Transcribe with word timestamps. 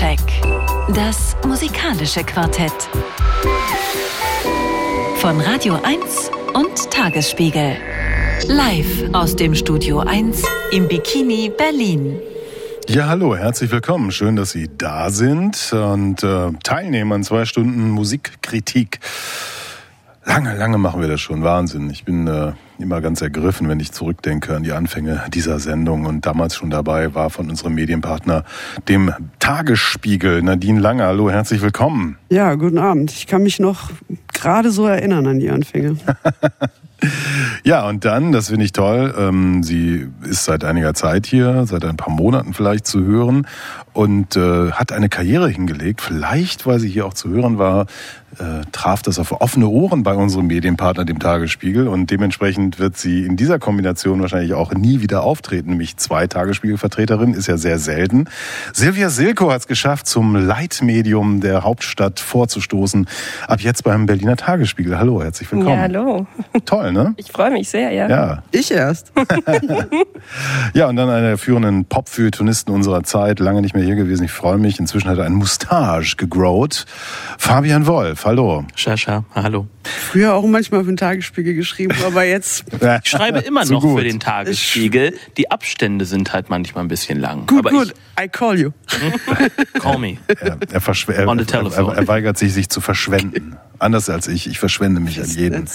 Soundcheck. 0.00 0.18
Das 0.94 1.36
musikalische 1.46 2.24
Quartett. 2.24 2.72
Von 5.16 5.38
Radio 5.40 5.74
1 5.82 6.30
und 6.54 6.90
Tagesspiegel. 6.90 7.76
Live 8.48 9.12
aus 9.12 9.36
dem 9.36 9.54
Studio 9.54 9.98
1 10.00 10.42
im 10.72 10.88
Bikini 10.88 11.52
Berlin. 11.54 12.18
Ja, 12.88 13.08
hallo, 13.08 13.36
herzlich 13.36 13.70
willkommen. 13.70 14.10
Schön, 14.10 14.36
dass 14.36 14.52
Sie 14.52 14.70
da 14.78 15.10
sind 15.10 15.72
und 15.72 16.22
äh, 16.22 16.50
teilnehmen 16.62 17.12
an 17.12 17.22
zwei 17.22 17.44
Stunden 17.44 17.90
Musikkritik. 17.90 19.00
Lange, 20.24 20.56
lange 20.56 20.78
machen 20.78 21.02
wir 21.02 21.08
das 21.08 21.20
schon. 21.20 21.44
Wahnsinn. 21.44 21.90
Ich 21.90 22.04
bin 22.04 22.26
äh, 22.26 22.52
immer 22.82 23.00
ganz 23.00 23.20
ergriffen, 23.20 23.68
wenn 23.68 23.80
ich 23.80 23.92
zurückdenke 23.92 24.54
an 24.54 24.62
die 24.62 24.72
Anfänge 24.72 25.22
dieser 25.32 25.58
Sendung 25.58 26.06
und 26.06 26.26
damals 26.26 26.56
schon 26.56 26.70
dabei 26.70 27.14
war 27.14 27.30
von 27.30 27.50
unserem 27.50 27.74
Medienpartner, 27.74 28.44
dem 28.88 29.12
Tagesspiegel. 29.38 30.42
Nadine 30.42 30.80
Lange, 30.80 31.04
hallo, 31.04 31.30
herzlich 31.30 31.60
willkommen. 31.60 32.16
Ja, 32.28 32.54
guten 32.54 32.78
Abend. 32.78 33.12
Ich 33.12 33.26
kann 33.26 33.42
mich 33.42 33.58
noch 33.60 33.90
gerade 34.32 34.70
so 34.70 34.86
erinnern 34.86 35.26
an 35.26 35.40
die 35.40 35.50
Anfänge. 35.50 35.96
ja, 37.64 37.88
und 37.88 38.04
dann, 38.04 38.32
das 38.32 38.48
finde 38.48 38.64
ich 38.64 38.72
toll, 38.72 39.14
ähm, 39.16 39.62
sie 39.62 40.08
ist 40.22 40.44
seit 40.44 40.64
einiger 40.64 40.94
Zeit 40.94 41.26
hier, 41.26 41.66
seit 41.66 41.84
ein 41.84 41.96
paar 41.96 42.12
Monaten 42.12 42.54
vielleicht 42.54 42.86
zu 42.86 43.02
hören 43.02 43.46
und 43.92 44.36
äh, 44.36 44.72
hat 44.72 44.92
eine 44.92 45.08
Karriere 45.08 45.48
hingelegt. 45.48 46.00
Vielleicht, 46.00 46.66
weil 46.66 46.78
sie 46.78 46.88
hier 46.88 47.06
auch 47.06 47.14
zu 47.14 47.28
hören 47.28 47.58
war, 47.58 47.86
äh, 48.38 48.64
traf 48.70 49.02
das 49.02 49.18
auf 49.18 49.40
offene 49.40 49.66
Ohren 49.66 50.02
bei 50.04 50.14
unserem 50.14 50.46
Medienpartner, 50.46 51.04
dem 51.04 51.18
Tagesspiegel. 51.18 51.88
Und 51.88 52.10
dementsprechend 52.10 52.78
wird 52.78 52.96
sie 52.96 53.24
in 53.24 53.36
dieser 53.36 53.58
Kombination 53.58 54.20
wahrscheinlich 54.20 54.54
auch 54.54 54.72
nie 54.72 55.00
wieder 55.00 55.24
auftreten. 55.24 55.70
Nämlich 55.70 55.96
zwei 55.96 56.26
Tagesspiegelvertreterinnen 56.26 57.34
ist 57.34 57.48
ja 57.48 57.56
sehr 57.56 57.78
selten. 57.78 58.26
Silvia 58.72 59.10
Silko 59.10 59.50
hat 59.50 59.62
es 59.62 59.66
geschafft, 59.66 60.06
zum 60.06 60.36
Leitmedium 60.36 61.40
der 61.40 61.64
Hauptstadt 61.64 62.20
vorzustoßen. 62.20 63.08
Ab 63.48 63.60
jetzt 63.60 63.82
beim 63.82 64.06
Berliner 64.06 64.36
Tagesspiegel. 64.36 64.98
Hallo, 64.98 65.22
herzlich 65.22 65.50
willkommen. 65.50 65.76
Ja, 65.76 65.82
hallo. 65.82 66.26
Toll, 66.64 66.89
ne? 66.92 67.14
Ich 67.16 67.30
freue 67.30 67.50
mich 67.50 67.68
sehr, 67.68 67.90
ja. 67.92 68.08
Ja. 68.08 68.42
Ich 68.50 68.70
erst. 68.70 69.12
ja, 70.74 70.88
und 70.88 70.96
dann 70.96 71.08
einer 71.08 71.28
der 71.28 71.38
führenden 71.38 71.84
Pop-Feuilletonisten 71.84 72.74
unserer 72.74 73.02
Zeit, 73.02 73.40
lange 73.40 73.62
nicht 73.62 73.74
mehr 73.74 73.84
hier 73.84 73.96
gewesen. 73.96 74.24
Ich 74.24 74.32
freue 74.32 74.58
mich. 74.58 74.78
Inzwischen 74.78 75.08
hat 75.08 75.18
er 75.18 75.24
einen 75.24 75.36
Mustache 75.36 76.16
gegrowt. 76.16 76.86
Fabian 77.38 77.86
Wolf, 77.86 78.24
hallo. 78.24 78.64
Schascha, 78.74 79.24
hallo. 79.34 79.66
Früher 79.82 80.34
auch 80.34 80.44
manchmal 80.44 80.82
für 80.82 80.90
den 80.90 80.96
Tagesspiegel 80.96 81.54
geschrieben, 81.54 81.96
aber 82.04 82.24
jetzt. 82.24 82.64
Ich 83.02 83.10
schreibe 83.10 83.40
immer 83.40 83.64
noch 83.64 83.82
für 83.82 84.02
den 84.02 84.20
Tagesspiegel. 84.20 85.14
Die 85.36 85.50
Abstände 85.50 86.04
sind 86.04 86.32
halt 86.32 86.50
manchmal 86.50 86.84
ein 86.84 86.88
bisschen 86.88 87.20
lang. 87.20 87.46
Gut, 87.46 87.60
aber 87.60 87.70
gut. 87.70 87.94
I 88.20 88.28
call 88.28 88.58
you. 88.58 88.70
Call 89.74 89.98
me. 89.98 90.18
Er, 90.26 90.58
er, 90.60 90.82
er, 91.08 91.26
er, 91.28 91.96
er 91.96 92.08
weigert 92.08 92.38
sich, 92.38 92.52
sich 92.52 92.68
zu 92.68 92.80
verschwenden. 92.80 93.56
Anders 93.78 94.10
als 94.10 94.28
ich. 94.28 94.46
Ich 94.46 94.58
verschwende 94.58 95.00
mich 95.00 95.20
an 95.20 95.30
jeden. 95.30 95.68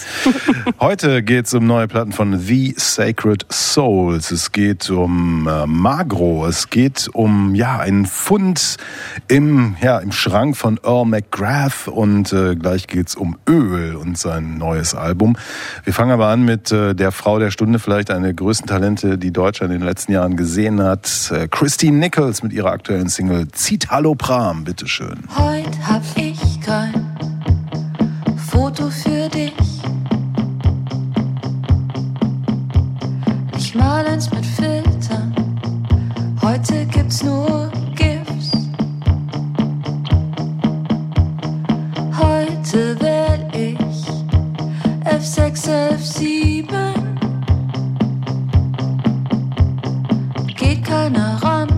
Heute 0.80 1.05
geht 1.06 1.46
es 1.46 1.54
um 1.54 1.68
neue 1.68 1.88
Platten 1.88 2.12
von 2.12 2.40
The 2.40 2.74
Sacred 2.78 3.46
Souls. 3.52 4.32
Es 4.32 4.52
geht 4.52 4.90
um 4.90 5.48
äh, 5.48 5.68
Magro. 5.68 6.48
Es 6.48 6.70
geht 6.70 7.10
um 7.14 7.54
ja 7.54 7.78
einen 7.80 8.06
Fund 8.06 8.78
im, 9.28 9.76
ja, 9.82 10.00
im 10.00 10.12
Schrank 10.12 10.58
von 10.58 10.80
Earl 10.84 11.06
McGrath. 11.06 11.88
Und 11.88 12.34
äh, 12.34 12.56
gleich 12.56 12.88
geht 12.88 13.10
es 13.10 13.16
um 13.16 13.38
Öl 13.48 13.96
und 13.96 14.18
sein 14.18 14.58
neues 14.58 14.96
Album. 14.96 15.38
Wir 15.84 15.94
fangen 15.94 16.12
aber 16.12 16.28
an 16.28 16.44
mit 16.44 16.72
äh, 16.72 16.96
der 16.96 17.12
Frau 17.12 17.38
der 17.40 17.52
Stunde, 17.52 17.80
vielleicht 17.80 18.10
eine 18.10 18.26
der 18.26 18.34
größten 18.34 18.68
Talente, 18.68 19.18
die 19.18 19.32
Deutschland 19.32 19.72
in 19.74 19.80
den 19.80 19.88
letzten 19.88 20.12
Jahren 20.12 20.36
gesehen 20.36 20.82
hat. 20.82 21.32
Äh, 21.32 21.48
Christine 21.48 21.98
Nichols 21.98 22.42
mit 22.42 22.52
ihrer 22.52 22.72
aktuellen 22.72 23.10
Single 23.10 23.48
Citalopram. 23.52 24.64
Bitteschön. 24.64 25.20
Heute 25.36 25.88
hab 25.88 26.04
ich 26.16 26.60
kein 26.62 27.16
F7. 45.68 46.68
Geht 50.56 50.84
keiner 50.84 51.40
ran, 51.42 51.75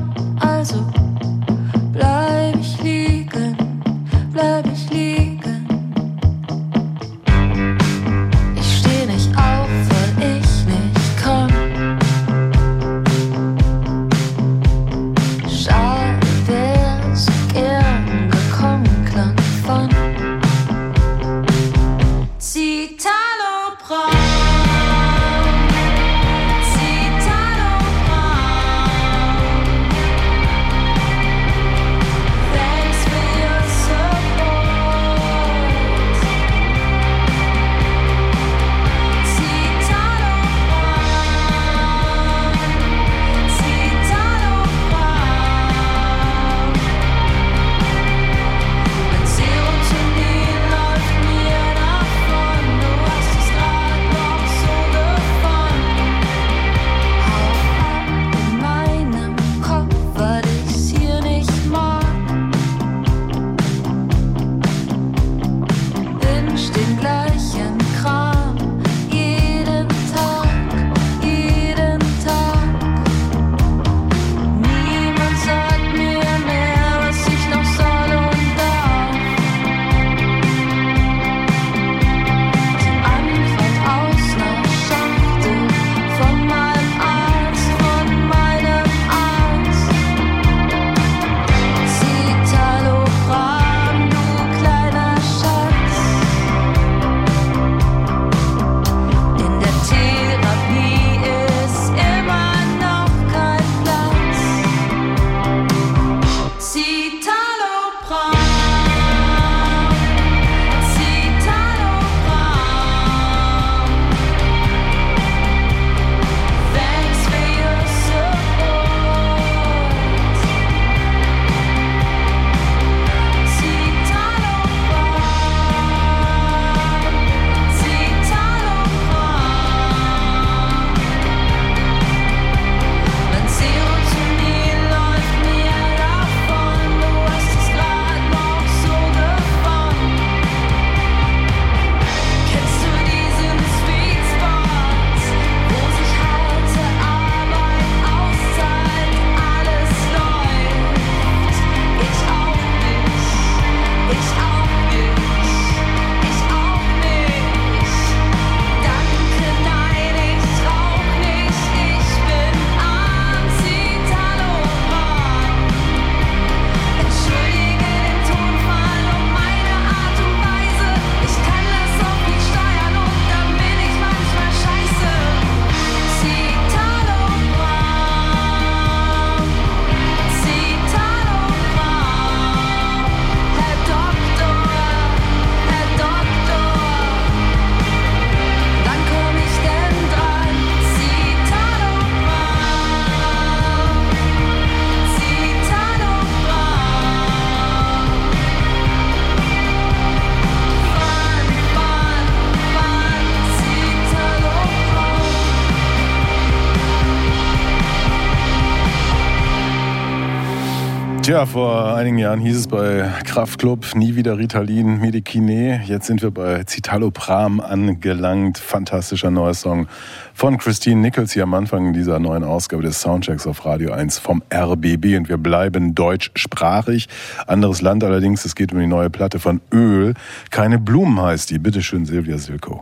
Tja, 211.28 211.46
vor 211.46 211.94
einigen 211.94 212.20
Jahren 212.20 212.40
hieß 212.40 212.56
es 212.56 212.68
bei 212.68 213.12
Kraftklub 213.26 213.96
nie 213.96 214.16
wieder 214.16 214.38
Ritalin, 214.38 215.02
Medikine. 215.02 215.82
Jetzt 215.84 216.08
sind 216.08 216.22
wir 216.22 216.32
bei 216.32 216.64
Citalopram 216.64 217.60
angelangt. 217.60 218.58
Fantastischer 218.58 219.30
neuer 219.30 219.54
Song 219.54 219.88
von 220.34 220.58
Christine 220.58 221.02
Nichols 221.02 221.34
hier 221.34 221.44
am 221.44 221.54
Anfang 221.54 221.92
dieser 221.92 222.20
neuen 222.20 222.46
Ausgabe 222.46 222.82
des 222.82 223.02
Soundchecks 223.02 223.46
auf 223.46 223.66
Radio 223.66 223.92
1 223.92 224.20
vom 224.20 224.42
RBB. 224.54 225.18
Und 225.18 225.28
wir 225.28 225.36
bleiben 225.36 225.96
deutschsprachig. 225.96 227.10
Anderes 227.46 227.82
Land 227.82 228.06
allerdings, 228.06 228.46
es 228.46 228.56
geht 228.56 228.72
um 228.72 228.80
die 228.80 228.88
neue 228.88 229.10
Platte 229.10 229.40
von 229.40 229.60
Öl. 229.74 230.14
Keine 230.50 230.80
Blumen 230.80 231.22
heißt 231.22 231.50
die. 231.50 231.60
Bitteschön, 231.60 232.06
Silvia 232.06 232.38
Silko. 232.38 232.80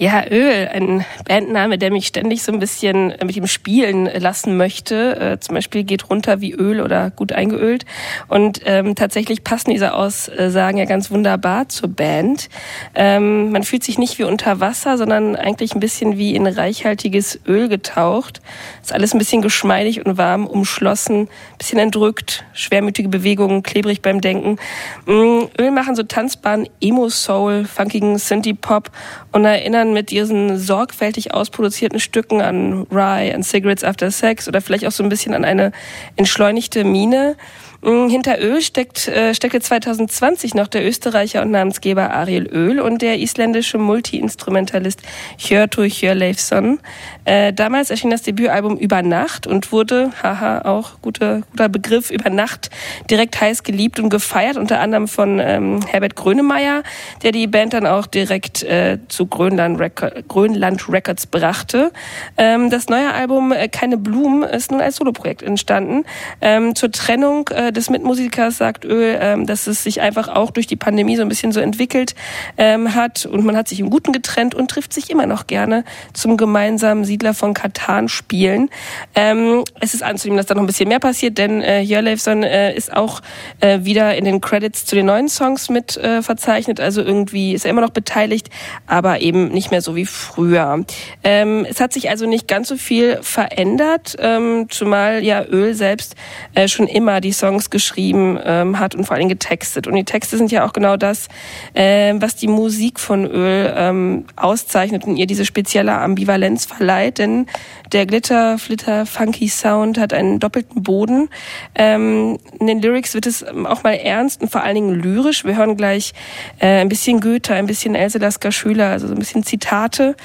Ja, 0.00 0.24
Öl, 0.30 0.68
ein 0.72 1.04
Bandname, 1.26 1.76
der 1.76 1.90
mich 1.90 2.06
ständig 2.06 2.44
so 2.44 2.52
ein 2.52 2.60
bisschen 2.60 3.14
mit 3.24 3.34
ihm 3.34 3.48
spielen 3.48 4.04
lassen 4.04 4.56
möchte. 4.56 5.18
Äh, 5.18 5.40
zum 5.40 5.56
Beispiel 5.56 5.82
geht 5.82 6.08
runter 6.08 6.40
wie 6.40 6.52
Öl 6.52 6.80
oder 6.80 7.10
gut 7.10 7.32
eingeölt. 7.32 7.84
Und 8.28 8.60
ähm, 8.64 8.94
tatsächlich 8.94 9.42
passen 9.42 9.70
diese 9.70 9.94
Aussagen 9.94 10.78
ja 10.78 10.84
ganz 10.84 11.10
wunderbar 11.10 11.68
zur 11.68 11.88
Band. 11.88 12.48
Ähm, 12.94 13.50
man 13.50 13.64
fühlt 13.64 13.82
sich 13.82 13.98
nicht 13.98 14.20
wie 14.20 14.22
unter 14.22 14.60
Wasser, 14.60 14.98
sondern 14.98 15.34
eigentlich 15.34 15.74
ein 15.74 15.80
bisschen 15.80 16.16
wie 16.16 16.36
in 16.36 16.46
reichhaltiges 16.46 17.40
Öl 17.44 17.68
getaucht. 17.68 18.40
Ist 18.80 18.92
alles 18.92 19.14
ein 19.14 19.18
bisschen 19.18 19.42
geschmeidig 19.42 20.06
und 20.06 20.16
warm, 20.16 20.46
umschlossen, 20.46 21.26
bisschen 21.58 21.80
entrückt, 21.80 22.44
schwermütige 22.52 23.08
Bewegungen, 23.08 23.64
klebrig 23.64 24.00
beim 24.00 24.20
Denken. 24.20 24.58
Mm, 25.06 25.46
Öl 25.58 25.72
machen 25.72 25.96
so 25.96 26.04
tanzbaren 26.04 26.68
Emo-Soul, 26.80 27.64
funkigen 27.64 28.16
Synthie-Pop 28.16 28.92
und 29.32 29.44
erinnern 29.44 29.87
erinnern 29.88 29.92
mit 29.92 30.10
diesen 30.10 30.58
sorgfältig 30.58 31.34
ausproduzierten 31.34 32.00
Stücken 32.00 32.40
an 32.40 32.86
Rye, 32.90 33.34
an 33.34 33.42
Cigarettes 33.42 33.84
After 33.84 34.10
Sex 34.10 34.48
oder 34.48 34.60
vielleicht 34.60 34.86
auch 34.86 34.92
so 34.92 35.02
ein 35.02 35.08
bisschen 35.08 35.34
an 35.34 35.44
eine 35.44 35.72
entschleunigte 36.16 36.84
Mine. 36.84 37.36
Mm, 37.80 38.08
hinter 38.08 38.40
Öl 38.40 38.60
steckt, 38.60 39.06
äh, 39.06 39.34
steckte 39.34 39.60
2020 39.60 40.54
noch 40.54 40.66
der 40.66 40.84
Österreicher 40.84 41.42
und 41.42 41.52
Namensgeber 41.52 42.12
Ariel 42.12 42.48
Öl 42.48 42.80
und 42.80 43.02
der 43.02 43.20
isländische 43.20 43.78
Multi-Instrumentalist 43.78 45.00
Hjörtur 45.36 45.84
Hjörleifsson. 45.84 46.80
Äh, 47.24 47.52
damals 47.52 47.90
erschien 47.90 48.10
das 48.10 48.22
Debütalbum 48.22 48.76
Über 48.76 49.02
Nacht 49.02 49.46
und 49.46 49.70
wurde, 49.70 50.10
haha, 50.24 50.62
auch 50.62 51.00
guter, 51.02 51.42
guter 51.52 51.68
Begriff, 51.68 52.10
Über 52.10 52.30
Nacht 52.30 52.70
direkt 53.10 53.40
heiß 53.40 53.62
geliebt 53.62 54.00
und 54.00 54.08
gefeiert, 54.08 54.56
unter 54.56 54.80
anderem 54.80 55.06
von 55.06 55.38
ähm, 55.38 55.78
Herbert 55.86 56.16
Grönemeyer, 56.16 56.82
der 57.22 57.30
die 57.30 57.46
Band 57.46 57.74
dann 57.74 57.86
auch 57.86 58.06
direkt 58.06 58.64
äh, 58.64 58.98
zu 59.06 59.26
Grönland, 59.26 59.78
Record, 59.78 60.26
Grönland 60.26 60.88
Records 60.88 61.26
brachte. 61.26 61.92
Ähm, 62.36 62.70
das 62.70 62.88
neue 62.88 63.12
Album 63.12 63.52
äh, 63.52 63.68
Keine 63.68 63.98
Blumen 63.98 64.42
ist 64.42 64.72
nun 64.72 64.80
als 64.80 64.96
Soloprojekt 64.96 65.42
entstanden. 65.42 66.04
Ähm, 66.40 66.74
zur 66.74 66.90
Trennung 66.90 67.46
äh, 67.48 67.67
des 67.72 67.90
Mitmusikers 67.90 68.58
sagt 68.58 68.84
Öl, 68.84 69.18
ähm, 69.20 69.46
dass 69.46 69.66
es 69.66 69.82
sich 69.82 70.00
einfach 70.00 70.28
auch 70.28 70.50
durch 70.50 70.66
die 70.66 70.76
Pandemie 70.76 71.16
so 71.16 71.22
ein 71.22 71.28
bisschen 71.28 71.52
so 71.52 71.60
entwickelt 71.60 72.14
ähm, 72.56 72.94
hat 72.94 73.26
und 73.26 73.44
man 73.44 73.56
hat 73.56 73.68
sich 73.68 73.80
im 73.80 73.90
Guten 73.90 74.12
getrennt 74.12 74.54
und 74.54 74.70
trifft 74.70 74.92
sich 74.92 75.10
immer 75.10 75.26
noch 75.26 75.46
gerne 75.46 75.84
zum 76.12 76.36
gemeinsamen 76.36 77.04
Siedler 77.04 77.34
von 77.34 77.54
Katan 77.54 78.08
spielen. 78.08 78.70
Ähm, 79.14 79.64
es 79.80 79.94
ist 79.94 80.02
anzunehmen, 80.02 80.36
dass 80.36 80.46
da 80.46 80.54
noch 80.54 80.62
ein 80.62 80.66
bisschen 80.66 80.88
mehr 80.88 81.00
passiert, 81.00 81.38
denn 81.38 81.60
äh, 81.62 81.80
Jörleifson 81.80 82.42
äh, 82.42 82.74
ist 82.74 82.94
auch 82.94 83.20
äh, 83.60 83.80
wieder 83.82 84.16
in 84.16 84.24
den 84.24 84.40
Credits 84.40 84.86
zu 84.86 84.94
den 84.94 85.06
neuen 85.06 85.28
Songs 85.28 85.68
mit 85.68 85.96
äh, 85.96 86.22
verzeichnet, 86.22 86.80
also 86.80 87.02
irgendwie 87.02 87.54
ist 87.54 87.64
er 87.64 87.70
immer 87.70 87.80
noch 87.80 87.90
beteiligt, 87.90 88.50
aber 88.86 89.20
eben 89.20 89.48
nicht 89.48 89.70
mehr 89.70 89.82
so 89.82 89.96
wie 89.96 90.06
früher. 90.06 90.84
Ähm, 91.24 91.66
es 91.68 91.80
hat 91.80 91.92
sich 91.92 92.10
also 92.10 92.26
nicht 92.26 92.48
ganz 92.48 92.68
so 92.68 92.76
viel 92.76 93.18
verändert, 93.22 94.16
ähm, 94.18 94.66
zumal 94.68 95.24
ja 95.24 95.44
Öl 95.44 95.74
selbst 95.74 96.14
äh, 96.54 96.68
schon 96.68 96.86
immer 96.86 97.20
die 97.20 97.32
Songs 97.32 97.57
Songs 97.58 97.70
geschrieben 97.70 98.38
ähm, 98.44 98.78
hat 98.78 98.94
und 98.94 99.04
vor 99.04 99.16
allem 99.16 99.28
getextet. 99.28 99.86
Und 99.86 99.94
die 99.94 100.04
Texte 100.04 100.36
sind 100.36 100.52
ja 100.52 100.66
auch 100.66 100.72
genau 100.72 100.96
das, 100.96 101.28
äh, 101.74 102.14
was 102.18 102.36
die 102.36 102.46
Musik 102.46 103.00
von 103.00 103.26
Öl 103.26 103.72
ähm, 103.76 104.24
auszeichnet 104.36 105.04
und 105.04 105.16
ihr 105.16 105.26
diese 105.26 105.44
spezielle 105.44 105.92
Ambivalenz 105.92 106.64
verleiht. 106.64 107.18
Denn 107.18 107.46
der 107.92 108.06
Glitter, 108.06 108.58
Flitter, 108.58 109.06
Funky 109.06 109.48
Sound 109.48 109.98
hat 109.98 110.12
einen 110.12 110.40
doppelten 110.40 110.82
Boden. 110.82 111.28
Ähm, 111.74 112.38
in 112.58 112.66
den 112.66 112.82
Lyrics 112.82 113.14
wird 113.14 113.26
es 113.26 113.44
auch 113.44 113.82
mal 113.82 113.94
ernst 113.94 114.42
und 114.42 114.50
vor 114.50 114.62
allen 114.62 114.74
Dingen 114.74 114.94
lyrisch. 115.00 115.44
Wir 115.44 115.56
hören 115.56 115.76
gleich 115.76 116.12
äh, 116.58 116.80
ein 116.80 116.88
bisschen 116.88 117.20
Goethe, 117.20 117.54
ein 117.54 117.66
bisschen 117.66 117.94
Else 117.94 118.18
Lasker 118.18 118.52
Schüler, 118.52 118.90
also 118.90 119.08
so 119.08 119.14
ein 119.14 119.18
bisschen 119.18 119.42
Zitate. 119.42 120.16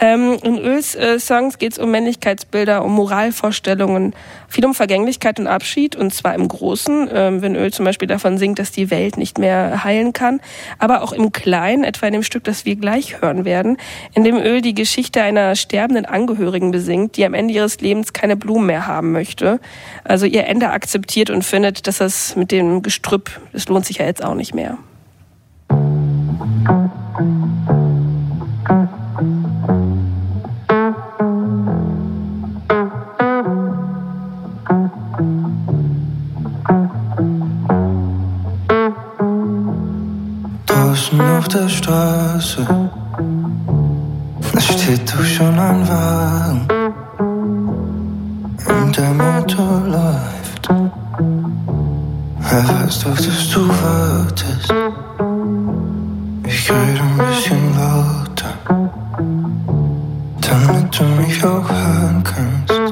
Ähm, 0.00 0.36
in 0.42 0.58
Öls 0.58 0.94
äh, 0.94 1.18
Songs 1.20 1.58
geht 1.58 1.72
es 1.72 1.78
um 1.78 1.90
Männlichkeitsbilder, 1.90 2.84
um 2.84 2.94
Moralvorstellungen, 2.94 4.14
viel 4.48 4.64
um 4.64 4.74
Vergänglichkeit 4.74 5.38
und 5.38 5.46
Abschied 5.46 5.96
und 5.96 6.12
zwar 6.12 6.34
im 6.34 6.48
Großen, 6.48 7.08
ähm, 7.12 7.42
wenn 7.42 7.54
Öl 7.54 7.72
zum 7.72 7.84
Beispiel 7.84 8.08
davon 8.08 8.38
singt, 8.38 8.58
dass 8.58 8.72
die 8.72 8.90
Welt 8.90 9.16
nicht 9.16 9.38
mehr 9.38 9.84
heilen 9.84 10.12
kann, 10.12 10.40
aber 10.78 11.02
auch 11.02 11.12
im 11.12 11.32
Kleinen, 11.32 11.84
etwa 11.84 12.06
in 12.06 12.12
dem 12.12 12.22
Stück, 12.22 12.44
das 12.44 12.64
wir 12.64 12.76
gleich 12.76 13.20
hören 13.20 13.44
werden, 13.44 13.76
in 14.14 14.24
dem 14.24 14.36
Öl 14.36 14.60
die 14.60 14.74
Geschichte 14.74 15.22
einer 15.22 15.56
sterbenden 15.56 16.04
Angehörigen 16.04 16.70
besingt, 16.70 17.11
die 17.16 17.24
am 17.24 17.34
Ende 17.34 17.54
ihres 17.54 17.80
Lebens 17.80 18.12
keine 18.12 18.36
Blumen 18.36 18.66
mehr 18.66 18.86
haben 18.86 19.12
möchte, 19.12 19.60
also 20.04 20.26
ihr 20.26 20.46
Ende 20.46 20.70
akzeptiert 20.70 21.30
und 21.30 21.44
findet, 21.44 21.86
dass 21.86 21.98
das 21.98 22.36
mit 22.36 22.50
dem 22.50 22.82
Gestrüpp, 22.82 23.40
das 23.52 23.68
lohnt 23.68 23.86
sich 23.86 23.98
ja 23.98 24.06
jetzt 24.06 24.24
auch 24.24 24.34
nicht 24.34 24.54
mehr. 24.54 24.78
draußen 40.92 41.20
auf 41.20 41.48
der 41.48 41.68
Straße. 41.68 42.66
Es 44.54 44.64
steht 44.64 45.12
doch 45.12 45.24
schon 45.24 45.58
ein 45.58 45.88
Wagen 45.88 46.81
und 48.72 48.96
der 48.96 49.12
Motor 49.12 49.80
läuft. 49.86 50.68
Er 52.50 52.68
weiß 52.68 53.00
doch, 53.04 53.16
dass 53.16 53.50
du 53.50 53.68
wartest. 53.68 54.74
Ich 56.44 56.70
rede 56.70 57.00
ein 57.00 57.18
bisschen 57.28 57.74
lauter, 57.78 58.54
damit 60.40 60.98
du 60.98 61.04
mich 61.20 61.44
auch 61.44 61.68
hören 61.68 62.22
kannst. 62.24 62.82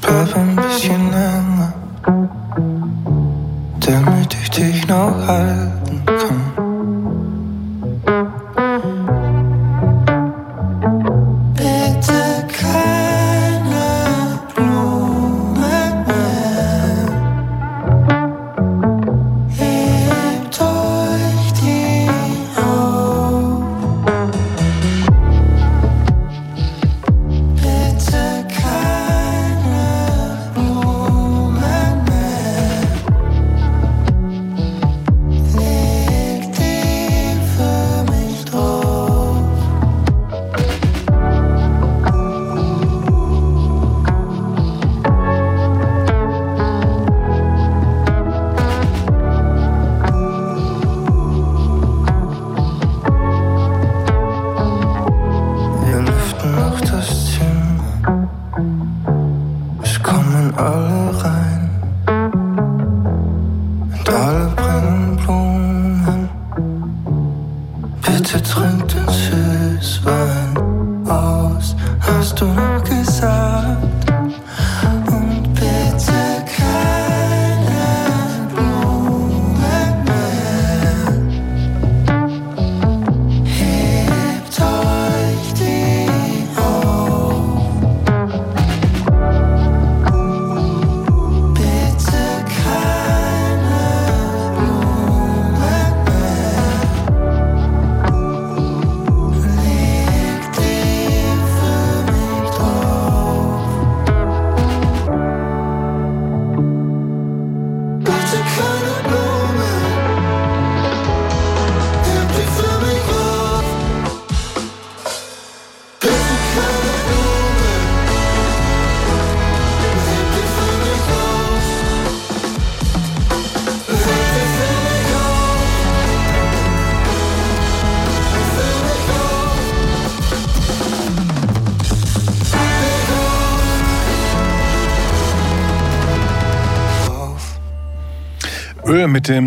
Bleib 0.00 0.36
ein 0.36 0.56
bisschen 0.56 1.10
länger, 1.10 1.72
damit 3.80 4.36
ich 4.42 4.50
dich 4.50 4.86
noch 4.88 5.26
halte. 5.26 5.70
Öl 6.06 6.19
Blumen. 65.24 66.28
Bitte 68.02 68.42
trink 68.42 68.88
den 68.88 69.08
Süßwein 69.78 70.56
aus. 71.08 71.76
Hast 72.00 72.40
du 72.40 72.46
noch 72.46 72.79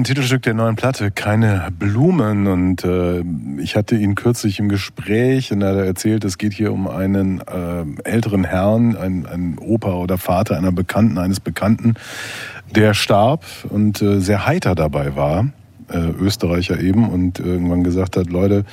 dem 0.03 0.15
Titelstück 0.15 0.41
der 0.41 0.53
neuen 0.53 0.75
Platte, 0.75 1.11
keine 1.11 1.69
Blumen. 1.79 2.47
Und 2.47 2.83
äh, 2.83 3.23
ich 3.61 3.77
hatte 3.77 3.95
ihn 3.95 4.15
kürzlich 4.15 4.59
im 4.59 4.67
Gespräch 4.67 5.53
und 5.53 5.61
er 5.61 5.69
hat 5.69 5.85
erzählt, 5.85 6.25
es 6.25 6.37
geht 6.37 6.51
hier 6.51 6.73
um 6.73 6.89
einen 6.89 7.39
äh, 7.39 7.85
älteren 8.03 8.43
Herrn, 8.43 8.97
ein, 8.97 9.25
ein 9.25 9.57
Opa 9.57 9.93
oder 9.93 10.17
Vater 10.17 10.57
einer 10.57 10.73
Bekannten, 10.73 11.17
eines 11.17 11.39
Bekannten, 11.39 11.93
der 12.75 12.93
starb 12.93 13.45
und 13.69 14.01
äh, 14.01 14.19
sehr 14.19 14.45
heiter 14.45 14.75
dabei 14.75 15.15
war, 15.15 15.47
äh, 15.89 15.99
Österreicher 15.99 16.81
eben, 16.81 17.09
und 17.09 17.39
irgendwann 17.39 17.85
gesagt 17.85 18.17
hat, 18.17 18.29
Leute, 18.29 18.65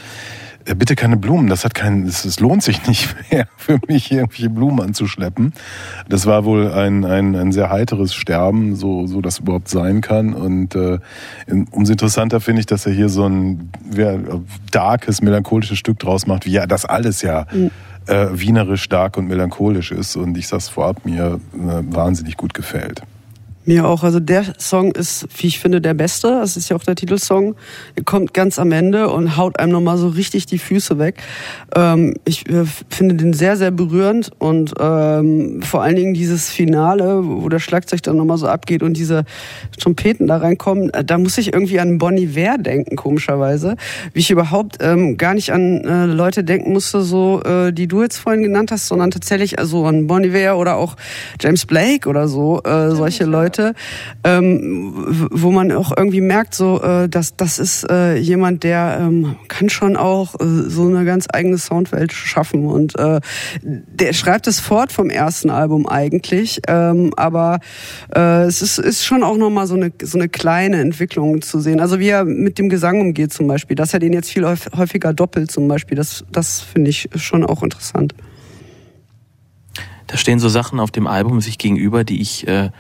bitte 0.65 0.95
keine 0.95 1.17
Blumen, 1.17 1.49
das 1.49 1.65
hat 1.65 1.75
keinen, 1.75 2.07
es, 2.07 2.41
lohnt 2.41 2.63
sich 2.63 2.87
nicht 2.87 3.15
mehr 3.31 3.47
für 3.57 3.79
mich, 3.89 4.11
irgendwelche 4.11 4.51
Blumen 4.51 4.81
anzuschleppen. 4.81 5.53
Das 6.09 6.27
war 6.27 6.45
wohl 6.45 6.73
ein, 6.73 7.05
ein, 7.05 7.35
ein 7.35 7.53
sehr 7.53 7.71
heiteres 7.71 8.15
Sterben, 8.15 8.77
so, 8.77 9.07
so 9.07 9.21
das 9.21 9.39
überhaupt 9.39 9.69
sein 9.69 10.01
kann. 10.01 10.35
Und 10.35 10.75
äh, 10.75 10.99
umso 11.71 11.93
interessanter 11.93 12.41
finde 12.41 12.61
ich, 12.61 12.67
dass 12.67 12.87
er 12.87 12.93
hier 12.93 13.09
so 13.09 13.27
ein 13.27 13.71
ja, 13.95 14.17
darkes, 14.71 15.23
melancholisches 15.23 15.79
Stück 15.79 15.99
draus 15.99 16.27
macht, 16.27 16.47
wie 16.47 16.53
ja 16.53 16.67
das 16.67 16.85
alles 16.85 17.23
ja 17.23 17.47
mhm. 17.53 17.71
äh, 18.07 18.29
wienerisch 18.33 18.83
stark 18.83 19.17
und 19.17 19.29
melancholisch 19.29 19.93
ist. 19.93 20.17
Und 20.17 20.37
ich 20.37 20.49
sag's 20.49 20.69
vorab, 20.69 21.05
mir 21.05 21.41
äh, 21.55 21.95
wahnsinnig 21.95 22.37
gut 22.37 22.55
gefällt. 22.55 23.03
Mir 23.67 23.87
auch. 23.87 24.05
Also 24.05 24.21
der 24.21 24.45
Song 24.59 24.93
ist, 24.93 25.29
wie 25.37 25.47
ich 25.49 25.59
finde, 25.59 25.83
der 25.83 25.93
beste. 25.93 26.29
Das 26.29 26.57
ist 26.57 26.71
ja 26.71 26.77
auch 26.77 26.83
der 26.83 26.95
Titelsong. 26.95 27.57
Er 27.95 28.05
kommt 28.05 28.33
ganz 28.33 28.59
am 28.59 28.73
Ende 28.73 29.11
und 29.11 29.37
haut 29.37 29.61
einem 29.61 29.73
nochmal 29.73 29.99
so 29.99 30.09
richtig 30.09 30.47
die 30.47 30.59
Füße 30.59 30.99
weg. 30.99 31.23
Ähm, 31.77 32.15
ich 32.25 32.49
äh, 32.49 32.65
finde 32.89 33.17
den 33.17 33.35
sehr, 33.35 33.59
sehr 33.59 33.71
berührend 33.71 34.31
und 34.39 34.73
ähm, 34.81 35.61
vor 35.63 35.83
allen 35.83 35.95
Dingen 35.95 36.15
dieses 36.15 36.49
Finale, 36.49 37.21
wo 37.23 37.51
der 37.51 37.59
Schlagzeug 37.59 38.03
dann 38.03 38.17
nochmal 38.17 38.39
so 38.39 38.49
abgeht 38.49 38.83
und 38.83 38.97
diese 38.97 39.25
Trompeten 39.79 40.27
da 40.27 40.39
reinkommen, 40.39 40.89
äh, 40.95 41.05
da 41.05 41.19
muss 41.19 41.37
ich 41.37 41.53
irgendwie 41.53 41.81
an 41.81 41.99
Bonnie 41.99 42.35
Ware 42.35 42.59
denken, 42.59 42.97
komischerweise. 42.97 43.77
Wie 44.15 44.21
ich 44.21 44.31
überhaupt 44.31 44.79
ähm, 44.81 45.19
gar 45.19 45.35
nicht 45.35 45.53
an 45.53 45.85
äh, 45.85 46.07
Leute 46.07 46.45
denken 46.45 46.73
musste, 46.73 47.03
so 47.03 47.43
äh, 47.43 47.75
die 47.75 47.89
du 47.89 48.01
jetzt 48.01 48.17
vorhin 48.17 48.43
genannt 48.43 48.73
hast, 48.73 48.87
sondern 48.87 49.11
tatsächlich 49.11 49.59
also 49.59 49.85
an 49.85 50.07
Bonnie 50.07 50.33
Ware 50.33 50.57
oder 50.57 50.77
auch 50.77 50.97
James 51.39 51.67
Blake 51.67 52.09
oder 52.09 52.27
so, 52.27 52.63
äh, 52.63 52.93
solche 52.93 53.25
Leute 53.25 53.60
Leute, 53.61 53.75
ähm, 54.25 54.93
wo 55.31 55.51
man 55.51 55.73
auch 55.73 55.93
irgendwie 55.97 56.21
merkt, 56.21 56.55
so, 56.55 56.81
äh, 56.83 57.09
dass 57.09 57.37
das 57.37 57.59
ist 57.59 57.89
äh, 57.89 58.17
jemand, 58.17 58.65
der 58.65 58.99
ähm, 59.01 59.37
kann 59.49 59.69
schon 59.69 59.97
auch 59.97 60.35
äh, 60.41 60.45
so 60.45 60.87
eine 60.87 61.05
ganz 61.05 61.27
eigene 61.33 61.59
Soundwelt 61.59 62.13
schaffen 62.13 62.67
und 62.67 62.99
äh, 62.99 63.21
der 63.63 64.13
schreibt 64.13 64.47
es 64.47 64.61
fort 64.61 64.93
vom 64.93 65.11
ersten 65.11 65.51
Album 65.51 65.87
eigentlich, 65.87 66.61
ähm, 66.69 67.13
aber 67.17 67.61
äh, 68.15 68.45
es 68.45 68.63
ist, 68.63 68.79
ist 68.79 69.05
schon 69.05 69.23
auch 69.23 69.37
nochmal 69.37 69.67
so 69.67 69.75
eine 69.75 69.93
so 70.03 70.19
eine 70.19 70.29
kleine 70.29 70.81
Entwicklung 70.81 71.43
zu 71.43 71.61
sehen. 71.61 71.81
Also 71.81 71.99
wie 71.99 72.09
er 72.09 72.25
mit 72.25 72.59
dem 72.59 72.69
Gesang 72.69 73.01
umgeht 73.01 73.33
zum 73.33 73.47
Beispiel, 73.47 73.77
dass 73.77 73.93
er 73.93 74.01
den 74.01 74.13
jetzt 74.13 74.31
viel 74.31 74.47
häufiger 74.47 75.13
doppelt 75.13 75.51
zum 75.51 75.69
Beispiel, 75.69 75.97
das 75.97 76.25
das 76.33 76.61
finde 76.61 76.91
ich 76.91 77.09
schon 77.17 77.45
auch 77.45 77.63
interessant. 77.63 78.15
Da 80.07 80.17
stehen 80.17 80.41
so 80.41 80.49
Sachen 80.49 80.81
auf 80.81 80.91
dem 80.91 81.07
Album 81.07 81.41
sich 81.41 81.57
gegenüber, 81.57 82.03
die 82.03 82.21
ich 82.21 82.49
äh, 82.49 82.71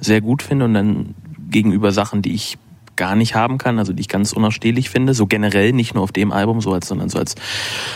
sehr 0.00 0.20
gut 0.20 0.42
finde 0.42 0.64
und 0.64 0.74
dann 0.74 1.14
gegenüber 1.50 1.92
Sachen, 1.92 2.22
die 2.22 2.34
ich 2.34 2.58
gar 2.96 3.16
nicht 3.16 3.34
haben 3.34 3.56
kann, 3.56 3.78
also 3.78 3.94
die 3.94 4.02
ich 4.02 4.08
ganz 4.08 4.32
unausstehlich 4.32 4.90
finde, 4.90 5.14
so 5.14 5.26
generell 5.26 5.72
nicht 5.72 5.94
nur 5.94 6.04
auf 6.04 6.12
dem 6.12 6.32
Album, 6.32 6.60
so 6.60 6.74
als, 6.74 6.86
sondern 6.86 7.08
so 7.08 7.18
als 7.18 7.34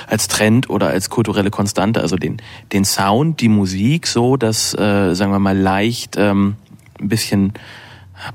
als 0.06 0.28
Trend 0.28 0.70
oder 0.70 0.88
als 0.88 1.10
kulturelle 1.10 1.50
Konstante, 1.50 2.00
also 2.00 2.16
den 2.16 2.38
den 2.72 2.86
Sound, 2.86 3.40
die 3.40 3.50
Musik, 3.50 4.06
so 4.06 4.38
dass 4.38 4.72
äh, 4.72 5.14
sagen 5.14 5.30
wir 5.30 5.38
mal 5.38 5.56
leicht 5.56 6.16
ähm, 6.16 6.56
ein 6.98 7.08
bisschen 7.08 7.52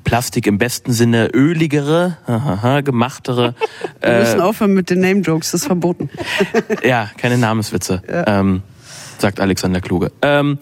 Plastik 0.03 0.45
im 0.45 0.57
besten 0.57 0.91
Sinne 0.91 1.29
öligere, 1.33 2.17
hahaha, 2.27 2.81
gemachtere. 2.81 3.55
Wir 4.01 4.19
müssen 4.19 4.39
äh, 4.39 4.43
aufhören 4.43 4.73
mit 4.73 4.89
den 4.89 4.99
Name 4.99 5.21
Jokes, 5.21 5.51
das 5.51 5.61
ist 5.61 5.67
verboten. 5.67 6.09
ja, 6.83 7.09
keine 7.17 7.37
Namenswitze, 7.37 8.03
ja. 8.07 8.39
ähm, 8.39 8.61
sagt 9.17 9.39
Alexander 9.39 9.81
Kluge. 9.81 10.11
Ähm, 10.21 10.59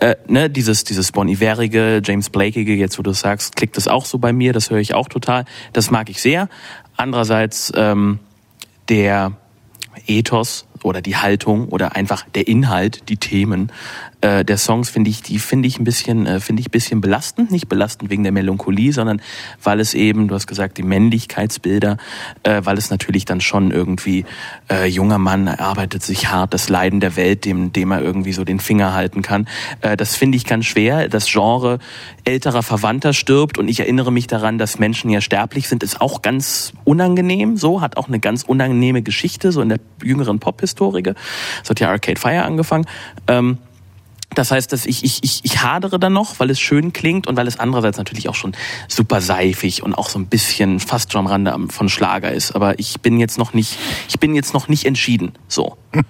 äh, 0.00 0.16
ne, 0.26 0.50
dieses, 0.50 0.84
dieses 0.84 1.12
Bon 1.12 1.28
Iverige, 1.28 2.00
James 2.04 2.30
Blakeige, 2.30 2.74
jetzt 2.74 2.98
wo 2.98 3.02
du 3.02 3.12
sagst, 3.12 3.56
klickt 3.56 3.76
das 3.76 3.86
auch 3.86 4.04
so 4.04 4.18
bei 4.18 4.32
mir, 4.32 4.52
das 4.52 4.70
höre 4.70 4.78
ich 4.78 4.94
auch 4.94 5.08
total. 5.08 5.44
Das 5.72 5.90
mag 5.90 6.10
ich 6.10 6.20
sehr. 6.20 6.48
Andererseits 6.96 7.72
ähm, 7.76 8.18
der 8.88 9.32
Ethos 10.06 10.66
oder 10.82 11.02
die 11.02 11.16
Haltung 11.16 11.68
oder 11.68 11.96
einfach 11.96 12.24
der 12.34 12.48
Inhalt, 12.48 13.08
die 13.08 13.16
Themen 13.16 13.70
äh, 14.20 14.44
der 14.44 14.58
Songs 14.58 14.90
finde 14.90 15.10
ich, 15.10 15.22
die 15.22 15.38
finde 15.38 15.66
ich 15.66 15.78
ein 15.78 15.84
bisschen, 15.84 16.26
äh, 16.26 16.40
finde 16.40 16.60
ich 16.60 16.68
ein 16.68 16.72
bisschen 16.72 17.00
belastend. 17.00 17.50
Nicht 17.50 17.68
belastend 17.68 18.10
wegen 18.10 18.22
der 18.22 18.32
Melancholie, 18.32 18.92
sondern 18.92 19.22
weil 19.62 19.80
es 19.80 19.94
eben, 19.94 20.28
du 20.28 20.34
hast 20.34 20.46
gesagt, 20.46 20.76
die 20.78 20.82
Männlichkeitsbilder, 20.82 21.96
äh, 22.42 22.60
weil 22.64 22.76
es 22.76 22.90
natürlich 22.90 23.24
dann 23.24 23.40
schon 23.40 23.70
irgendwie 23.70 24.26
äh, 24.70 24.86
junger 24.86 25.18
Mann 25.18 25.48
arbeitet 25.48 26.02
sich 26.02 26.28
hart, 26.30 26.52
das 26.52 26.68
Leiden 26.68 27.00
der 27.00 27.16
Welt, 27.16 27.44
dem, 27.44 27.72
dem 27.72 27.92
er 27.92 28.02
irgendwie 28.02 28.32
so 28.32 28.44
den 28.44 28.60
Finger 28.60 28.92
halten 28.92 29.22
kann. 29.22 29.48
Äh, 29.80 29.96
das 29.96 30.16
finde 30.16 30.36
ich 30.36 30.44
ganz 30.44 30.66
schwer. 30.66 31.08
Das 31.08 31.26
Genre 31.26 31.78
älterer 32.24 32.62
Verwandter 32.62 33.14
stirbt 33.14 33.56
und 33.56 33.68
ich 33.68 33.80
erinnere 33.80 34.12
mich 34.12 34.26
daran, 34.26 34.58
dass 34.58 34.78
Menschen 34.78 35.10
ja 35.10 35.20
sterblich 35.20 35.68
sind, 35.68 35.82
ist 35.82 36.00
auch 36.00 36.20
ganz 36.20 36.72
unangenehm. 36.84 37.56
So 37.56 37.80
hat 37.80 37.96
auch 37.96 38.08
eine 38.08 38.20
ganz 38.20 38.42
unangenehme 38.42 39.02
Geschichte 39.02 39.50
so 39.50 39.62
in 39.62 39.70
der 39.70 39.78
jüngeren 40.02 40.38
Pop-Historie. 40.74 41.14
So 41.62 41.70
hat 41.70 41.80
ja 41.80 41.88
Arcade 41.88 42.20
Fire 42.20 42.44
angefangen. 42.44 42.86
Ähm, 43.28 43.58
das 44.34 44.50
heißt, 44.50 44.72
dass 44.72 44.86
ich, 44.86 45.04
ich, 45.04 45.22
ich, 45.22 45.40
ich 45.42 45.62
hadere 45.62 45.98
dann 45.98 46.12
noch, 46.12 46.38
weil 46.38 46.50
es 46.50 46.60
schön 46.60 46.92
klingt 46.92 47.26
und 47.26 47.36
weil 47.36 47.48
es 47.48 47.58
andererseits 47.58 47.98
natürlich 47.98 48.28
auch 48.28 48.34
schon 48.34 48.52
super 48.88 49.20
seifig 49.20 49.82
und 49.82 49.94
auch 49.94 50.08
so 50.08 50.18
ein 50.18 50.26
bisschen 50.26 50.78
fast 50.78 51.12
schon 51.12 51.20
am 51.20 51.26
Rande 51.26 51.56
von 51.68 51.88
Schlager 51.88 52.32
ist. 52.32 52.54
Aber 52.54 52.78
ich 52.78 53.00
bin 53.00 53.18
jetzt 53.18 53.38
noch 53.38 53.54
nicht, 53.54 53.78
ich 54.08 54.20
bin 54.20 54.34
jetzt 54.34 54.54
noch 54.54 54.68
nicht 54.68 54.84
entschieden. 54.84 55.32
So. 55.48 55.76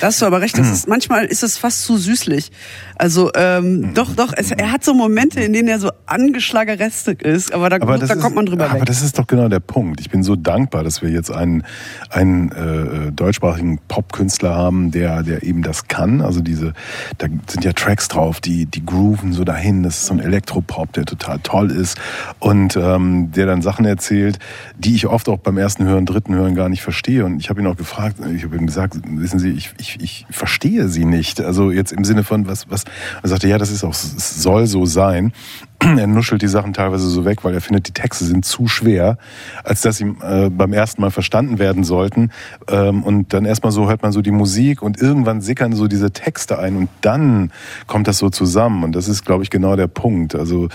Da 0.00 0.08
hast 0.08 0.22
du 0.22 0.26
aber 0.26 0.40
recht, 0.40 0.56
das 0.56 0.70
ist, 0.70 0.88
manchmal 0.88 1.24
ist 1.24 1.42
es 1.42 1.58
fast 1.58 1.82
zu 1.82 1.96
süßlich. 1.96 2.52
Also 2.96 3.32
ähm, 3.34 3.94
doch, 3.94 4.14
doch, 4.14 4.32
es, 4.36 4.52
er 4.52 4.70
hat 4.70 4.84
so 4.84 4.94
Momente, 4.94 5.40
in 5.40 5.52
denen 5.52 5.68
er 5.68 5.80
so 5.80 5.90
angeschlagerestig 6.06 7.22
ist, 7.22 7.52
aber 7.52 7.68
da, 7.68 7.76
aber 7.76 7.98
da 7.98 8.14
kommt 8.14 8.36
man 8.36 8.46
drüber 8.46 8.64
aber 8.64 8.74
weg. 8.74 8.82
Aber 8.82 8.84
das 8.84 9.02
ist 9.02 9.18
doch 9.18 9.26
genau 9.26 9.48
der 9.48 9.60
Punkt. 9.60 10.00
Ich 10.00 10.10
bin 10.10 10.22
so 10.22 10.36
dankbar, 10.36 10.84
dass 10.84 11.02
wir 11.02 11.10
jetzt 11.10 11.32
einen, 11.32 11.64
einen 12.10 12.52
äh, 12.52 13.12
deutschsprachigen 13.12 13.80
Popkünstler 13.88 14.54
haben, 14.54 14.90
der, 14.92 15.22
der 15.22 15.42
eben 15.42 15.62
das 15.62 15.88
kann. 15.88 16.20
Also 16.20 16.40
diese, 16.40 16.72
da 17.18 17.26
sind 17.48 17.64
ja 17.64 17.67
Tracks 17.74 18.08
drauf, 18.08 18.40
die, 18.40 18.66
die 18.66 18.84
grooven 18.84 19.32
so 19.32 19.44
dahin. 19.44 19.82
Das 19.82 19.98
ist 19.98 20.06
so 20.06 20.14
ein 20.14 20.20
Elektropop, 20.20 20.92
der 20.92 21.04
total 21.04 21.38
toll 21.40 21.70
ist 21.70 21.98
und 22.38 22.76
ähm, 22.76 23.32
der 23.32 23.46
dann 23.46 23.62
Sachen 23.62 23.84
erzählt, 23.84 24.38
die 24.76 24.94
ich 24.94 25.06
oft 25.06 25.28
auch 25.28 25.38
beim 25.38 25.58
ersten 25.58 25.84
Hören, 25.84 26.06
dritten 26.06 26.34
Hören 26.34 26.54
gar 26.54 26.68
nicht 26.68 26.82
verstehe. 26.82 27.24
Und 27.24 27.40
ich 27.40 27.50
habe 27.50 27.60
ihn 27.60 27.66
auch 27.66 27.76
gefragt, 27.76 28.16
ich 28.34 28.44
habe 28.44 28.56
ihm 28.56 28.66
gesagt, 28.66 28.96
wissen 29.04 29.38
Sie, 29.38 29.50
ich, 29.50 29.72
ich, 29.78 30.00
ich 30.00 30.26
verstehe 30.30 30.88
Sie 30.88 31.04
nicht. 31.04 31.40
Also 31.40 31.70
jetzt 31.70 31.92
im 31.92 32.04
Sinne 32.04 32.24
von, 32.24 32.46
was, 32.46 32.70
was, 32.70 32.84
er 33.22 33.28
sagte, 33.28 33.48
ja, 33.48 33.58
das 33.58 33.70
ist 33.70 33.84
auch, 33.84 33.92
es 33.92 34.42
soll 34.42 34.66
so 34.66 34.86
sein. 34.86 35.32
Er 35.80 36.06
nuschelt 36.06 36.42
die 36.42 36.48
Sachen 36.48 36.72
teilweise 36.72 37.08
so 37.08 37.24
weg, 37.24 37.44
weil 37.44 37.54
er 37.54 37.60
findet, 37.60 37.88
die 37.88 37.92
Texte 37.92 38.24
sind 38.24 38.44
zu 38.44 38.66
schwer, 38.66 39.16
als 39.62 39.82
dass 39.82 39.98
sie 39.98 40.12
äh, 40.22 40.50
beim 40.50 40.72
ersten 40.72 41.00
Mal 41.00 41.10
verstanden 41.10 41.58
werden 41.58 41.84
sollten. 41.84 42.30
Ähm, 42.68 43.04
und 43.04 43.32
dann 43.32 43.44
erstmal 43.44 43.70
so 43.70 43.88
hört 43.88 44.02
man 44.02 44.12
so 44.12 44.20
die 44.20 44.32
Musik 44.32 44.82
und 44.82 45.00
irgendwann 45.00 45.40
sickern 45.40 45.72
so 45.74 45.86
diese 45.86 46.10
Texte 46.10 46.58
ein 46.58 46.76
und 46.76 46.88
dann 47.00 47.52
kommt 47.86 48.08
das 48.08 48.18
so 48.18 48.28
zusammen. 48.28 48.82
Und 48.82 48.92
das 48.92 49.08
ist, 49.08 49.24
glaube 49.24 49.44
ich, 49.44 49.50
genau 49.50 49.76
der 49.76 49.86
Punkt. 49.86 50.34
Also 50.34 50.68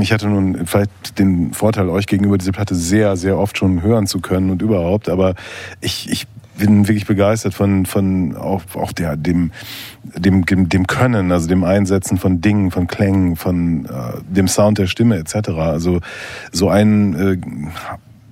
ich 0.00 0.12
hatte 0.12 0.28
nun 0.28 0.66
vielleicht 0.66 1.18
den 1.18 1.52
Vorteil, 1.52 1.88
euch 1.88 2.06
gegenüber 2.06 2.38
diese 2.38 2.52
Platte 2.52 2.74
sehr, 2.74 3.16
sehr 3.16 3.38
oft 3.38 3.56
schon 3.58 3.82
hören 3.82 4.06
zu 4.06 4.20
können 4.20 4.50
und 4.50 4.62
überhaupt, 4.62 5.08
aber 5.08 5.34
ich, 5.80 6.08
ich 6.10 6.26
bin 6.58 6.88
wirklich 6.88 7.06
begeistert 7.06 7.54
von, 7.54 7.86
von 7.86 8.36
auch, 8.36 8.62
auch 8.74 8.92
der, 8.92 9.16
dem, 9.16 9.50
dem, 10.02 10.44
dem 10.46 10.86
Können, 10.86 11.32
also 11.32 11.48
dem 11.48 11.64
Einsetzen 11.64 12.18
von 12.18 12.40
Dingen, 12.40 12.70
von 12.70 12.86
Klängen, 12.86 13.36
von 13.36 13.86
äh, 13.86 13.88
dem 14.28 14.48
Sound 14.48 14.78
der 14.78 14.86
Stimme 14.86 15.16
etc. 15.16 15.50
Also 15.50 16.00
so 16.52 16.68
ein, 16.68 17.14
äh, 17.14 17.38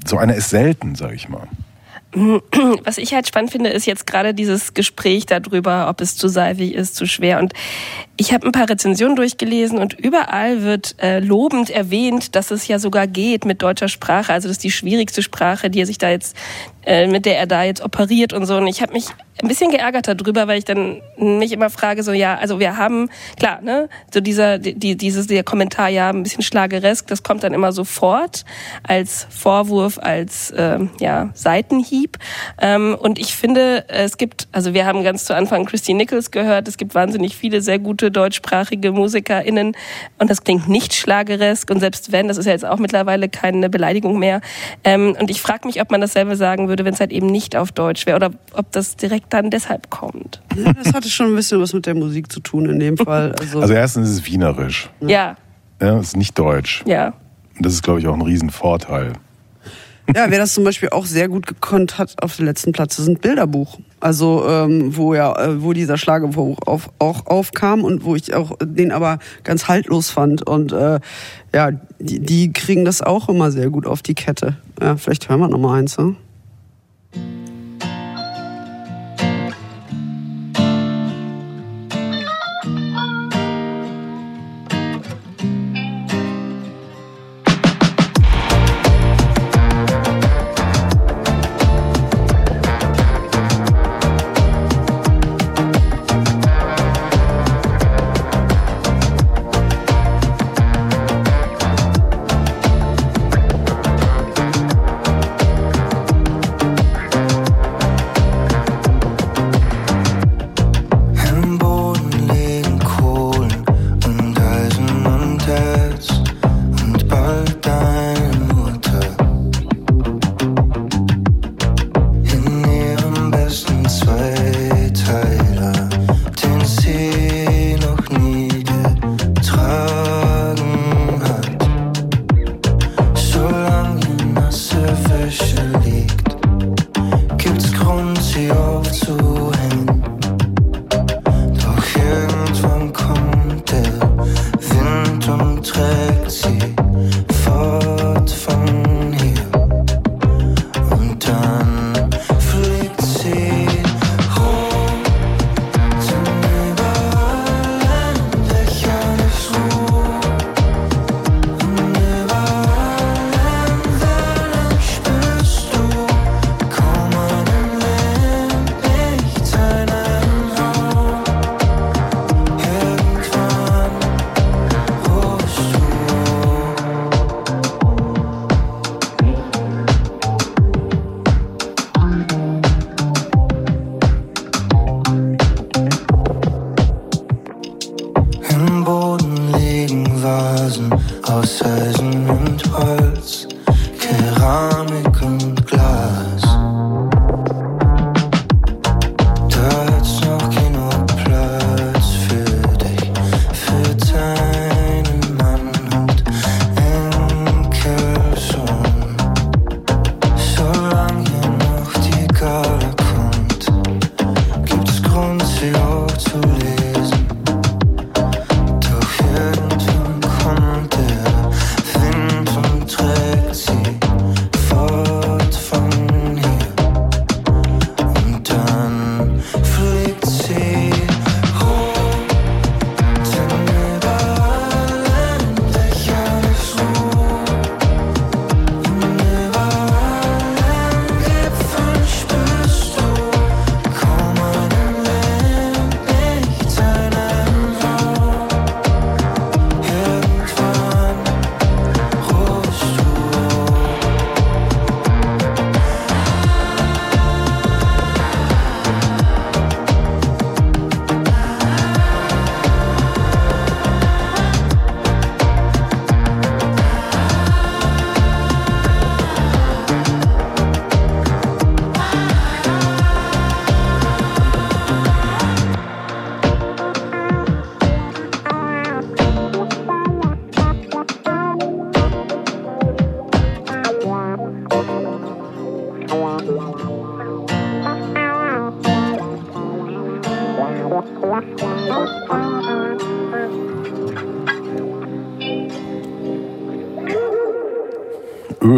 so 0.06 0.18
einer 0.18 0.34
ist 0.34 0.50
selten, 0.50 0.94
sage 0.94 1.14
ich 1.14 1.28
mal. 1.28 1.48
Was 2.12 2.98
ich 2.98 3.14
halt 3.14 3.28
spannend 3.28 3.52
finde, 3.52 3.70
ist 3.70 3.86
jetzt 3.86 4.06
gerade 4.06 4.34
dieses 4.34 4.74
Gespräch 4.74 5.26
darüber, 5.26 5.88
ob 5.88 6.00
es 6.00 6.16
zu 6.16 6.26
seifig 6.26 6.74
ist, 6.74 6.96
zu 6.96 7.06
schwer. 7.06 7.38
Und 7.38 7.52
ich 8.16 8.32
habe 8.32 8.46
ein 8.46 8.52
paar 8.52 8.68
Rezensionen 8.68 9.14
durchgelesen 9.14 9.78
und 9.78 9.94
überall 9.94 10.62
wird 10.62 10.96
äh, 11.00 11.20
lobend 11.20 11.70
erwähnt, 11.70 12.34
dass 12.34 12.50
es 12.50 12.66
ja 12.66 12.80
sogar 12.80 13.06
geht 13.06 13.44
mit 13.44 13.62
deutscher 13.62 13.88
Sprache. 13.88 14.32
Also 14.32 14.48
das 14.48 14.56
ist 14.56 14.64
die 14.64 14.72
schwierigste 14.72 15.22
Sprache, 15.22 15.70
die 15.70 15.80
er 15.80 15.86
sich 15.86 15.98
da 15.98 16.10
jetzt, 16.10 16.36
äh, 16.84 17.06
mit 17.06 17.26
der 17.26 17.38
er 17.38 17.46
da 17.46 17.62
jetzt 17.62 17.82
operiert 17.82 18.32
und 18.32 18.44
so. 18.44 18.56
Und 18.56 18.66
ich 18.66 18.82
habe 18.82 18.92
mich 18.92 19.06
ein 19.42 19.48
bisschen 19.48 19.70
geärgert 19.70 20.08
darüber, 20.08 20.48
weil 20.48 20.58
ich 20.58 20.64
dann 20.64 21.00
mich 21.16 21.52
immer 21.52 21.70
frage, 21.70 22.02
so 22.02 22.12
ja, 22.12 22.36
also 22.36 22.60
wir 22.60 22.76
haben, 22.76 23.08
klar, 23.38 23.60
ne, 23.62 23.88
so 24.12 24.20
dieser, 24.20 24.58
die, 24.58 24.96
dieses, 24.96 25.26
der 25.26 25.44
Kommentar, 25.44 25.88
ja, 25.88 26.10
ein 26.10 26.22
bisschen 26.22 26.42
schlageresk, 26.42 27.06
das 27.06 27.22
kommt 27.22 27.42
dann 27.42 27.54
immer 27.54 27.72
sofort 27.72 28.44
als 28.82 29.26
Vorwurf, 29.30 29.98
als 29.98 30.52
ähm, 30.56 30.90
ja, 31.00 31.30
Seitenhieb. 31.34 32.18
Ähm, 32.60 32.96
und 32.98 33.18
ich 33.18 33.34
finde, 33.34 33.84
es 33.88 34.18
gibt, 34.18 34.48
also 34.52 34.74
wir 34.74 34.86
haben 34.86 35.02
ganz 35.04 35.24
zu 35.24 35.34
Anfang 35.34 35.64
Christy 35.64 35.94
Nichols 35.94 36.30
gehört, 36.30 36.68
es 36.68 36.76
gibt 36.76 36.94
wahnsinnig 36.94 37.36
viele 37.36 37.62
sehr 37.62 37.78
gute 37.78 38.10
deutschsprachige 38.10 38.92
MusikerInnen 38.92 39.76
und 40.18 40.30
das 40.30 40.44
klingt 40.44 40.68
nicht 40.68 40.94
schlageresk 40.94 41.70
und 41.70 41.80
selbst 41.80 42.12
wenn, 42.12 42.28
das 42.28 42.36
ist 42.36 42.46
ja 42.46 42.52
jetzt 42.52 42.66
auch 42.66 42.78
mittlerweile 42.78 43.28
keine 43.28 43.70
Beleidigung 43.70 44.18
mehr. 44.18 44.40
Ähm, 44.84 45.16
und 45.18 45.30
ich 45.30 45.40
frage 45.40 45.66
mich, 45.66 45.80
ob 45.80 45.90
man 45.90 46.00
dasselbe 46.00 46.36
sagen 46.36 46.68
würde, 46.68 46.84
wenn 46.84 46.94
es 46.94 47.00
halt 47.00 47.12
eben 47.12 47.26
nicht 47.26 47.56
auf 47.56 47.72
Deutsch 47.72 48.06
wäre 48.06 48.16
oder 48.16 48.30
ob 48.52 48.70
das 48.72 48.96
direkt 48.96 49.29
dann 49.30 49.50
deshalb 49.50 49.90
kommt. 49.90 50.42
Ja, 50.56 50.72
das 50.72 50.92
hatte 50.92 51.08
schon 51.08 51.26
ein 51.26 51.36
bisschen 51.36 51.60
was 51.60 51.72
mit 51.72 51.86
der 51.86 51.94
Musik 51.94 52.30
zu 52.30 52.40
tun 52.40 52.68
in 52.68 52.78
dem 52.78 52.96
Fall. 52.96 53.34
Also, 53.40 53.60
also 53.60 53.74
erstens 53.74 54.08
ist 54.10 54.14
es 54.16 54.26
wienerisch. 54.26 54.90
Ja. 55.00 55.36
Ja, 55.80 55.98
es 55.98 56.08
ist 56.08 56.16
nicht 56.16 56.38
deutsch. 56.38 56.82
Ja. 56.86 57.14
Und 57.56 57.66
das 57.66 57.74
ist, 57.74 57.82
glaube 57.82 58.00
ich, 58.00 58.06
auch 58.06 58.14
ein 58.14 58.22
Riesenvorteil. 58.22 59.14
Ja, 60.14 60.26
wer 60.28 60.38
das 60.38 60.54
zum 60.54 60.64
Beispiel 60.64 60.88
auch 60.88 61.06
sehr 61.06 61.28
gut 61.28 61.46
gekonnt 61.46 61.98
hat 61.98 62.20
auf 62.22 62.36
dem 62.36 62.46
letzten 62.46 62.72
Platz, 62.72 62.96
das 62.96 63.04
sind 63.04 63.20
Bilderbuch. 63.20 63.78
Also 64.00 64.44
ähm, 64.48 64.96
wo 64.96 65.14
ja, 65.14 65.38
äh, 65.38 65.62
wo 65.62 65.72
dieser 65.72 65.98
Schlagerbuch 65.98 66.58
auf, 66.66 66.90
auch 66.98 67.26
aufkam 67.26 67.84
und 67.84 68.04
wo 68.04 68.16
ich 68.16 68.34
auch 68.34 68.56
den 68.60 68.92
aber 68.92 69.18
ganz 69.44 69.68
haltlos 69.68 70.10
fand. 70.10 70.46
Und 70.46 70.72
äh, 70.72 71.00
ja, 71.54 71.70
die, 71.98 72.18
die 72.20 72.52
kriegen 72.52 72.84
das 72.84 73.02
auch 73.02 73.28
immer 73.28 73.50
sehr 73.50 73.70
gut 73.70 73.86
auf 73.86 74.02
die 74.02 74.14
Kette. 74.14 74.56
Ja, 74.80 74.96
vielleicht 74.96 75.28
hören 75.28 75.40
wir 75.40 75.48
noch 75.48 75.58
mal 75.58 75.78
eins. 75.78 75.96
Ne? 75.96 76.16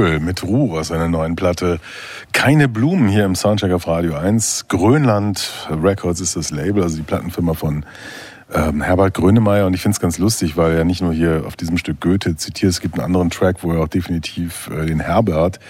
Aus 0.03 0.89
seiner 0.89 1.09
neuen 1.09 1.37
Platte. 1.37 1.79
Keine 2.33 2.69
Blumen 2.69 3.09
hier 3.09 3.25
im 3.25 3.35
Soundcheck 3.35 3.73
auf 3.73 3.87
Radio 3.87 4.17
1. 4.17 4.67
Grönland 4.69 5.69
Records 5.71 6.21
ist 6.21 6.35
das 6.35 6.51
Label, 6.51 6.83
also 6.83 6.97
die 6.97 7.03
Plattenfirma 7.03 7.55
von 7.55 7.85
ähm, 8.53 8.83
Herbert 8.83 9.15
Grönemeyer 9.15 9.67
und 9.67 9.75
ich 9.75 9.83
finde 9.83 9.95
es 9.95 10.01
ganz 10.01 10.19
lustig, 10.19 10.57
weil 10.57 10.73
er 10.73 10.85
nicht 10.85 11.03
nur 11.03 11.13
hier 11.13 11.45
auf 11.47 11.57
diesem 11.57 11.79
Stück 11.79 12.01
Goethe 12.01 12.37
zitiert, 12.37 12.71
es 12.71 12.81
gibt 12.81 12.95
einen 12.95 13.05
anderen 13.05 13.31
Track, 13.31 13.63
wo 13.63 13.73
er 13.73 13.81
auch 13.81 13.89
definitiv 13.89 14.69
äh, 14.71 14.87
den 14.87 15.01
Herbert 15.01 15.61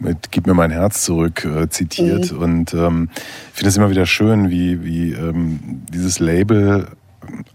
mit 0.00 0.30
Gib 0.30 0.46
mir 0.46 0.54
mein 0.54 0.70
Herz 0.70 1.02
zurück 1.02 1.44
äh, 1.44 1.68
zitiert 1.68 2.32
mhm. 2.32 2.38
und 2.38 2.74
ähm, 2.74 3.08
ich 3.52 3.58
finde 3.58 3.68
es 3.70 3.76
immer 3.76 3.90
wieder 3.90 4.06
schön, 4.06 4.50
wie, 4.50 4.84
wie 4.84 5.12
ähm, 5.12 5.82
dieses 5.92 6.18
Label 6.18 6.88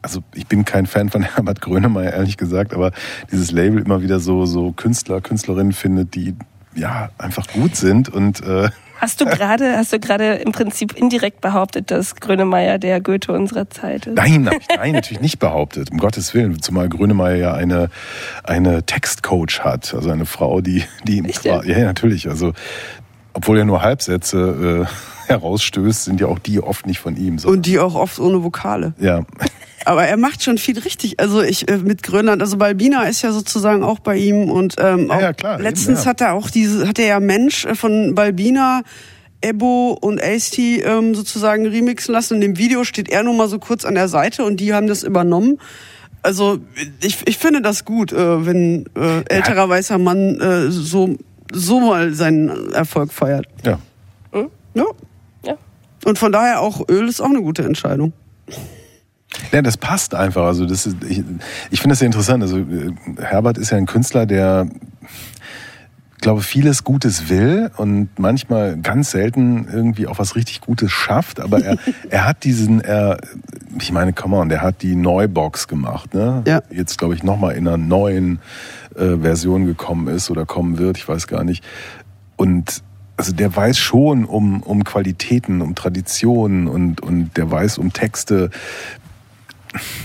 also 0.01 0.21
ich 0.33 0.47
bin 0.47 0.65
kein 0.65 0.85
Fan 0.85 1.09
von 1.09 1.21
Herbert 1.35 1.61
Grönemeyer, 1.61 2.13
ehrlich 2.13 2.37
gesagt, 2.37 2.73
aber 2.73 2.91
dieses 3.31 3.51
Label 3.51 3.81
immer 3.81 4.01
wieder 4.01 4.19
so, 4.19 4.45
so 4.45 4.71
Künstler, 4.71 5.21
Künstlerinnen 5.21 5.73
findet, 5.73 6.15
die 6.15 6.35
ja 6.75 7.09
einfach 7.17 7.47
gut 7.47 7.75
sind 7.75 8.09
und 8.09 8.43
äh, 8.43 8.69
Hast 9.03 9.19
du 9.19 9.25
gerade, 9.25 9.75
hast 9.75 9.91
du 9.91 9.99
gerade 9.99 10.35
im 10.35 10.53
Prinzip 10.53 10.93
indirekt 10.93 11.41
behauptet, 11.41 11.91
dass 11.91 12.15
Grönemeyer 12.15 12.77
der 12.79 13.01
Goethe 13.01 13.33
unserer 13.33 13.69
Zeit 13.69 14.07
ist? 14.07 14.15
Nein, 14.15 14.49
ich, 14.49 14.67
nein, 14.77 14.93
natürlich 14.93 15.19
nicht 15.19 15.39
behauptet. 15.39 15.91
Um 15.91 15.97
Gottes 15.97 16.33
Willen. 16.33 16.61
Zumal 16.61 16.87
Grönemeyer 16.87 17.35
ja 17.35 17.53
eine, 17.53 17.89
eine 18.45 18.85
Textcoach 18.85 19.59
hat. 19.59 19.93
Also 19.93 20.09
eine 20.09 20.25
Frau, 20.25 20.61
die, 20.61 20.85
die 21.03 21.21
zwar, 21.33 21.65
ja, 21.65 21.79
natürlich. 21.79 22.29
Also, 22.29 22.53
obwohl 23.33 23.57
er 23.57 23.65
nur 23.65 23.81
Halbsätze, 23.81 24.87
äh, 24.87 25.27
herausstößt, 25.27 26.03
sind 26.03 26.19
ja 26.19 26.27
auch 26.27 26.39
die 26.39 26.59
oft 26.61 26.85
nicht 26.85 26.99
von 26.99 27.15
ihm. 27.15 27.39
So. 27.39 27.49
Und 27.49 27.65
die 27.65 27.79
auch 27.79 27.95
oft 27.95 28.19
ohne 28.19 28.43
Vokale. 28.43 28.93
Ja. 28.99 29.25
Aber 29.85 30.05
er 30.05 30.15
macht 30.15 30.43
schon 30.43 30.57
viel 30.57 30.79
richtig. 30.79 31.19
Also 31.19 31.41
ich 31.41 31.69
äh, 31.69 31.77
mit 31.77 32.03
Grönland, 32.03 32.41
also 32.41 32.57
Balbina 32.57 33.03
ist 33.03 33.21
ja 33.21 33.31
sozusagen 33.31 33.83
auch 33.83 33.99
bei 33.99 34.15
ihm 34.15 34.49
und 34.49 34.75
ähm, 34.79 35.11
auch 35.11 35.19
ja, 35.19 35.33
klar, 35.33 35.59
letztens 35.59 35.99
eben, 35.99 36.05
ja. 36.05 36.09
hat 36.09 36.21
er 36.21 36.33
auch 36.33 36.49
diese, 36.49 36.87
hat 36.87 36.99
er 36.99 37.07
ja 37.07 37.19
Mensch 37.19 37.65
äh, 37.65 37.75
von 37.75 38.15
Balbina 38.15 38.83
Ebo 39.41 39.97
und 39.99 40.21
Ace 40.23 40.57
ähm, 40.57 41.15
sozusagen 41.15 41.67
remixen 41.67 42.13
lassen. 42.13 42.35
In 42.35 42.41
dem 42.41 42.57
Video 42.57 42.85
steht 42.85 43.09
er 43.09 43.23
nur 43.23 43.33
mal 43.33 43.49
so 43.49 43.59
kurz 43.59 43.83
an 43.83 43.95
der 43.95 44.07
Seite 44.07 44.45
und 44.45 44.61
die 44.61 44.73
haben 44.73 44.87
das 44.87 45.03
übernommen. 45.03 45.59
Also 46.21 46.59
ich, 47.01 47.27
ich 47.27 47.37
finde 47.37 47.61
das 47.61 47.83
gut, 47.83 48.13
äh, 48.13 48.45
wenn 48.45 48.85
äh, 48.95 49.23
älterer 49.27 49.63
ja. 49.63 49.69
weißer 49.69 49.97
Mann 49.97 50.39
äh, 50.39 50.71
so 50.71 51.17
so 51.53 51.79
mal 51.79 52.13
seinen 52.13 52.73
Erfolg 52.73 53.13
feiert. 53.13 53.45
Ja. 53.63 53.79
Hm? 54.31 54.49
Ja. 54.73 54.85
ja. 55.45 55.57
Und 56.05 56.17
von 56.17 56.31
daher 56.31 56.61
auch 56.61 56.87
Öl 56.89 57.07
ist 57.07 57.21
auch 57.21 57.29
eine 57.29 57.41
gute 57.41 57.63
Entscheidung. 57.63 58.13
Ja, 59.51 59.61
das 59.61 59.77
passt 59.77 60.15
einfach. 60.15 60.45
Also 60.45 60.65
das 60.65 60.85
ist, 60.85 60.97
ich, 61.07 61.23
ich 61.71 61.79
finde 61.79 61.93
das 61.93 61.99
sehr 61.99 62.07
interessant. 62.07 62.43
Also 62.43 62.59
äh, 62.59 62.91
Herbert 63.19 63.57
ist 63.57 63.71
ja 63.71 63.77
ein 63.77 63.85
Künstler, 63.85 64.25
der 64.25 64.67
glaube 66.23 66.41
vieles 66.41 66.83
Gutes 66.85 67.29
will 67.29 67.69
und 67.75 68.17
manchmal 68.17 68.77
ganz 68.77 69.11
selten 69.11 69.67
irgendwie 69.71 70.07
auch 70.07 70.19
was 70.19 70.35
richtig 70.35 70.61
Gutes 70.61 70.91
schafft. 70.91 71.39
Aber 71.39 71.63
er, 71.63 71.77
er 72.09 72.25
hat 72.25 72.45
diesen, 72.45 72.81
er, 72.81 73.17
ich 73.79 73.91
meine, 73.91 74.13
come 74.13 74.37
on, 74.37 74.49
der 74.49 74.61
hat 74.61 74.81
die 74.81 74.95
Neubox 74.95 75.67
gemacht, 75.67 76.13
ne? 76.13 76.41
Ja. 76.47 76.61
Jetzt 76.71 76.97
glaube 76.97 77.13
ich 77.13 77.23
nochmal 77.23 77.55
in 77.55 77.67
einer 77.67 77.77
neuen 77.77 78.39
äh, 78.95 79.17
Version 79.17 79.65
gekommen 79.65 80.07
ist 80.07 80.29
oder 80.29 80.45
kommen 80.45 80.77
wird, 80.77 80.97
ich 80.97 81.07
weiß 81.07 81.27
gar 81.27 81.43
nicht. 81.43 81.63
Und 82.35 82.83
also 83.15 83.31
der 83.31 83.55
weiß 83.55 83.77
schon 83.77 84.25
um, 84.25 84.63
um 84.63 84.83
Qualitäten, 84.83 85.61
um 85.61 85.75
Traditionen 85.75 86.67
und, 86.67 87.01
und 87.01 87.37
der 87.37 87.49
weiß 87.51 87.77
um 87.77 87.93
Texte, 87.93 88.49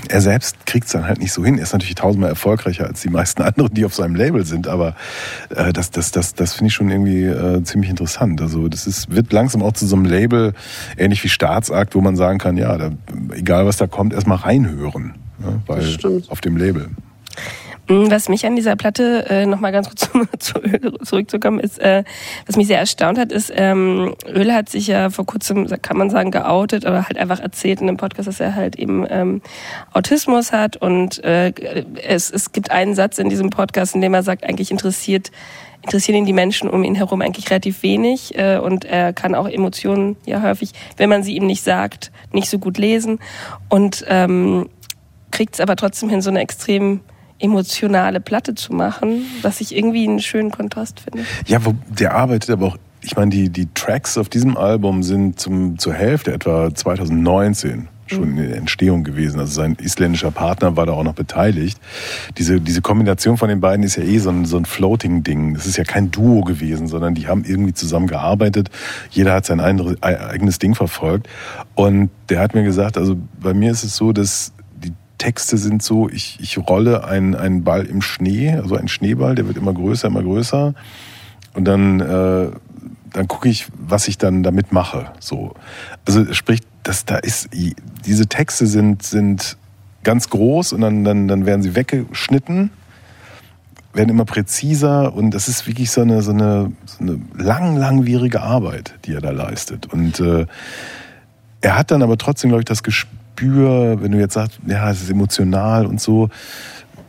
er 0.09 0.20
selbst 0.20 0.66
kriegt 0.66 0.87
es 0.87 0.92
dann 0.92 1.07
halt 1.07 1.18
nicht 1.18 1.33
so 1.33 1.44
hin. 1.44 1.57
Er 1.57 1.62
ist 1.62 1.72
natürlich 1.72 1.94
tausendmal 1.94 2.31
erfolgreicher 2.31 2.87
als 2.87 3.03
die 3.03 3.11
meisten 3.11 3.42
anderen, 3.48 3.72
die 3.74 3.85
auf 3.85 3.94
seinem 3.94 4.14
Label 4.14 4.44
sind, 4.44 4.68
aber 4.68 4.94
äh, 5.51 5.72
das, 5.72 5.90
das, 5.90 6.11
das, 6.11 6.35
das 6.35 6.55
finde 6.55 6.68
ich 6.68 6.74
schon 6.74 6.90
irgendwie 6.90 7.24
äh, 7.24 7.62
ziemlich 7.62 7.90
interessant. 7.90 8.40
Also 8.40 8.68
das 8.68 8.87
ist, 8.87 9.14
wird 9.14 9.33
langsam 9.33 9.62
auch 9.62 9.72
zu 9.72 9.87
so 9.87 9.96
einem 9.96 10.05
Label, 10.05 10.55
ähnlich 10.96 11.22
wie 11.24 11.29
Staatsakt, 11.29 11.94
wo 11.94 12.01
man 12.01 12.16
sagen 12.16 12.38
kann, 12.38 12.57
ja, 12.57 12.77
da, 12.77 12.90
egal 13.33 13.66
was 13.66 13.77
da 13.77 13.87
kommt, 13.87 14.12
erstmal 14.12 14.38
reinhören. 14.38 15.14
Ja, 15.40 15.61
weil 15.66 15.96
auf 16.29 16.40
dem 16.40 16.57
Label. 16.57 16.88
Mm, 17.88 18.11
was 18.11 18.29
mich 18.29 18.44
an 18.44 18.55
dieser 18.55 18.77
Platte 18.77 19.24
äh, 19.31 19.46
nochmal 19.46 19.72
ganz 19.72 19.88
kurz 19.88 20.11
zu 20.38 20.59
Öl 20.59 20.98
zurückzukommen 21.03 21.59
ist, 21.59 21.79
äh, 21.79 22.05
was 22.46 22.57
mich 22.57 22.66
sehr 22.66 22.79
erstaunt 22.79 23.18
hat, 23.18 23.33
ist, 23.33 23.51
ähm, 23.55 24.14
Öl 24.27 24.53
hat 24.53 24.68
sich 24.68 24.87
ja 24.87 25.09
vor 25.11 25.24
kurzem, 25.24 25.66
kann 25.81 25.96
man 25.96 26.11
sagen, 26.11 26.31
geoutet, 26.31 26.85
aber 26.85 27.05
halt 27.05 27.16
einfach 27.16 27.40
erzählt 27.40 27.81
in 27.81 27.87
dem 27.87 27.96
Podcast, 27.96 28.29
dass 28.29 28.40
er 28.40 28.55
halt 28.55 28.77
eben 28.77 29.07
ähm, 29.09 29.40
Autismus 29.92 30.53
hat 30.53 30.77
und 30.77 31.24
äh, 31.24 31.53
es, 32.03 32.31
es 32.31 32.53
gibt 32.53 32.70
einen 32.70 32.94
Satz 32.94 33.18
in 33.18 33.31
diesem 33.31 33.48
Podcast, 33.51 33.94
in 33.94 34.03
dem 34.03 34.12
er 34.12 34.22
sagt, 34.22 34.44
eigentlich 34.44 34.70
interessiert 34.70 35.31
interessieren 35.81 36.18
ihn 36.18 36.27
die 36.27 36.33
Menschen 36.33 36.68
um 36.68 36.83
ihn 36.83 36.96
herum 36.96 37.22
eigentlich 37.22 37.51
relativ 37.51 37.85
wenig 37.85 38.37
äh, 38.37 38.59
und 38.59 38.85
er 38.85 39.12
kann 39.12 39.37
auch 39.37 39.48
Emotionen 39.48 40.16
ja 40.27 40.42
häufig, 40.42 40.72
wenn 40.96 41.09
man 41.09 41.22
sie 41.22 41.37
ihm 41.37 41.46
nicht 41.46 41.62
sagt, 41.62 42.11
nicht 42.33 42.51
so 42.51 42.59
gut 42.59 42.79
lesen 42.79 43.20
und 43.68 44.05
ähm, 44.09 44.68
kriegt 45.31 45.55
es 45.55 45.61
aber 45.61 45.77
trotzdem 45.77 46.11
hin, 46.11 46.20
so 46.20 46.31
eine 46.31 46.40
extrem 46.40 47.01
emotionale 47.38 48.20
Platte 48.20 48.55
zu 48.55 48.72
machen, 48.72 49.22
was 49.42 49.61
ich 49.61 49.77
irgendwie 49.77 50.07
einen 50.07 50.20
schönen 50.20 50.51
Kontrast 50.51 51.01
finde. 51.01 51.24
Ja, 51.46 51.64
wo, 51.64 51.74
der 51.88 52.14
arbeitet 52.14 52.51
aber 52.51 52.66
auch, 52.66 52.77
ich 53.01 53.16
meine, 53.16 53.31
die, 53.31 53.48
die 53.48 53.68
Tracks 53.74 54.18
auf 54.18 54.29
diesem 54.29 54.57
Album 54.57 55.03
sind 55.03 55.38
zum, 55.38 55.79
zur 55.79 55.94
Hälfte 55.94 56.33
etwa 56.33 56.74
2019 56.74 57.88
schon 58.11 58.37
in 58.37 58.48
der 58.48 58.57
Entstehung 58.57 59.05
gewesen. 59.05 59.38
Also 59.38 59.53
sein 59.53 59.77
isländischer 59.81 60.31
Partner 60.31 60.77
war 60.77 60.87
da 60.87 60.92
auch 60.92 61.05
noch 61.05 61.14
beteiligt. 61.14 61.79
Diese, 62.37 62.61
diese 62.61 62.81
Kombination 62.81 63.37
von 63.37 63.48
den 63.48 63.61
beiden 63.61 63.85
ist 63.85 63.96
ja 63.96 64.03
eh 64.03 64.18
so 64.18 64.31
ein, 64.31 64.44
so 64.44 64.57
ein 64.57 64.64
Floating-Ding. 64.64 65.55
Das 65.55 65.66
ist 65.66 65.77
ja 65.77 65.85
kein 65.85 66.11
Duo 66.11 66.42
gewesen, 66.42 66.88
sondern 66.88 67.14
die 67.14 67.29
haben 67.29 67.44
irgendwie 67.44 67.74
zusammen 67.74 68.07
gearbeitet. 68.07 68.70
Jeder 69.11 69.35
hat 69.35 69.46
sein 69.46 69.61
eigenes 69.61 70.59
Ding 70.59 70.74
verfolgt. 70.74 71.29
Und 71.74 72.11
der 72.29 72.40
hat 72.40 72.55
mir 72.55 72.64
gesagt, 72.64 72.96
also 72.96 73.16
bei 73.40 73.55
mir 73.55 73.70
ist 73.70 73.85
es 73.85 73.96
so, 73.96 74.12
dass 74.12 74.53
Texte 75.18 75.59
sind 75.59 75.83
so, 75.83 76.09
ich, 76.09 76.38
ich 76.40 76.59
rolle 76.59 77.04
einen, 77.04 77.35
einen 77.35 77.64
Ball 77.64 77.85
im 77.85 78.00
Schnee, 78.00 78.54
also 78.54 78.76
ein 78.76 78.88
Schneeball, 78.88 79.35
der 79.35 79.46
wird 79.46 79.57
immer 79.57 79.74
größer, 79.74 80.09
immer 80.09 80.22
größer. 80.22 80.74
Und 81.54 81.64
dann, 81.64 82.00
äh, 82.00 82.50
dann 83.12 83.28
gucke 83.28 83.48
ich, 83.48 83.66
was 83.76 84.09
ich 84.09 84.18
dann 84.18 84.42
damit 84.42 84.72
mache. 84.72 85.12
So. 85.20 85.54
Also 86.07 86.33
sprich, 86.33 86.61
das, 86.83 87.04
da 87.04 87.16
ist, 87.16 87.50
diese 88.07 88.26
Texte 88.26 88.66
sind, 88.66 89.02
sind 89.02 89.57
ganz 90.04 90.31
groß 90.31 90.72
und 90.72 90.81
dann, 90.81 91.04
dann, 91.04 91.28
dann 91.28 91.44
werden 91.44 91.62
sie 91.62 91.74
weggeschnitten, 91.74 92.70
werden 93.92 94.09
immer 94.09 94.24
präziser 94.24 95.12
und 95.14 95.33
das 95.33 95.48
ist 95.48 95.66
wirklich 95.66 95.90
so 95.90 96.02
eine, 96.02 96.22
so 96.22 96.31
eine, 96.31 96.72
so 96.87 97.00
eine 97.00 97.20
lang, 97.37 97.76
langwierige 97.76 98.40
Arbeit, 98.40 98.94
die 99.04 99.12
er 99.12 99.20
da 99.20 99.31
leistet. 99.31 99.92
Und 99.92 100.20
äh, 100.20 100.46
er 101.61 101.76
hat 101.76 101.90
dann 101.90 102.02
aber 102.02 102.16
trotzdem, 102.16 102.50
glaube 102.50 102.62
ich, 102.62 102.66
das 102.66 102.83
Gespür, 102.83 103.17
Gespür, 103.38 103.98
wenn 104.01 104.12
du 104.12 104.18
jetzt 104.18 104.35
sagst, 104.35 104.59
ja, 104.66 104.90
es 104.90 105.03
ist 105.03 105.11
emotional 105.11 105.87
und 105.87 106.01
so. 106.01 106.29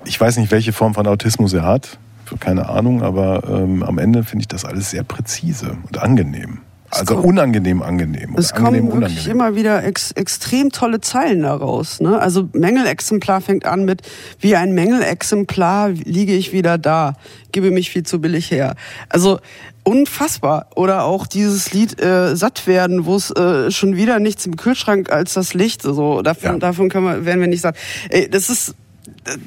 Ich 0.06 0.20
weiß 0.20 0.38
nicht, 0.38 0.52
welche 0.52 0.74
Form 0.74 0.94
von 0.94 1.08
Autismus 1.08 1.54
er 1.54 1.64
hat, 1.64 1.98
keine 2.40 2.70
Ahnung, 2.70 3.02
aber 3.02 3.44
ähm, 3.50 3.82
am 3.82 3.98
Ende 3.98 4.24
finde 4.24 4.44
ich 4.44 4.48
das 4.48 4.64
alles 4.64 4.92
sehr 4.92 5.04
präzise 5.04 5.78
und 5.88 5.98
angenehm. 5.98 6.60
Also 6.92 7.18
unangenehm 7.18 7.82
angenehm. 7.84 8.36
Es 8.38 8.52
angenehm, 8.52 8.90
kommen 8.90 9.02
wirklich 9.02 9.28
unangenehm. 9.28 9.32
immer 9.32 9.56
wieder 9.56 9.84
ex 9.84 10.12
extrem 10.12 10.72
tolle 10.72 11.02
Zeilen 11.02 11.44
daraus. 11.44 12.00
Ne? 12.00 12.20
Also 12.20 12.50
Mängelexemplar 12.54 13.42
fängt 13.42 13.66
an 13.66 13.86
mit, 13.86 14.02
wie 14.40 14.56
ein 14.56 14.74
Mängelexemplar 14.74 15.90
liege 15.90 16.34
ich 16.34 16.52
wieder 16.52 16.78
da, 16.78 17.14
gebe 17.52 17.70
mich 17.70 17.92
viel 17.92 18.04
zu 18.04 18.20
billig 18.22 18.50
her. 18.50 18.76
Also 19.10 19.40
unfassbar. 19.90 20.68
Oder 20.76 21.04
auch 21.04 21.26
dieses 21.26 21.74
Lied 21.74 22.00
äh, 22.00 22.36
Satt 22.36 22.68
werden, 22.68 23.06
wo 23.06 23.16
es 23.16 23.32
äh, 23.32 23.72
schon 23.72 23.96
wieder 23.96 24.20
nichts 24.20 24.46
im 24.46 24.56
Kühlschrank 24.56 25.12
als 25.12 25.34
das 25.34 25.56
Licht. 25.56 25.82
So, 25.82 26.22
davon, 26.22 26.52
ja. 26.52 26.58
davon 26.58 26.90
können 26.90 27.06
wir, 27.06 27.26
werden 27.26 27.42
wir 27.42 27.48
nicht 27.48 27.62
sagen. 27.62 27.78
Ey, 28.10 28.30
das 28.30 28.50
ist 28.50 28.76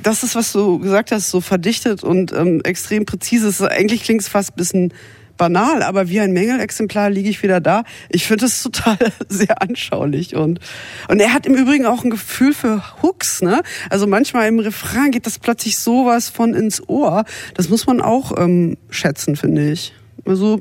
das 0.03 0.23
ist, 0.23 0.35
was 0.35 0.53
du 0.53 0.79
gesagt 0.79 1.13
hast, 1.13 1.31
so 1.31 1.41
verdichtet 1.41 2.05
und 2.05 2.33
ähm, 2.33 2.61
extrem 2.65 3.07
präzise. 3.07 3.71
Eigentlich 3.71 4.03
klingt 4.03 4.21
es 4.21 4.29
fast 4.29 4.51
ein 4.51 4.57
bisschen 4.57 4.93
banal, 5.37 5.83
aber 5.83 6.09
wie 6.09 6.21
ein 6.21 6.33
Mängelexemplar 6.33 7.11
liege 7.11 7.31
ich 7.31 7.43
wieder 7.43 7.61
da. 7.61 7.85
Ich 8.11 8.27
finde 8.27 8.47
es 8.47 8.63
total 8.63 8.99
sehr 9.29 9.63
anschaulich 9.63 10.35
und 10.35 10.61
und 11.09 11.21
er 11.21 11.33
hat 11.33 11.47
im 11.47 11.55
Übrigen 11.55 11.87
auch 11.87 12.05
ein 12.05 12.11
Gefühl 12.11 12.53
für 12.53 12.83
Hooks, 13.03 13.43
ne? 13.43 13.63
Also 13.89 14.07
manchmal 14.07 14.49
im 14.49 14.59
Refrain 14.59 15.11
geht 15.11 15.27
das 15.27 15.39
plötzlich 15.39 15.79
sowas 15.79 16.29
von 16.29 16.55
ins 16.55 16.87
Ohr. 16.89 17.25
Das 17.55 17.69
muss 17.69 17.87
man 17.87 18.01
auch 18.01 18.37
ähm, 18.37 18.77
schätzen, 18.91 19.37
finde 19.37 19.71
ich. 19.71 19.95
Also 20.25 20.61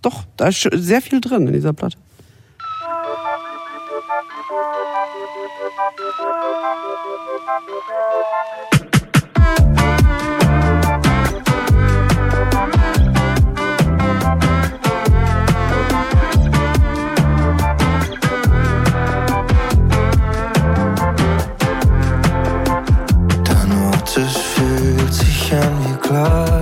doch, 0.00 0.24
da 0.36 0.48
ist 0.48 0.68
sehr 0.72 1.00
viel 1.00 1.20
drin 1.20 1.46
in 1.46 1.52
dieser 1.52 1.72
Platte. 1.72 1.96
Glas. 26.12 26.61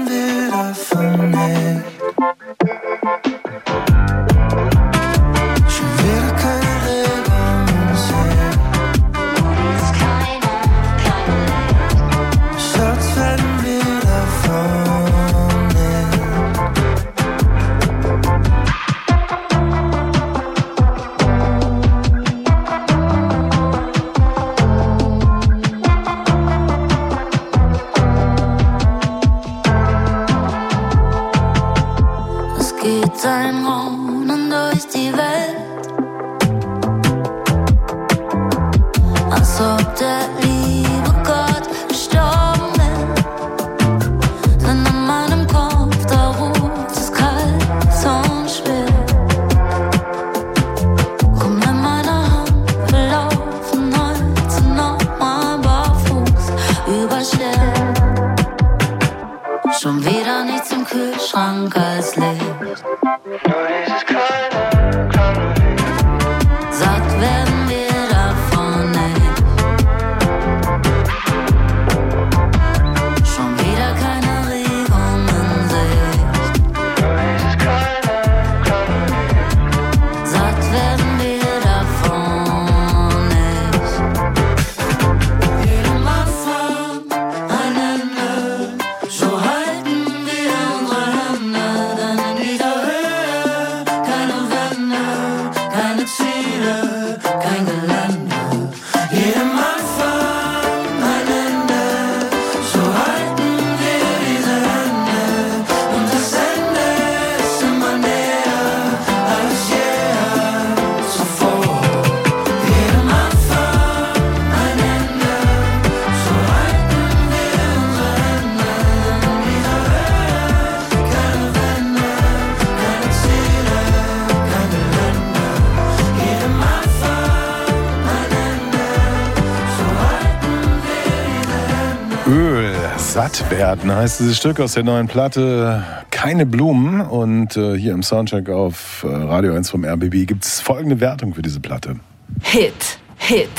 satt 133.31 133.51
werden 133.51 133.93
heißt 133.93 134.19
dieses 134.19 134.37
Stück 134.37 134.59
aus 134.59 134.73
der 134.73 134.83
neuen 134.83 135.07
Platte 135.07 135.83
Keine 136.09 136.45
Blumen. 136.45 137.01
Und 137.01 137.55
äh, 137.55 137.77
hier 137.77 137.93
im 137.93 138.03
Soundcheck 138.03 138.49
auf 138.49 139.05
äh, 139.07 139.07
Radio 139.07 139.53
1 139.53 139.69
vom 139.69 139.85
RBB 139.85 140.27
gibt 140.27 140.43
es 140.43 140.59
folgende 140.59 140.99
Wertung 140.99 141.33
für 141.33 141.41
diese 141.41 141.59
Platte. 141.59 141.97
Hit, 142.41 142.99
Hit, 143.17 143.49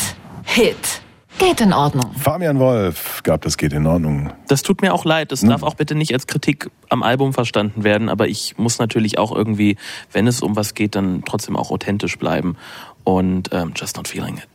Hit. 0.45 0.77
Geht 1.39 1.61
in 1.61 1.73
Ordnung. 1.73 2.13
Fabian 2.19 2.59
Wolf 2.59 3.23
gab 3.23 3.41
das 3.43 3.57
geht 3.57 3.73
in 3.73 3.87
Ordnung. 3.87 4.31
Das 4.49 4.63
tut 4.63 4.83
mir 4.83 4.93
auch 4.93 5.05
leid. 5.05 5.33
Das 5.33 5.41
darf 5.41 5.63
auch 5.63 5.75
bitte 5.75 5.95
nicht 5.95 6.13
als 6.13 6.27
Kritik 6.27 6.71
am 6.89 7.03
Album 7.03 7.33
verstanden 7.33 7.83
werden. 7.83 8.09
Aber 8.11 8.29
ich 8.29 8.59
muss 8.59 8.79
natürlich 8.79 9.19
auch 9.19 9.35
irgendwie, 9.35 9.77
wenn 10.13 10.27
es 10.27 10.43
um 10.43 10.55
was 10.55 10.75
geht, 10.75 10.95
dann 10.95 11.23
trotzdem 11.25 11.57
auch 11.57 11.71
authentisch 11.71 12.19
bleiben. 12.19 12.57
Und 13.05 13.49
ähm, 13.53 13.73
just 13.75 13.97
not 13.97 14.07
feeling 14.07 14.37
it. 14.37 14.49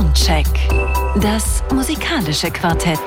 Soundcheck. 0.00 0.46
Das 1.20 1.62
musikalische 1.74 2.50
Quartett. 2.50 2.98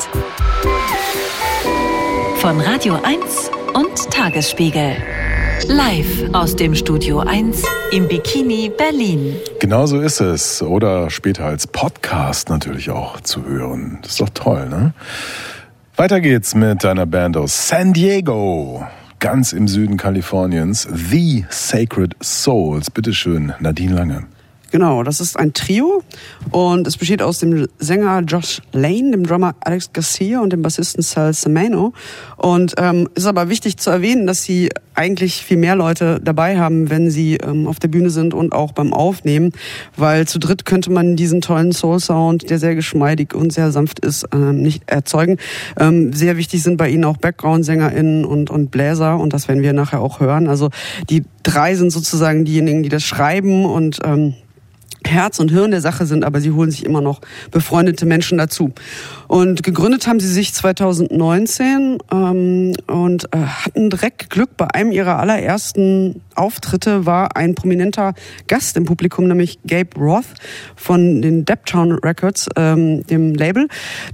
Von 2.37 2.61
Radio 2.61 2.99
1 3.03 3.49
und 3.73 4.11
Tagesspiegel. 4.11 4.97
Live 5.69 6.29
aus 6.33 6.55
dem 6.55 6.75
Studio 6.75 7.21
1 7.21 7.63
im 7.93 8.07
Bikini 8.07 8.71
Berlin. 8.77 9.37
Genau 9.59 9.87
so 9.87 10.01
ist 10.01 10.21
es. 10.21 10.61
Oder 10.61 11.09
später 11.09 11.45
als 11.45 11.65
Podcast 11.65 12.49
natürlich 12.49 12.91
auch 12.91 13.19
zu 13.21 13.43
hören. 13.43 13.97
Das 14.03 14.11
ist 14.11 14.21
doch 14.21 14.29
toll, 14.29 14.69
ne? 14.69 14.93
Weiter 15.95 16.21
geht's 16.21 16.53
mit 16.53 16.85
einer 16.85 17.07
Band 17.07 17.37
aus 17.37 17.69
San 17.69 17.93
Diego. 17.93 18.85
Ganz 19.17 19.51
im 19.51 19.67
Süden 19.67 19.97
Kaliforniens. 19.97 20.87
The 20.93 21.45
Sacred 21.49 22.15
Souls. 22.21 22.91
Bitteschön, 22.91 23.53
Nadine 23.59 23.95
Lange. 23.95 24.27
Genau, 24.73 25.03
das 25.03 25.21
ist 25.21 25.37
ein 25.37 25.53
Trio 25.53 26.01
und 26.49 26.87
es 26.87 26.97
besteht 26.97 27.21
aus 27.21 27.37
dem 27.37 27.67
Sänger 27.77 28.21
Josh 28.21 28.59
Lane, 28.71 29.11
dem 29.11 29.23
Drummer 29.23 29.53
Alex 29.59 29.93
Garcia 29.93 30.41
und 30.41 30.51
dem 30.51 30.63
Bassisten 30.63 31.03
Sal 31.03 31.31
Semeno. 31.31 31.93
Und 32.37 32.73
ähm, 32.77 33.07
ist 33.13 33.27
aber 33.27 33.49
wichtig 33.49 33.77
zu 33.77 33.91
erwähnen, 33.91 34.25
dass 34.25 34.41
sie 34.41 34.71
eigentlich 34.95 35.45
viel 35.45 35.57
mehr 35.57 35.75
Leute 35.75 36.19
dabei 36.23 36.57
haben, 36.57 36.89
wenn 36.89 37.11
sie 37.11 37.35
ähm, 37.35 37.67
auf 37.67 37.79
der 37.79 37.87
Bühne 37.87 38.09
sind 38.09 38.33
und 38.33 38.51
auch 38.51 38.71
beim 38.71 38.93
Aufnehmen, 38.93 39.51
weil 39.95 40.27
zu 40.27 40.39
dritt 40.39 40.65
könnte 40.65 40.91
man 40.91 41.15
diesen 41.15 41.41
tollen 41.41 41.71
Soul-Sound, 41.71 42.49
der 42.49 42.57
sehr 42.57 42.73
geschmeidig 42.73 43.35
und 43.35 43.53
sehr 43.53 43.71
sanft 43.71 43.99
ist, 43.99 44.25
ähm, 44.33 44.63
nicht 44.63 44.89
erzeugen. 44.89 45.37
Ähm, 45.79 46.13
sehr 46.13 46.35
wichtig 46.35 46.63
sind 46.63 46.77
bei 46.77 46.89
ihnen 46.89 47.05
auch 47.05 47.17
Background-SängerInnen 47.17 48.25
und, 48.25 48.49
und 48.49 48.71
Bläser 48.71 49.19
und 49.19 49.33
das 49.33 49.47
werden 49.47 49.61
wir 49.61 49.73
nachher 49.73 50.01
auch 50.01 50.19
hören. 50.19 50.47
Also 50.47 50.71
die 51.11 51.25
drei 51.43 51.75
sind 51.75 51.91
sozusagen 51.91 52.43
diejenigen, 52.43 52.81
die 52.81 52.89
das 52.89 53.03
schreiben 53.03 53.65
und 53.65 53.99
ähm, 54.03 54.33
Herz 55.07 55.39
und 55.39 55.51
Hirn 55.51 55.71
der 55.71 55.81
Sache 55.81 56.05
sind, 56.05 56.23
aber 56.23 56.41
sie 56.41 56.51
holen 56.51 56.71
sich 56.71 56.85
immer 56.85 57.01
noch 57.01 57.21
befreundete 57.51 58.05
Menschen 58.05 58.37
dazu. 58.37 58.71
Und 59.27 59.63
gegründet 59.63 60.07
haben 60.07 60.19
sie 60.19 60.27
sich 60.27 60.53
2019 60.53 61.97
ähm, 62.11 62.73
und 62.87 63.25
äh, 63.33 63.37
hatten 63.37 63.89
direkt 63.89 64.29
Glück. 64.29 64.55
Bei 64.57 64.67
einem 64.73 64.91
ihrer 64.91 65.19
allerersten 65.19 66.21
Auftritte 66.35 67.05
war 67.05 67.35
ein 67.35 67.55
prominenter 67.55 68.13
Gast 68.47 68.77
im 68.77 68.85
Publikum, 68.85 69.27
nämlich 69.27 69.59
Gabe 69.65 69.97
Roth 69.97 70.25
von 70.75 71.21
den 71.21 71.45
Deptown 71.45 71.93
Records, 71.93 72.49
ähm, 72.55 73.05
dem 73.07 73.33
Label, 73.33 73.67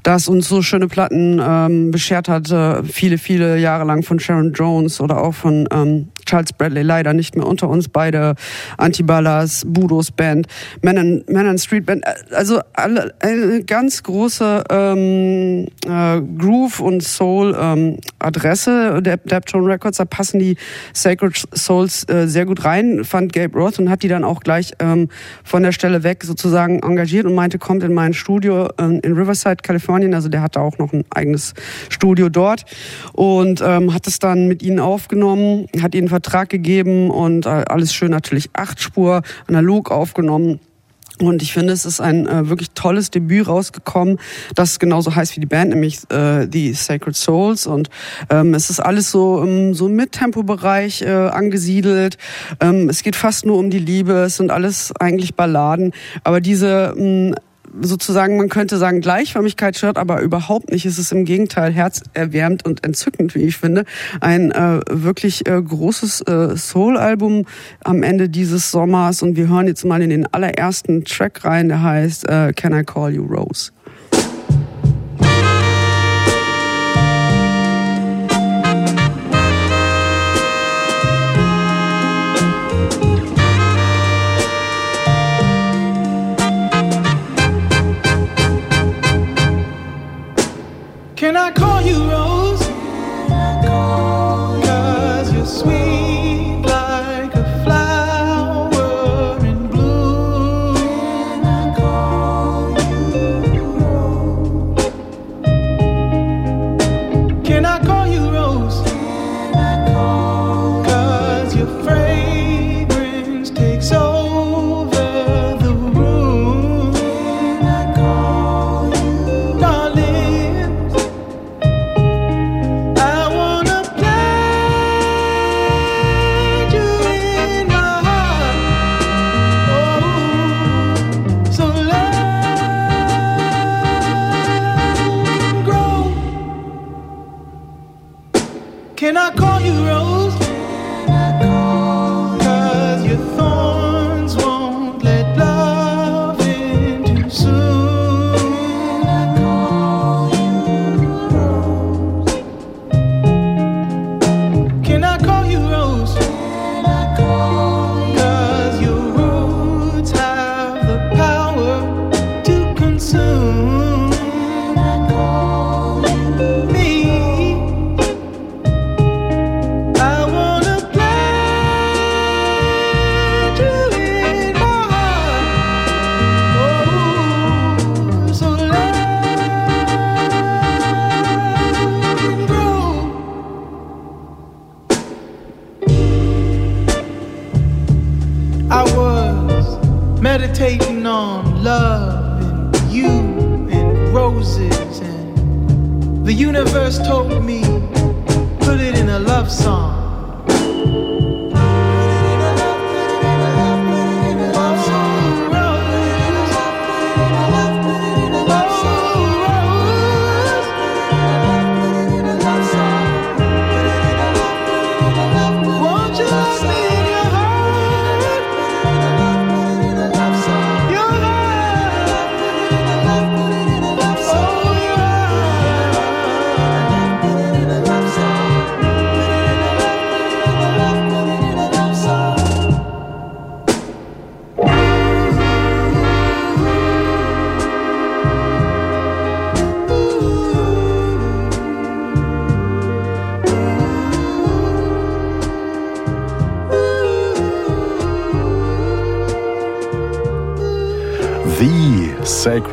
das 0.03 0.27
uns 0.27 0.47
so 0.47 0.61
schöne 0.61 0.87
Platten 0.87 1.41
ähm, 1.43 1.91
beschert 1.91 2.29
hat, 2.29 2.51
äh, 2.51 2.83
viele, 2.83 3.17
viele 3.17 3.57
Jahre 3.57 3.85
lang 3.85 4.03
von 4.03 4.19
Sharon 4.19 4.53
Jones 4.53 5.01
oder 5.01 5.21
auch 5.21 5.33
von 5.33 5.67
ähm, 5.71 6.09
Charles 6.29 6.53
Bradley, 6.53 6.83
leider 6.83 7.13
nicht 7.13 7.35
mehr 7.35 7.47
unter 7.47 7.69
uns 7.69 7.89
beide, 7.89 8.35
Antiballas, 8.77 9.63
Budos 9.65 10.11
Band, 10.11 10.47
Men 10.83 11.23
and, 11.27 11.59
Street 11.59 11.87
Band, 11.87 12.03
also 12.31 12.59
alle, 12.73 13.15
eine 13.19 13.63
ganz 13.63 14.03
große 14.03 14.63
ähm, 14.69 15.67
äh, 15.87 16.21
Groove 16.37 16.81
und 16.81 17.01
Soul 17.01 17.57
ähm, 17.59 17.97
der 18.21 19.17
Deptone 19.17 19.67
Records, 19.67 19.97
da 19.97 20.05
passen 20.05 20.39
die 20.39 20.55
Sacred 20.93 21.35
Souls 21.55 22.07
äh, 22.09 22.27
sehr 22.27 22.45
gut 22.45 22.63
rein, 22.63 23.03
fand 23.03 23.33
Gabe 23.33 23.57
Roth 23.57 23.79
und 23.79 23.89
hat 23.89 24.03
die 24.03 24.07
dann 24.07 24.23
auch 24.23 24.41
gleich 24.41 24.73
ähm, 24.79 25.09
von 25.43 25.63
der 25.63 25.71
Stelle 25.71 26.03
weg 26.03 26.23
sozusagen 26.23 26.79
engagiert 26.83 27.25
und 27.25 27.33
meinte, 27.33 27.57
kommt 27.57 27.83
in 27.83 27.93
mein 27.93 28.13
Studio 28.13 28.69
ähm, 28.77 28.99
in 29.03 29.13
Riverside, 29.13 29.57
Kalifornien, 29.63 30.13
also 30.13 30.29
der 30.29 30.43
hatte 30.43 30.61
auch 30.61 30.77
noch 30.77 30.93
ein 30.93 31.05
eigenes 31.09 31.55
Studio 31.89 32.29
dort 32.29 32.65
und 33.13 33.61
ähm, 33.65 33.93
hat 33.93 34.05
es 34.05 34.19
dann 34.19 34.47
mit 34.47 34.61
ihnen 34.61 34.79
aufgenommen, 34.79 35.65
hat 35.81 35.95
ihnen 35.95 36.07
Vertrag 36.21 36.49
gegeben 36.49 37.09
und 37.09 37.45
äh, 37.45 37.49
alles 37.49 37.93
schön 37.93 38.11
natürlich 38.11 38.49
acht 38.53 38.81
Spur 38.81 39.21
analog 39.47 39.89
aufgenommen. 39.89 40.59
Und 41.21 41.41
ich 41.41 41.51
finde, 41.51 41.73
es 41.73 41.85
ist 41.85 41.99
ein 41.99 42.27
äh, 42.27 42.47
wirklich 42.47 42.71
tolles 42.71 43.11
Debüt 43.11 43.47
rausgekommen, 43.47 44.19
das 44.55 44.79
genauso 44.79 45.15
heißt 45.15 45.35
wie 45.35 45.41
die 45.41 45.47
Band, 45.47 45.71
nämlich 45.71 45.99
äh, 46.11 46.47
die 46.47 46.73
Sacred 46.73 47.15
Souls. 47.15 47.67
Und 47.67 47.89
ähm, 48.29 48.53
es 48.53 48.69
ist 48.69 48.79
alles 48.79 49.11
so 49.11 49.43
im 49.43 49.73
so 49.73 49.89
Mittempo-Bereich 49.89 51.01
äh, 51.01 51.09
angesiedelt. 51.09 52.17
Ähm, 52.61 52.87
es 52.87 53.03
geht 53.03 53.17
fast 53.17 53.45
nur 53.45 53.57
um 53.57 53.69
die 53.69 53.79
Liebe. 53.79 54.13
Es 54.13 54.37
sind 54.37 54.49
alles 54.49 54.93
eigentlich 54.97 55.35
Balladen. 55.35 55.91
Aber 56.23 56.39
diese 56.39 56.93
mh, 56.95 57.35
sozusagen, 57.81 58.37
man 58.37 58.49
könnte 58.49 58.77
sagen, 58.77 59.01
Gleichförmigkeit 59.01 59.77
stört, 59.77 59.97
aber 59.97 60.21
überhaupt 60.21 60.71
nicht. 60.71 60.85
Es 60.85 60.99
ist 60.99 61.11
im 61.11 61.25
Gegenteil 61.25 61.71
herzerwärmend 61.71 62.65
und 62.65 62.85
entzückend, 62.85 63.35
wie 63.35 63.43
ich 63.43 63.57
finde. 63.57 63.85
Ein 64.21 64.51
äh, 64.51 64.81
wirklich 64.89 65.47
äh, 65.47 65.61
großes 65.61 66.21
äh, 66.21 66.55
Soul-Album 66.55 67.45
am 67.83 68.03
Ende 68.03 68.29
dieses 68.29 68.71
Sommers 68.71 69.21
und 69.21 69.35
wir 69.35 69.47
hören 69.47 69.67
jetzt 69.67 69.85
mal 69.85 70.01
in 70.01 70.09
den 70.09 70.25
allerersten 70.31 71.05
Track 71.05 71.45
rein, 71.45 71.69
der 71.69 71.83
heißt 71.83 72.27
äh, 72.27 72.53
Can 72.53 72.73
I 72.73 72.83
Call 72.83 73.13
You 73.13 73.25
Rose? 73.25 73.71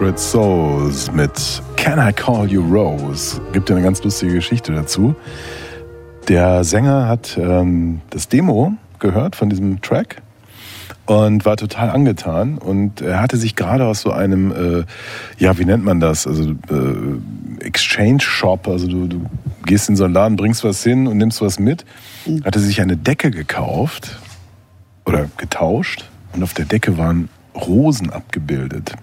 Sacred 0.07 0.21
Souls 0.21 1.11
mit 1.11 1.33
Can 1.75 1.99
I 1.99 2.13
Call 2.13 2.49
You 2.49 2.63
Rose? 2.63 3.41
Gibt 3.53 3.69
ja 3.69 3.75
eine 3.75 3.85
ganz 3.85 4.05
lustige 4.05 4.35
Geschichte 4.35 4.73
dazu. 4.73 5.17
Der 6.29 6.63
Sänger 6.63 7.09
hat 7.09 7.37
ähm, 7.37 8.03
das 8.11 8.29
Demo 8.29 8.75
gehört 9.01 9.35
von 9.35 9.51
diesem 9.51 9.83
Track 9.83 10.23
und 11.07 11.45
war 11.45 11.57
total 11.57 11.91
angetan 11.91 12.57
und 12.59 13.01
er 13.01 13.21
hatte 13.21 13.37
sich 13.37 13.57
gerade 13.57 13.85
aus 13.85 14.03
so 14.03 14.13
einem, 14.13 14.53
äh, 14.53 14.85
ja, 15.39 15.59
wie 15.59 15.65
nennt 15.65 15.85
man 15.85 15.99
das? 15.99 16.29
Also 16.29 16.51
äh, 16.53 17.65
Exchange 17.65 18.21
Shop, 18.21 18.69
also 18.69 18.87
du, 18.87 19.09
du 19.09 19.27
gehst 19.65 19.89
in 19.89 19.97
so 19.97 20.05
einen 20.05 20.15
Laden, 20.15 20.37
bringst 20.37 20.63
was 20.63 20.85
hin 20.85 21.09
und 21.09 21.17
nimmst 21.17 21.43
was 21.43 21.59
mit, 21.59 21.85
hatte 22.45 22.61
sich 22.61 22.81
eine 22.81 22.97
Decke 22.97 23.33
gekauft 23.33 24.21
oder 25.05 25.29
getauscht 25.37 26.05
und 26.33 26.45
auf 26.45 26.55
der 26.55 26.65
Decke 26.65 26.97
waren 26.97 27.29
Rosen 27.57 28.11
abgebildet. 28.11 28.95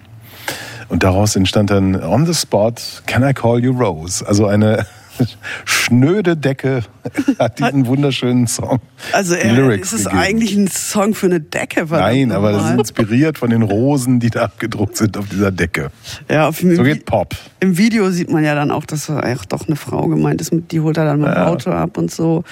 Und 0.88 1.02
daraus 1.02 1.36
entstand 1.36 1.70
dann 1.70 2.02
On 2.02 2.26
the 2.26 2.34
Spot 2.34 2.72
Can 3.06 3.22
I 3.28 3.32
Call 3.32 3.62
You 3.62 3.72
Rose? 3.72 4.26
Also 4.26 4.46
eine 4.46 4.86
schnöde 5.64 6.36
Decke 6.36 6.82
hat 7.38 7.58
diesen 7.60 7.86
wunderschönen 7.86 8.46
Song. 8.46 8.80
Also 9.12 9.34
er, 9.34 9.52
Lyrics 9.52 9.92
es 9.92 10.00
ist 10.00 10.04
gegeben. 10.06 10.22
eigentlich 10.22 10.54
ein 10.56 10.68
Song 10.68 11.14
für 11.14 11.26
eine 11.26 11.40
Decke. 11.40 11.86
Nein, 11.88 12.32
aber 12.32 12.52
das 12.52 12.64
ist 12.70 12.78
inspiriert 12.78 13.38
von 13.38 13.50
den 13.50 13.62
Rosen, 13.62 14.18
die 14.20 14.30
da 14.30 14.42
abgedruckt 14.44 14.96
sind 14.96 15.16
auf 15.16 15.28
dieser 15.28 15.52
Decke. 15.52 15.90
ja, 16.30 16.48
auf 16.48 16.58
So 16.58 16.82
geht 16.82 17.04
Pop. 17.04 17.34
Im 17.60 17.78
Video 17.78 18.10
sieht 18.10 18.30
man 18.30 18.42
ja 18.44 18.54
dann 18.54 18.70
auch, 18.70 18.84
dass 18.86 19.08
ach, 19.08 19.44
doch 19.46 19.66
eine 19.66 19.76
Frau 19.76 20.08
gemeint 20.08 20.40
ist, 20.40 20.52
die 20.70 20.80
holt 20.80 20.96
er 20.96 21.04
dann 21.04 21.20
mit 21.20 21.28
dem 21.28 21.34
Ja. 21.36 21.46
Auto 21.48 21.70
ab 21.70 21.96
und 21.96 22.10
so. 22.10 22.42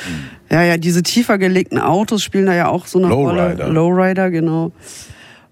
Ja, 0.51 0.63
ja, 0.63 0.77
diese 0.77 1.03
tiefer 1.03 1.39
gelegten 1.39 1.79
Autos 1.79 2.23
spielen 2.23 2.47
da 2.47 2.55
ja 2.55 2.69
auch 2.69 2.87
so 2.87 2.99
eine 2.99 3.09
Lowrider. 3.09 3.65
Rolle. 3.65 3.73
Lowrider, 3.73 4.31
genau. 4.31 4.71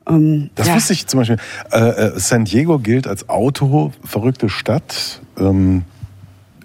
Ähm, 0.08 0.50
Das 0.54 0.68
ja. 0.68 0.74
wusste 0.74 0.92
ich 0.92 1.06
zum 1.06 1.20
Beispiel. 1.20 1.38
Äh, 1.72 1.78
äh, 1.78 2.12
San 2.18 2.44
Diego 2.44 2.78
gilt 2.78 3.06
als 3.06 3.28
autoverrückte 3.28 4.48
Stadt. 4.48 5.20
Ähm, 5.38 5.82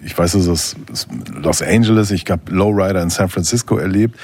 ich 0.04 0.16
weiß, 0.16 0.34
es 0.34 0.46
ist 0.46 0.76
Los 1.42 1.62
Angeles, 1.62 2.12
ich 2.12 2.30
habe 2.30 2.42
Lowrider 2.52 3.02
in 3.02 3.10
San 3.10 3.28
Francisco 3.28 3.76
erlebt 3.76 4.16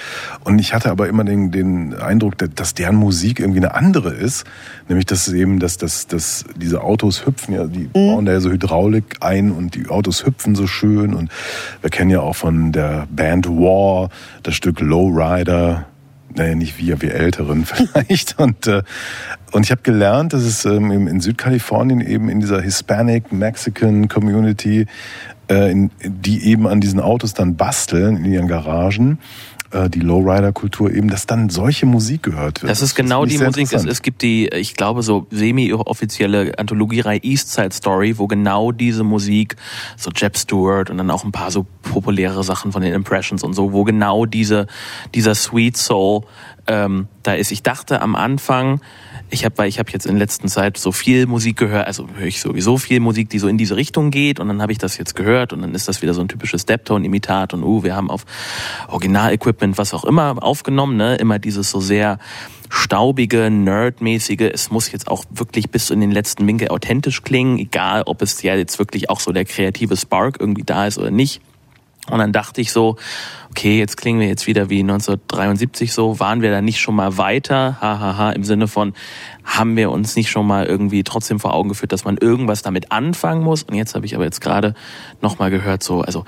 und 0.44 0.60
ich 0.60 0.74
hatte 0.74 0.90
aber 0.92 1.08
immer 1.08 1.24
den, 1.24 1.50
den 1.50 1.94
Eindruck, 1.94 2.34
dass- 2.54 2.74
deren 2.74 2.94
Musik 2.94 3.40
irgendwie 3.40 3.58
eine 3.58 3.74
andere 3.74 4.10
ist, 4.10 4.44
nämlich 4.88 5.06
dass 5.06 5.26
eben, 5.28 5.58
dass, 5.58 5.78
dass, 5.78 6.06
dass 6.06 6.44
diese 6.54 6.82
Autos 6.82 7.26
hüpfen, 7.26 7.54
ja, 7.54 7.64
die 7.66 7.84
bauen 7.92 8.26
da 8.26 8.32
ja 8.32 8.38
so 8.40 8.50
Hydraulik 8.50 9.16
ein 9.20 9.50
und 9.50 9.74
die 9.74 9.88
Autos 9.88 10.24
hüpfen 10.24 10.54
so 10.54 10.68
schön 10.68 11.14
und 11.14 11.32
wir 11.80 11.90
kennen 11.90 12.10
ja 12.10 12.20
auch 12.20 12.36
von 12.36 12.70
der 12.70 13.08
Band 13.10 13.48
War 13.48 14.10
das 14.44 14.54
Stück 14.54 14.78
Lowrider, 14.78 15.86
naja, 16.34 16.54
nicht 16.54 16.78
wir, 16.78 17.00
wir 17.02 17.14
Älteren 17.14 17.64
vielleicht. 17.66 18.38
Und, 18.38 18.66
äh, 18.66 18.82
und 19.52 19.64
ich 19.64 19.70
habe 19.70 19.82
gelernt, 19.82 20.32
dass 20.32 20.42
es 20.42 20.64
ähm, 20.64 21.08
in 21.08 21.20
Südkalifornien 21.20 22.00
eben 22.00 22.28
in 22.28 22.40
dieser 22.40 22.60
Hispanic 22.60 23.32
Mexican 23.32 24.08
Community, 24.08 24.86
äh, 25.48 25.74
die 26.04 26.44
eben 26.44 26.66
an 26.66 26.80
diesen 26.80 27.00
Autos 27.00 27.34
dann 27.34 27.56
basteln 27.56 28.16
in 28.16 28.32
ihren 28.32 28.48
Garagen, 28.48 29.18
äh, 29.72 29.88
die 29.88 30.00
Lowrider-Kultur 30.00 30.92
eben, 30.92 31.08
dass 31.08 31.26
dann 31.26 31.48
solche 31.48 31.86
Musik 31.86 32.22
gehört 32.22 32.62
wird. 32.62 32.70
Das 32.70 32.82
ist 32.82 32.94
genau 32.94 33.24
die 33.24 33.38
Musik. 33.38 33.72
Es, 33.72 33.84
es, 33.84 34.02
gibt 34.02 34.22
die, 34.22 34.48
ich 34.48 34.74
glaube, 34.74 35.02
so 35.02 35.26
semi-offizielle 35.30 36.58
Anthologiereihe 36.58 37.20
East 37.22 37.52
Side 37.52 37.72
Story, 37.72 38.18
wo 38.18 38.26
genau 38.26 38.72
diese 38.72 39.04
Musik, 39.04 39.56
so 39.96 40.10
Jeb 40.14 40.36
Stewart 40.36 40.90
und 40.90 40.98
dann 40.98 41.10
auch 41.10 41.24
ein 41.24 41.32
paar 41.32 41.50
so 41.50 41.66
populäre 41.82 42.44
Sachen 42.44 42.72
von 42.72 42.82
den 42.82 42.92
Impressions 42.92 43.42
und 43.42 43.54
so, 43.54 43.72
wo 43.72 43.84
genau 43.84 44.26
diese, 44.26 44.66
dieser 45.14 45.34
Sweet 45.34 45.76
Soul 45.76 46.22
ähm, 46.66 47.08
da 47.22 47.34
ist. 47.34 47.52
Ich 47.52 47.62
dachte 47.62 48.00
am 48.00 48.14
Anfang, 48.14 48.80
ich 49.30 49.44
habe, 49.44 49.58
weil 49.58 49.68
ich 49.68 49.78
habe 49.78 49.90
jetzt 49.90 50.06
in 50.06 50.16
letzter 50.16 50.46
Zeit 50.48 50.76
so 50.76 50.92
viel 50.92 51.26
Musik 51.26 51.56
gehört, 51.56 51.86
also 51.86 52.06
höre 52.14 52.26
ich 52.26 52.40
sowieso 52.40 52.76
viel 52.78 53.00
Musik, 53.00 53.30
die 53.30 53.38
so 53.38 53.48
in 53.48 53.58
diese 53.58 53.76
Richtung 53.76 54.10
geht 54.10 54.40
und 54.40 54.48
dann 54.48 54.60
habe 54.60 54.72
ich 54.72 54.78
das 54.78 54.98
jetzt 54.98 55.16
gehört 55.16 55.52
und 55.52 55.62
dann 55.62 55.74
ist 55.74 55.88
das 55.88 56.02
wieder 56.02 56.14
so 56.14 56.20
ein 56.20 56.28
typisches 56.28 56.62
Steptone-Imitat 56.62 57.54
und 57.54 57.62
uh, 57.62 57.82
wir 57.82 57.96
haben 57.96 58.10
auf 58.10 58.24
Original-Equipment 58.88 59.78
was 59.78 59.94
auch 59.94 60.04
immer 60.04 60.42
aufgenommen, 60.42 60.96
ne? 60.96 61.16
Immer 61.16 61.38
dieses 61.38 61.70
so 61.70 61.80
sehr 61.80 62.18
staubige, 62.68 63.50
nerdmäßige, 63.50 64.50
es 64.52 64.70
muss 64.70 64.90
jetzt 64.92 65.08
auch 65.08 65.24
wirklich 65.30 65.70
bis 65.70 65.90
in 65.90 66.00
den 66.00 66.10
letzten 66.10 66.46
Winkel 66.46 66.68
authentisch 66.68 67.22
klingen, 67.22 67.58
egal 67.58 68.02
ob 68.06 68.22
es 68.22 68.40
ja 68.42 68.54
jetzt 68.54 68.78
wirklich 68.78 69.10
auch 69.10 69.20
so 69.20 69.32
der 69.32 69.44
kreative 69.44 69.96
Spark 69.96 70.38
irgendwie 70.40 70.64
da 70.64 70.86
ist 70.86 70.98
oder 70.98 71.10
nicht. 71.10 71.42
Und 72.10 72.18
dann 72.18 72.32
dachte 72.32 72.60
ich 72.60 72.72
so, 72.72 72.96
okay, 73.50 73.78
jetzt 73.78 73.96
klingen 73.96 74.18
wir 74.18 74.26
jetzt 74.26 74.48
wieder 74.48 74.68
wie 74.68 74.80
1973 74.80 75.92
so, 75.92 76.18
waren 76.18 76.42
wir 76.42 76.50
da 76.50 76.60
nicht 76.60 76.80
schon 76.80 76.96
mal 76.96 77.16
weiter? 77.16 77.76
Hahaha, 77.80 78.00
ha, 78.00 78.16
ha, 78.16 78.30
im 78.32 78.42
Sinne 78.42 78.66
von, 78.66 78.92
haben 79.44 79.76
wir 79.76 79.90
uns 79.90 80.16
nicht 80.16 80.28
schon 80.28 80.46
mal 80.46 80.66
irgendwie 80.66 81.04
trotzdem 81.04 81.38
vor 81.38 81.54
Augen 81.54 81.68
geführt, 81.68 81.92
dass 81.92 82.04
man 82.04 82.16
irgendwas 82.16 82.62
damit 82.62 82.90
anfangen 82.90 83.44
muss? 83.44 83.62
Und 83.62 83.74
jetzt 83.74 83.94
habe 83.94 84.04
ich 84.04 84.16
aber 84.16 84.24
jetzt 84.24 84.40
gerade 84.40 84.74
nochmal 85.20 85.50
gehört, 85.50 85.84
so, 85.84 86.00
also 86.00 86.24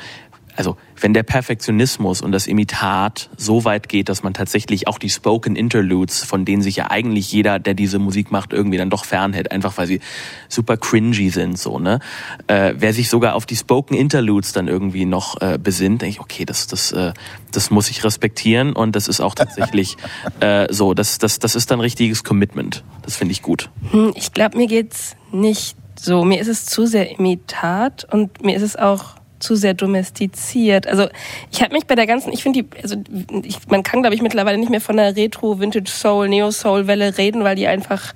also 0.57 0.77
wenn 1.01 1.13
der 1.13 1.23
Perfektionismus 1.23 2.21
und 2.21 2.33
das 2.33 2.47
Imitat 2.47 3.29
so 3.37 3.65
weit 3.65 3.89
geht, 3.89 4.09
dass 4.09 4.23
man 4.23 4.35
tatsächlich 4.35 4.87
auch 4.87 4.99
die 4.99 5.11
Spoken 5.11 5.57
Interludes, 5.57 6.23
von 6.23 6.45
denen 6.45 6.63
sich 6.63 6.77
ja 6.77 6.91
eigentlich 6.91 7.33
jeder, 7.33 7.59
der 7.59 7.75
diese 7.75 7.99
Musik 7.99 8.31
macht, 8.31 8.53
irgendwie 8.53 8.79
dann 8.79 8.91
doch 8.91 9.05
fernhält, 9.05 9.51
einfach 9.51 9.77
weil 9.77 9.87
sie 9.87 10.01
super 10.49 10.77
cringy 10.77 11.31
sind, 11.31 11.59
so 11.59 11.79
ne. 11.79 11.99
Äh, 12.47 12.75
wer 12.77 12.93
sich 12.93 13.09
sogar 13.09 13.35
auf 13.35 13.47
die 13.47 13.57
Spoken 13.57 13.95
Interludes 13.95 14.53
dann 14.53 14.69
irgendwie 14.69 15.05
noch 15.05 15.41
äh, 15.41 15.59
besinnt, 15.61 16.03
denke 16.03 16.15
ich, 16.15 16.21
okay, 16.21 16.45
das 16.45 16.67
das 16.67 16.93
äh, 16.93 17.13
das 17.51 17.71
muss 17.71 17.91
ich 17.91 18.05
respektieren 18.05 18.73
und 18.73 18.97
das 18.97 19.09
ist 19.09 19.21
auch 19.21 19.35
tatsächlich 19.35 19.97
äh, 20.41 20.73
so, 20.73 20.95
das 20.95 21.19
das 21.19 21.39
das 21.39 21.55
ist 21.55 21.71
dann 21.71 21.81
richtiges 21.81 22.25
Commitment. 22.25 22.85
Das 23.03 23.17
finde 23.17 23.33
ich 23.33 23.43
gut. 23.43 23.71
Hm, 23.91 24.13
ich 24.15 24.33
glaube, 24.33 24.57
mir 24.57 24.67
geht's 24.67 25.17
nicht 25.33 25.77
so. 25.99 26.25
Mir 26.25 26.41
ist 26.41 26.49
es 26.49 26.67
zu 26.67 26.87
sehr 26.87 27.11
Imitat 27.11 28.07
und 28.11 28.43
mir 28.45 28.57
ist 28.57 28.63
es 28.63 28.77
auch 28.77 29.17
zu 29.45 29.55
sehr 29.55 29.75
domestiziert. 29.75 30.87
Also 30.87 31.09
ich 31.53 31.63
habe 31.63 31.75
mich 31.75 31.87
bei 31.87 31.95
der 31.95 32.07
ganzen, 32.07 32.33
ich 32.33 32.43
finde 32.43 32.63
die, 32.63 32.83
also 32.83 32.97
ich, 33.43 33.59
man 33.69 33.83
kann 33.83 34.03
glaube 34.03 34.15
ich 34.15 34.23
mittlerweile 34.23 34.59
nicht 34.59 34.71
mehr 34.71 34.81
von 34.81 34.97
der 34.97 35.15
Retro, 35.15 35.61
Vintage 35.61 35.91
Soul, 35.91 36.29
Neo 36.29 36.51
Soul 36.51 36.87
Welle 36.87 37.17
reden, 37.17 37.45
weil 37.45 37.57
die 37.57 37.67
einfach 37.67 38.15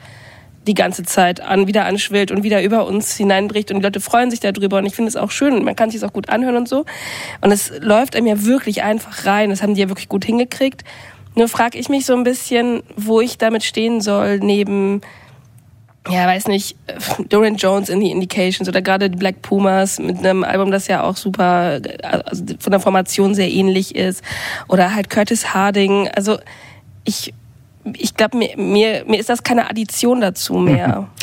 die 0.67 0.75
ganze 0.75 1.03
Zeit 1.03 1.41
an, 1.41 1.67
wieder 1.67 1.87
anschwillt 1.87 2.31
und 2.31 2.43
wieder 2.43 2.63
über 2.63 2.87
uns 2.87 3.17
hineinbricht 3.17 3.71
und 3.71 3.79
die 3.79 3.83
Leute 3.83 4.01
freuen 4.01 4.31
sich 4.31 4.41
darüber 4.41 4.79
und 4.79 4.87
ich 4.87 4.95
finde 4.95 5.09
es 5.09 5.17
auch 5.17 5.31
schön 5.31 5.55
und 5.55 5.65
man 5.65 5.75
kann 5.75 5.91
sich 5.91 6.03
es 6.03 6.09
auch 6.09 6.13
gut 6.13 6.29
anhören 6.29 6.57
und 6.57 6.69
so. 6.69 6.85
Und 7.41 7.53
es 7.53 7.73
läuft 7.81 8.15
einem 8.15 8.27
ja 8.27 8.45
wirklich 8.45 8.83
einfach 8.83 9.25
rein. 9.25 9.51
Das 9.51 9.63
haben 9.63 9.75
die 9.75 9.81
ja 9.81 9.89
wirklich 9.89 10.09
gut 10.09 10.27
hingekriegt. 10.27 10.85
Nur 11.35 11.49
frage 11.49 11.79
ich 11.79 11.89
mich 11.89 12.05
so 12.05 12.15
ein 12.15 12.25
bisschen, 12.25 12.83
wo 12.97 13.21
ich 13.21 13.39
damit 13.39 13.65
stehen 13.65 14.01
soll, 14.01 14.39
neben 14.41 15.01
ja, 16.09 16.27
weiß 16.27 16.49
nicht, 16.49 16.77
Dorian 17.29 17.57
Jones 17.57 17.89
in 17.89 18.01
the 18.01 18.11
Indications 18.11 18.69
oder 18.69 18.83
gerade 18.83 19.11
die 19.11 19.17
Black 19.17 19.43
Pumas 19.43 19.99
mit 19.99 20.19
einem 20.19 20.45
Album, 20.45 20.71
das 20.71 20.87
ja 20.87 21.03
auch 21.03 21.17
super, 21.17 21.81
also 22.03 22.45
von 22.59 22.71
der 22.71 22.81
Formation 22.81 23.35
sehr 23.35 23.51
ähnlich 23.51 23.95
ist. 23.95 24.23
Oder 24.69 24.95
halt 24.95 25.11
Curtis 25.11 25.53
Harding. 25.55 26.09
Also 26.09 26.39
ich, 27.05 27.35
ich 27.95 28.15
glaube, 28.15 28.37
mir, 28.37 28.57
mir, 28.57 29.05
mir 29.07 29.19
ist 29.19 29.29
das 29.29 29.43
keine 29.43 29.69
Addition 29.69 30.21
dazu 30.21 30.55
mehr. 30.55 31.09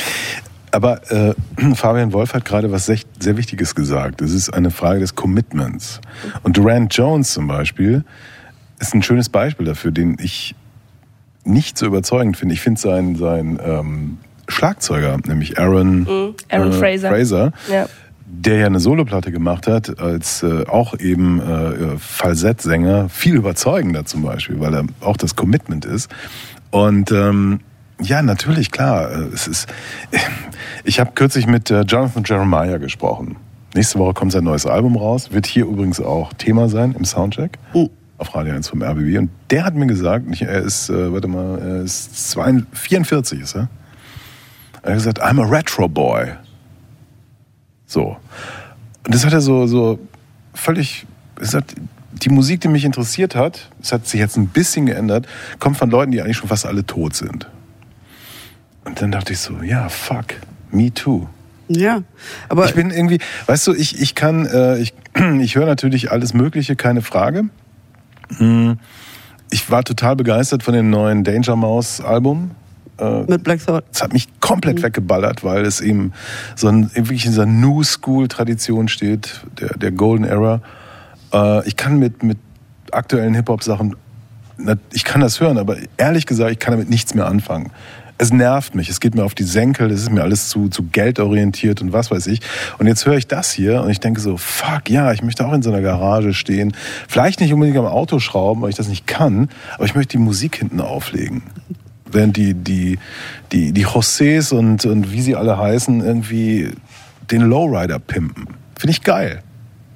Aber 0.71 1.09
äh, 1.09 1.33
Fabian 1.75 2.11
Wolf 2.11 2.33
hat 2.33 2.43
gerade 2.43 2.71
was 2.71 2.85
sehr, 2.85 2.99
sehr 3.19 3.37
Wichtiges 3.37 3.75
gesagt. 3.75 4.21
Es 4.21 4.33
ist 4.33 4.49
eine 4.49 4.71
Frage 4.71 4.99
des 4.99 5.15
Commitments. 5.15 6.01
Und 6.43 6.57
Durant 6.57 6.93
Jones 6.93 7.31
zum 7.31 7.47
Beispiel 7.47 8.03
ist 8.79 8.93
ein 8.93 9.01
schönes 9.01 9.29
Beispiel 9.29 9.65
dafür, 9.65 9.91
den 9.91 10.17
ich 10.19 10.53
nicht 11.45 11.77
so 11.77 11.85
überzeugend 11.85 12.35
finde. 12.35 12.53
Ich 12.53 12.61
finde 12.61 12.81
sein, 12.81 13.15
sein 13.15 13.57
ähm, 13.63 14.17
Schlagzeuger, 14.47 15.17
nämlich 15.25 15.59
Aaron, 15.59 16.01
mm, 16.01 16.35
Aaron 16.49 16.69
äh, 16.69 16.73
Fraser, 16.73 17.09
Fraser 17.09 17.53
ja. 17.71 17.85
der 18.25 18.57
ja 18.57 18.65
eine 18.65 18.79
Soloplatte 18.79 19.31
gemacht 19.31 19.67
hat, 19.67 19.99
als 19.99 20.43
äh, 20.43 20.65
auch 20.67 20.97
eben 20.99 21.39
äh, 21.39 21.97
Falsettsänger, 21.97 23.09
viel 23.09 23.35
überzeugender 23.35 24.05
zum 24.05 24.23
Beispiel, 24.23 24.59
weil 24.59 24.73
er 24.73 24.85
auch 25.01 25.17
das 25.17 25.35
Commitment 25.35 25.85
ist. 25.85 26.09
Und 26.71 27.11
ähm, 27.11 27.61
ja, 28.01 28.21
natürlich, 28.21 28.71
klar. 28.71 29.11
Äh, 29.11 29.33
es 29.33 29.47
ist. 29.47 29.67
Ich 30.87 30.99
habe 30.99 31.13
kürzlich 31.15 31.47
mit 31.47 31.71
äh, 31.71 31.81
Jonathan 31.81 32.23
Jeremiah 32.23 32.77
gesprochen. 32.77 33.37
Nächste 33.73 33.97
Woche 33.97 34.13
kommt 34.13 34.31
sein 34.31 34.43
neues 34.43 34.67
Album 34.67 34.95
raus. 34.95 35.31
Wird 35.31 35.47
hier 35.47 35.65
übrigens 35.65 35.99
auch 35.99 36.31
Thema 36.33 36.69
sein 36.69 36.93
im 36.95 37.05
Soundcheck. 37.05 37.57
Uh 37.73 37.89
auf 38.17 38.33
Radio 38.35 38.53
1 38.53 38.69
vom 38.69 38.81
RBB. 38.81 39.17
Und 39.17 39.29
der 39.49 39.65
hat 39.65 39.75
mir 39.75 39.87
gesagt, 39.87 40.25
er 40.41 40.61
ist, 40.61 40.89
äh, 40.89 41.11
warte 41.11 41.27
mal, 41.27 41.59
er 41.59 41.81
ist 41.81 42.31
42, 42.31 42.67
44 42.73 43.41
ist 43.41 43.55
er. 43.55 43.69
Er 44.85 44.91
hat 44.91 44.97
gesagt, 44.97 45.21
I'm 45.23 45.41
a 45.41 45.49
Retro 45.49 45.87
Boy. 45.87 46.33
So. 47.87 48.17
Und 49.03 49.15
das 49.15 49.25
hat 49.25 49.33
er 49.33 49.41
so, 49.41 49.65
so 49.65 49.97
völlig, 50.53 51.07
es 51.41 51.55
hat, 51.55 51.73
die 52.11 52.29
Musik, 52.29 52.61
die 52.61 52.67
mich 52.67 52.85
interessiert 52.85 53.35
hat, 53.35 53.71
es 53.81 53.91
hat 53.91 54.07
sich 54.07 54.19
jetzt 54.19 54.37
ein 54.37 54.47
bisschen 54.47 54.85
geändert, 54.85 55.25
kommt 55.59 55.77
von 55.77 55.89
Leuten, 55.89 56.11
die 56.11 56.21
eigentlich 56.21 56.37
schon 56.37 56.49
fast 56.49 56.67
alle 56.67 56.85
tot 56.85 57.15
sind. 57.15 57.49
Und 58.83 59.01
dann 59.01 59.11
dachte 59.11 59.33
ich 59.33 59.39
so, 59.39 59.63
ja, 59.63 59.89
fuck, 59.89 60.35
me 60.69 60.93
too. 60.93 61.27
Ja, 61.67 62.03
aber 62.47 62.65
ich 62.67 62.75
bin 62.75 62.91
irgendwie, 62.91 63.17
weißt 63.47 63.65
du, 63.65 63.73
ich 63.73 63.99
ich 63.99 64.13
kann, 64.13 64.45
äh, 64.45 64.77
ich 64.77 64.93
ich 65.41 65.55
höre 65.55 65.65
natürlich 65.65 66.11
alles 66.11 66.35
Mögliche, 66.35 66.75
keine 66.75 67.01
Frage. 67.01 67.45
Hm, 68.37 68.77
ich 69.49 69.71
war 69.71 69.83
total 69.83 70.15
begeistert 70.15 70.61
von 70.61 70.75
dem 70.75 70.91
neuen 70.91 71.23
Danger 71.23 71.55
Mouse 71.55 72.01
Album. 72.01 72.51
Äh, 72.97 73.23
mit 73.27 73.43
Black 73.43 73.65
Thought. 73.65 73.83
Es 73.91 74.01
hat 74.01 74.13
mich 74.13 74.27
komplett 74.39 74.77
mhm. 74.77 74.83
weggeballert, 74.83 75.43
weil 75.43 75.65
es 75.65 75.81
eben 75.81 76.13
so 76.55 76.67
ein, 76.67 76.89
wirklich 76.95 77.25
in 77.25 77.31
dieser 77.31 77.45
New 77.45 77.83
School 77.83 78.27
Tradition 78.27 78.87
steht, 78.87 79.41
der, 79.59 79.77
der 79.77 79.91
Golden 79.91 80.23
Era. 80.23 80.61
Äh, 81.33 81.67
ich 81.67 81.75
kann 81.75 81.97
mit, 81.99 82.23
mit 82.23 82.37
aktuellen 82.91 83.33
Hip-Hop-Sachen, 83.33 83.95
ich 84.93 85.03
kann 85.03 85.19
das 85.19 85.41
hören, 85.41 85.57
aber 85.57 85.75
ehrlich 85.97 86.25
gesagt, 86.25 86.51
ich 86.51 86.59
kann 86.59 86.71
damit 86.71 86.89
nichts 86.89 87.13
mehr 87.13 87.25
anfangen. 87.25 87.71
Es 88.17 88.31
nervt 88.31 88.75
mich, 88.75 88.87
es 88.87 89.01
geht 89.01 89.13
mir 89.13 89.25
auf 89.25 89.35
die 89.35 89.43
Senkel, 89.43 89.91
es 89.91 90.03
ist 90.03 90.09
mir 90.09 90.23
alles 90.23 90.47
zu, 90.47 90.69
zu 90.69 90.83
geldorientiert 90.83 91.81
und 91.81 91.91
was 91.91 92.11
weiß 92.11 92.27
ich. 92.27 92.39
Und 92.77 92.87
jetzt 92.87 93.05
höre 93.05 93.17
ich 93.17 93.27
das 93.27 93.51
hier 93.51 93.81
und 93.81 93.89
ich 93.89 93.99
denke 93.99 94.21
so, 94.21 94.37
fuck, 94.37 94.89
ja, 94.89 95.11
ich 95.11 95.21
möchte 95.21 95.45
auch 95.45 95.51
in 95.51 95.61
so 95.61 95.69
einer 95.69 95.81
Garage 95.81 96.33
stehen. 96.33 96.73
Vielleicht 97.09 97.41
nicht 97.41 97.51
unbedingt 97.51 97.77
am 97.77 97.85
Auto 97.85 98.19
schrauben, 98.19 98.61
weil 98.61 98.69
ich 98.69 98.77
das 98.77 98.87
nicht 98.87 99.05
kann, 99.05 99.49
aber 99.73 99.83
ich 99.83 99.95
möchte 99.95 100.15
die 100.15 100.23
Musik 100.23 100.55
hinten 100.55 100.79
auflegen 100.79 101.43
während 102.15 102.37
die, 102.37 102.53
die, 102.53 102.97
die, 103.51 103.71
die 103.71 103.85
Josés 103.85 104.53
und, 104.53 104.85
und 104.85 105.11
wie 105.11 105.21
sie 105.21 105.35
alle 105.35 105.57
heißen, 105.57 106.03
irgendwie 106.03 106.71
den 107.29 107.41
Lowrider 107.41 107.99
pimpen. 107.99 108.47
Finde 108.77 108.91
ich 108.91 109.01
geil. 109.03 109.41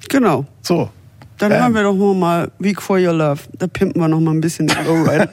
Genau. 0.08 0.44
So. 0.62 0.90
Dann 1.38 1.52
ähm. 1.52 1.60
haben 1.62 1.74
wir 1.74 1.82
doch 1.82 1.94
mal 2.14 2.50
Week 2.58 2.80
for 2.80 2.98
Your 2.98 3.14
Love. 3.14 3.40
Da 3.58 3.66
pimpen 3.66 4.00
wir 4.00 4.08
noch 4.08 4.20
mal 4.20 4.32
ein 4.32 4.40
bisschen 4.40 4.66
den 4.66 4.84
Lowrider. 4.84 5.30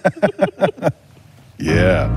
yeah. 1.60 2.10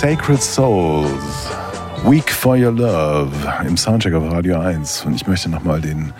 Sacred 0.00 0.40
Souls. 0.40 1.50
Week 2.04 2.30
for 2.30 2.56
Your 2.56 2.70
Love 2.70 3.32
im 3.66 3.76
Soundcheck 3.76 4.14
auf 4.14 4.30
Radio 4.30 4.60
1. 4.60 5.04
Und 5.04 5.16
ich 5.16 5.26
möchte 5.26 5.48
nochmal 5.48 5.80
den, 5.80 6.12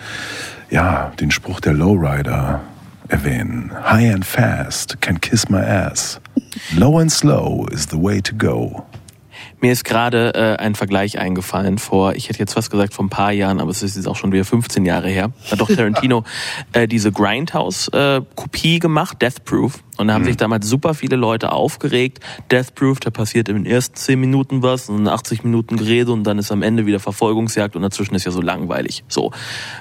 ja, 0.69 1.13
den 1.17 1.31
Spruch 1.31 1.61
der 1.61 1.71
Lowrider 1.71 2.59
erwähnen. 3.07 3.71
High 3.89 4.13
and 4.13 4.25
fast 4.25 4.99
can 4.99 5.17
kiss 5.21 5.47
my 5.47 5.61
ass. 5.61 6.19
Low 6.75 6.99
and 6.99 7.09
slow 7.09 7.67
is 7.71 7.87
the 7.89 7.95
way 7.95 8.19
to 8.19 8.35
go. 8.35 8.78
Mir 9.61 9.71
ist 9.73 9.83
gerade 9.83 10.33
äh, 10.35 10.61
ein 10.61 10.75
Vergleich 10.75 11.19
eingefallen 11.19 11.77
vor, 11.77 12.15
ich 12.15 12.29
hätte 12.29 12.39
jetzt 12.39 12.53
fast 12.53 12.71
gesagt 12.71 12.93
vor 12.93 13.05
ein 13.05 13.09
paar 13.09 13.31
Jahren, 13.31 13.59
aber 13.59 13.71
es 13.71 13.83
ist 13.83 13.97
jetzt 13.97 14.07
auch 14.07 14.15
schon 14.15 14.31
wieder 14.31 14.45
15 14.45 14.85
Jahre 14.85 15.09
her. 15.09 15.31
Hat 15.51 15.59
doch 15.59 15.67
Tarantino 15.67 16.23
äh, 16.73 16.87
diese 16.87 17.11
Grindhouse-Kopie 17.11 18.75
äh, 18.75 18.79
gemacht, 18.79 19.21
Death 19.21 19.43
Proof. 19.43 19.83
Und 19.97 20.07
da 20.07 20.13
haben 20.13 20.21
mhm. 20.21 20.27
sich 20.27 20.37
damals 20.37 20.65
super 20.65 20.93
viele 20.93 21.17
Leute 21.17 21.51
aufgeregt. 21.51 22.19
Death 22.49 22.73
Proof, 22.73 23.01
da 23.01 23.09
passiert 23.09 23.49
in 23.49 23.55
den 23.55 23.65
ersten 23.65 23.95
10 23.95 24.17
Minuten 24.17 24.63
was 24.63 24.87
und 24.87 25.05
80 25.05 25.43
Minuten 25.43 25.75
Gerede 25.75 26.13
und 26.13 26.23
dann 26.23 26.39
ist 26.39 26.53
am 26.53 26.61
Ende 26.61 26.85
wieder 26.85 27.01
Verfolgungsjagd 27.01 27.75
und 27.75 27.81
dazwischen 27.81 28.15
ist 28.15 28.23
ja 28.23 28.31
so 28.31 28.41
langweilig. 28.41 29.03
So. 29.09 29.31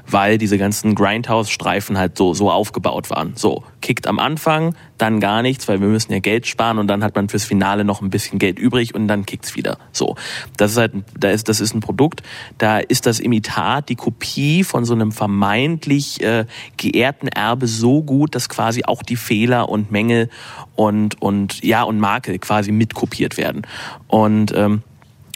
Weil 0.08 0.38
diese 0.38 0.58
ganzen 0.58 0.96
Grindhouse-Streifen 0.96 1.98
halt 1.98 2.18
so, 2.18 2.34
so 2.34 2.50
aufgebaut 2.50 3.10
waren. 3.10 3.34
So. 3.36 3.62
Kickt 3.88 4.06
am 4.06 4.18
Anfang, 4.18 4.74
dann 4.98 5.18
gar 5.18 5.40
nichts, 5.40 5.66
weil 5.66 5.80
wir 5.80 5.88
müssen 5.88 6.12
ja 6.12 6.18
Geld 6.18 6.46
sparen 6.46 6.76
und 6.76 6.88
dann 6.88 7.02
hat 7.02 7.16
man 7.16 7.30
fürs 7.30 7.44
Finale 7.44 7.86
noch 7.86 8.02
ein 8.02 8.10
bisschen 8.10 8.38
Geld 8.38 8.58
übrig 8.58 8.94
und 8.94 9.08
dann 9.08 9.24
kickt's 9.24 9.56
wieder. 9.56 9.78
So. 9.92 10.14
Das 10.58 10.72
ist 10.72 10.76
halt, 10.76 10.92
da 11.18 11.30
ist, 11.30 11.48
das 11.48 11.62
ist 11.62 11.74
ein 11.74 11.80
Produkt, 11.80 12.22
da 12.58 12.80
ist 12.80 13.06
das 13.06 13.18
Imitat, 13.18 13.88
die 13.88 13.94
Kopie 13.94 14.62
von 14.62 14.84
so 14.84 14.92
einem 14.92 15.10
vermeintlich 15.10 16.22
äh, 16.22 16.44
geehrten 16.76 17.28
Erbe 17.28 17.66
so 17.66 18.02
gut, 18.02 18.34
dass 18.34 18.50
quasi 18.50 18.84
auch 18.84 19.02
die 19.02 19.16
Fehler 19.16 19.70
und 19.70 19.90
Mängel 19.90 20.28
und, 20.76 21.22
und, 21.22 21.64
ja, 21.64 21.82
und 21.82 21.98
Makel 21.98 22.38
quasi 22.40 22.70
mitkopiert 22.70 23.38
werden. 23.38 23.62
Und 24.06 24.52
ähm, 24.54 24.82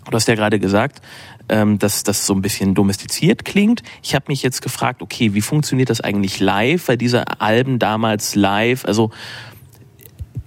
du 0.04 0.12
hast 0.12 0.28
ja 0.28 0.34
gerade 0.34 0.58
gesagt, 0.58 1.00
ähm, 1.48 1.78
dass 1.78 2.02
das 2.02 2.26
so 2.26 2.34
ein 2.34 2.42
bisschen 2.42 2.74
domestiziert 2.74 3.44
klingt. 3.44 3.82
Ich 4.02 4.14
habe 4.14 4.26
mich 4.28 4.42
jetzt 4.42 4.62
gefragt, 4.62 5.02
okay, 5.02 5.34
wie 5.34 5.40
funktioniert 5.40 5.90
das 5.90 6.00
eigentlich 6.00 6.40
live? 6.40 6.88
Weil 6.88 6.96
diese 6.96 7.40
Alben 7.40 7.78
damals 7.78 8.34
live, 8.34 8.84
also 8.84 9.10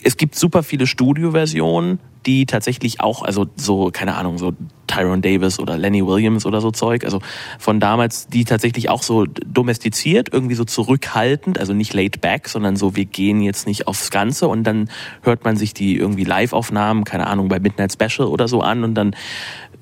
es 0.04 0.18
gibt 0.18 0.36
super 0.36 0.64
viele 0.64 0.88
Studioversionen, 0.88 2.00
die 2.26 2.46
tatsächlich 2.46 3.02
auch, 3.02 3.22
also 3.24 3.48
so, 3.56 3.90
keine 3.92 4.16
Ahnung, 4.16 4.38
so 4.38 4.54
Tyrone 4.88 5.22
Davis 5.22 5.60
oder 5.60 5.78
Lenny 5.78 6.06
Williams 6.06 6.46
oder 6.46 6.62
so 6.62 6.72
Zeug, 6.72 7.04
also 7.04 7.22
von 7.60 7.80
damals, 7.80 8.28
die 8.28 8.46
tatsächlich 8.46 8.90
auch 8.90 9.04
so 9.04 9.26
domestiziert, 9.26 10.30
irgendwie 10.32 10.56
so 10.56 10.64
zurückhaltend, 10.64 11.60
also 11.60 11.74
nicht 11.74 11.94
laid 11.94 12.22
back, 12.22 12.48
sondern 12.48 12.76
so, 12.76 12.96
wir 12.96 13.06
gehen 13.06 13.42
jetzt 13.42 13.68
nicht 13.68 13.88
aufs 13.88 14.12
Ganze 14.12 14.48
und 14.48 14.64
dann 14.64 14.90
hört 15.22 15.44
man 15.44 15.58
sich 15.58 15.74
die 15.74 15.98
irgendwie 15.98 16.24
Live-Aufnahmen, 16.24 17.04
keine 17.04 17.28
Ahnung, 17.28 17.48
bei 17.48 17.60
Midnight 17.60 17.94
Special 17.94 18.28
oder 18.28 18.48
so 18.48 18.62
an 18.62 18.84
und 18.84 18.96
dann 18.96 19.16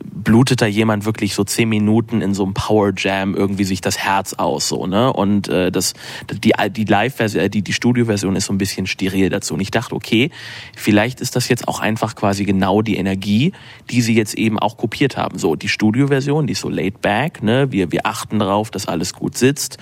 blutet 0.04 0.62
da 0.62 0.66
jemand 0.66 1.06
wirklich 1.06 1.34
so 1.34 1.44
zehn 1.44 1.70
Minuten 1.70 2.22
in 2.22 2.34
so 2.34 2.44
einem 2.44 2.54
Power 2.54 2.94
Jam 2.96 3.36
irgendwie 3.36 3.64
sich 3.64 3.82
das 3.82 3.98
Herz 3.98 4.34
aus 4.34 4.68
so 4.68 4.88
ne? 4.88 5.12
Und 5.12 5.48
äh, 5.48 5.72
das 5.72 5.94
die 6.32 6.54
die 6.72 6.86
Live 6.86 7.16
Version 7.16 7.50
die 7.50 7.62
die 7.62 7.74
Studio 7.74 8.06
Version 8.06 8.36
ist 8.36 8.46
so 8.46 8.54
ein 8.54 8.58
bisschen 8.58 8.88
steril 8.88 9.30
dazu. 9.30 9.54
Und 9.54 9.60
ich 9.60 9.72
dachte 9.72 9.96
okay 9.96 10.30
vielleicht 10.76 11.22
ist 11.22 11.36
das 11.36 11.50
jetzt 11.50 11.68
auch 11.68 11.80
einfach 11.80 12.16
quasi 12.16 12.46
genau 12.46 12.82
die 12.82 12.98
Energie 12.98 13.54
die 13.90 14.02
sie 14.02 14.16
jetzt 14.16 14.36
eben 14.36 14.60
auch 14.60 14.78
kopiert 14.78 15.18
haben. 15.18 15.38
So 15.38 15.56
die 15.56 15.70
Studio 15.70 16.08
Version 16.08 16.48
die 16.48 16.54
ist 16.54 16.62
so 16.62 16.70
laid 16.70 17.02
back 17.02 17.44
ne? 17.44 17.72
Wir 17.72 17.92
wir 17.92 18.06
achten 18.06 18.40
darauf 18.40 18.72
dass 18.72 18.88
alles 18.88 19.14
gut 19.14 19.38
sitzt. 19.38 19.78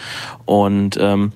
Und 0.45 0.97
ähm, 0.99 1.34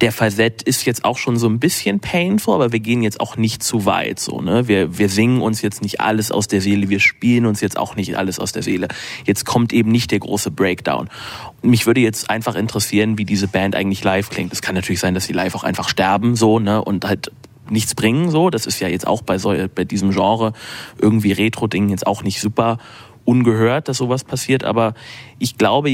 der 0.00 0.12
Falsett 0.12 0.62
ist 0.62 0.86
jetzt 0.86 1.04
auch 1.04 1.18
schon 1.18 1.36
so 1.36 1.46
ein 1.46 1.58
bisschen 1.58 2.00
painful, 2.00 2.54
aber 2.54 2.72
wir 2.72 2.80
gehen 2.80 3.02
jetzt 3.02 3.20
auch 3.20 3.36
nicht 3.36 3.62
zu 3.62 3.84
weit, 3.84 4.18
so, 4.18 4.40
ne? 4.40 4.66
Wir, 4.66 4.98
wir 4.98 5.08
singen 5.08 5.42
uns 5.42 5.60
jetzt 5.60 5.82
nicht 5.82 6.00
alles 6.00 6.32
aus 6.32 6.48
der 6.48 6.60
Seele, 6.60 6.88
wir 6.88 7.00
spielen 7.00 7.44
uns 7.44 7.60
jetzt 7.60 7.76
auch 7.76 7.96
nicht 7.96 8.16
alles 8.16 8.38
aus 8.38 8.52
der 8.52 8.62
Seele. 8.62 8.88
Jetzt 9.26 9.44
kommt 9.44 9.72
eben 9.72 9.90
nicht 9.90 10.10
der 10.10 10.20
große 10.20 10.50
Breakdown. 10.50 11.10
Mich 11.62 11.86
würde 11.86 12.00
jetzt 12.00 12.30
einfach 12.30 12.54
interessieren, 12.54 13.18
wie 13.18 13.26
diese 13.26 13.48
Band 13.48 13.76
eigentlich 13.76 14.02
live 14.02 14.30
klingt. 14.30 14.52
Es 14.52 14.62
kann 14.62 14.74
natürlich 14.74 15.00
sein, 15.00 15.14
dass 15.14 15.24
sie 15.24 15.34
live 15.34 15.54
auch 15.54 15.64
einfach 15.64 15.88
sterben, 15.88 16.34
so, 16.34 16.58
ne? 16.58 16.82
Und 16.82 17.04
halt 17.04 17.30
nichts 17.68 17.94
bringen, 17.94 18.30
so. 18.30 18.48
Das 18.48 18.66
ist 18.66 18.80
ja 18.80 18.88
jetzt 18.88 19.06
auch 19.06 19.22
bei 19.22 19.38
so, 19.38 19.54
bei 19.74 19.84
diesem 19.84 20.12
Genre 20.12 20.54
irgendwie 20.98 21.32
Retro-Ding 21.32 21.90
jetzt 21.90 22.06
auch 22.06 22.22
nicht 22.22 22.40
super 22.40 22.78
ungehört, 23.24 23.88
dass 23.88 23.98
sowas 23.98 24.24
passiert, 24.24 24.64
aber 24.64 24.94
ich 25.38 25.58
glaube, 25.58 25.90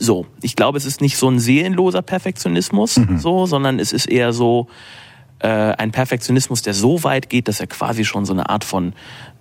so, 0.00 0.26
ich 0.40 0.56
glaube, 0.56 0.78
es 0.78 0.86
ist 0.86 1.00
nicht 1.00 1.16
so 1.16 1.28
ein 1.28 1.38
seelenloser 1.38 2.02
Perfektionismus, 2.02 2.96
mhm. 2.96 3.18
so, 3.18 3.44
sondern 3.44 3.78
es 3.78 3.92
ist 3.92 4.06
eher 4.06 4.32
so 4.32 4.66
äh, 5.40 5.48
ein 5.48 5.92
Perfektionismus, 5.92 6.62
der 6.62 6.72
so 6.72 7.04
weit 7.04 7.28
geht, 7.28 7.48
dass 7.48 7.60
er 7.60 7.66
quasi 7.66 8.06
schon 8.06 8.24
so 8.24 8.32
eine 8.32 8.48
Art 8.48 8.64
von 8.64 8.94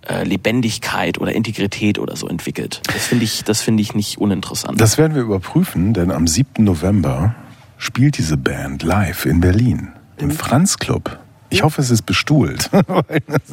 äh, 0.07 0.26
Lebendigkeit 0.26 1.18
oder 1.18 1.34
Integrität 1.34 1.97
oder 1.97 2.18
so 2.18 2.28
entwickelt. 2.28 2.82
Das 2.93 3.07
finde 3.07 3.24
ich, 3.24 3.45
das 3.45 3.62
finde 3.62 3.82
ich 3.82 3.95
nicht 3.95 4.18
uninteressant. 4.18 4.80
Das 4.80 4.97
werden 4.97 5.16
wir 5.16 5.22
überprüfen, 5.22 5.93
denn 5.93 6.12
am 6.12 6.28
7. 6.28 6.64
November 6.64 7.36
spielt 7.78 8.18
diese 8.18 8.36
Band 8.36 8.84
live 8.84 9.26
in 9.26 9.39
Berlin 9.39 9.93
im 10.18 10.28
mhm. 10.28 10.32
Franz 10.32 10.78
Club. 10.78 11.20
Ich 11.49 11.64
hoffe, 11.64 11.82
es 11.82 11.89
ist 11.89 12.03
bestuhlt. 12.03 12.70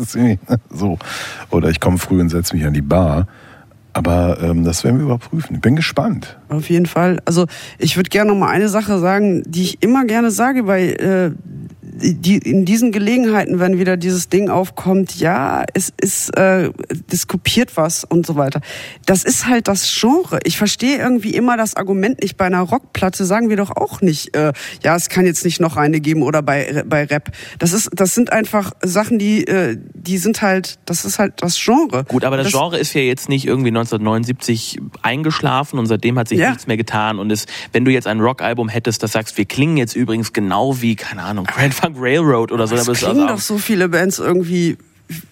so. 0.70 0.98
Oder 1.50 1.70
ich 1.70 1.80
komme 1.80 1.98
früh 1.98 2.20
und 2.20 2.28
setze 2.28 2.54
mich 2.54 2.66
an 2.66 2.74
die 2.74 2.82
Bar. 2.82 3.26
Aber 3.96 4.42
ähm, 4.42 4.62
das 4.62 4.84
werden 4.84 4.98
wir 4.98 5.06
überprüfen. 5.06 5.56
Ich 5.56 5.62
bin 5.62 5.74
gespannt. 5.74 6.38
Auf 6.50 6.68
jeden 6.68 6.84
Fall. 6.84 7.18
Also 7.24 7.46
ich 7.78 7.96
würde 7.96 8.10
gerne 8.10 8.30
noch 8.30 8.38
mal 8.38 8.50
eine 8.50 8.68
Sache 8.68 8.98
sagen, 8.98 9.42
die 9.46 9.62
ich 9.62 9.82
immer 9.82 10.04
gerne 10.04 10.30
sage, 10.30 10.66
weil 10.66 10.90
äh, 11.00 11.30
die, 11.98 12.38
in 12.38 12.64
diesen 12.64 12.92
Gelegenheiten, 12.92 13.58
wenn 13.58 13.78
wieder 13.78 13.96
dieses 13.96 14.28
Ding 14.28 14.50
aufkommt, 14.50 15.16
ja, 15.16 15.64
es 15.72 15.92
ist, 15.96 16.36
äh, 16.36 16.70
kopiert 17.26 17.76
was 17.76 18.04
und 18.04 18.26
so 18.26 18.36
weiter. 18.36 18.60
Das 19.06 19.24
ist 19.24 19.46
halt 19.46 19.68
das 19.68 19.96
Genre. 19.98 20.38
Ich 20.44 20.58
verstehe 20.58 20.98
irgendwie 20.98 21.34
immer 21.34 21.56
das 21.56 21.74
Argument 21.74 22.22
nicht. 22.22 22.36
Bei 22.36 22.44
einer 22.46 22.60
Rockplatte 22.60 23.24
sagen 23.24 23.48
wir 23.48 23.56
doch 23.56 23.70
auch 23.70 24.00
nicht, 24.00 24.36
äh, 24.36 24.52
ja, 24.82 24.94
es 24.94 25.08
kann 25.08 25.26
jetzt 25.26 25.44
nicht 25.44 25.60
noch 25.60 25.76
eine 25.76 26.00
geben 26.00 26.22
oder 26.22 26.42
bei, 26.42 26.84
bei 26.86 27.04
Rap. 27.04 27.32
Das 27.58 27.72
ist, 27.72 27.90
das 27.94 28.14
sind 28.14 28.30
einfach 28.30 28.72
Sachen, 28.82 29.18
die, 29.18 29.46
äh, 29.46 29.76
die 29.94 30.18
sind 30.18 30.42
halt, 30.42 30.78
das 30.84 31.04
ist 31.04 31.18
halt 31.18 31.34
das 31.38 31.58
Genre. 31.58 32.04
Gut, 32.04 32.24
aber 32.24 32.36
das, 32.36 32.46
das 32.46 32.52
Genre 32.52 32.78
ist 32.78 32.92
ja 32.94 33.00
jetzt 33.00 33.28
nicht 33.28 33.46
irgendwie 33.46 33.68
1979 33.68 34.78
eingeschlafen 35.02 35.78
und 35.78 35.86
seitdem 35.86 36.18
hat 36.18 36.28
sich 36.28 36.38
ja. 36.38 36.50
nichts 36.50 36.66
mehr 36.66 36.76
getan. 36.76 37.18
Und 37.18 37.32
es, 37.32 37.46
wenn 37.72 37.84
du 37.84 37.90
jetzt 37.90 38.06
ein 38.06 38.20
Rockalbum 38.20 38.68
hättest, 38.68 39.02
das 39.02 39.12
sagst, 39.12 39.38
wir 39.38 39.46
klingen 39.46 39.78
jetzt 39.78 39.96
übrigens 39.96 40.32
genau 40.32 40.80
wie, 40.80 40.94
keine 40.96 41.22
Ahnung, 41.22 41.46
Grandfather 41.46 41.85
Punk 41.86 41.96
Railroad 42.00 42.52
oder 42.52 42.66
so. 42.66 42.76
Es 42.76 42.84
klingen 42.84 43.22
also 43.22 43.26
doch 43.26 43.40
so 43.40 43.58
viele 43.58 43.88
Bands 43.88 44.18
irgendwie 44.18 44.76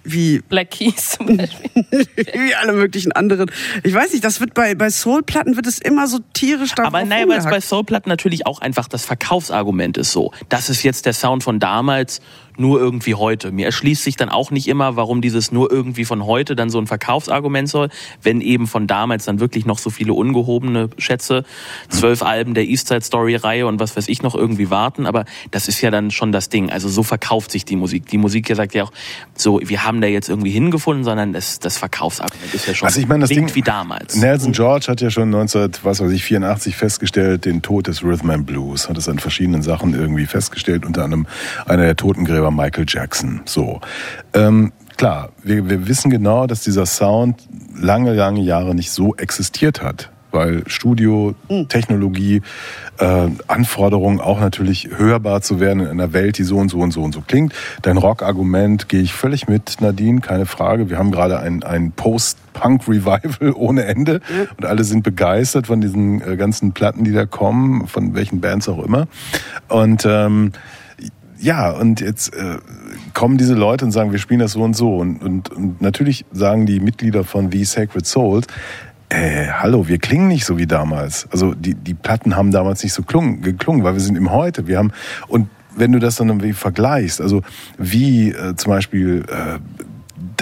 wie 0.05 0.41
Black 0.49 0.71
Keys 0.71 1.11
zum 1.11 1.37
Beispiel. 1.37 1.71
wie 1.91 2.55
alle 2.55 2.73
möglichen 2.73 3.13
anderen. 3.13 3.51
Ich 3.83 3.93
weiß 3.93 4.13
nicht, 4.13 4.25
das 4.25 4.41
wird 4.41 4.55
bei, 4.55 4.75
bei 4.75 4.89
Soul-Platten 4.89 5.57
wird 5.57 5.67
es 5.67 5.79
immer 5.79 6.07
so 6.07 6.21
tierisch 6.33 6.73
darauf 6.75 6.95
Aber 6.95 7.05
nein, 7.05 7.29
weil 7.29 7.39
es 7.39 7.45
bei 7.45 7.61
Soul-Platten 7.61 8.09
natürlich 8.09 8.47
auch 8.47 8.61
einfach 8.61 8.87
das 8.87 9.05
Verkaufsargument 9.05 9.97
ist 9.97 10.13
so. 10.13 10.33
Das 10.49 10.71
ist 10.71 10.83
jetzt 10.85 11.07
der 11.07 11.13
Sound 11.13 11.43
von 11.43 11.59
damals 11.59 12.21
nur 12.57 12.81
irgendwie 12.81 13.15
heute. 13.15 13.53
Mir 13.53 13.67
erschließt 13.67 14.03
sich 14.03 14.17
dann 14.17 14.29
auch 14.29 14.51
nicht 14.51 14.69
immer, 14.69 14.97
warum 14.97 15.21
dieses 15.21 15.53
nur 15.53 15.71
irgendwie 15.71 16.05
von 16.05 16.25
heute 16.25 16.57
dann 16.57 16.71
so 16.71 16.79
ein 16.79 16.87
Verkaufsargument 16.87 17.69
soll, 17.69 17.89
wenn 18.23 18.41
eben 18.41 18.67
von 18.67 18.87
damals 18.87 19.25
dann 19.25 19.41
wirklich 19.41 19.67
noch 19.67 19.79
so 19.79 19.91
viele 19.91 20.13
ungehobene 20.13 20.91
Schätze, 20.99 21.45
zwölf 21.89 22.23
Alben 22.23 22.55
der 22.55 22.65
East 22.65 22.89
Side 22.89 23.03
Story 23.03 23.37
Reihe 23.37 23.67
und 23.67 23.81
was 23.81 23.97
weiß 23.97 24.09
ich 24.09 24.23
noch 24.23 24.35
irgendwie 24.35 24.71
warten. 24.71 25.07
Aber 25.07 25.25
das 25.51 25.69
ist 25.69 25.81
ja 25.81 25.91
dann 25.91 26.11
schon 26.11 26.33
das 26.33 26.49
Ding. 26.49 26.71
Also 26.71 26.89
so 26.89 27.03
verkauft 27.03 27.51
sich 27.51 27.65
die 27.65 27.77
Musik. 27.77 28.07
Die 28.07 28.19
Musik 28.19 28.49
ja 28.49 28.55
sagt 28.55 28.75
ja 28.75 28.85
auch, 28.85 28.93
so 29.35 29.61
wir 29.63 29.85
haben 29.85 30.01
da 30.01 30.07
jetzt 30.07 30.29
irgendwie 30.29 30.51
hingefunden, 30.51 31.05
sondern 31.05 31.33
das, 31.33 31.59
das 31.59 31.79
Verkaufsargument 31.79 32.55
ist 32.55 32.67
ja 32.67 32.75
schon 32.75 32.87
also 32.87 33.01
ich 33.01 33.09
meine, 33.09 33.23
das 33.23 33.31
Ding, 33.31 33.55
wie 33.55 33.63
damals. 33.63 34.17
Nelson 34.17 34.53
George 34.53 34.87
hat 34.89 35.01
ja 35.01 35.11
schon 35.11 35.31
19, 35.31 35.71
was 35.83 36.01
weiß 36.01 36.11
ich, 36.13 36.25
84 36.25 36.77
festgestellt, 36.77 37.45
den 37.45 37.63
Tod 37.63 37.87
des 37.87 38.03
Rhythm 38.05 38.31
and 38.31 38.47
Blues. 38.47 38.89
Hat 38.89 38.99
es 38.99 39.09
an 39.09 39.19
verschiedenen 39.19 39.63
Sachen 39.63 39.95
irgendwie 39.95 40.27
festgestellt, 40.27 40.87
unter 40.87 41.05
anderem 41.05 41.27
einer 41.67 41.85
der 41.85 41.97
Totengräber 41.97 42.44
war 42.45 42.53
Michael 42.53 42.85
Jackson. 42.87 43.41
So. 43.47 43.81
Ähm, 44.35 44.73
klar, 44.97 45.31
wir, 45.43 45.69
wir 45.69 45.89
wissen 45.89 46.11
genau, 46.11 46.47
dass 46.47 46.61
dieser 46.63 46.87
Sound 46.87 47.43
lange, 47.77 48.15
lange 48.15 48.43
Jahre 48.43 48.75
nicht 48.75 48.93
so 48.93 49.17
existiert 49.17 49.83
hat 49.83 50.11
weil 50.35 50.65
Studio, 50.67 51.35
hm. 51.49 51.69
Technologie, 51.69 52.43
äh, 52.99 53.29
Anforderungen 53.47 54.21
auch 54.21 54.41
natürlich 54.41 54.91
hörbar 54.95 55.41
zu 55.41 55.61
werden 55.61 55.81
in 55.81 55.87
einer 55.87 56.13
Welt, 56.13 56.37
die 56.37 56.43
so 56.43 56.57
und 56.57 56.71
so 56.71 56.81
und 56.81 56.91
so 56.91 57.03
und 57.03 57.15
so 57.15 57.23
klingt. 57.27 57.55
Dein 57.83 57.97
Rock-Argument 57.97 58.89
gehe 58.89 59.01
ich 59.01 59.15
völlig 59.15 59.49
mit, 59.49 59.81
Nadine, 59.81 60.21
keine 60.21 60.45
Frage. 60.45 60.91
Wir 60.91 60.99
haben 60.99 61.13
gerade 61.13 61.39
ein, 61.39 61.63
ein 61.63 61.93
Post-Punk-Revival 61.93 63.53
ohne 63.55 63.85
Ende 63.85 64.21
und 64.59 64.67
alle 64.67 64.85
sind 64.85 65.05
begeistert 65.05 65.69
von 65.69 65.81
diesen 65.81 66.21
äh, 66.21 66.37
ganzen 66.37 66.73
Platten, 66.73 67.05
die 67.05 67.13
da 67.13 67.25
kommen, 67.25 67.87
von 67.87 68.15
welchen 68.15 68.41
Bands 68.41 68.69
auch 68.69 68.85
immer. 68.85 69.07
Und 69.69 70.05
ähm, 70.05 70.53
ja, 71.39 71.71
und 71.71 72.01
jetzt 72.01 72.35
äh, 72.35 72.59
kommen 73.13 73.39
diese 73.39 73.55
Leute 73.55 73.85
und 73.85 73.91
sagen, 73.91 74.13
wir 74.13 74.19
spielen 74.19 74.41
das 74.41 74.53
so 74.53 74.63
und 74.63 74.75
so. 74.75 74.97
Und, 74.97 75.23
und, 75.23 75.51
und 75.51 75.81
natürlich 75.81 76.25
sagen 76.33 76.67
die 76.67 76.81
Mitglieder 76.81 77.25
von 77.25 77.51
The 77.51 77.65
Sacred 77.65 78.07
Souls, 78.07 78.47
äh, 79.09 79.47
hallo, 79.49 79.87
wir 79.87 79.99
klingen 79.99 80.29
nicht 80.29 80.45
so 80.45 80.59
wie 80.59 80.67
damals. 80.67 81.29
Also 81.31 81.55
die, 81.55 81.75
die 81.75 81.95
Platten 81.95 82.37
haben 82.37 82.51
damals 82.51 82.83
nicht 82.83 82.93
so 82.93 83.03
klung, 83.03 83.43
geklungen, 83.43 83.85
weil 83.85 83.95
wir 83.95 84.01
sind 84.01 84.17
im 84.17 84.33
Heute. 84.33 84.67
Wir 84.67 84.79
haben, 84.79 84.93
und 85.29 85.49
wenn 85.77 85.93
du 85.93 85.99
das 85.99 86.17
dann 86.17 86.29
irgendwie 86.29 86.53
vergleichst, 86.53 87.21
also 87.21 87.43
wie 87.79 88.31
äh, 88.31 88.57
zum 88.57 88.71
Beispiel 88.71 89.25
äh, 89.29 89.59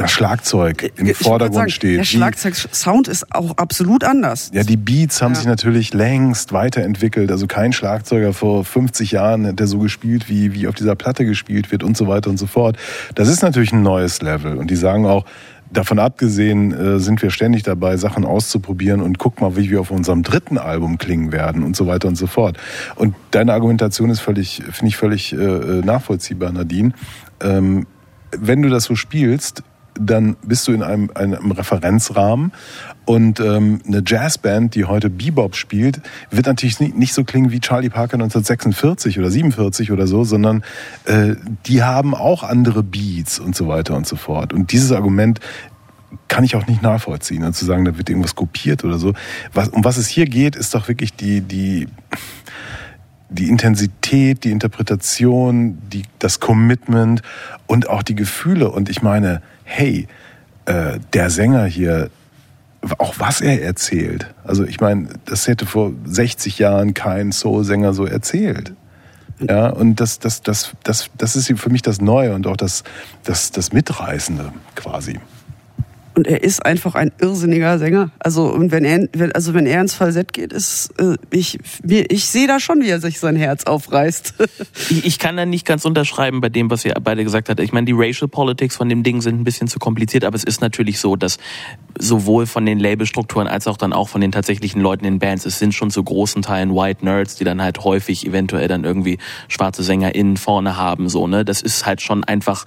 das 0.03 0.11
Schlagzeug 0.11 0.93
im 0.97 1.07
ich 1.07 1.17
Vordergrund 1.17 1.55
sagen, 1.55 1.71
steht. 1.71 1.99
Der 1.99 2.05
Schlagzeug-Sound 2.05 3.09
ist 3.09 3.35
auch 3.35 3.57
absolut 3.57 4.05
anders. 4.05 4.51
Ja, 4.53 4.63
die 4.63 4.77
Beats 4.77 5.23
haben 5.23 5.33
Ja. 5.33 5.37
sich 5.37 5.47
natürlich 5.47 5.95
längst 5.95 6.53
weiterentwickelt. 6.53 7.31
Also 7.31 7.47
kein 7.47 7.73
Schlagzeuger 7.73 8.33
vor 8.33 8.65
50 8.65 9.13
Jahren 9.13 9.57
der 9.57 9.67
so 9.67 9.79
gespielt, 9.79 10.29
wie, 10.29 10.55
wie 10.55 10.67
auf 10.69 10.75
dieser 10.75 10.95
Platte 10.95 11.25
gespielt 11.25 11.73
wird 11.73 11.83
und 11.83 11.97
so 11.97 12.07
weiter 12.09 12.31
und 12.31 12.39
so 12.39 12.47
fort. 12.47 12.77
Das 13.15 13.29
ist 13.29 13.43
natürlich 13.43 13.73
ein 13.73 13.83
neues 13.83 14.23
Level. 14.23 14.57
Und 14.57 14.71
die 14.71 14.77
sagen 14.77 15.07
auch, 15.07 15.25
davon 15.71 15.99
abgesehen 15.99 16.73
äh, 16.73 16.99
sind 16.99 17.23
wir 17.23 17.31
ständig 17.31 17.63
dabei, 17.63 17.97
Sachen 17.97 18.25
auszuprobieren 18.25 19.01
und 19.01 19.19
guck 19.19 19.41
mal, 19.41 19.57
wie 19.57 19.71
wir 19.71 19.81
auf 19.81 19.91
unserem 19.91 20.23
dritten 20.23 20.59
Album 20.59 20.99
klingen 20.99 21.33
werden 21.33 21.63
und 21.63 21.77
so 21.77 21.87
weiter 21.87 22.09
und 22.09 22.17
so 22.17 22.27
fort. 22.27 22.59
Und 22.97 23.15
deine 23.31 23.53
Argumentation 23.53 24.11
ist 24.11 24.21
völlig, 24.21 24.63
finde 24.71 24.89
ich 24.89 24.97
völlig 24.97 25.33
äh, 25.33 25.37
nachvollziehbar, 25.37 26.53
Nadine. 26.53 26.93
Ähm, 27.41 27.87
wenn 28.39 28.63
du 28.63 28.69
das 28.69 28.85
so 28.85 28.95
spielst, 28.97 29.63
dann 29.95 30.37
bist 30.45 30.67
du 30.69 30.73
in 30.73 30.83
einem, 30.83 31.11
einem 31.15 31.51
Referenzrahmen 31.51 32.53
und 33.05 33.41
ähm, 33.41 33.81
eine 33.87 34.03
Jazzband, 34.07 34.75
die 34.75 34.85
heute 34.85 35.11
Bebop 35.11 35.57
spielt, 35.57 36.01
wird 36.31 36.47
natürlich 36.47 36.81
nicht, 36.81 36.97
nicht 36.97 37.15
so 37.15 37.25
klingen 37.25 37.51
wie 37.51 37.61
Charlie 37.61 37.91
Parker 37.91 38.15
1946 38.15 39.19
oder 39.19 39.31
47 39.31 39.91
oder 39.91 40.07
so, 40.07 40.25
sondern 40.25 40.63
äh, 41.05 41.35
die 41.67 41.83
haben 41.83 42.15
auch 42.15 42.43
andere 42.43 42.83
Beats 42.83 43.39
und 43.39 43.57
so 43.57 43.69
weiter 43.69 43.97
und 43.97 44.07
so 44.07 44.17
fort. 44.17 44.53
Und 44.53 44.73
dieses 44.73 44.93
Argument 44.93 45.41
kann 46.29 46.45
ich 46.45 46.57
auch 46.57 46.67
nicht 46.67 46.83
nachvollziehen, 46.83 47.45
und 47.45 47.55
zu 47.55 47.65
sagen, 47.65 47.85
da 47.85 47.97
wird 47.99 48.09
irgendwas 48.09 48.35
kopiert 48.35 48.85
oder 48.85 48.99
so. 48.99 49.13
Was, 49.53 49.69
um 49.69 49.85
was 49.85 49.97
es 49.97 50.09
hier 50.09 50.27
geht, 50.27 50.57
ist 50.57 50.75
doch 50.75 50.89
wirklich 50.89 51.15
die, 51.15 51.41
die, 51.41 51.89
die 53.33 53.49
Intensität, 53.49 54.45
die 54.45 54.51
Interpretation, 54.51 55.79
die, 55.93 56.03
das 56.19 56.41
Commitment 56.41 57.23
und 57.67 57.89
auch 57.89 58.03
die 58.03 58.15
Gefühle. 58.15 58.71
Und 58.71 58.89
ich 58.89 59.03
meine, 59.03 59.43
hey, 59.65 60.07
äh, 60.67 60.99
der 61.13 61.31
Sänger 61.31 61.65
hier, 61.65 62.11
auch 62.99 63.15
was 63.19 63.41
er 63.41 63.63
erzählt. 63.63 64.33
Also 64.45 64.65
ich 64.65 64.81
meine, 64.81 65.09
das 65.25 65.47
hätte 65.47 65.67
vor 65.67 65.93
60 66.05 66.59
Jahren 66.59 66.95
kein 66.95 67.33
Soul-Sänger 67.33 67.93
so 67.95 68.05
erzählt. 68.05 68.73
Ja, 69.41 69.71
und 69.71 70.01
das, 70.01 70.19
das, 70.19 70.43
das, 70.43 70.73
das, 70.85 71.11
das 71.19 71.37
ist 71.37 71.53
für 71.59 71.71
mich 71.71 71.83
das 71.83 72.01
Neue 72.01 72.35
und 72.35 72.47
auch 72.47 72.57
das, 72.57 72.85
das, 73.25 73.51
das 73.51 73.73
Mitreißende 73.73 74.53
quasi. 74.75 75.19
Und 76.15 76.27
er 76.27 76.43
ist 76.43 76.65
einfach 76.65 76.95
ein 76.95 77.13
irrsinniger 77.21 77.79
Sänger. 77.79 78.11
Also 78.19 78.53
und 78.53 78.71
wenn 78.71 78.85
er, 78.85 79.09
wenn, 79.13 79.33
also 79.33 79.55
wenn 79.55 79.67
er 79.67 79.81
ins 79.81 79.95
Falsett 79.95 80.33
geht, 80.33 80.53
ist 80.53 80.91
äh, 80.99 81.17
ich 81.31 81.59
mir, 81.83 82.11
ich 82.11 82.27
sehe 82.27 82.47
da 82.47 82.61
schon, 82.61 82.83
wie 82.83 82.89
er 82.89 83.01
sich 83.01 83.19
sein 83.19 83.37
Herz 83.37 83.65
aufreißt. 83.65 84.35
Ich, 84.89 85.05
ich 85.05 85.19
kann 85.19 85.37
da 85.37 85.47
nicht 85.47 85.67
ganz 85.67 85.85
unterschreiben 85.85 86.41
bei 86.41 86.49
dem, 86.49 86.71
was 86.71 86.85
ihr 86.85 86.95
beide 87.03 87.25
gesagt 87.25 87.49
habt. 87.49 87.61
Ich 87.61 87.73
meine, 87.73 87.87
die 87.87 87.93
Racial 87.95 88.29
Politics 88.29 88.77
von 88.77 88.89
dem 88.89 89.03
Ding 89.03 89.21
sind 89.21 89.41
ein 89.41 89.45
bisschen 89.45 89.69
zu 89.69 89.79
kompliziert, 89.79 90.25
aber 90.25 90.37
es 90.37 90.45
ist 90.45 90.61
natürlich 90.61 90.99
so, 90.99 91.17
dass 91.17 91.39
sowohl 92.03 92.47
von 92.47 92.67
den 92.67 92.79
Labelstrukturen 92.79 93.47
als 93.47 93.67
auch 93.67 93.77
dann 93.77 93.93
auch 93.93 94.09
von 94.09 94.21
den 94.21 94.33
tatsächlichen 94.33 94.81
Leuten 94.81 95.05
in 95.05 95.19
Bands, 95.19 95.47
es 95.47 95.59
sind 95.59 95.73
schon 95.73 95.91
zu 95.91 96.03
großen 96.03 96.43
Teilen 96.43 96.75
White 96.75 97.05
Nerds, 97.05 97.37
die 97.37 97.45
dann 97.45 97.63
halt 97.63 97.85
häufig 97.85 98.27
eventuell 98.27 98.67
dann 98.67 98.85
irgendwie 98.85 99.19
schwarze 99.49 99.83
SängerInnen 99.83 100.37
vorne 100.37 100.77
haben, 100.77 101.09
so, 101.09 101.27
ne. 101.27 101.45
Das 101.45 101.63
ist 101.63 101.87
halt 101.87 102.03
schon 102.03 102.25
einfach, 102.25 102.65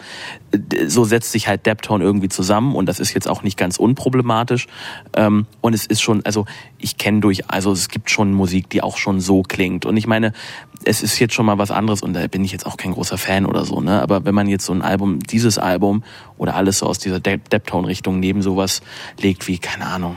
so 0.88 1.03
setzt 1.03 1.31
sich 1.31 1.47
halt 1.47 1.65
Deptone 1.65 2.03
irgendwie 2.03 2.29
zusammen 2.29 2.75
und 2.75 2.88
das 2.88 2.99
ist 2.99 3.13
jetzt 3.13 3.27
auch 3.27 3.43
nicht 3.43 3.57
ganz 3.57 3.77
unproblematisch. 3.77 4.67
Ähm, 5.15 5.45
und 5.61 5.73
es 5.73 5.86
ist 5.86 6.01
schon, 6.01 6.25
also 6.25 6.45
ich 6.86 6.97
kenne 6.97 7.19
durch, 7.19 7.49
also 7.49 7.71
es 7.71 7.89
gibt 7.89 8.11
schon 8.11 8.31
Musik, 8.31 8.69
die 8.69 8.83
auch 8.83 8.97
schon 8.97 9.19
so 9.19 9.41
klingt. 9.41 9.88
Und 9.88 9.97
ich 9.97 10.05
meine, 10.05 10.33
es 10.83 11.01
ist 11.01 11.17
jetzt 11.17 11.33
schon 11.33 11.47
mal 11.47 11.57
was 11.57 11.71
anderes 11.71 12.03
und 12.03 12.13
da 12.13 12.27
bin 12.27 12.43
ich 12.43 12.51
jetzt 12.51 12.67
auch 12.67 12.77
kein 12.77 12.91
großer 12.91 13.17
Fan 13.17 13.47
oder 13.47 13.65
so, 13.65 13.81
ne? 13.81 14.03
Aber 14.03 14.23
wenn 14.23 14.36
man 14.36 14.47
jetzt 14.47 14.65
so 14.65 14.73
ein 14.73 14.83
Album, 14.83 15.17
dieses 15.17 15.57
Album 15.57 16.03
oder 16.38 16.55
alles 16.55 16.77
so 16.79 16.86
aus 16.86 16.99
dieser 16.99 17.19
De 17.19 17.39
Deptone-Richtung 17.51 18.19
neben 18.19 18.43
sowas 18.43 18.83
legt 19.19 19.47
wie, 19.47 19.57
keine 19.57 19.88
Ahnung, 19.88 20.15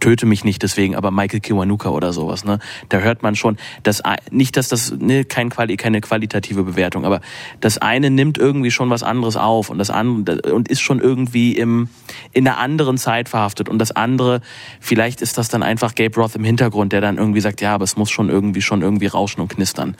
töte 0.00 0.26
mich 0.26 0.44
nicht 0.44 0.62
deswegen, 0.62 0.94
aber 0.96 1.10
Michael 1.10 1.40
Kiwanuka 1.40 1.90
oder 1.90 2.12
sowas, 2.12 2.44
ne? 2.44 2.58
Da 2.88 2.98
hört 2.98 3.22
man 3.22 3.36
schon, 3.36 3.56
dass 3.82 4.02
nicht, 4.30 4.56
dass 4.56 4.68
das 4.68 4.92
ne, 4.98 5.24
kein 5.24 5.50
Quali, 5.50 5.76
keine 5.76 6.00
qualitative 6.00 6.62
Bewertung, 6.62 7.04
aber 7.04 7.20
das 7.60 7.78
eine 7.78 8.10
nimmt 8.10 8.38
irgendwie 8.38 8.70
schon 8.70 8.90
was 8.90 9.02
anderes 9.02 9.36
auf 9.36 9.70
und 9.70 9.78
das 9.78 9.90
andere 9.90 10.42
und 10.52 10.68
ist 10.68 10.80
schon 10.80 11.00
irgendwie 11.00 11.52
im 11.52 11.88
in 12.32 12.46
einer 12.46 12.58
anderen 12.58 12.98
Zeit 12.98 13.28
verhaftet 13.28 13.68
und 13.68 13.78
das 13.78 13.92
andere, 13.92 14.40
vielleicht 14.80 15.20
ist 15.20 15.38
das 15.38 15.48
dann 15.48 15.62
einfach 15.62 15.94
Gabe 15.94 16.14
Roth 16.16 16.34
im 16.36 16.44
Hintergrund, 16.44 16.92
der 16.92 17.00
dann 17.00 17.18
irgendwie 17.18 17.40
sagt, 17.40 17.60
ja, 17.60 17.74
aber 17.74 17.84
es 17.84 17.96
muss 17.96 18.10
schon 18.10 18.28
irgendwie 18.28 18.62
schon 18.62 18.82
irgendwie 18.82 19.06
rauschen 19.06 19.40
und 19.40 19.48
knistern. 19.48 19.96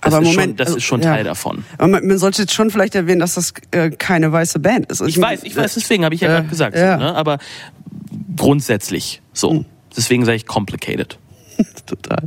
Das 0.00 0.14
aber 0.14 0.22
ist 0.22 0.28
Moment, 0.30 0.50
schon, 0.50 0.56
das 0.56 0.66
also, 0.68 0.76
ist 0.78 0.84
schon 0.84 1.00
ja. 1.02 1.12
Teil 1.12 1.24
davon. 1.24 1.64
Aber 1.76 1.88
man, 1.88 2.06
man 2.06 2.18
sollte 2.18 2.42
jetzt 2.42 2.54
schon 2.54 2.70
vielleicht 2.70 2.94
erwähnen, 2.94 3.18
dass 3.18 3.34
das 3.34 3.52
äh, 3.72 3.90
keine 3.90 4.30
weiße 4.30 4.60
Band 4.60 4.86
ist. 4.92 5.00
Ich 5.00 5.20
weiß, 5.20 5.42
ich 5.42 5.56
weiß, 5.56 5.74
deswegen 5.74 6.04
habe 6.04 6.14
ich 6.14 6.20
ja 6.20 6.28
Äh, 6.28 6.32
gerade 6.32 6.48
gesagt, 6.48 6.76
ja. 6.76 6.96
Ne? 6.96 7.14
aber 7.16 7.38
grundsätzlich 8.36 9.22
so. 9.32 9.64
Deswegen 9.96 10.24
sage 10.24 10.36
ich 10.36 10.46
complicated. 10.46 11.18
Total. 11.86 12.22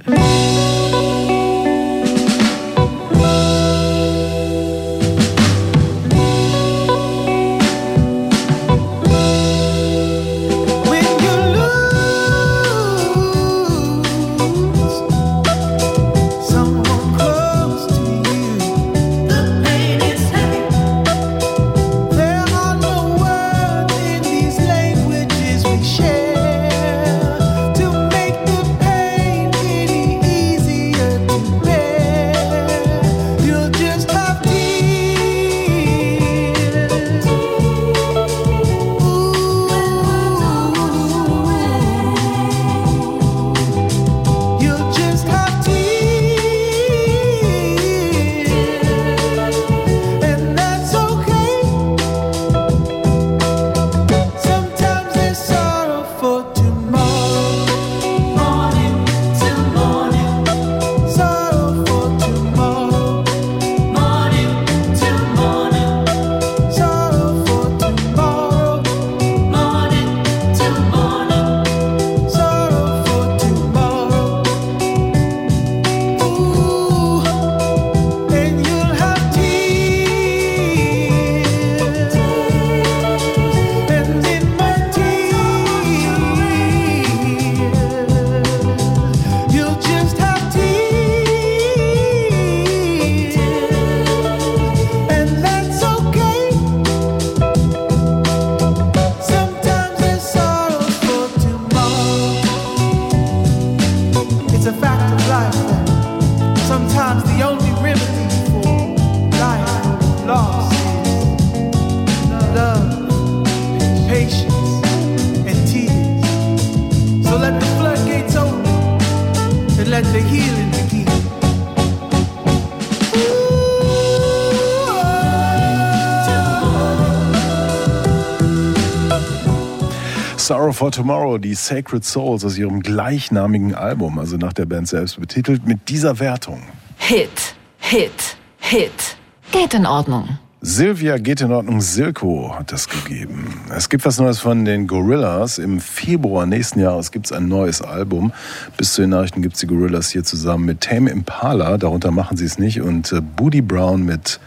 For 130.82 130.92
Tomorrow, 130.92 131.38
die 131.38 131.54
Sacred 131.54 132.04
Souls 132.04 132.44
aus 132.44 132.58
ihrem 132.58 132.80
gleichnamigen 132.80 133.76
Album, 133.76 134.18
also 134.18 134.36
nach 134.38 134.52
der 134.52 134.66
Band 134.66 134.88
selbst 134.88 135.20
betitelt, 135.20 135.68
mit 135.68 135.90
dieser 135.90 136.18
Wertung. 136.20 136.64
Hit, 136.98 137.54
Hit, 137.78 138.36
Hit. 138.58 139.16
Geht 139.52 139.76
in 139.76 139.86
Ordnung. 139.86 140.40
Silvia 140.62 141.20
geht 141.20 141.42
in 141.42 141.52
Ordnung, 141.52 141.82
Silko 141.82 142.56
hat 142.58 142.72
das 142.72 142.90
gegeben. 142.90 143.62
Es 143.70 143.90
gibt 143.90 144.06
was 144.06 144.18
Neues 144.18 144.40
von 144.40 144.66
den 144.66 144.88
Gorillas. 144.88 145.60
Im 145.60 145.80
Februar 145.80 146.48
nächsten 146.48 146.80
Jahres 146.80 147.12
gibt 147.12 147.28
es 147.28 147.32
ein 147.32 147.48
neues 147.48 147.84
Album. 147.84 148.34
Bis 148.76 148.94
zu 148.94 149.02
den 149.02 149.12
Nachrichten 149.12 149.44
gibt 149.44 149.54
es 149.54 149.60
die 149.60 149.68
Gorillas 149.68 150.10
hier 150.10 150.24
zusammen 150.24 150.66
mit 150.66 150.82
Tame 150.82 151.12
Impala, 151.12 151.78
darunter 151.78 152.10
machen 152.10 152.38
sie 152.38 152.46
es 152.46 152.58
nicht, 152.58 152.82
und 152.82 153.12
äh, 153.12 153.22
Booty 153.22 153.62
Brown 153.62 154.04
mit 154.04 154.40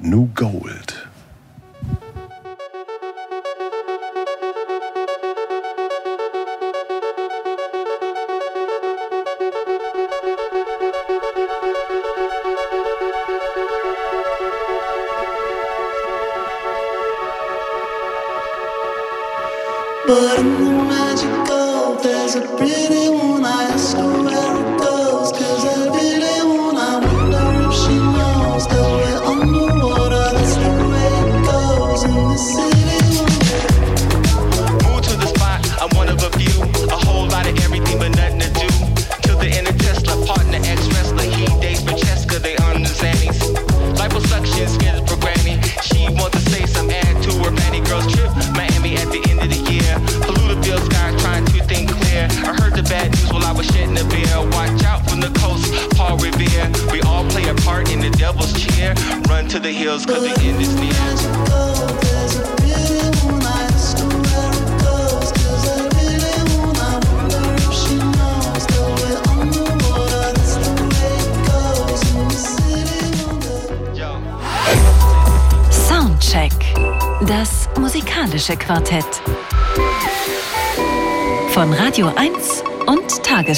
New 0.00 0.28
Gold. 0.34 0.95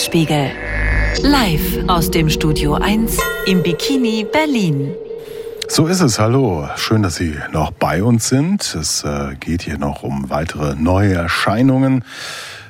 Tagesspiegel. 0.09 0.51
Live 1.23 1.79
aus 1.87 2.11
dem 2.11 2.31
Studio 2.31 2.75
1 2.75 3.19
im 3.47 3.63
Bikini 3.63 4.27
Berlin. 4.31 4.95
So 5.69 5.87
ist 5.87 6.01
es, 6.01 6.19
hallo. 6.19 6.67
Schön, 6.77 7.03
dass 7.03 7.17
Sie 7.17 7.37
noch 7.53 7.73
bei 7.73 8.03
uns 8.03 8.29
sind. 8.29 8.75
Es 8.75 9.05
äh, 9.05 9.35
geht 9.39 9.63
hier 9.63 9.77
noch 9.77 10.03
um 10.03 10.31
weitere 10.31 10.75
neue 10.77 11.15
Erscheinungen 11.15 12.05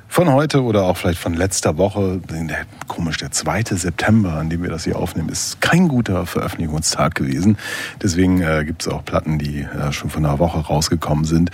von 0.09 0.33
heute 0.33 0.63
oder 0.63 0.85
auch 0.85 0.97
vielleicht 0.97 1.21
von 1.21 1.35
letzter 1.35 1.77
Woche. 1.77 2.21
Der, 2.31 2.65
komisch, 2.89 3.19
der 3.19 3.31
2. 3.31 3.63
September, 3.77 4.33
an 4.33 4.49
dem 4.49 4.63
wir 4.63 4.71
das 4.71 4.85
hier 4.85 4.97
aufnehmen, 4.97 5.29
ist 5.29 5.61
kein 5.61 5.87
guter 5.87 6.27
Veröffentlichungstag 6.27 7.15
gewesen. 7.15 7.59
Deswegen 8.03 8.41
äh, 8.41 8.65
gibt 8.65 8.83
es 8.83 8.89
auch 8.89 9.05
Platten, 9.05 9.39
die 9.39 9.61
äh, 9.61 9.93
schon 9.93 10.11
von 10.11 10.25
einer 10.25 10.39
Woche 10.39 10.59
rausgekommen 10.59 11.25
sind. 11.25 11.51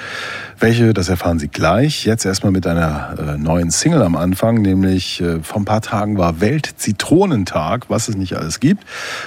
Welche, 0.60 0.94
das 0.94 1.08
erfahren 1.08 1.38
Sie 1.38 1.48
gleich. 1.48 2.06
Jetzt 2.06 2.24
erstmal 2.24 2.52
mit 2.52 2.66
einer 2.66 3.16
äh, 3.18 3.38
neuen 3.38 3.70
Single 3.70 4.02
am 4.02 4.16
Anfang, 4.16 4.62
nämlich 4.62 5.20
äh, 5.20 5.42
vor 5.42 5.60
ein 5.60 5.64
paar 5.64 5.82
Tagen 5.82 6.16
war 6.16 6.40
Weltzitronentag, 6.40 7.90
was 7.90 8.08
es 8.08 8.16
nicht 8.16 8.36
alles 8.36 8.60
gibt. 8.60 8.84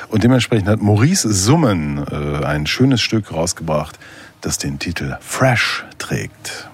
Und 0.07 0.23
dementsprechend 0.23 0.69
hat 0.69 0.81
Maurice 0.81 1.31
Summen 1.31 2.03
äh, 2.09 2.45
ein 2.45 2.65
schönes 2.65 3.01
Stück 3.01 3.33
rausgebracht, 3.33 3.99
das 4.41 4.57
den 4.57 4.79
Titel 4.79 5.17
Fresh 5.19 5.85
trägt. 5.97 6.66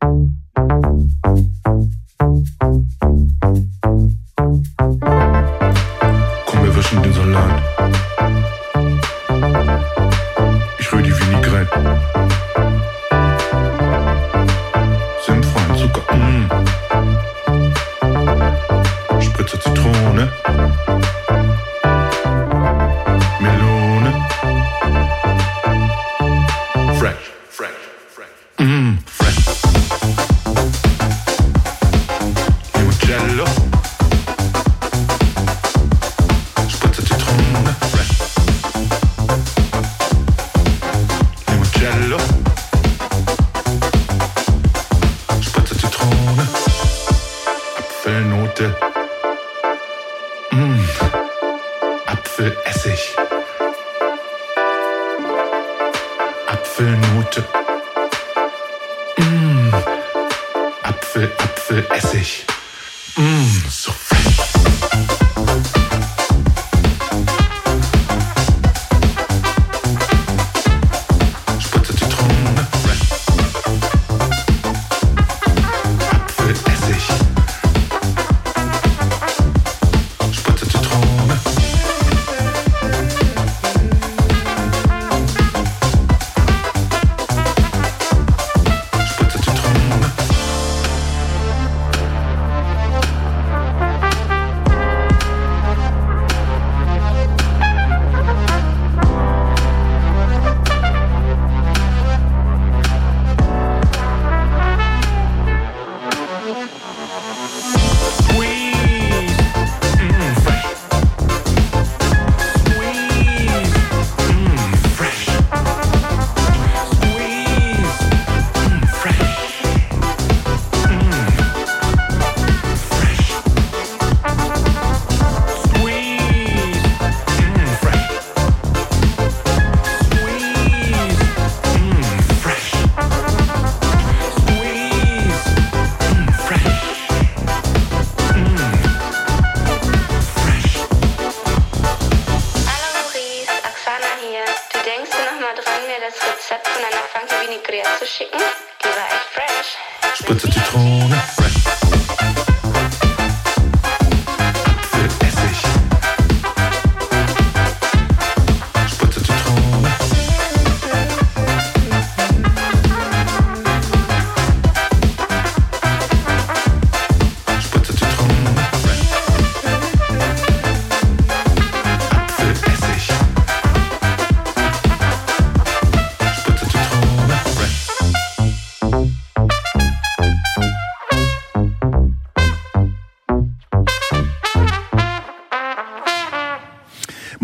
Komm, 0.00 0.38
wir 6.64 6.76
wischen 6.76 7.02
den 7.02 7.12
Salat. 7.12 7.62
Ich 10.78 10.92
rühr 10.92 11.02
die. 11.02 11.20
Senf 11.60 12.39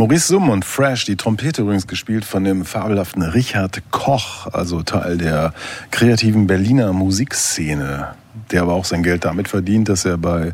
Maurice 0.06 0.28
Summ 0.28 0.50
und 0.50 0.64
Fresh, 0.64 1.04
die 1.06 1.16
Trompete 1.16 1.62
übrigens 1.62 1.88
gespielt 1.88 2.24
von 2.24 2.44
dem 2.44 2.64
fabelhaften 2.64 3.22
Richard 3.22 3.82
Koch, 3.90 4.46
also 4.52 4.84
Teil 4.84 5.18
der 5.18 5.52
kreativen 5.90 6.46
Berliner 6.46 6.92
Musikszene, 6.92 8.14
der 8.52 8.62
aber 8.62 8.74
auch 8.74 8.84
sein 8.84 9.02
Geld 9.02 9.24
damit 9.24 9.48
verdient, 9.48 9.88
dass 9.88 10.04
er 10.04 10.16
bei 10.16 10.52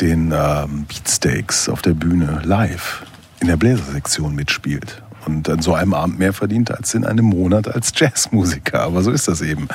den 0.00 0.32
ähm, 0.32 0.86
Beatsteaks 0.86 1.68
auf 1.68 1.82
der 1.82 1.94
Bühne 1.94 2.42
live 2.44 3.02
in 3.40 3.48
der 3.48 3.56
Bläsersektion 3.56 4.36
mitspielt 4.36 5.02
und 5.26 5.48
an 5.48 5.62
so 5.62 5.74
einem 5.74 5.94
Abend 5.94 6.18
mehr 6.18 6.32
verdient 6.32 6.70
als 6.70 6.94
in 6.94 7.04
einem 7.04 7.26
Monat 7.26 7.68
als 7.68 7.92
Jazzmusiker. 7.94 8.80
Aber 8.80 9.02
so 9.02 9.10
ist 9.10 9.28
das 9.28 9.40
eben. 9.40 9.68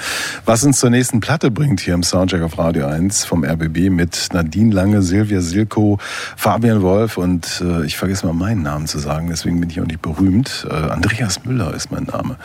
Was 0.45 0.64
uns 0.64 0.80
zur 0.80 0.89
nächsten 0.89 1.20
Platte 1.20 1.52
bringt 1.52 1.80
hier 1.82 1.93
im 1.93 2.04
Soundcheck 2.04 2.41
auf 2.41 2.58
Radio 2.58 2.88
1 2.88 3.26
vom 3.26 3.43
RBB 3.43 3.89
mit 3.89 4.30
Nadine 4.34 4.74
Lange, 4.74 5.02
Silvia 5.02 5.41
Silko, 5.41 5.97
Fabian 6.36 6.82
Wolf 6.82 7.18
und 7.18 7.62
äh, 7.64 7.86
ich 7.86 7.97
vergesse 7.97 8.26
mal 8.26 8.34
meinen 8.34 8.64
Namen 8.64 8.88
zu 8.88 8.99
sagen, 8.99 9.28
deswegen 9.30 9.60
bin 9.60 9.70
ich 9.70 9.80
auch 9.82 9.86
nicht 9.86 10.02
berühmt. 10.02 10.68
Äh, 10.70 10.74
Andreas 10.74 11.43
Müller 11.45 11.74
ist 11.74 11.91
mein 11.91 12.04
Name. 12.04 12.38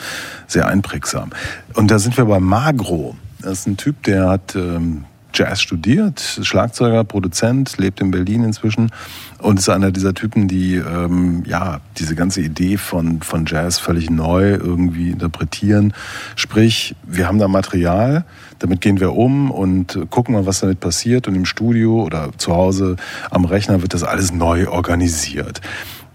Sehr 0.46 0.66
einprägsam. 0.66 1.30
Und 1.74 1.90
da 1.90 1.98
sind 1.98 2.16
wir 2.16 2.24
bei 2.24 2.40
Magro. 2.40 3.16
Das 3.40 3.60
ist 3.60 3.66
ein 3.66 3.76
Typ, 3.76 4.02
der 4.04 4.28
hat 4.28 4.54
ähm, 4.56 5.04
Jazz 5.36 5.60
studiert, 5.60 6.40
Schlagzeuger, 6.42 7.04
Produzent, 7.04 7.76
lebt 7.76 8.00
in 8.00 8.10
Berlin 8.10 8.42
inzwischen 8.42 8.90
und 9.38 9.58
ist 9.58 9.68
einer 9.68 9.90
dieser 9.90 10.14
Typen, 10.14 10.48
die 10.48 10.76
ähm, 10.76 11.44
ja 11.46 11.80
diese 11.98 12.14
ganze 12.14 12.40
Idee 12.40 12.78
von, 12.78 13.20
von 13.20 13.44
Jazz 13.46 13.78
völlig 13.78 14.08
neu 14.08 14.52
irgendwie 14.54 15.10
interpretieren. 15.10 15.92
Sprich, 16.36 16.96
wir 17.06 17.28
haben 17.28 17.38
da 17.38 17.48
Material, 17.48 18.24
damit 18.58 18.80
gehen 18.80 18.98
wir 18.98 19.14
um 19.14 19.50
und 19.50 19.98
gucken 20.08 20.34
mal, 20.34 20.46
was 20.46 20.60
damit 20.60 20.80
passiert. 20.80 21.28
Und 21.28 21.34
im 21.34 21.44
Studio 21.44 22.02
oder 22.02 22.30
zu 22.38 22.54
Hause 22.54 22.96
am 23.30 23.44
Rechner 23.44 23.82
wird 23.82 23.92
das 23.92 24.02
alles 24.02 24.32
neu 24.32 24.68
organisiert. 24.68 25.60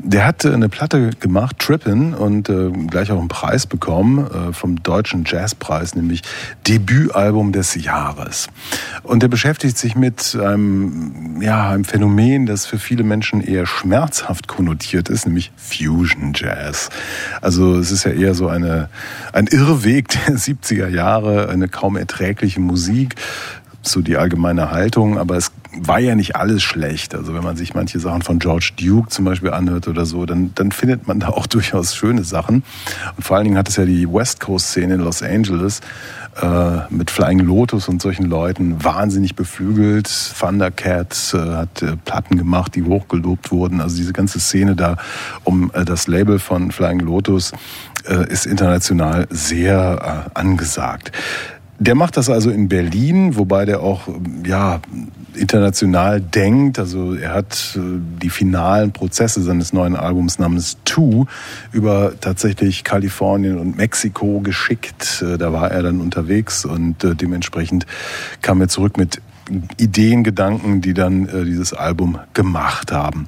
Der 0.04 0.26
hat 0.26 0.46
eine 0.46 0.68
Platte 0.68 1.12
gemacht, 1.20 1.60
Trippin, 1.60 2.16
und 2.16 2.50
äh, 2.50 2.72
gleich 2.88 3.12
auch 3.12 3.20
einen 3.20 3.28
Preis 3.28 3.68
bekommen 3.68 4.26
äh, 4.26 4.52
vom 4.52 4.82
Deutschen 4.82 5.26
Jazzpreis, 5.28 5.96
nämlich 5.96 6.24
Debütalbum 6.68 7.52
des 7.52 7.76
Jahres. 7.76 8.48
Und 9.04 9.22
der 9.22 9.28
beschäftigt 9.28 9.78
sich 9.78 9.96
mit 9.96 10.36
einem, 10.42 11.40
ja, 11.40 11.70
einem 11.70 11.86
Phänomen, 11.86 12.48
das 12.48 12.66
für 12.66 12.80
viele 12.80 13.04
Menschen 13.04 13.42
eher 13.42 13.68
schmerzhaft 13.68 14.48
konnotiert 14.48 15.08
ist, 15.08 15.28
nämlich 15.28 15.52
Fusion 15.56 16.34
Jazz. 16.36 16.90
Also 17.42 17.76
es 17.76 17.92
ist 17.92 18.04
ja 18.04 18.12
eher 18.12 18.34
so 18.34 18.48
eine, 18.48 18.90
ein 19.34 19.46
Irrweg 19.46 20.08
der 20.10 20.36
70er 20.36 20.88
Jahre, 20.88 21.50
eine 21.50 21.68
kaum 21.68 21.96
erträgliche 21.96 22.60
Musik, 22.60 23.16
so 23.82 24.02
die 24.02 24.18
allgemeine 24.18 24.72
Haltung, 24.72 25.18
aber 25.18 25.38
es 25.38 25.52
war 25.74 26.00
ja 26.00 26.16
nicht 26.16 26.36
alles 26.36 26.62
schlecht. 26.64 27.16
Also 27.16 27.34
wenn 27.34 27.44
man 27.44 27.56
sich 27.56 27.74
manche 27.74 28.00
Sachen 28.00 28.22
von 28.22 28.40
George 28.40 28.72
Duke 28.80 29.10
zum 29.10 29.26
Beispiel 29.26 29.52
anhört 29.52 29.88
oder 29.88 30.06
so, 30.06 30.26
dann, 30.26 30.52
dann 30.56 30.72
findet 30.72 31.08
man 31.08 31.20
da 31.20 31.30
auch 31.30 31.48
durchaus 31.48 31.96
schöne 31.96 32.24
Sachen. 32.24 32.64
Und 33.16 33.24
vor 33.24 33.38
allen 33.38 33.46
Dingen 33.46 33.58
hat 33.58 33.70
es 33.70 33.78
ja 33.78 33.86
die 33.86 34.12
West 34.12 34.40
Coast-Szene 34.40 34.96
in 34.96 35.02
Los 35.02 35.24
Angeles 35.24 35.82
äh, 36.42 36.80
mit 36.90 37.12
Flying 37.12 37.40
Lotus 37.40 37.88
und 37.88 38.02
solchen 38.02 38.26
Leuten 38.26 38.84
wahnsinnig 38.84 39.36
beflügelt. 39.36 40.10
Thundercat 40.40 41.34
äh, 41.34 41.38
hat 41.38 41.82
äh, 41.82 41.98
Platten 41.98 42.38
gemacht, 42.38 42.76
die 42.76 42.84
hochgelobt 42.84 43.52
wurden. 43.52 43.82
Also 43.82 43.98
diese 43.98 44.14
ganze 44.14 44.40
Szene 44.40 44.76
da 44.76 44.98
um 45.44 45.72
äh, 45.74 45.86
das 45.86 46.08
Label 46.08 46.40
von 46.40 46.72
Flying 46.72 47.00
Lotus 47.00 47.52
äh, 48.08 48.30
ist 48.32 48.46
international 48.46 49.28
sehr 49.30 50.28
äh, 50.34 50.40
angesagt. 50.40 51.12
Der 51.82 51.96
macht 51.96 52.16
das 52.16 52.30
also 52.30 52.52
in 52.52 52.70
Berlin, 52.70 53.38
wobei 53.38 53.66
der 53.66 53.82
auch 53.82 54.08
ja 54.46 54.82
international 55.34 56.22
denkt. 56.22 56.78
Also 56.78 57.16
er 57.16 57.34
hat 57.34 57.76
äh, 57.76 57.80
die 58.22 58.30
finalen 58.30 58.92
Prozesse 58.92 59.42
seines 59.42 59.74
neuen 59.74 59.96
Albums 59.96 60.38
namens 60.38 60.78
Two 60.86 61.26
über 61.72 62.14
tatsächlich 62.22 62.84
Kalifornien 62.84 63.58
und 63.58 63.78
Mexiko 63.78 64.42
geschickt. 64.42 65.24
Äh, 65.26 65.40
da 65.40 65.54
war 65.54 65.72
er 65.72 65.82
dann 65.82 66.02
unterwegs 66.02 66.66
und 66.66 67.04
äh, 67.04 67.16
dementsprechend 67.16 67.88
kam 68.44 68.62
er 68.62 68.68
zurück 68.68 68.98
mit 68.98 69.20
Ideen, 69.78 70.24
Gedanken, 70.24 70.82
die 70.82 70.94
dann 70.94 71.28
dieses 71.46 71.74
Album 71.74 72.20
gemacht 72.36 72.92
haben. 72.92 73.28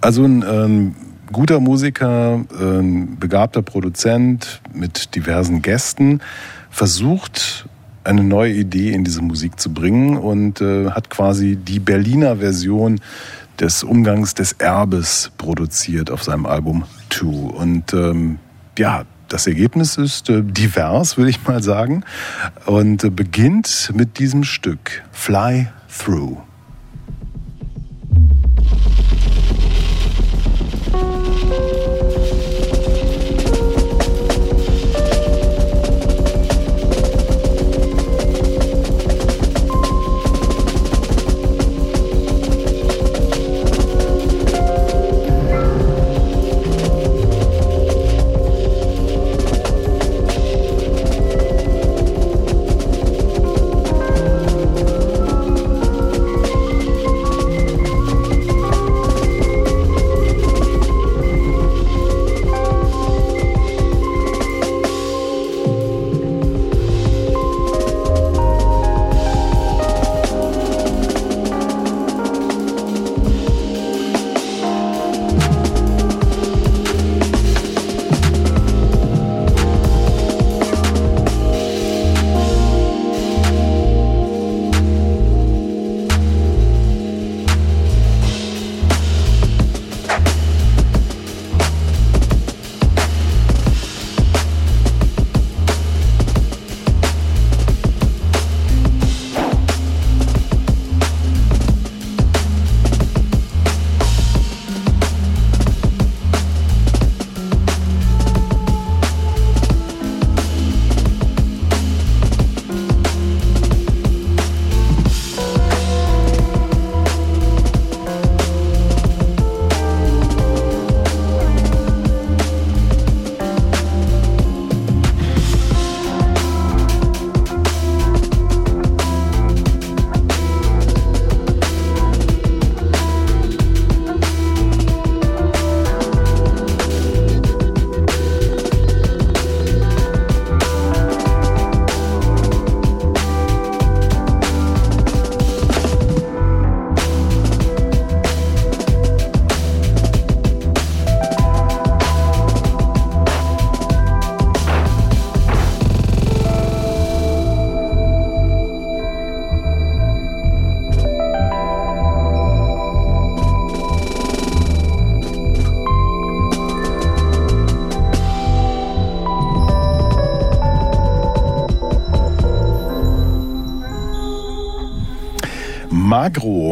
Also 0.00 0.24
ein 0.24 0.42
ähm, 0.50 0.94
guter 1.30 1.60
Musiker, 1.60 2.40
ein 2.58 3.18
begabter 3.20 3.60
Produzent 3.60 4.62
mit 4.72 5.14
diversen 5.14 5.60
Gästen 5.60 6.22
versucht 6.70 7.66
eine 8.04 8.22
neue 8.22 8.52
Idee 8.52 8.92
in 8.92 9.04
diese 9.04 9.22
Musik 9.22 9.58
zu 9.58 9.72
bringen 9.72 10.16
und 10.16 10.60
äh, 10.60 10.90
hat 10.90 11.10
quasi 11.10 11.56
die 11.56 11.80
Berliner 11.80 12.36
Version 12.36 13.00
des 13.58 13.82
Umgangs 13.82 14.34
des 14.34 14.52
Erbes 14.52 15.30
produziert 15.38 16.10
auf 16.10 16.22
seinem 16.22 16.46
Album 16.46 16.84
Two. 17.08 17.48
Und 17.48 17.92
ähm, 17.92 18.38
ja, 18.78 19.04
das 19.28 19.46
Ergebnis 19.46 19.96
ist 19.96 20.28
äh, 20.28 20.42
divers, 20.42 21.16
würde 21.16 21.30
ich 21.30 21.46
mal 21.46 21.62
sagen, 21.62 22.04
und 22.66 23.04
äh, 23.04 23.10
beginnt 23.10 23.92
mit 23.94 24.18
diesem 24.18 24.44
Stück 24.44 25.02
Fly 25.12 25.68
Through. 25.88 26.38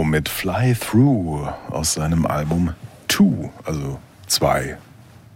Mit 0.04 0.28
Fly 0.28 0.74
Through 0.74 1.48
aus 1.70 1.94
seinem 1.94 2.26
Album 2.26 2.74
Two, 3.08 3.50
also 3.64 3.98
zwei. 4.26 4.76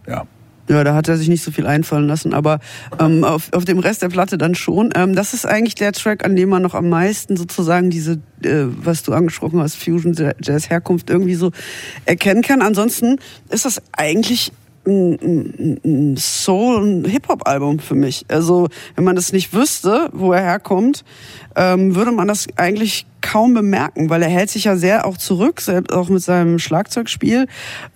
Ja. 0.07 0.25
Ja, 0.69 0.83
da 0.83 0.95
hat 0.95 1.07
er 1.07 1.15
sich 1.15 1.29
nicht 1.29 1.43
so 1.43 1.51
viel 1.51 1.65
einfallen 1.65 2.07
lassen, 2.07 2.33
aber 2.33 2.59
ähm, 2.99 3.23
auf, 3.23 3.53
auf 3.53 3.63
dem 3.63 3.79
Rest 3.79 4.01
der 4.01 4.09
Platte 4.09 4.37
dann 4.37 4.53
schon. 4.53 4.89
Ähm, 4.95 5.15
das 5.15 5.33
ist 5.33 5.45
eigentlich 5.45 5.75
der 5.75 5.93
Track, 5.93 6.25
an 6.25 6.35
dem 6.35 6.49
man 6.49 6.61
noch 6.61 6.73
am 6.73 6.89
meisten 6.89 7.37
sozusagen 7.37 7.89
diese, 7.89 8.19
äh, 8.43 8.65
was 8.65 9.03
du 9.03 9.13
angesprochen 9.13 9.61
hast, 9.61 9.75
Fusion 9.75 10.13
Jazz 10.41 10.69
Herkunft 10.69 11.09
irgendwie 11.09 11.35
so 11.35 11.51
erkennen 12.05 12.41
kann. 12.41 12.61
Ansonsten 12.61 13.17
ist 13.49 13.63
das 13.63 13.81
eigentlich 13.93 14.51
ein, 14.85 15.79
ein 15.85 16.17
Soul- 16.17 16.81
und 16.81 17.05
Hip-Hop-Album 17.05 17.79
für 17.79 17.95
mich. 17.95 18.25
Also, 18.27 18.67
wenn 18.95 19.03
man 19.05 19.15
das 19.15 19.31
nicht 19.31 19.53
wüsste, 19.53 20.09
wo 20.13 20.33
er 20.33 20.41
herkommt, 20.41 21.05
ähm, 21.55 21.95
würde 21.95 22.11
man 22.11 22.27
das 22.27 22.47
eigentlich 22.57 23.05
kaum 23.27 23.53
bemerken, 23.53 24.09
weil 24.09 24.23
er 24.23 24.29
hält 24.29 24.49
sich 24.49 24.63
ja 24.63 24.77
sehr 24.77 25.05
auch 25.05 25.17
zurück, 25.17 25.59
selbst 25.59 25.91
auch 25.91 26.07
mit 26.07 26.23
seinem 26.23 26.59
Schlagzeugspiel. 26.59 27.47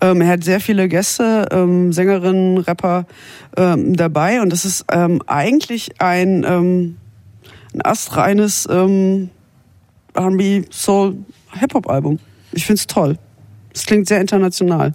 Ähm, 0.02 0.20
er 0.20 0.28
hat 0.28 0.44
sehr 0.44 0.60
viele 0.60 0.88
Gäste, 0.88 1.48
ähm, 1.50 1.90
Sängerinnen, 1.90 2.58
Rapper 2.58 3.06
ähm, 3.56 3.96
dabei 3.96 4.42
und 4.42 4.50
das 4.50 4.66
ist 4.66 4.84
ähm, 4.92 5.22
eigentlich 5.26 6.00
ein, 6.00 6.44
ähm, 6.46 6.98
ein 7.72 7.82
astreines 7.82 8.68
ähm, 8.70 9.30
R&B, 10.12 10.64
Soul, 10.70 11.16
Hip-Hop-Album. 11.58 12.18
Ich 12.52 12.66
find's 12.66 12.86
toll. 12.86 13.16
Es 13.72 13.86
klingt 13.86 14.08
sehr 14.08 14.20
international 14.20 14.92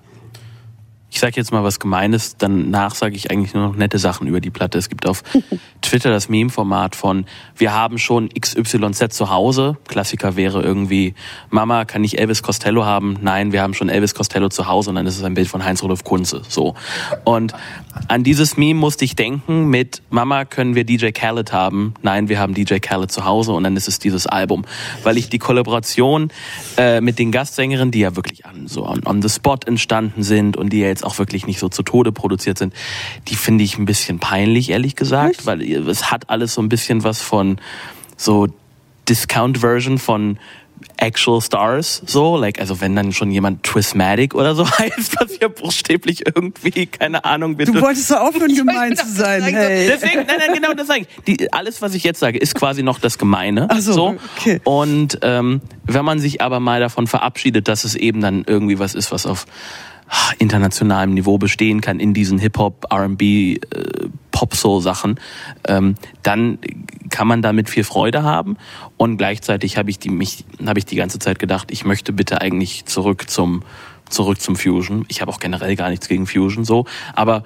ich 1.09 1.19
sage 1.19 1.33
jetzt 1.37 1.51
mal 1.51 1.63
was 1.63 1.79
Gemeines, 1.79 2.35
danach 2.37 2.93
sage 2.93 3.15
ich 3.15 3.31
eigentlich 3.31 3.53
nur 3.53 3.65
noch 3.65 3.75
nette 3.75 3.97
Sachen 3.97 4.27
über 4.27 4.41
die 4.41 4.49
Platte. 4.49 4.77
Es 4.77 4.89
gibt 4.89 5.07
auf 5.07 5.23
Twitter 5.81 6.09
das 6.09 6.27
Meme-Format 6.27 6.95
von 6.95 7.25
wir 7.55 7.73
haben 7.73 7.97
schon 7.97 8.29
XYZ 8.29 9.13
zu 9.15 9.29
Hause. 9.29 9.77
Klassiker 9.87 10.35
wäre 10.35 10.61
irgendwie 10.61 11.15
Mama, 11.49 11.85
kann 11.85 12.03
ich 12.03 12.19
Elvis 12.19 12.43
Costello 12.43 12.85
haben? 12.85 13.17
Nein, 13.21 13.53
wir 13.53 13.61
haben 13.61 13.73
schon 13.73 13.87
Elvis 13.87 14.15
Costello 14.15 14.49
zu 14.49 14.67
Hause 14.67 14.89
und 14.89 14.97
dann 14.97 15.07
ist 15.07 15.17
es 15.17 15.23
ein 15.23 15.33
Bild 15.33 15.47
von 15.47 15.63
Heinz-Rudolf 15.63 16.03
Kunze. 16.03 16.41
So. 16.49 16.75
Und 17.23 17.53
an 18.07 18.23
dieses 18.23 18.57
Meme 18.57 18.79
musste 18.79 19.05
ich 19.05 19.15
denken 19.15 19.69
mit 19.69 20.01
Mama, 20.09 20.45
können 20.45 20.75
wir 20.75 20.83
DJ 20.83 21.11
Khaled 21.11 21.51
haben? 21.51 21.93
Nein, 22.01 22.29
wir 22.29 22.39
haben 22.39 22.53
DJ 22.53 22.79
Khaled 22.79 23.11
zu 23.11 23.25
Hause 23.25 23.53
und 23.53 23.63
dann 23.63 23.75
ist 23.75 23.87
es 23.87 23.99
dieses 23.99 24.27
Album. 24.27 24.65
Weil 25.03 25.17
ich 25.17 25.29
die 25.29 25.39
Kollaboration 25.39 26.31
äh, 26.77 27.01
mit 27.01 27.19
den 27.19 27.31
Gastsängerinnen, 27.31 27.91
die 27.91 27.99
ja 27.99 28.15
wirklich 28.15 28.45
an, 28.45 28.67
so 28.67 28.87
on, 28.87 29.05
on 29.05 29.21
the 29.21 29.29
spot 29.29 29.59
entstanden 29.65 30.23
sind 30.23 30.57
und 30.57 30.71
die 30.71 30.79
ja 30.79 30.87
jetzt 30.87 31.05
auch 31.05 31.17
wirklich 31.19 31.47
nicht 31.47 31.59
so 31.59 31.69
zu 31.69 31.83
Tode 31.83 32.11
produziert 32.11 32.57
sind, 32.57 32.73
die 33.27 33.35
finde 33.35 33.63
ich 33.63 33.77
ein 33.77 33.85
bisschen 33.85 34.19
peinlich, 34.19 34.69
ehrlich 34.69 34.95
gesagt, 34.95 35.45
weil 35.45 35.61
es 35.61 36.11
hat 36.11 36.29
alles 36.29 36.53
so 36.53 36.61
ein 36.61 36.69
bisschen 36.69 37.03
was 37.03 37.21
von 37.21 37.57
so 38.15 38.47
Discount-Version 39.07 39.97
von 39.97 40.37
Actual 40.97 41.41
Stars, 41.41 42.01
so, 42.05 42.37
like, 42.37 42.59
also 42.59 42.81
wenn 42.81 42.95
dann 42.95 43.13
schon 43.13 43.31
jemand 43.31 43.63
Twismatic 43.63 44.35
oder 44.35 44.55
so 44.55 44.69
heißt, 44.79 45.15
was 45.19 45.39
ja 45.39 45.47
buchstäblich 45.47 46.25
irgendwie, 46.25 46.87
keine 46.87 47.23
Ahnung, 47.23 47.55
bitte. 47.55 47.71
Du 47.71 47.81
wolltest 47.81 48.07
so 48.09 48.15
aufhören, 48.15 48.55
gemein 48.55 48.95
zu 48.95 49.07
sein, 49.07 49.43
hey. 49.43 49.87
Deswegen, 49.87 50.25
nein, 50.25 50.37
nein, 50.39 50.53
genau 50.53 50.73
das 50.73 50.87
sage 50.87 51.01
ich. 51.01 51.07
Die, 51.25 51.53
alles, 51.53 51.81
was 51.81 51.93
ich 51.93 52.03
jetzt 52.03 52.19
sage, 52.19 52.37
ist 52.37 52.55
quasi 52.55 52.83
noch 52.83 52.99
das 52.99 53.17
Gemeine. 53.17 53.67
Ach 53.69 53.79
so, 53.79 53.93
so. 53.93 54.15
okay. 54.37 54.59
Und 54.63 55.19
ähm, 55.21 55.61
wenn 55.83 56.05
man 56.05 56.19
sich 56.19 56.41
aber 56.41 56.59
mal 56.59 56.79
davon 56.79 57.07
verabschiedet, 57.07 57.67
dass 57.67 57.83
es 57.83 57.95
eben 57.95 58.21
dann 58.21 58.43
irgendwie 58.45 58.79
was 58.79 58.95
ist, 58.95 59.11
was 59.11 59.25
auf 59.25 59.45
internationalem 60.39 61.13
Niveau 61.13 61.37
bestehen 61.37 61.81
kann 61.81 61.99
in 61.99 62.13
diesen 62.13 62.39
Hip-Hop, 62.39 62.85
R&B, 62.91 63.55
äh, 63.55 63.59
Pop-Soul-Sachen, 64.37 65.19
ähm, 65.67 65.95
dann 66.21 66.59
kann 67.09 67.27
man 67.27 67.41
damit 67.41 67.71
viel 67.71 67.83
Freude 67.83 68.21
haben. 68.21 68.57
Und 68.95 69.17
gleichzeitig 69.17 69.77
habe 69.77 69.89
ich 69.89 69.97
die 69.97 70.09
mich 70.09 70.45
habe 70.63 70.77
ich 70.77 70.85
die 70.85 70.95
ganze 70.95 71.17
Zeit 71.17 71.39
gedacht, 71.39 71.71
ich 71.71 71.85
möchte 71.85 72.13
bitte 72.13 72.39
eigentlich 72.39 72.85
zurück 72.85 73.31
zum 73.31 73.63
zurück 74.11 74.39
zum 74.39 74.55
Fusion. 74.55 75.05
Ich 75.07 75.21
habe 75.21 75.31
auch 75.31 75.39
generell 75.39 75.75
gar 75.75 75.89
nichts 75.89 76.07
gegen 76.07 76.27
Fusion 76.27 76.65
so, 76.65 76.85
aber 77.15 77.43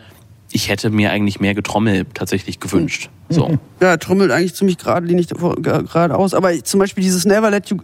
ich 0.51 0.67
hätte 0.67 0.89
mir 0.89 1.11
eigentlich 1.11 1.39
mehr 1.39 1.55
Getrommel 1.55 2.05
tatsächlich 2.13 2.59
gewünscht. 2.59 3.09
So. 3.29 3.57
Ja, 3.81 3.95
trommelt 3.95 4.31
eigentlich 4.31 4.53
ziemlich 4.53 4.77
geradlinig 4.77 5.27
geradeaus. 5.29 6.33
Aber 6.33 6.61
zum 6.63 6.81
Beispiel 6.81 7.03
dieses 7.03 7.25
Never 7.25 7.49
Let 7.49 7.69
You, 7.69 7.77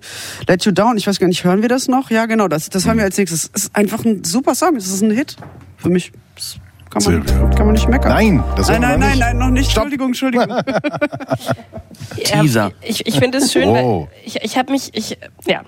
Let 0.48 0.66
you 0.66 0.72
Down, 0.74 0.98
ich 0.98 1.08
weiß 1.08 1.18
gar 1.18 1.28
nicht, 1.28 1.46
hören 1.46 1.62
wir 1.62 1.70
das 1.70 1.88
noch? 1.88 2.12
Ja, 2.12 2.26
genau, 2.26 2.50
das, 2.50 2.70
das 2.70 2.86
hören 2.86 2.98
wir 2.98 3.06
als 3.06 3.18
nächstes. 3.18 3.50
Es 3.54 3.64
ist 3.64 3.76
einfach 3.76 4.04
ein 4.04 4.26
super 4.26 4.54
Song, 4.54 4.76
es 4.76 4.88
ist 4.88 5.02
ein 5.02 5.12
Hit. 5.12 5.38
Für 5.78 5.90
mich. 5.90 6.12
Das 6.36 6.60
kann 6.90 7.04
man, 7.04 7.26
kann 7.56 7.66
man 7.66 7.74
nicht 7.74 7.88
meckern. 7.90 8.12
Nein, 8.12 8.44
das 8.56 8.70
nein, 8.70 8.82
nein, 8.82 9.00
nein, 9.00 9.10
nicht. 9.12 9.20
nein, 9.20 9.38
noch 9.38 9.50
nicht. 9.50 9.72
Stopp. 9.72 9.84
Entschuldigung, 9.86 10.08
Entschuldigung. 10.10 10.48
Teaser. 12.24 12.68
Ja, 12.68 12.72
ich 12.82 13.06
ich 13.08 13.18
finde 13.20 13.38
es 13.40 13.52
schön, 13.52 13.70
Oh. 13.70 14.08
ich, 14.26 14.38
ich 14.44 14.58
habe 14.58 14.72
mich, 14.72 14.90
ich, 14.94 15.18
ja, 15.46 15.64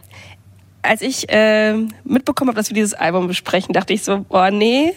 als 0.82 1.02
ich 1.02 1.30
äh, 1.30 1.74
mitbekommen 2.04 2.50
habe, 2.50 2.58
dass 2.58 2.70
wir 2.70 2.76
dieses 2.76 2.94
Album 2.94 3.28
besprechen, 3.28 3.74
dachte 3.74 3.94
ich 3.94 4.04
so, 4.04 4.26
boah, 4.28 4.52
nee. 4.52 4.94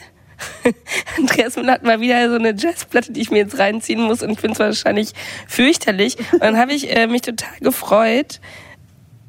Andreas 1.19 1.55
Müller 1.57 1.75
hat 1.75 1.85
mal 1.85 2.01
wieder 2.01 2.29
so 2.29 2.35
eine 2.37 2.55
Jazzplatte, 2.57 3.13
die 3.13 3.21
ich 3.21 3.31
mir 3.31 3.39
jetzt 3.39 3.59
reinziehen 3.59 4.01
muss 4.03 4.23
und 4.23 4.31
ich 4.31 4.41
finde 4.41 4.55
es 4.55 4.59
wahrscheinlich 4.59 5.13
fürchterlich. 5.47 6.17
Und 6.33 6.43
dann 6.43 6.57
habe 6.57 6.73
ich 6.73 6.95
äh, 6.95 7.07
mich 7.07 7.23
total 7.23 7.59
gefreut, 7.61 8.41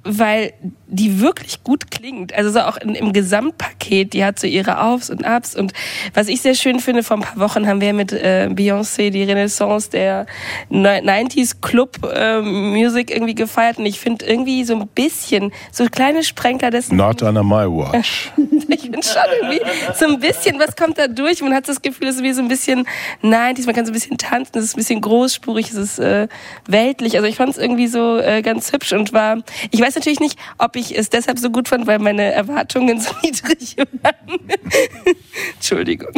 weil 0.03 0.53
die 0.87 1.21
wirklich 1.21 1.63
gut 1.63 1.89
klingt. 1.89 2.33
Also 2.33 2.51
so 2.51 2.59
auch 2.59 2.77
in, 2.77 2.93
im 2.93 3.13
Gesamtpaket, 3.13 4.13
die 4.13 4.23
hat 4.23 4.37
so 4.37 4.47
ihre 4.47 4.81
Aufs 4.81 5.09
und 5.09 5.25
Abs. 5.25 5.55
Und 5.55 5.73
was 6.13 6.27
ich 6.27 6.41
sehr 6.41 6.55
schön 6.55 6.79
finde, 6.79 7.03
vor 7.03 7.17
ein 7.17 7.23
paar 7.23 7.39
Wochen 7.39 7.67
haben 7.67 7.81
wir 7.81 7.93
mit 7.93 8.11
äh, 8.11 8.49
Beyoncé 8.51 9.09
die 9.09 9.23
Renaissance 9.23 9.89
der 9.89 10.25
90s 10.69 11.61
Club 11.61 11.97
äh, 12.13 12.41
Music 12.41 13.11
irgendwie 13.11 13.33
gefeiert. 13.33 13.77
Und 13.77 13.85
ich 13.85 13.99
finde 13.99 14.25
irgendwie 14.25 14.63
so 14.65 14.75
ein 14.75 14.87
bisschen, 14.87 15.51
so 15.71 15.85
kleine 15.85 16.23
Sprenker 16.23 16.69
dessen. 16.69 16.97
Not 16.97 17.23
under 17.23 17.43
my 17.43 17.65
watch. 17.65 18.31
ich 18.67 18.81
finde 18.81 19.01
schon 19.03 19.21
irgendwie 19.41 19.61
so 19.95 20.05
ein 20.05 20.19
bisschen, 20.19 20.59
was 20.59 20.75
kommt 20.75 20.97
da 20.97 21.07
durch? 21.07 21.41
Man 21.41 21.53
hat 21.53 21.67
das 21.67 21.81
Gefühl, 21.81 22.09
es 22.09 22.17
ist 22.17 22.23
wie 22.23 22.33
so 22.33 22.41
ein 22.41 22.49
bisschen 22.49 22.85
90s, 23.23 23.65
man 23.65 23.73
kann 23.73 23.85
so 23.85 23.91
ein 23.91 23.93
bisschen 23.93 24.17
tanzen, 24.17 24.57
es 24.57 24.65
ist 24.65 24.75
ein 24.75 24.77
bisschen 24.77 25.01
großspurig, 25.01 25.69
es 25.69 25.75
ist 25.75 25.99
äh, 25.99 26.27
weltlich. 26.67 27.15
Also 27.15 27.27
ich 27.27 27.37
fand 27.37 27.51
es 27.51 27.57
irgendwie 27.57 27.87
so 27.87 28.17
äh, 28.19 28.41
ganz 28.41 28.71
hübsch 28.73 28.93
und 28.93 29.13
war, 29.13 29.37
ich 29.71 29.81
weiß 29.81 29.92
natürlich 29.95 30.19
nicht, 30.19 30.37
ob 30.57 30.75
ich 30.75 30.97
es 30.97 31.09
deshalb 31.09 31.39
so 31.39 31.49
gut 31.49 31.67
fand, 31.67 31.87
weil 31.87 31.99
meine 31.99 32.31
Erwartungen 32.31 32.99
so 32.99 33.11
niedrig 33.23 33.77
waren. 33.77 34.39
Entschuldigung. 35.55 36.11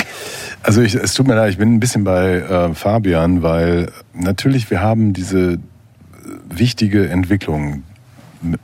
Also 0.63 0.81
ich, 0.81 0.95
es 0.95 1.13
tut 1.13 1.27
mir 1.27 1.35
leid, 1.35 1.51
ich 1.51 1.57
bin 1.57 1.73
ein 1.73 1.79
bisschen 1.79 2.03
bei 2.03 2.37
äh, 2.37 2.73
Fabian, 2.73 3.41
weil 3.43 3.91
natürlich 4.13 4.69
wir 4.69 4.81
haben 4.81 5.13
diese 5.13 5.53
äh, 5.53 5.57
wichtige 6.49 7.09
Entwicklung. 7.09 7.83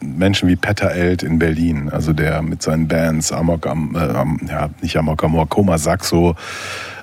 Menschen 0.01 0.49
wie 0.49 0.55
Peter 0.55 0.91
Elt 0.91 1.23
in 1.23 1.39
Berlin, 1.39 1.89
also 1.89 2.13
der 2.13 2.41
mit 2.41 2.61
seinen 2.61 2.87
Bands 2.87 3.31
Amok, 3.31 3.67
Am, 3.67 3.95
äh, 3.95 4.49
ja 4.49 4.69
nicht 4.81 4.97
Amok 4.97 5.23
Amor, 5.23 5.47
Koma 5.47 5.77
Saxo, 5.77 6.35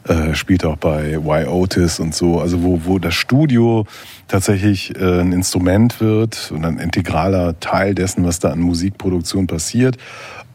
äh, 0.08 0.34
spielt 0.34 0.64
auch 0.64 0.76
bei 0.76 1.14
Y 1.14 1.48
Otis 1.48 2.00
und 2.00 2.14
so, 2.14 2.40
also 2.40 2.62
wo, 2.62 2.80
wo 2.84 2.98
das 2.98 3.14
Studio 3.14 3.86
tatsächlich 4.26 4.96
äh, 4.98 5.20
ein 5.20 5.32
Instrument 5.32 6.00
wird 6.00 6.50
und 6.50 6.64
ein 6.64 6.78
integraler 6.78 7.60
Teil 7.60 7.94
dessen, 7.94 8.24
was 8.24 8.38
da 8.38 8.50
an 8.50 8.60
Musikproduktion 8.60 9.46
passiert. 9.46 9.98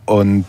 Und 0.06 0.46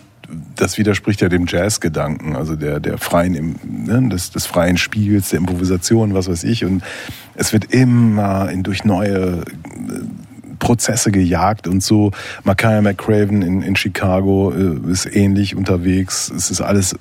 das 0.57 0.79
widerspricht 0.79 1.21
ja 1.21 1.29
dem 1.29 1.47
Jazzgedanken, 1.47 2.37
also 2.37 2.57
der, 2.57 2.81
der 2.81 2.99
freien, 2.99 3.59
ne, 3.63 4.09
des, 4.09 4.31
des 4.31 4.47
freien 4.47 4.77
Spiels, 4.77 5.31
der 5.31 5.41
Improvisation, 5.41 6.15
was 6.15 6.29
weiß 6.29 6.45
ich. 6.45 6.65
Und 6.65 6.83
es 7.35 7.53
wird 7.53 7.73
immer 7.73 8.51
in, 8.51 8.63
durch 8.63 8.85
neue 8.85 9.43
äh, 9.43 9.45
Prozesse 10.65 11.13
gejagt 11.13 11.69
und 11.69 11.83
so. 11.83 12.11
Makaya 12.43 12.81
McCraven 12.81 13.43
in, 13.43 13.61
in 13.61 13.77
Chicago 13.77 14.51
äh, 14.51 14.91
ist 14.91 15.05
ähnlich 15.05 15.55
unterwegs. 15.57 16.33
Es 16.35 16.51
ist 16.51 16.63
alles, 16.63 16.97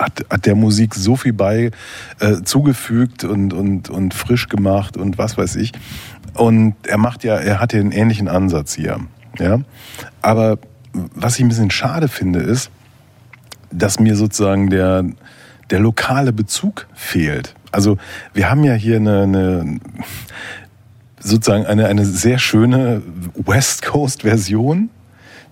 hat, 0.00 0.26
hat 0.28 0.46
der 0.46 0.56
Musik 0.56 0.96
so 0.96 1.14
viel 1.14 1.32
bei 1.32 1.70
äh, 2.18 2.42
zugefügt 2.42 3.22
und, 3.22 3.52
und, 3.52 3.88
und 3.88 4.14
frisch 4.14 4.48
gemacht 4.48 4.96
und 4.96 5.16
was 5.16 5.38
weiß 5.38 5.54
ich. 5.56 5.70
Und 6.34 6.74
er 6.88 6.98
macht 6.98 7.22
ja, 7.22 7.36
er 7.36 7.60
hat 7.60 7.72
ja 7.72 7.78
einen 7.78 7.92
ähnlichen 7.92 8.26
Ansatz 8.26 8.74
hier. 8.74 8.98
Ja? 9.38 9.60
Aber 10.20 10.58
was 10.92 11.36
ich 11.36 11.44
ein 11.44 11.48
bisschen 11.48 11.70
schade 11.70 12.08
finde, 12.08 12.40
ist, 12.40 12.72
dass 13.70 14.00
mir 14.00 14.16
sozusagen 14.16 14.70
der, 14.70 15.04
der 15.70 15.78
lokale 15.78 16.32
Bezug 16.32 16.88
fehlt. 16.94 17.54
Also 17.70 17.96
wir 18.32 18.50
haben 18.50 18.64
ja 18.64 18.74
hier 18.74 18.96
eine, 18.96 19.22
eine 19.22 19.80
sozusagen 21.24 21.66
eine, 21.66 21.86
eine 21.86 22.04
sehr 22.04 22.38
schöne 22.38 23.02
West 23.34 23.82
Coast 23.82 24.22
Version, 24.22 24.90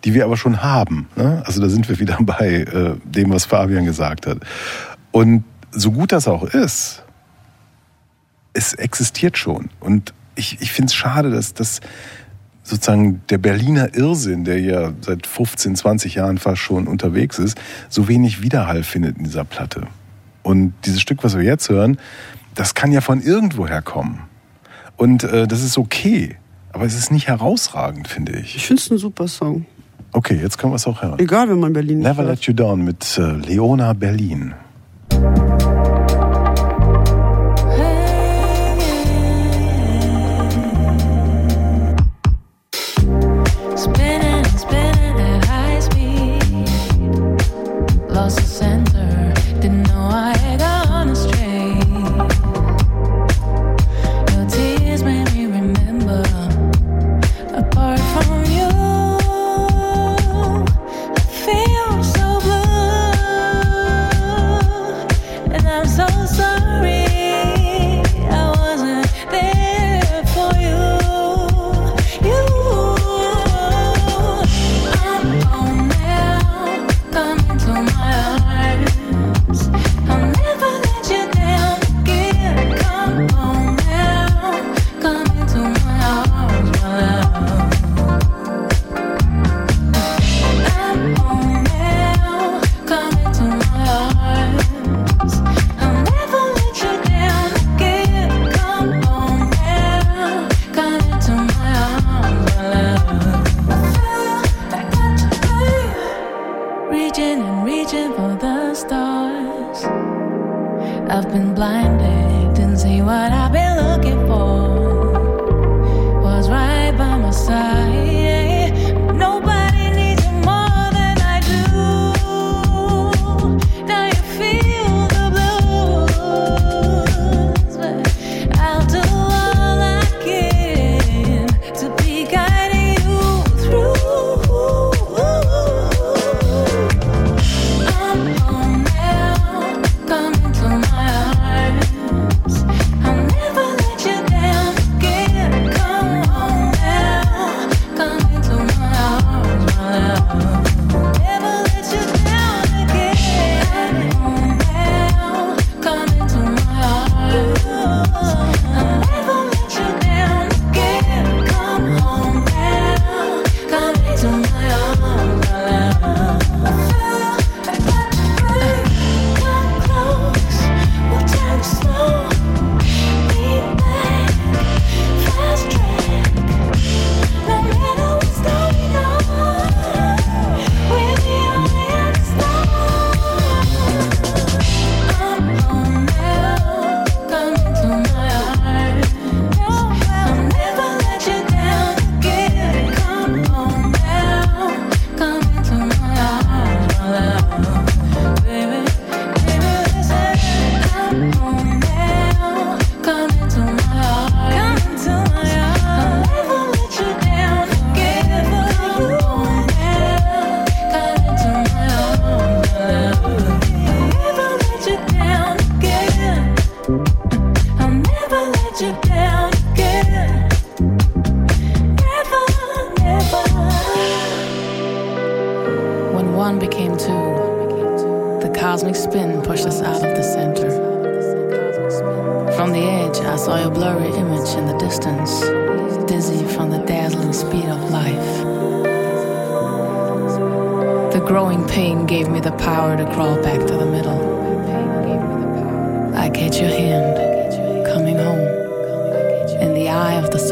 die 0.04 0.14
wir 0.14 0.24
aber 0.24 0.36
schon 0.36 0.62
haben. 0.62 1.08
Ne? 1.16 1.42
Also 1.46 1.60
da 1.60 1.68
sind 1.68 1.88
wir 1.88 1.98
wieder 1.98 2.18
bei 2.20 2.62
äh, 2.62 2.94
dem, 3.04 3.30
was 3.30 3.46
Fabian 3.46 3.84
gesagt 3.84 4.26
hat. 4.26 4.38
Und 5.10 5.44
so 5.72 5.90
gut 5.90 6.12
das 6.12 6.28
auch 6.28 6.44
ist, 6.44 7.02
es 8.52 8.74
existiert 8.74 9.38
schon. 9.38 9.70
Und 9.80 10.12
ich, 10.34 10.60
ich 10.60 10.72
finde 10.72 10.90
es 10.90 10.94
schade, 10.94 11.30
dass 11.30 11.54
das 11.54 11.80
sozusagen 12.62 13.22
der 13.30 13.38
Berliner 13.38 13.94
Irrsinn, 13.94 14.44
der 14.44 14.60
ja 14.60 14.92
seit 15.00 15.26
15, 15.26 15.74
20 15.74 16.14
Jahren 16.14 16.38
fast 16.38 16.60
schon 16.60 16.86
unterwegs 16.86 17.38
ist, 17.38 17.58
so 17.88 18.08
wenig 18.08 18.42
Widerhall 18.42 18.82
findet 18.82 19.16
in 19.16 19.24
dieser 19.24 19.44
Platte. 19.44 19.86
Und 20.42 20.74
dieses 20.84 21.00
Stück, 21.00 21.24
was 21.24 21.36
wir 21.36 21.44
jetzt 21.44 21.70
hören, 21.70 21.98
das 22.54 22.74
kann 22.74 22.92
ja 22.92 23.00
von 23.00 23.22
irgendwoher 23.22 23.80
kommen. 23.80 24.20
Und 25.02 25.24
äh, 25.24 25.48
das 25.48 25.64
ist 25.64 25.78
okay. 25.78 26.36
Aber 26.72 26.84
es 26.84 26.94
ist 26.94 27.10
nicht 27.10 27.26
herausragend, 27.26 28.06
finde 28.06 28.38
ich. 28.38 28.54
Ich 28.54 28.66
finde 28.68 28.80
es 28.80 28.88
ein 28.88 28.98
super 28.98 29.26
Song. 29.26 29.66
Okay, 30.12 30.38
jetzt 30.40 30.58
können 30.58 30.72
wir 30.72 30.76
es 30.76 30.86
auch 30.86 31.02
hören. 31.02 31.18
Egal, 31.18 31.48
wenn 31.48 31.58
man 31.58 31.72
Berlin 31.72 31.98
Never 31.98 32.22
hört. 32.22 32.28
Let 32.28 32.42
You 32.44 32.54
Down 32.54 32.84
mit 32.84 33.18
äh, 33.18 33.32
Leona 33.32 33.94
Berlin. 33.94 34.54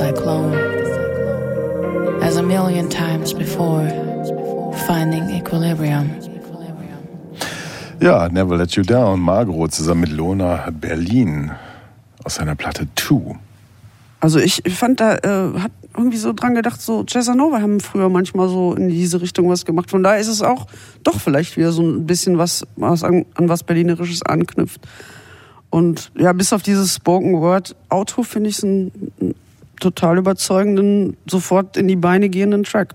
Cyclone. 0.01 0.55
As 2.23 2.39
a 2.39 2.43
million 2.43 2.89
times 2.89 3.35
before, 3.35 3.87
finding 4.87 5.29
equilibrium. 5.29 6.11
Ja, 8.01 8.29
Never 8.31 8.57
Let 8.57 8.77
You 8.77 8.83
Down, 8.83 9.21
Margot 9.21 9.69
zusammen 9.69 10.01
mit 10.01 10.13
Lona 10.13 10.71
Berlin 10.71 11.51
aus 12.25 12.37
seiner 12.37 12.55
Platte 12.55 12.89
Two. 12.95 13.37
Also 14.21 14.39
ich 14.39 14.63
fand 14.71 15.01
da, 15.01 15.17
äh, 15.17 15.59
hat 15.59 15.73
irgendwie 15.95 16.17
so 16.17 16.33
dran 16.33 16.55
gedacht, 16.55 16.81
so 16.81 17.05
Casanova 17.05 17.61
haben 17.61 17.81
früher 17.81 18.09
manchmal 18.09 18.49
so 18.49 18.75
in 18.75 18.89
diese 18.89 19.21
Richtung 19.21 19.51
was 19.51 19.67
gemacht. 19.67 19.91
Von 19.91 20.03
daher 20.03 20.19
ist 20.19 20.29
es 20.29 20.41
auch 20.41 20.67
doch 21.05 21.21
vielleicht 21.21 21.59
wieder 21.59 21.73
so 21.73 21.83
ein 21.83 22.07
bisschen 22.07 22.39
was, 22.39 22.65
was 22.77 23.05
an, 23.05 23.27
an 23.35 23.51
was 23.51 23.65
Berlinerisches 23.65 24.23
anknüpft. 24.23 24.81
Und 25.69 26.11
ja, 26.17 26.33
bis 26.33 26.55
auf 26.55 26.63
dieses 26.63 26.95
Spoken 26.95 27.35
Word 27.41 27.77
Auto 27.91 28.23
finde 28.23 28.49
ich 28.49 28.57
es 28.57 28.65
einen, 28.65 28.93
einen 29.21 29.35
total 29.81 30.19
überzeugenden, 30.19 31.17
sofort 31.27 31.77
in 31.77 31.89
die 31.89 31.97
Beine 31.97 32.29
gehenden 32.29 32.65
Track. 32.65 32.95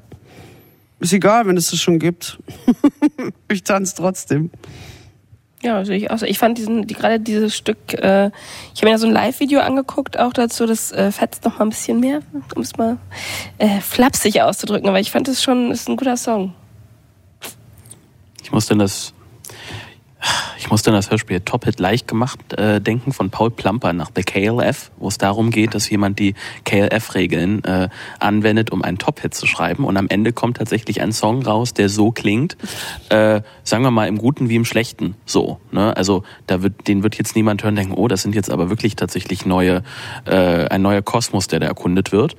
Ist 0.99 1.13
egal, 1.13 1.45
wenn 1.47 1.57
es 1.57 1.71
das 1.71 1.79
schon 1.79 1.99
gibt. 1.99 2.39
ich 3.51 3.63
tanze 3.63 3.95
trotzdem. 3.95 4.49
Ja, 5.65 5.83
sehe 5.83 5.97
ich 5.97 6.11
auch. 6.11 6.19
so. 6.19 6.27
Ich 6.27 6.37
fand 6.37 6.59
diesen, 6.59 6.85
die, 6.85 6.93
gerade 6.93 7.19
dieses 7.19 7.57
Stück, 7.57 7.93
äh, 7.95 8.27
ich 8.73 8.81
habe 8.81 8.85
mir 8.85 8.91
ja 8.91 8.97
so 8.99 9.07
ein 9.07 9.13
Live-Video 9.13 9.61
angeguckt, 9.61 10.19
auch 10.19 10.31
dazu, 10.31 10.67
das 10.67 10.91
äh, 10.91 11.11
fetzt 11.11 11.43
noch 11.43 11.57
mal 11.57 11.65
ein 11.65 11.69
bisschen 11.69 11.99
mehr, 11.99 12.19
um 12.55 12.61
es 12.61 12.77
mal 12.77 12.97
äh, 13.57 13.79
flapsig 13.79 14.43
auszudrücken, 14.43 14.87
aber 14.87 14.99
ich 14.99 15.09
fand 15.09 15.27
es 15.27 15.41
schon, 15.41 15.71
ist 15.71 15.89
ein 15.89 15.97
guter 15.97 16.17
Song. 16.17 16.53
Ich 18.43 18.51
musste 18.51 18.73
an 18.73 18.79
das, 18.79 19.14
ich 20.57 20.71
musste 20.71 20.89
an 20.89 20.95
das 20.95 21.11
Hörspiel 21.11 21.41
Top 21.41 21.65
Hit 21.65 21.79
leicht 21.79 22.07
gemacht 22.07 22.53
äh, 22.53 22.81
denken 22.81 23.13
von 23.13 23.29
Paul 23.29 23.51
Plumper 23.51 23.93
nach 23.93 24.09
The 24.15 24.23
KLF, 24.23 24.91
wo 24.97 25.07
es 25.07 25.17
darum 25.17 25.51
geht, 25.51 25.75
dass 25.75 25.89
jemand 25.89 26.17
die 26.19 26.33
KLF-Regeln 26.63 27.63
äh, 27.63 27.89
anwendet, 28.19 28.71
um 28.71 28.81
einen 28.81 28.97
Top 28.97 29.19
Hit 29.19 29.33
zu 29.33 29.45
schreiben. 29.45 29.85
Und 29.85 29.97
am 29.97 30.07
Ende 30.09 30.33
kommt 30.33 30.57
tatsächlich 30.57 31.01
ein 31.01 31.11
Song 31.11 31.43
raus, 31.43 31.73
der 31.73 31.89
so 31.89 32.11
klingt, 32.11 32.57
äh, 33.09 33.41
sagen 33.63 33.83
wir 33.83 33.91
mal 33.91 34.07
im 34.07 34.17
Guten 34.17 34.49
wie 34.49 34.55
im 34.55 34.65
Schlechten. 34.65 35.15
So, 35.25 35.59
ne? 35.71 35.95
Also 35.95 36.23
da 36.47 36.63
wird, 36.63 36.87
den 36.87 37.03
wird 37.03 37.15
jetzt 37.15 37.35
niemand 37.35 37.63
hören, 37.63 37.75
denken, 37.75 37.93
oh, 37.93 38.07
das 38.07 38.21
sind 38.21 38.33
jetzt 38.33 38.49
aber 38.49 38.69
wirklich 38.69 38.95
tatsächlich 38.95 39.45
neue, 39.45 39.83
äh, 40.25 40.67
ein 40.67 40.81
neuer 40.81 41.01
Kosmos, 41.01 41.47
der 41.47 41.59
da 41.59 41.67
erkundet 41.67 42.11
wird. 42.11 42.35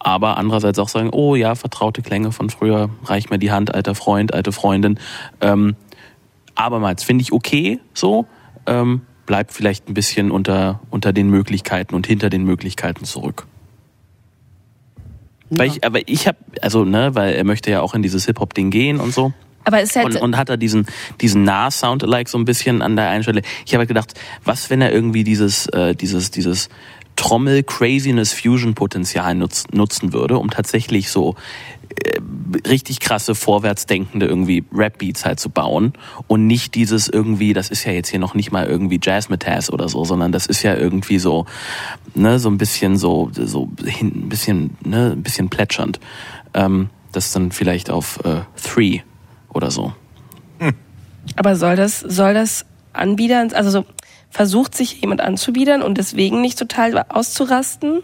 aber 0.00 0.36
andererseits 0.36 0.78
auch 0.78 0.88
sagen, 0.88 1.10
oh 1.12 1.34
ja, 1.34 1.54
vertraute 1.54 2.02
Klänge 2.02 2.30
von 2.32 2.50
früher, 2.50 2.90
reich 3.04 3.30
mir 3.30 3.38
die 3.38 3.50
Hand, 3.50 3.74
alter 3.74 3.94
Freund, 3.94 4.32
alte 4.32 4.52
Freundin. 4.52 4.98
Ähm, 5.40 5.76
abermals 6.58 7.02
finde 7.04 7.22
ich 7.22 7.32
okay 7.32 7.80
so, 7.94 8.26
ähm, 8.66 9.02
bleibt 9.26 9.52
vielleicht 9.52 9.88
ein 9.88 9.94
bisschen 9.94 10.30
unter, 10.30 10.80
unter 10.90 11.12
den 11.12 11.28
Möglichkeiten 11.28 11.94
und 11.94 12.06
hinter 12.06 12.30
den 12.30 12.44
Möglichkeiten 12.44 13.04
zurück. 13.04 13.46
Ja. 15.50 15.58
Weil 15.58 15.68
ich, 15.68 15.84
aber 15.84 16.00
ich 16.06 16.26
habe, 16.26 16.38
also, 16.60 16.84
ne, 16.84 17.14
weil 17.14 17.34
er 17.34 17.44
möchte 17.44 17.70
ja 17.70 17.80
auch 17.80 17.94
in 17.94 18.02
dieses 18.02 18.26
Hip-Hop-Ding 18.26 18.70
gehen 18.70 19.00
und 19.00 19.14
so. 19.14 19.32
Aber 19.64 19.82
ist 19.82 19.96
halt 19.96 20.06
und, 20.06 20.16
und 20.16 20.36
hat 20.38 20.48
er 20.48 20.56
diesen 20.56 20.86
diesen 21.20 21.42
Nah-Sound-alike 21.42 22.30
so 22.30 22.38
ein 22.38 22.46
bisschen 22.46 22.80
an 22.80 22.96
der 22.96 23.10
einen 23.10 23.22
Stelle. 23.22 23.42
Ich 23.66 23.74
habe 23.74 23.80
halt 23.80 23.88
gedacht, 23.88 24.14
was 24.44 24.70
wenn 24.70 24.80
er 24.80 24.92
irgendwie 24.92 25.24
dieses 25.24 25.66
äh, 25.66 25.94
dieses 25.94 26.30
dieses 26.30 26.70
Trommel 27.16 27.64
Craziness 27.64 28.32
Fusion 28.32 28.74
Potenzial 28.74 29.34
nutz, 29.34 29.64
nutzen 29.70 30.14
würde, 30.14 30.38
um 30.38 30.48
tatsächlich 30.48 31.10
so 31.10 31.34
richtig 32.66 33.00
krasse 33.00 33.34
vorwärtsdenkende 33.34 34.26
irgendwie 34.26 34.64
Rap 34.72 34.98
Beats 34.98 35.24
halt 35.24 35.40
zu 35.40 35.50
bauen 35.50 35.92
und 36.26 36.46
nicht 36.46 36.74
dieses 36.74 37.08
irgendwie, 37.08 37.52
das 37.52 37.70
ist 37.70 37.84
ja 37.84 37.92
jetzt 37.92 38.08
hier 38.08 38.18
noch 38.18 38.34
nicht 38.34 38.52
mal 38.52 38.66
irgendwie 38.66 39.00
Jazz 39.02 39.28
Metaz 39.28 39.70
oder 39.70 39.88
so, 39.88 40.04
sondern 40.04 40.32
das 40.32 40.46
ist 40.46 40.62
ja 40.62 40.74
irgendwie 40.74 41.18
so 41.18 41.46
ne 42.14 42.38
so 42.38 42.48
ein 42.48 42.58
bisschen 42.58 42.96
so 42.96 43.30
so 43.32 43.68
hin, 43.84 44.12
ein 44.14 44.28
bisschen 44.28 44.76
ne 44.84 45.12
ein 45.12 45.22
bisschen 45.22 45.48
plätschernd. 45.48 46.00
Ähm, 46.54 46.90
das 47.12 47.32
dann 47.32 47.52
vielleicht 47.52 47.90
auf 47.90 48.24
äh, 48.24 48.40
Three 48.62 49.00
oder 49.52 49.70
so. 49.70 49.92
Hm. 50.58 50.74
Aber 51.36 51.56
soll 51.56 51.76
das 51.76 52.00
soll 52.00 52.34
das 52.34 52.66
anbiedern, 52.92 53.52
also 53.52 53.70
so 53.70 53.84
versucht 54.30 54.74
sich 54.74 55.00
jemand 55.00 55.20
anzubiedern 55.20 55.82
und 55.82 55.98
deswegen 55.98 56.40
nicht 56.40 56.58
total 56.58 57.04
auszurasten? 57.08 58.02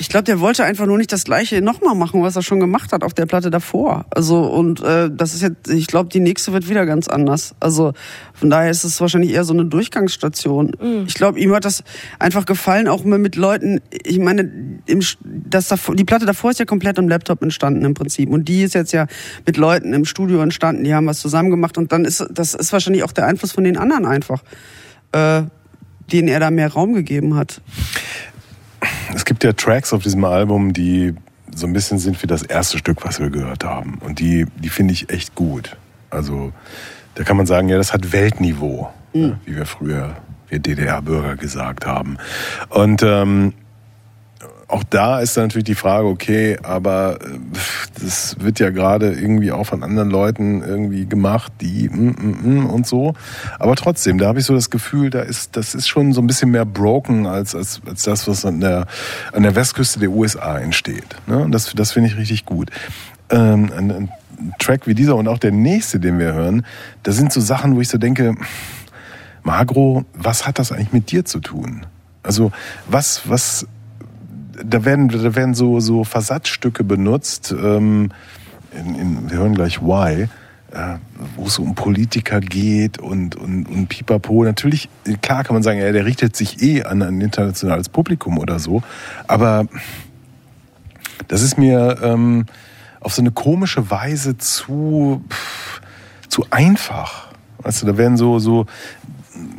Ich 0.00 0.08
glaube, 0.08 0.24
der 0.24 0.40
wollte 0.40 0.64
einfach 0.64 0.86
nur 0.86 0.96
nicht 0.96 1.12
das 1.12 1.24
gleiche 1.24 1.60
nochmal 1.60 1.94
machen, 1.94 2.22
was 2.22 2.36
er 2.36 2.42
schon 2.42 2.60
gemacht 2.60 2.92
hat 2.92 3.02
auf 3.02 3.14
der 3.14 3.26
Platte 3.26 3.50
davor. 3.50 4.06
Also 4.10 4.42
und 4.44 4.80
äh, 4.80 5.10
das 5.12 5.34
ist 5.34 5.42
jetzt, 5.42 5.68
ich 5.68 5.86
glaube, 5.86 6.08
die 6.08 6.20
nächste 6.20 6.52
wird 6.52 6.68
wieder 6.68 6.86
ganz 6.86 7.08
anders. 7.08 7.54
Also 7.58 7.92
von 8.32 8.50
daher 8.50 8.70
ist 8.70 8.84
es 8.84 9.00
wahrscheinlich 9.00 9.32
eher 9.32 9.44
so 9.44 9.52
eine 9.52 9.64
Durchgangsstation. 9.64 10.76
Mhm. 10.80 11.04
Ich 11.08 11.14
glaube, 11.14 11.40
ihm 11.40 11.52
hat 11.52 11.64
das 11.64 11.82
einfach 12.18 12.46
gefallen, 12.46 12.86
auch 12.86 13.04
mit 13.04 13.36
Leuten. 13.36 13.80
Ich 13.90 14.18
meine, 14.18 14.50
im, 14.86 15.00
das 15.24 15.74
die 15.94 16.04
Platte 16.04 16.26
davor 16.26 16.50
ist 16.50 16.60
ja 16.60 16.64
komplett 16.64 16.98
am 16.98 17.08
Laptop 17.08 17.42
entstanden 17.42 17.84
im 17.84 17.94
Prinzip 17.94 18.30
und 18.30 18.48
die 18.48 18.62
ist 18.62 18.74
jetzt 18.74 18.92
ja 18.92 19.06
mit 19.46 19.56
Leuten 19.56 19.92
im 19.92 20.04
Studio 20.04 20.40
entstanden. 20.40 20.84
Die 20.84 20.94
haben 20.94 21.06
was 21.06 21.20
zusammen 21.20 21.50
gemacht 21.50 21.76
und 21.76 21.92
dann 21.92 22.04
ist 22.04 22.24
das 22.30 22.54
ist 22.54 22.72
wahrscheinlich 22.72 23.02
auch 23.02 23.12
der 23.12 23.26
Einfluss 23.26 23.52
von 23.52 23.64
den 23.64 23.76
anderen 23.76 24.06
einfach, 24.06 24.42
äh, 25.12 25.42
denen 26.12 26.28
er 26.28 26.40
da 26.40 26.50
mehr 26.50 26.72
Raum 26.72 26.94
gegeben 26.94 27.34
hat 27.34 27.60
es 29.14 29.24
gibt 29.24 29.44
ja 29.44 29.52
Tracks 29.52 29.92
auf 29.92 30.02
diesem 30.02 30.24
Album, 30.24 30.72
die 30.72 31.14
so 31.54 31.66
ein 31.66 31.72
bisschen 31.72 31.98
sind 31.98 32.22
wie 32.22 32.26
das 32.26 32.42
erste 32.42 32.78
Stück, 32.78 33.04
was 33.04 33.20
wir 33.20 33.30
gehört 33.30 33.64
haben. 33.64 33.98
Und 34.04 34.20
die, 34.20 34.46
die 34.56 34.68
finde 34.68 34.92
ich 34.92 35.10
echt 35.10 35.34
gut. 35.34 35.76
Also 36.10 36.52
da 37.14 37.24
kann 37.24 37.36
man 37.36 37.46
sagen, 37.46 37.68
ja, 37.68 37.76
das 37.76 37.92
hat 37.92 38.12
Weltniveau, 38.12 38.90
mhm. 39.12 39.20
ja, 39.20 39.40
wie 39.44 39.56
wir 39.56 39.66
früher, 39.66 40.16
wir 40.48 40.58
DDR-Bürger 40.58 41.36
gesagt 41.36 41.86
haben. 41.86 42.18
Und 42.68 43.02
ähm, 43.02 43.54
auch 44.68 44.84
da 44.84 45.20
ist 45.20 45.36
dann 45.36 45.44
natürlich 45.44 45.64
die 45.64 45.74
Frage, 45.74 46.06
okay, 46.06 46.58
aber 46.62 47.18
äh, 47.22 47.38
das 48.02 48.36
wird 48.38 48.60
ja 48.60 48.68
gerade 48.68 49.12
irgendwie 49.12 49.50
auch 49.50 49.64
von 49.64 49.82
anderen 49.82 50.10
Leuten 50.10 50.62
irgendwie 50.62 51.06
gemacht, 51.06 51.50
die 51.62 51.88
mm, 51.88 52.16
mm, 52.18 52.60
mm 52.60 52.66
und 52.66 52.86
so. 52.86 53.14
Aber 53.58 53.76
trotzdem, 53.76 54.18
da 54.18 54.26
habe 54.26 54.40
ich 54.40 54.44
so 54.44 54.54
das 54.54 54.68
Gefühl, 54.68 55.08
da 55.08 55.20
ist, 55.20 55.56
das 55.56 55.74
ist 55.74 55.88
schon 55.88 56.12
so 56.12 56.20
ein 56.20 56.26
bisschen 56.26 56.50
mehr 56.50 56.66
broken 56.66 57.26
als, 57.26 57.54
als, 57.54 57.80
als 57.86 58.02
das, 58.02 58.28
was 58.28 58.44
an 58.44 58.60
der, 58.60 58.86
an 59.32 59.42
der 59.42 59.56
Westküste 59.56 60.00
der 60.00 60.10
USA 60.10 60.58
entsteht. 60.58 61.16
Ne? 61.26 61.46
Das, 61.50 61.72
das 61.74 61.92
finde 61.92 62.10
ich 62.10 62.18
richtig 62.18 62.44
gut. 62.44 62.70
Ähm, 63.30 63.70
ein, 63.74 63.90
ein 63.90 64.12
Track 64.58 64.86
wie 64.86 64.94
dieser 64.94 65.16
und 65.16 65.28
auch 65.28 65.38
der 65.38 65.52
nächste, 65.52 65.98
den 65.98 66.18
wir 66.18 66.34
hören, 66.34 66.66
da 67.04 67.12
sind 67.12 67.32
so 67.32 67.40
Sachen, 67.40 67.74
wo 67.74 67.80
ich 67.80 67.88
so 67.88 67.96
denke, 67.96 68.34
Magro, 69.42 70.04
was 70.12 70.46
hat 70.46 70.58
das 70.58 70.72
eigentlich 70.72 70.92
mit 70.92 71.10
dir 71.10 71.24
zu 71.24 71.40
tun? 71.40 71.86
Also 72.22 72.52
was, 72.86 73.22
was 73.24 73.66
da 74.64 74.84
werden, 74.84 75.08
da 75.08 75.34
werden 75.34 75.54
so, 75.54 75.80
so 75.80 76.04
Versatzstücke 76.04 76.84
benutzt. 76.84 77.52
Ähm, 77.52 78.10
in, 78.72 78.94
in, 78.94 79.30
wir 79.30 79.38
hören 79.38 79.54
gleich 79.54 79.80
Why, 79.80 80.28
äh, 80.72 80.98
wo 81.36 81.46
es 81.46 81.58
um 81.58 81.74
Politiker 81.74 82.40
geht 82.40 82.98
und, 82.98 83.36
und, 83.36 83.66
und 83.66 83.88
Pipapo. 83.88 84.44
Natürlich, 84.44 84.88
klar 85.22 85.44
kann 85.44 85.54
man 85.54 85.62
sagen, 85.62 85.78
ja, 85.80 85.90
der 85.92 86.04
richtet 86.04 86.36
sich 86.36 86.62
eh 86.62 86.82
an 86.82 87.02
ein 87.02 87.20
internationales 87.20 87.88
Publikum 87.88 88.38
oder 88.38 88.58
so. 88.58 88.82
Aber 89.26 89.66
das 91.28 91.42
ist 91.42 91.58
mir 91.58 91.98
ähm, 92.02 92.46
auf 93.00 93.14
so 93.14 93.22
eine 93.22 93.30
komische 93.30 93.90
Weise 93.90 94.36
zu, 94.38 95.24
pff, 95.28 95.80
zu 96.28 96.46
einfach. 96.50 97.28
Weißt 97.58 97.82
du, 97.82 97.86
da 97.86 97.96
werden 97.96 98.16
so, 98.16 98.38
so, 98.38 98.66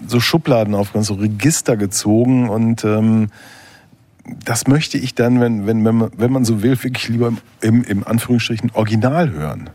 so 0.08 0.20
Schubladen 0.20 0.76
aufgemacht, 0.76 1.08
so 1.08 1.16
Register 1.16 1.78
gezogen 1.78 2.50
und 2.50 2.84
ähm, 2.84 3.30
das 4.46 4.68
möchte 4.68 4.98
ich 4.98 5.16
dann, 5.16 5.40
wenn, 5.40 5.66
wenn, 5.66 5.84
wenn, 5.86 5.96
man, 5.96 6.12
wenn 6.18 6.32
man 6.32 6.46
so 6.46 6.62
will, 6.62 6.82
wirklich 6.84 7.10
lieber 7.10 7.34
im, 7.62 7.84
im 7.84 8.08
Anführungsstrichen 8.08 8.72
Original 8.74 9.32
hören. 9.32 9.70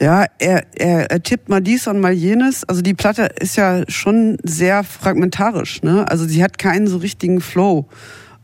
Ja, 0.00 0.26
er, 0.38 0.64
er, 0.74 1.10
er 1.10 1.22
tippt 1.22 1.48
mal 1.48 1.60
dies 1.60 1.86
und 1.88 2.00
mal 2.00 2.12
jenes. 2.12 2.64
Also 2.64 2.82
die 2.82 2.94
Platte 2.94 3.30
ist 3.40 3.56
ja 3.56 3.82
schon 3.88 4.38
sehr 4.44 4.84
fragmentarisch. 4.84 5.82
Ne? 5.82 6.08
Also 6.08 6.24
sie 6.24 6.42
hat 6.42 6.58
keinen 6.58 6.86
so 6.86 6.98
richtigen 6.98 7.40
Flow. 7.40 7.86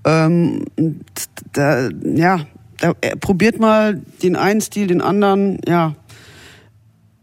Ähm, 0.05 0.65
da, 1.53 1.89
ja, 2.03 2.41
da, 2.79 2.93
er 3.01 3.17
probiert 3.17 3.61
mal 3.61 4.03
den 4.23 4.37
einen 4.37 4.61
Stil, 4.61 4.89
den 4.89 5.01
anderen. 5.01 5.59
Ja, 5.67 5.95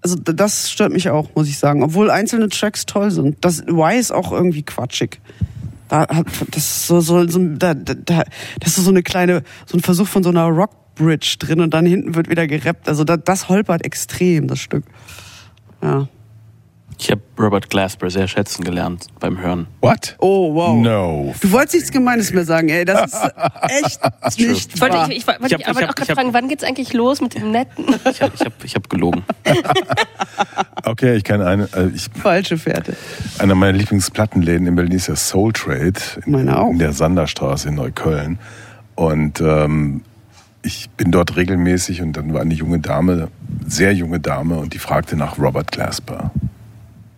also 0.01 0.15
das 0.15 0.71
stört 0.71 0.93
mich 0.93 1.09
auch, 1.09 1.29
muss 1.35 1.47
ich 1.47 1.59
sagen. 1.59 1.83
Obwohl 1.83 2.09
einzelne 2.09 2.49
Tracks 2.49 2.85
toll 2.85 3.11
sind. 3.11 3.37
Das 3.41 3.61
Y 3.67 3.99
ist 3.99 4.11
auch 4.11 4.31
irgendwie 4.31 4.63
quatschig. 4.63 5.19
Da, 5.91 6.05
das 6.05 6.57
ist 6.57 6.87
so, 6.87 7.01
so, 7.01 7.27
so 7.27 7.39
da, 7.57 7.73
da, 7.73 8.23
das 8.61 8.77
ist 8.77 8.85
so 8.85 8.91
eine 8.91 9.03
kleine, 9.03 9.43
so 9.65 9.77
ein 9.77 9.81
Versuch 9.81 10.07
von 10.07 10.23
so 10.23 10.29
einer 10.29 10.45
Rockbridge 10.45 11.35
drin 11.37 11.59
und 11.59 11.73
dann 11.73 11.85
hinten 11.85 12.15
wird 12.15 12.29
wieder 12.29 12.47
gerappt. 12.47 12.87
Also 12.87 13.03
da, 13.03 13.17
das 13.17 13.49
holpert 13.49 13.83
extrem, 13.83 14.47
das 14.47 14.59
Stück. 14.59 14.85
Ja. 15.83 16.07
Ich 17.01 17.09
habe 17.09 17.21
Robert 17.39 17.67
Glasper 17.71 18.11
sehr 18.11 18.27
schätzen 18.27 18.63
gelernt 18.63 19.07
beim 19.19 19.39
Hören. 19.39 19.65
What? 19.81 20.15
Oh, 20.19 20.53
wow. 20.53 20.77
No. 20.77 21.33
Du 21.41 21.51
wolltest 21.51 21.73
nichts 21.73 21.91
Gemeines 21.91 22.31
mehr 22.31 22.45
sagen, 22.45 22.69
ey. 22.69 22.85
Das 22.85 23.11
ist 23.11 23.23
echt 23.83 24.37
nicht 24.37 24.75
ich 24.75 24.81
wollte, 24.81 25.07
ich, 25.09 25.17
ich, 25.17 25.27
wollte 25.27 25.55
ich, 25.55 25.67
aber 25.67 25.89
auch 25.89 25.95
gerade 25.95 26.13
fragen, 26.13 26.31
wann 26.35 26.47
geht's 26.47 26.63
eigentlich 26.63 26.93
los 26.93 27.19
mit 27.19 27.33
dem 27.33 27.49
Netten? 27.49 27.85
Ich 28.07 28.21
habe 28.21 28.33
ich 28.35 28.41
hab, 28.41 28.63
ich 28.63 28.75
hab 28.75 28.87
gelogen. 28.87 29.23
okay, 30.85 31.15
ich 31.15 31.23
kann 31.23 31.41
eine... 31.41 31.63
Äh, 31.75 31.87
ich, 31.95 32.07
Falsche 32.13 32.59
Fährte. 32.59 32.95
Einer 33.39 33.55
meiner 33.55 33.79
Lieblingsplattenläden 33.79 34.67
in 34.67 34.75
Berlin 34.75 34.93
ist 34.93 35.07
ja 35.07 35.15
Soul 35.15 35.53
Trade. 35.53 35.93
In, 36.23 36.33
Meine 36.33 36.59
auch. 36.59 36.69
In 36.69 36.77
der 36.77 36.93
Sanderstraße 36.93 37.69
in 37.69 37.75
Neukölln. 37.75 38.37
Und 38.93 39.41
ähm, 39.41 40.03
ich 40.61 40.87
bin 40.91 41.11
dort 41.11 41.35
regelmäßig 41.35 42.03
und 42.03 42.13
dann 42.13 42.31
war 42.31 42.41
eine 42.41 42.53
junge 42.53 42.77
Dame, 42.77 43.29
sehr 43.65 43.91
junge 43.91 44.19
Dame, 44.19 44.59
und 44.59 44.75
die 44.75 44.79
fragte 44.79 45.15
nach 45.15 45.39
Robert 45.39 45.71
Glasper. 45.71 46.29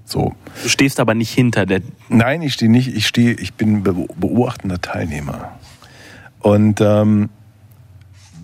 So. 0.06 0.36
Du 0.62 0.70
stehst 0.70 1.00
aber 1.00 1.14
nicht 1.14 1.32
hinter 1.32 1.66
der. 1.66 1.82
Nein, 2.10 2.42
ich 2.42 2.54
stehe 2.54 2.72
nicht. 2.72 2.96
Ich 2.96 3.08
stehe. 3.08 3.34
Ich 3.34 3.54
bin 3.54 3.84
beobachtender 3.84 4.82
Teilnehmer. 4.82 5.54
Und 6.40 6.82
ähm, 6.82 7.30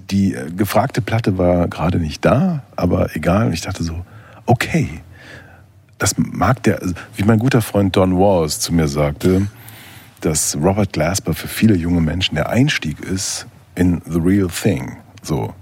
die 0.10 0.34
äh, 0.34 0.50
gefragte 0.52 1.02
Platte 1.02 1.38
war 1.38 1.68
gerade 1.68 2.00
nicht 2.00 2.24
da, 2.26 2.64
aber 2.76 3.16
egal. 3.16 3.54
Ich 3.54 3.62
dachte 3.62 3.84
so, 3.84 4.06
okay, 4.46 5.02
das 5.98 6.18
mag 6.18 6.64
der, 6.64 6.82
also, 6.82 6.94
wie 7.16 7.24
mein 7.24 7.40
guter 7.40 7.62
Freund 7.62 7.96
Don 7.96 8.18
Walls 8.18 8.60
zu 8.60 8.74
mir 8.74 8.88
sagte, 8.88 9.48
dass 10.22 10.56
Robert 10.56 10.94
Glasper 10.94 11.34
für 11.34 11.48
viele 11.48 11.76
junge 11.76 12.02
Menschen 12.02 12.36
der 12.36 12.50
Einstieg 12.50 13.00
ist 13.02 13.48
in 13.76 14.02
the 14.06 14.20
real 14.20 14.48
thing. 14.48 14.98
So. 15.22 15.54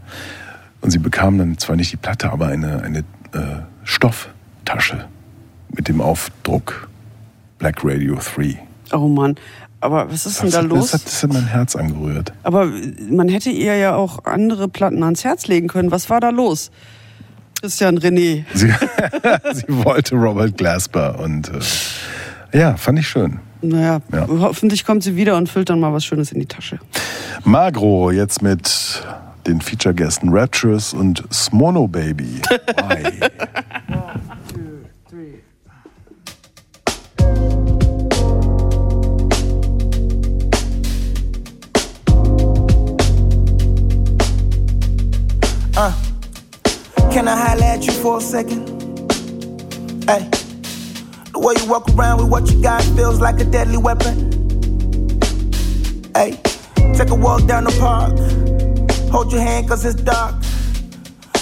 Und 0.82 0.92
sie 0.92 1.00
bekamen 1.00 1.40
dann 1.40 1.58
zwar 1.58 1.76
nicht 1.76 1.92
die 1.92 1.98
Platte, 1.98 2.32
aber 2.32 2.48
eine, 2.48 2.82
eine 2.82 3.00
äh, 3.00 3.64
Stofftasche 3.84 5.08
mit 5.76 5.88
dem 5.88 6.02
Aufdruck 6.02 6.90
Black 7.60 7.84
Radio 7.84 8.16
3. 8.16 8.60
Oh 8.94 9.08
Mann. 9.08 9.36
Aber 9.80 10.12
was 10.12 10.26
ist 10.26 10.42
denn 10.42 10.50
da 10.50 10.62
los? 10.62 10.92
Das 10.92 11.02
hat, 11.02 11.06
das 11.08 11.24
hat 11.24 11.34
mein 11.34 11.48
Herz 11.48 11.76
angerührt. 11.76 12.34
Aber 12.44 12.72
man 13.10 13.30
hätte 13.30 13.50
ihr 13.50 13.76
ja 13.78 13.96
auch 13.96 14.26
andere 14.26 14.68
Platten 14.68 15.04
ans 15.04 15.24
Herz 15.24 15.48
legen 15.48 15.68
können. 15.68 15.92
Was 15.92 16.10
war 16.10 16.20
da 16.20 16.30
los? 16.30 16.72
Christian 17.62 17.98
René. 17.98 18.46
Sie, 18.54 18.68
sie 19.54 19.66
wollte 19.68 20.16
Robert 20.16 20.58
Glasper 20.58 21.20
und 21.20 21.50
äh, 21.50 22.58
ja, 22.58 22.78
fand 22.78 23.00
ich 23.00 23.08
schön. 23.08 23.40
Naja, 23.62 24.00
ja. 24.12 24.28
hoffentlich 24.28 24.86
kommt 24.86 25.04
sie 25.04 25.16
wieder 25.16 25.36
und 25.36 25.50
füllt 25.50 25.70
dann 25.70 25.80
mal 25.80 25.92
was 25.92 26.06
Schönes 26.06 26.32
in 26.32 26.40
die 26.40 26.46
Tasche. 26.46 26.80
Magro 27.44 28.12
jetzt 28.12 28.42
mit 28.42 29.04
den 29.48 29.62
Feature-Gästen 29.62 30.30
Rapturous 30.30 30.94
und 30.94 31.24
Smono 31.32 31.88
Baby. 31.88 32.42
Uh, 45.80 45.94
can 47.12 47.28
I 47.28 47.36
holler 47.38 47.64
at 47.64 47.86
you 47.86 47.92
for 47.92 48.18
a 48.18 48.22
second? 48.22 48.68
Hey, 50.10 50.28
the 51.32 51.40
way 51.40 51.54
you 51.62 51.70
walk 51.70 51.88
around 51.90 52.18
with 52.18 52.32
what 52.32 52.50
you 52.52 52.60
got 52.64 52.82
feels 52.96 53.22
like 53.22 53.40
a 53.40 53.44
deadly 53.44 53.78
weapon. 53.78 54.32
Hey, 56.16 56.42
take 56.96 57.12
a 57.12 57.16
walk 57.16 57.46
down 57.46 57.66
the 57.66 57.76
park. 57.80 58.18
Hold 59.12 59.32
your 59.32 59.42
hand 59.42 59.70
cause 59.70 59.86
it's 59.86 60.02
dark. 60.02 60.34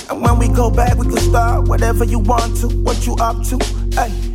And 0.10 0.22
when 0.22 0.38
we 0.38 0.50
go 0.50 0.70
back, 0.70 0.98
we 0.98 1.08
can 1.08 1.18
start 1.18 1.70
whatever 1.70 2.04
you 2.04 2.20
want 2.20 2.58
to, 2.58 2.68
what 2.68 3.06
you 3.06 3.16
up 3.16 3.42
to. 3.46 3.58
Hey 3.96 4.35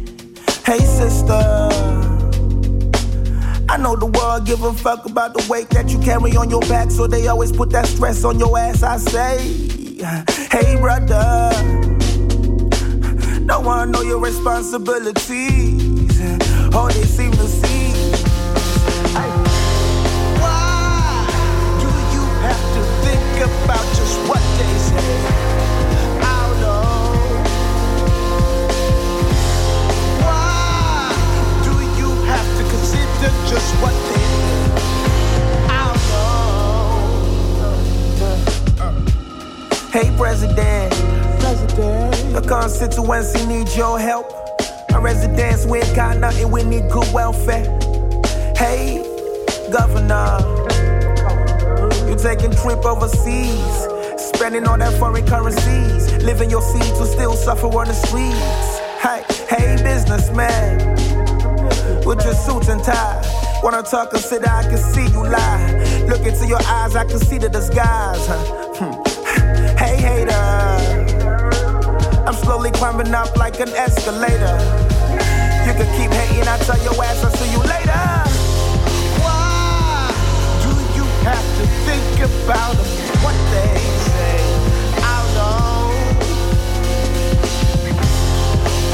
hey 0.66 0.78
sister. 0.78 1.68
I 3.68 3.76
know 3.76 3.94
the 3.94 4.06
world 4.06 4.46
give 4.46 4.64
a 4.64 4.72
fuck 4.72 5.06
about 5.06 5.34
the 5.34 5.46
weight 5.48 5.68
that 5.70 5.90
you 5.90 6.00
carry 6.00 6.34
on 6.36 6.50
your 6.50 6.60
back, 6.62 6.90
so 6.90 7.06
they 7.06 7.28
always 7.28 7.52
put 7.52 7.70
that 7.70 7.86
stress 7.86 8.24
on 8.24 8.38
your 8.38 8.58
ass. 8.58 8.82
I 8.82 8.96
say, 8.96 9.38
hey 10.50 10.76
brother, 10.80 11.50
don't 13.46 13.64
wanna 13.64 13.92
know 13.92 14.02
your 14.02 14.18
responsibilities. 14.18 16.20
All 16.74 16.88
they 16.88 17.04
seem 17.04 17.30
to 17.32 17.46
Your 43.00 43.06
constituency 43.06 43.46
need 43.46 43.76
your 43.78 43.98
help. 43.98 44.30
Our 44.92 45.00
residents, 45.00 45.64
we 45.64 45.78
ain't 45.78 45.96
got 45.96 46.18
nothing, 46.18 46.50
we 46.50 46.62
need 46.62 46.90
good 46.90 47.10
welfare. 47.14 47.64
Hey, 48.54 49.02
Governor. 49.72 50.36
You 52.06 52.14
taking 52.16 52.50
trip 52.50 52.84
overseas, 52.84 53.88
spending 54.20 54.66
all 54.66 54.76
that 54.76 54.92
foreign 54.98 55.26
currencies, 55.26 56.12
living 56.22 56.50
your 56.50 56.60
seeds 56.60 56.98
will 56.98 57.06
still 57.06 57.32
suffer 57.36 57.68
on 57.68 57.88
the 57.88 57.94
streets. 57.94 58.78
Hey, 59.00 59.24
hey, 59.48 59.82
businessman, 59.82 60.94
with 62.04 62.22
your 62.22 62.34
suit 62.34 62.68
and 62.68 62.84
tie. 62.84 63.60
Wanna 63.62 63.82
talk, 63.82 64.10
consider 64.10 64.46
I 64.46 64.62
can 64.64 64.76
see 64.76 65.06
you 65.06 65.24
lie. 65.24 66.04
Look 66.06 66.26
into 66.26 66.46
your 66.46 66.62
eyes, 66.64 66.94
I 66.96 67.06
can 67.06 67.18
see 67.18 67.38
the 67.38 67.48
disguise. 67.48 68.26
Huh? 68.26 68.74
Hmm. 68.76 69.76
Hey, 69.80 69.96
hater. 69.96 70.59
I'm 72.30 72.36
slowly 72.36 72.70
climbing 72.70 73.12
up 73.12 73.36
like 73.36 73.58
an 73.58 73.70
escalator. 73.70 74.56
You 75.66 75.72
can 75.74 75.88
keep 75.98 76.12
hating, 76.12 76.46
I'll 76.46 76.60
tell 76.60 76.78
your 76.84 76.94
ass 77.02 77.24
I'll 77.24 77.30
see 77.32 77.50
you 77.50 77.58
later. 77.58 78.06
Why 79.18 80.14
do 80.62 80.70
you 80.94 81.02
have 81.26 81.42
to 81.58 81.66
think 81.86 82.20
about 82.20 82.76
what 83.24 83.34
they 83.50 83.74
say? 84.14 84.38
I 85.02 85.18
don't 85.18 85.34
know. 85.34 85.90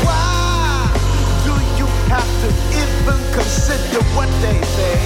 Why 0.06 0.96
do 1.44 1.52
you 1.76 1.88
have 2.08 2.32
to 2.40 2.48
even 2.72 3.20
consider 3.34 4.00
what 4.16 4.30
they 4.40 4.58
say? 4.64 4.96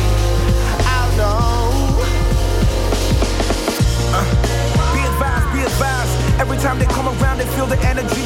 I 0.87 1.15
don't 1.17 1.17
know. 1.17 1.90
Advised. 5.71 6.41
Every 6.41 6.59
time 6.59 6.79
they 6.79 6.87
come 6.87 7.07
around, 7.09 7.39
they 7.39 7.47
feel 7.57 7.67
the 7.67 7.79
energy. 7.87 8.25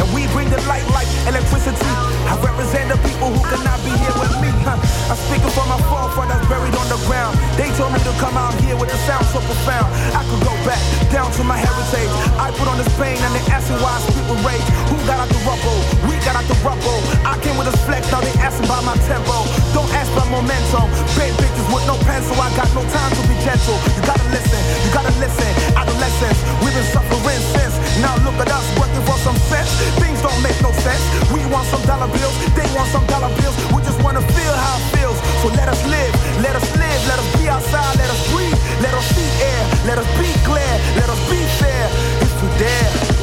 And 0.00 0.08
we 0.12 0.28
bring 0.36 0.48
the 0.50 0.60
light 0.68 0.84
like 0.92 1.08
electricity. 1.26 1.92
I 2.28 2.34
represent 2.42 2.92
the 2.92 2.98
people 3.06 3.32
who 3.32 3.40
cannot 3.48 3.80
be 3.86 3.92
here 3.96 4.16
with 4.20 4.34
me. 4.42 4.50
Huh? 4.66 4.76
I'm 5.08 5.18
speaking 5.30 5.52
for 5.54 5.66
my 5.70 5.78
forefathers 5.88 6.42
buried 6.50 6.76
on 6.76 6.86
the 6.90 7.00
ground. 7.06 7.38
They 7.56 7.70
told 7.78 7.94
me 7.94 8.00
to 8.04 8.12
come 8.20 8.36
out 8.36 8.54
here 8.60 8.76
with 8.76 8.92
a 8.92 8.98
sound 9.08 9.24
so 9.32 9.40
profound. 9.40 9.88
I 10.12 10.22
could 10.26 10.42
go 10.42 10.54
back 10.66 10.82
down 11.08 11.30
to 11.38 11.42
my 11.44 11.56
heritage. 11.56 12.12
I 12.36 12.50
put 12.58 12.68
on 12.68 12.76
this 12.76 12.90
pain 13.00 13.16
and 13.16 13.32
they 13.32 13.44
asking 13.48 13.78
why 13.80 13.96
I 13.96 14.00
speak 14.04 14.26
with 14.28 14.42
rage. 14.44 14.66
Who 14.90 14.96
got 15.06 15.22
out 15.22 15.30
the 15.30 15.40
rubble? 15.46 15.78
We 16.10 16.18
got 16.26 16.36
out 16.36 16.46
the 16.50 16.58
rubble. 16.60 17.00
I 17.24 17.38
came 17.40 17.56
with 17.56 17.70
a 17.70 17.76
flex, 17.86 18.10
now 18.10 18.20
they 18.20 18.34
asking 18.42 18.66
about 18.66 18.84
my 18.84 18.98
tempo. 19.06 19.46
Don't 19.72 19.88
ask 19.96 20.10
about 20.12 20.28
momentum. 20.28 20.90
Big 21.16 21.32
bitches 21.40 21.68
with 21.72 21.86
no 21.86 21.96
pencil. 22.04 22.36
I 22.36 22.50
got 22.58 22.68
no 22.74 22.82
time 22.90 23.12
to 23.16 23.22
be 23.30 23.36
gentle. 23.46 23.78
You 23.96 24.02
gotta 24.02 24.26
listen, 24.34 24.60
you 24.84 24.90
gotta 24.92 25.14
listen. 25.22 25.50
Adolescence, 25.78 26.38
we've 26.60 26.74
been 26.74 26.90
suffering 26.90 27.42
since. 27.54 27.74
Now 28.02 28.18
look 28.26 28.36
at 28.42 28.50
us 28.50 28.66
working 28.76 29.02
for 29.06 29.16
some 29.22 29.38
sense. 29.48 29.70
Things 30.02 30.20
don't 30.22 30.40
make 30.42 30.58
no 30.62 30.72
sense. 30.84 31.02
We 31.32 31.44
want 31.46 31.66
some 31.68 31.82
dollar 31.82 32.08
bills, 32.08 32.36
they 32.54 32.66
want 32.74 32.88
some 32.90 33.06
dollar 33.06 33.30
bills. 33.40 33.56
We 33.74 33.82
just 33.82 34.00
wanna 34.02 34.22
feel 34.36 34.54
how 34.54 34.78
it 34.78 34.86
feels. 34.96 35.18
So 35.42 35.48
let 35.54 35.68
us 35.68 35.80
live, 35.86 36.12
let 36.42 36.54
us 36.56 36.66
live, 36.76 37.00
let 37.10 37.18
us 37.18 37.28
be 37.38 37.48
outside, 37.48 37.96
let 37.96 38.10
us 38.10 38.20
breathe, 38.32 38.58
let 38.82 38.94
us 38.94 39.06
see 39.14 39.30
air, 39.42 39.62
let 39.86 39.98
us 39.98 40.08
be 40.18 40.30
clear, 40.44 40.72
let 41.00 41.08
us 41.08 41.20
be 41.30 41.40
fair. 41.60 41.84
If 42.22 42.32
we 42.42 42.48
dare. 42.58 43.15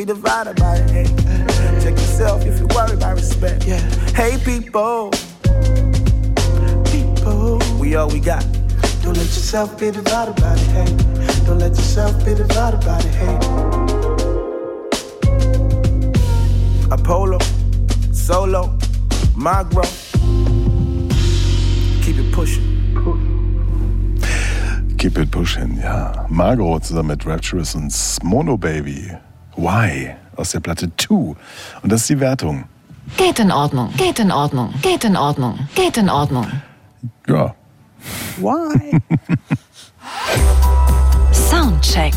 Be 0.00 0.06
divided 0.06 0.56
by 0.56 0.78
hate. 0.92 1.14
Check 1.82 1.92
yourself 1.92 2.46
if 2.46 2.58
you 2.58 2.66
worry 2.74 2.94
about 2.94 3.16
respect. 3.16 3.66
Yeah. 3.66 3.80
Hey, 4.14 4.38
people. 4.44 5.10
People. 6.86 7.60
We 7.78 7.96
all 7.96 8.08
we 8.08 8.20
got. 8.20 8.44
Don't 9.02 9.16
let 9.16 9.30
yourself 9.36 9.78
be 9.78 9.90
divided 9.90 10.36
by 10.36 10.54
the 10.54 10.66
hate. 10.76 10.96
Don't 11.44 11.58
let 11.58 11.70
yourself 11.70 12.16
be 12.24 12.34
divided 12.34 12.80
by 12.80 12.98
the 13.02 13.10
hate. 13.20 13.44
Apollo, 16.90 17.38
solo, 18.12 18.78
Magro. 19.36 19.84
Keep 22.02 22.18
it 22.22 22.32
pushing. 22.32 22.66
Keep 24.96 25.18
it 25.18 25.30
pushing, 25.30 25.76
ja. 25.76 26.26
Margot 26.30 26.80
zusammen 26.80 27.08
mit 27.08 27.26
Rapturous 27.26 27.74
und 27.74 27.92
Mono 28.22 28.56
Baby. 28.56 29.10
Why? 29.60 30.14
Aus 30.36 30.52
der 30.52 30.60
Platte 30.60 30.90
2. 30.96 31.14
Und 31.14 31.36
das 31.92 32.00
ist 32.00 32.08
die 32.08 32.18
Wertung. 32.18 32.64
Geht 33.18 33.38
in 33.38 33.52
Ordnung, 33.52 33.92
geht 33.98 34.18
in 34.18 34.32
Ordnung, 34.32 34.72
geht 34.80 35.04
in 35.04 35.18
Ordnung, 35.18 35.58
geht 35.74 35.98
in 35.98 36.08
Ordnung. 36.08 36.46
Ja. 37.28 37.54
Why? 38.38 38.98
Soundcheck. 41.32 42.14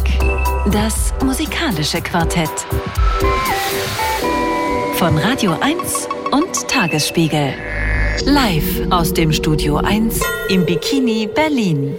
Das 0.72 1.14
musikalische 1.22 2.00
Quartett. 2.02 2.66
Von 4.96 5.18
Radio 5.18 5.58
1 5.60 6.08
und 6.32 6.68
Tagesspiegel. 6.70 7.54
Live 8.24 8.90
aus 8.90 9.14
dem 9.14 9.34
Studio 9.34 9.78
1 9.78 10.22
im 10.48 10.66
Bikini 10.66 11.28
Berlin. 11.28 11.96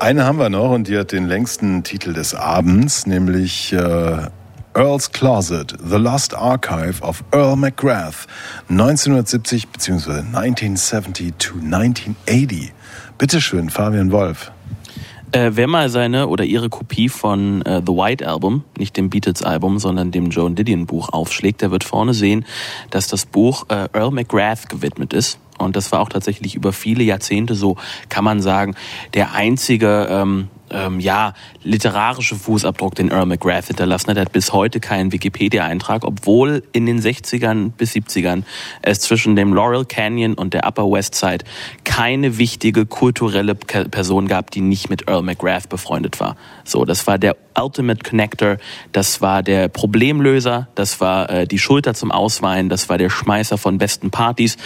Eine 0.00 0.24
haben 0.24 0.38
wir 0.38 0.48
noch 0.48 0.72
und 0.72 0.88
die 0.88 0.98
hat 0.98 1.12
den 1.12 1.28
längsten 1.28 1.84
Titel 1.84 2.12
des 2.12 2.34
Abends, 2.34 3.06
nämlich 3.06 3.72
äh, 3.72 4.26
Earl's 4.74 5.10
Closet, 5.10 5.74
The 5.82 5.98
Lost 5.98 6.32
Archive 6.32 7.02
of 7.02 7.24
Earl 7.32 7.56
McGrath, 7.56 8.26
1970 8.68 9.66
bzw. 9.66 10.20
1970 10.20 11.32
to 11.38 11.54
1980. 11.54 12.72
Bitteschön, 13.18 13.68
Fabian 13.68 14.12
Wolf. 14.12 14.52
Äh, 15.32 15.52
wer 15.54 15.66
mal 15.66 15.88
seine 15.88 16.28
oder 16.28 16.44
ihre 16.44 16.68
Kopie 16.68 17.08
von 17.08 17.62
äh, 17.62 17.82
The 17.84 17.92
White 17.92 18.26
Album, 18.26 18.64
nicht 18.78 18.96
dem 18.96 19.10
Beatles 19.10 19.42
Album, 19.42 19.78
sondern 19.78 20.10
dem 20.12 20.30
Joan 20.30 20.54
Didion 20.54 20.86
Buch 20.86 21.08
aufschlägt, 21.08 21.62
der 21.62 21.70
wird 21.70 21.84
vorne 21.84 22.14
sehen, 22.14 22.44
dass 22.90 23.08
das 23.08 23.26
Buch 23.26 23.66
äh, 23.68 23.88
Earl 23.92 24.12
McGrath 24.12 24.68
gewidmet 24.68 25.12
ist. 25.12 25.38
Und 25.58 25.76
das 25.76 25.92
war 25.92 26.00
auch 26.00 26.08
tatsächlich 26.08 26.54
über 26.54 26.72
viele 26.72 27.02
Jahrzehnte 27.04 27.54
so, 27.54 27.76
kann 28.08 28.24
man 28.24 28.40
sagen, 28.40 28.74
der 29.14 29.34
einzige 29.34 30.08
ähm, 30.10 30.48
ähm, 30.70 31.00
ja, 31.00 31.34
literarische 31.62 32.36
Fußabdruck, 32.36 32.94
den 32.94 33.10
Earl 33.10 33.26
McGrath 33.26 33.66
hinterlassen 33.66 34.10
hat. 34.10 34.16
Er 34.16 34.22
hat 34.22 34.32
bis 34.32 34.52
heute 34.52 34.80
keinen 34.80 35.12
Wikipedia-Eintrag, 35.12 36.04
obwohl 36.04 36.62
in 36.72 36.86
den 36.86 37.00
60ern 37.00 37.72
bis 37.72 37.92
70ern 37.92 38.44
es 38.82 39.00
zwischen 39.00 39.36
dem 39.36 39.52
Laurel 39.52 39.84
Canyon 39.84 40.34
und 40.34 40.54
der 40.54 40.66
Upper 40.66 40.90
West 40.90 41.14
Side 41.14 41.44
keine 41.84 42.38
wichtige 42.38 42.86
kulturelle 42.86 43.54
Person 43.54 44.28
gab, 44.28 44.50
die 44.50 44.60
nicht 44.60 44.90
mit 44.90 45.08
Earl 45.08 45.22
McGrath 45.22 45.68
befreundet 45.68 46.20
war. 46.20 46.36
So, 46.64 46.84
das 46.84 47.06
war 47.06 47.18
der 47.18 47.36
Ultimate 47.62 48.08
Connector, 48.08 48.56
das 48.92 49.20
war 49.20 49.42
der 49.42 49.68
Problemlöser, 49.68 50.68
das 50.74 51.00
war 51.00 51.30
äh, 51.30 51.46
die 51.46 51.58
Schulter 51.58 51.94
zum 51.94 52.10
Ausweinen, 52.12 52.68
das 52.68 52.88
war 52.88 52.98
der 52.98 53.10
Schmeißer 53.10 53.58
von 53.58 53.78
besten 53.78 54.10
Partys. 54.10 54.56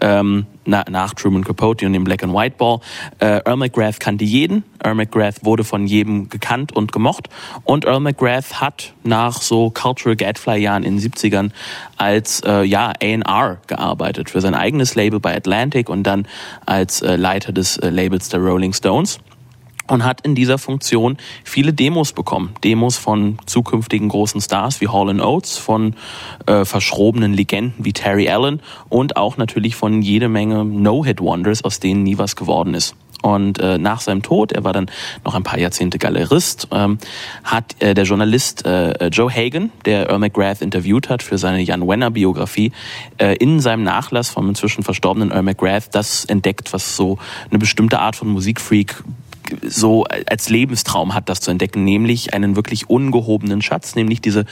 Ähm, 0.00 0.46
na, 0.66 0.84
nach 0.88 1.14
Truman 1.14 1.44
Capote 1.44 1.86
und 1.86 1.92
dem 1.92 2.04
Black 2.04 2.22
and 2.22 2.34
White 2.34 2.56
Ball. 2.56 2.80
Äh, 3.18 3.40
Earl 3.44 3.56
McGrath 3.56 4.00
kannte 4.00 4.24
jeden. 4.24 4.64
Earl 4.82 4.94
McGrath 4.94 5.44
wurde 5.44 5.64
von 5.64 5.86
jedem 5.86 6.28
gekannt 6.28 6.72
und 6.74 6.92
gemocht. 6.92 7.28
Und 7.64 7.84
Earl 7.84 8.00
McGrath 8.00 8.60
hat 8.60 8.94
nach 9.02 9.42
so 9.42 9.70
Cultural 9.70 10.16
Gadfly-Jahren 10.16 10.82
in 10.82 10.98
den 10.98 11.10
70ern 11.10 11.50
als 11.96 12.40
äh, 12.44 12.62
ja, 12.62 12.92
A&R 13.02 13.58
gearbeitet 13.66 14.30
für 14.30 14.40
sein 14.40 14.54
eigenes 14.54 14.94
Label 14.94 15.20
bei 15.20 15.36
Atlantic 15.36 15.88
und 15.88 16.04
dann 16.04 16.26
als 16.66 17.02
äh, 17.02 17.16
Leiter 17.16 17.52
des 17.52 17.76
äh, 17.78 17.90
Labels 17.90 18.28
der 18.28 18.40
Rolling 18.40 18.72
Stones 18.72 19.20
und 19.88 20.04
hat 20.04 20.22
in 20.22 20.34
dieser 20.34 20.58
Funktion 20.58 21.16
viele 21.44 21.72
Demos 21.72 22.12
bekommen. 22.12 22.54
Demos 22.62 22.96
von 22.96 23.38
zukünftigen 23.46 24.08
großen 24.08 24.40
Stars 24.40 24.80
wie 24.80 24.88
Hall 24.88 25.20
Oates, 25.20 25.58
von 25.58 25.94
äh, 26.46 26.64
verschrobenen 26.64 27.34
Legenden 27.34 27.74
wie 27.78 27.92
Terry 27.92 28.28
Allen 28.28 28.60
und 28.88 29.16
auch 29.16 29.36
natürlich 29.36 29.76
von 29.76 30.02
jede 30.02 30.28
Menge 30.28 30.64
No-Hit-Wonders, 30.64 31.64
aus 31.64 31.80
denen 31.80 32.02
nie 32.02 32.18
was 32.18 32.36
geworden 32.36 32.74
ist. 32.74 32.94
Und 33.24 33.58
äh, 33.58 33.78
nach 33.78 34.02
seinem 34.02 34.20
Tod, 34.20 34.52
er 34.52 34.64
war 34.64 34.74
dann 34.74 34.90
noch 35.24 35.34
ein 35.34 35.44
paar 35.44 35.58
Jahrzehnte 35.58 35.96
Galerist, 35.96 36.68
ähm, 36.72 36.98
hat 37.42 37.74
äh, 37.80 37.94
der 37.94 38.04
Journalist 38.04 38.66
äh, 38.66 39.06
Joe 39.06 39.34
Hagan, 39.34 39.72
der 39.86 40.10
Earl 40.10 40.18
McGrath 40.18 40.60
interviewt 40.60 41.08
hat 41.08 41.22
für 41.22 41.38
seine 41.38 41.62
Jan 41.62 41.88
Wenner-Biografie, 41.88 42.72
äh, 43.16 43.34
in 43.36 43.60
seinem 43.60 43.82
Nachlass 43.82 44.28
vom 44.28 44.50
inzwischen 44.50 44.84
verstorbenen 44.84 45.30
Earl 45.30 45.42
McGrath 45.42 45.84
das 45.92 46.26
entdeckt, 46.26 46.74
was 46.74 46.96
so 46.96 47.16
eine 47.48 47.58
bestimmte 47.58 47.98
Art 47.98 48.14
von 48.14 48.28
Musikfreak 48.28 49.02
so 49.62 50.04
als 50.04 50.48
Lebenstraum 50.48 51.14
hat, 51.14 51.28
das 51.28 51.40
zu 51.40 51.50
entdecken, 51.50 51.84
nämlich 51.84 52.34
einen 52.34 52.56
wirklich 52.56 52.88
ungehobenen 52.88 53.62
Schatz, 53.62 53.94
nämlich 53.94 54.20
diese 54.20 54.44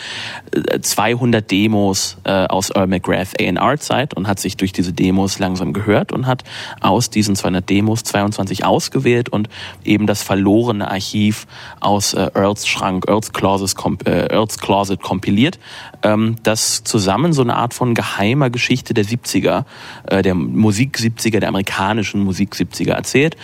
200 0.80 1.42
äh, 1.42 1.46
Demos 1.46 2.18
äh, 2.24 2.46
aus 2.46 2.70
Earl 2.70 2.86
McGrath 2.88 3.40
A&R-Zeit 3.40 4.14
und 4.14 4.28
hat 4.28 4.38
sich 4.38 4.56
durch 4.56 4.72
diese 4.72 4.92
Demos 4.92 5.38
langsam 5.38 5.72
gehört 5.72 6.12
und 6.12 6.26
hat 6.26 6.44
aus 6.80 7.10
diesen 7.10 7.36
200 7.36 7.68
Demos 7.68 8.02
22 8.04 8.64
ausgewählt 8.64 9.28
und 9.28 9.48
eben 9.84 10.06
das 10.06 10.22
verlorene 10.22 10.90
Archiv 10.90 11.46
aus 11.80 12.14
äh, 12.14 12.30
Earls 12.34 12.66
Schrank, 12.66 13.06
Earls 13.08 13.32
Closet, 13.32 13.74
Earls 14.04 14.58
Closet 14.58 15.00
kompiliert, 15.00 15.58
ähm, 16.02 16.36
das 16.42 16.84
zusammen 16.84 17.32
so 17.32 17.42
eine 17.42 17.56
Art 17.56 17.74
von 17.74 17.94
geheimer 17.94 18.50
Geschichte 18.50 18.94
der 18.94 19.04
70er, 19.04 19.64
der 20.10 20.34
Musik 20.34 20.98
70er, 20.98 21.38
der 21.40 21.48
amerikanischen 21.48 22.22
Musik 22.24 22.54
70er 22.54 22.92
erzählt. 22.92 23.36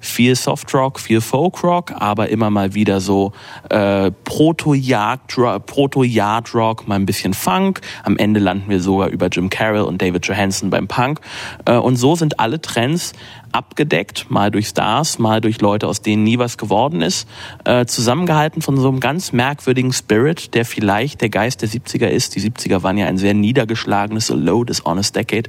Viel 0.00 0.35
Softrock, 0.36 1.00
viel 1.00 1.20
Folkrock, 1.20 1.92
aber 1.98 2.28
immer 2.28 2.50
mal 2.50 2.74
wieder 2.74 3.00
so 3.00 3.32
äh, 3.70 4.10
Proto-Yard-Rock, 4.10 5.66
Proto 5.66 6.04
mal 6.04 6.94
ein 6.94 7.06
bisschen 7.06 7.34
Funk. 7.34 7.80
Am 8.04 8.16
Ende 8.16 8.40
landen 8.40 8.70
wir 8.70 8.80
sogar 8.80 9.08
über 9.08 9.28
Jim 9.28 9.50
Carroll 9.50 9.82
und 9.82 10.00
David 10.00 10.26
Johansen 10.26 10.70
beim 10.70 10.88
Punk. 10.88 11.20
Äh, 11.64 11.76
und 11.76 11.96
so 11.96 12.14
sind 12.14 12.38
alle 12.38 12.60
Trends 12.60 13.12
abgedeckt, 13.52 14.30
mal 14.30 14.50
durch 14.50 14.68
Stars, 14.68 15.18
mal 15.18 15.40
durch 15.40 15.60
Leute, 15.60 15.86
aus 15.86 16.02
denen 16.02 16.24
nie 16.24 16.38
was 16.38 16.58
geworden 16.58 17.00
ist, 17.00 17.26
äh, 17.64 17.86
zusammengehalten 17.86 18.62
von 18.62 18.76
so 18.76 18.88
einem 18.88 19.00
ganz 19.00 19.32
merkwürdigen 19.32 19.92
Spirit, 19.92 20.54
der 20.54 20.64
vielleicht 20.64 21.20
der 21.22 21.30
Geist 21.30 21.62
der 21.62 21.68
70er 21.68 22.08
ist. 22.08 22.36
Die 22.36 22.40
70er 22.40 22.82
waren 22.82 22.98
ja 22.98 23.06
ein 23.06 23.18
sehr 23.18 23.34
niedergeschlagenes, 23.34 24.28
low, 24.28 24.64
dishonest 24.64 25.16
Decade, 25.16 25.48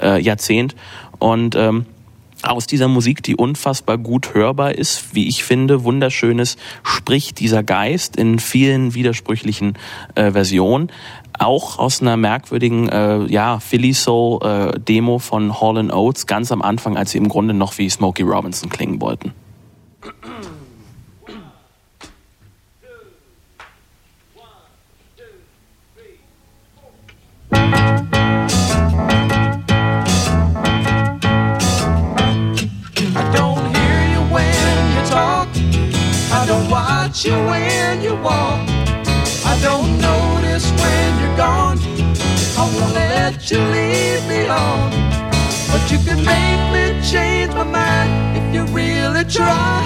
äh, 0.00 0.20
Jahrzehnt. 0.20 0.76
Und 1.18 1.56
ähm, 1.56 1.86
aus 2.42 2.66
dieser 2.66 2.88
Musik, 2.88 3.22
die 3.22 3.36
unfassbar 3.36 3.98
gut 3.98 4.34
hörbar 4.34 4.74
ist, 4.74 5.14
wie 5.14 5.28
ich 5.28 5.44
finde, 5.44 5.84
wunderschönes, 5.84 6.56
spricht 6.82 7.40
dieser 7.40 7.62
Geist 7.62 8.16
in 8.16 8.38
vielen 8.38 8.94
widersprüchlichen 8.94 9.74
äh, 10.14 10.32
Versionen. 10.32 10.90
Auch 11.38 11.78
aus 11.78 12.00
einer 12.00 12.16
merkwürdigen 12.16 12.88
äh, 12.88 13.24
ja, 13.26 13.60
Philly 13.60 13.92
Soul 13.92 14.40
äh, 14.42 14.80
Demo 14.80 15.18
von 15.18 15.60
Hall 15.60 15.90
Oates 15.90 16.26
ganz 16.26 16.50
am 16.50 16.62
Anfang, 16.62 16.96
als 16.96 17.12
sie 17.12 17.18
im 17.18 17.28
Grunde 17.28 17.54
noch 17.54 17.78
wie 17.78 17.88
Smokey 17.88 18.22
Robinson 18.22 18.68
klingen 18.68 19.00
wollten. 19.00 19.32
You 37.16 37.32
when 37.32 38.02
you 38.02 38.14
walk. 38.16 38.60
I 39.44 39.58
don't 39.62 39.98
notice 39.98 40.70
when 40.70 41.20
you're 41.20 41.36
gone. 41.36 41.78
I 42.56 42.70
won't 42.74 42.92
let 42.92 43.50
you 43.50 43.58
leave 43.58 44.26
me 44.28 44.46
on. 44.46 44.90
But 45.72 45.90
you 45.90 45.98
can 45.98 46.22
make 46.22 46.62
me 46.74 47.00
change 47.02 47.54
my 47.54 47.64
mind 47.64 48.36
if 48.36 48.54
you 48.54 48.64
really 48.74 49.24
try. 49.24 49.84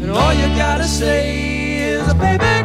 And 0.00 0.10
all 0.10 0.32
you 0.32 0.46
gotta 0.56 0.84
say 0.84 1.78
is, 1.78 2.14
baby, 2.14 2.62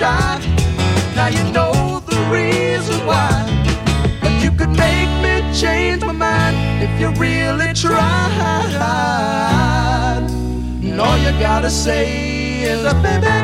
shy. 0.00 0.40
Now 1.14 1.28
you 1.28 1.44
know 1.52 2.00
the 2.12 2.18
reason 2.36 2.98
why. 3.06 3.30
But 4.22 4.34
you 4.42 4.50
could 4.58 4.74
make 4.86 5.10
me 5.24 5.34
change 5.62 6.02
my 6.10 6.16
mind 6.28 6.56
if 6.84 6.92
you 7.00 7.08
really 7.20 7.72
tried. 7.74 8.70
And 10.88 10.98
all 11.00 11.18
you 11.18 11.32
gotta 11.38 11.70
say 11.70 12.62
is, 12.62 12.82
baby, 13.04 13.34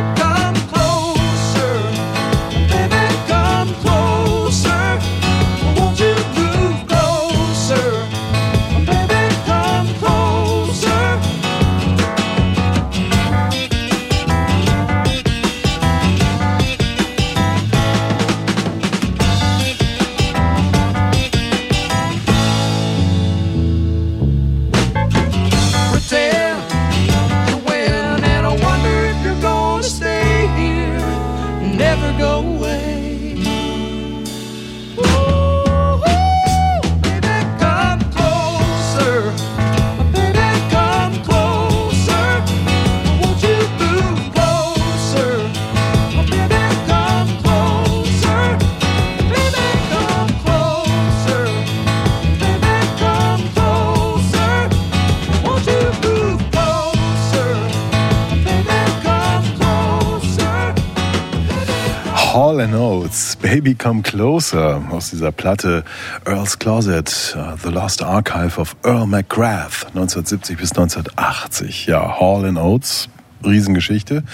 Baby 63.47 63.77
Come 63.77 64.02
Closer 64.02 64.82
aus 64.90 65.10
dieser 65.10 65.31
Platte 65.31 65.85
Earl's 66.24 66.59
Closet, 66.59 67.36
uh, 67.39 67.56
The 67.62 67.68
Lost 67.68 68.02
Archive 68.02 68.60
of 68.60 68.74
Earl 68.82 69.06
McGrath, 69.06 69.86
1970 69.94 70.59
bis 70.59 70.73
1980. 70.73 71.86
Ja, 71.86 72.18
Hall 72.18 72.44
and 72.44 72.59
Oates, 72.59 73.09
Riesengeschichte. 73.44 74.24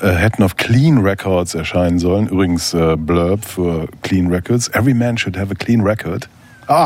Äh, 0.00 0.12
hätten 0.12 0.44
auf 0.44 0.56
Clean 0.56 0.98
Records 0.98 1.56
erscheinen 1.56 1.98
sollen. 1.98 2.28
Übrigens 2.28 2.72
äh, 2.74 2.94
Blurb 2.96 3.44
für 3.44 3.88
Clean 4.02 4.28
Records. 4.28 4.68
Every 4.68 4.94
man 4.94 5.18
should 5.18 5.36
have 5.36 5.50
a 5.50 5.56
clean 5.56 5.80
record. 5.80 6.28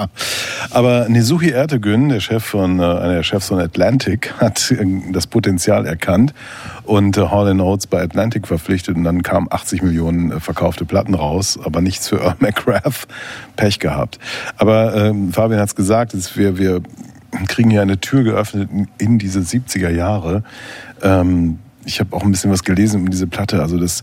Aber 0.70 1.08
Nezuhi 1.08 1.50
Ertegün, 1.50 2.08
der 2.08 2.20
Chef 2.20 2.44
von, 2.44 2.78
äh, 2.78 2.82
einer 2.82 3.14
der 3.14 3.22
Chefs 3.22 3.48
von 3.48 3.60
Atlantic, 3.60 4.32
hat 4.38 4.70
äh, 4.70 4.84
das 5.12 5.26
Potenzial 5.26 5.86
erkannt 5.86 6.34
und 6.84 7.16
äh, 7.16 7.28
Hall 7.28 7.60
Oates 7.60 7.86
bei 7.86 8.02
Atlantic 8.02 8.46
verpflichtet 8.46 8.96
und 8.96 9.04
dann 9.04 9.22
kamen 9.22 9.46
80 9.50 9.82
Millionen 9.82 10.40
verkaufte 10.40 10.84
Platten 10.84 11.14
raus, 11.14 11.58
aber 11.62 11.80
nichts 11.80 12.08
für 12.08 12.16
Earl 12.20 12.36
McGrath. 12.40 13.06
Pech 13.56 13.78
gehabt. 13.80 14.18
Aber 14.58 14.94
ähm, 14.94 15.32
Fabian 15.32 15.60
hat 15.60 15.68
es 15.68 15.74
gesagt, 15.74 16.14
wir, 16.36 16.58
wir 16.58 16.82
kriegen 17.48 17.70
hier 17.70 17.82
eine 17.82 17.98
Tür 17.98 18.22
geöffnet 18.22 18.68
in 18.98 19.18
diese 19.18 19.40
70er 19.40 19.90
Jahre. 19.90 20.42
Ähm, 21.02 21.58
ich 21.84 22.00
habe 22.00 22.14
auch 22.14 22.22
ein 22.22 22.30
bisschen 22.30 22.50
was 22.50 22.64
gelesen 22.64 23.02
um 23.02 23.10
diese 23.10 23.26
Platte. 23.26 23.62
Also 23.62 23.78
das, 23.78 24.02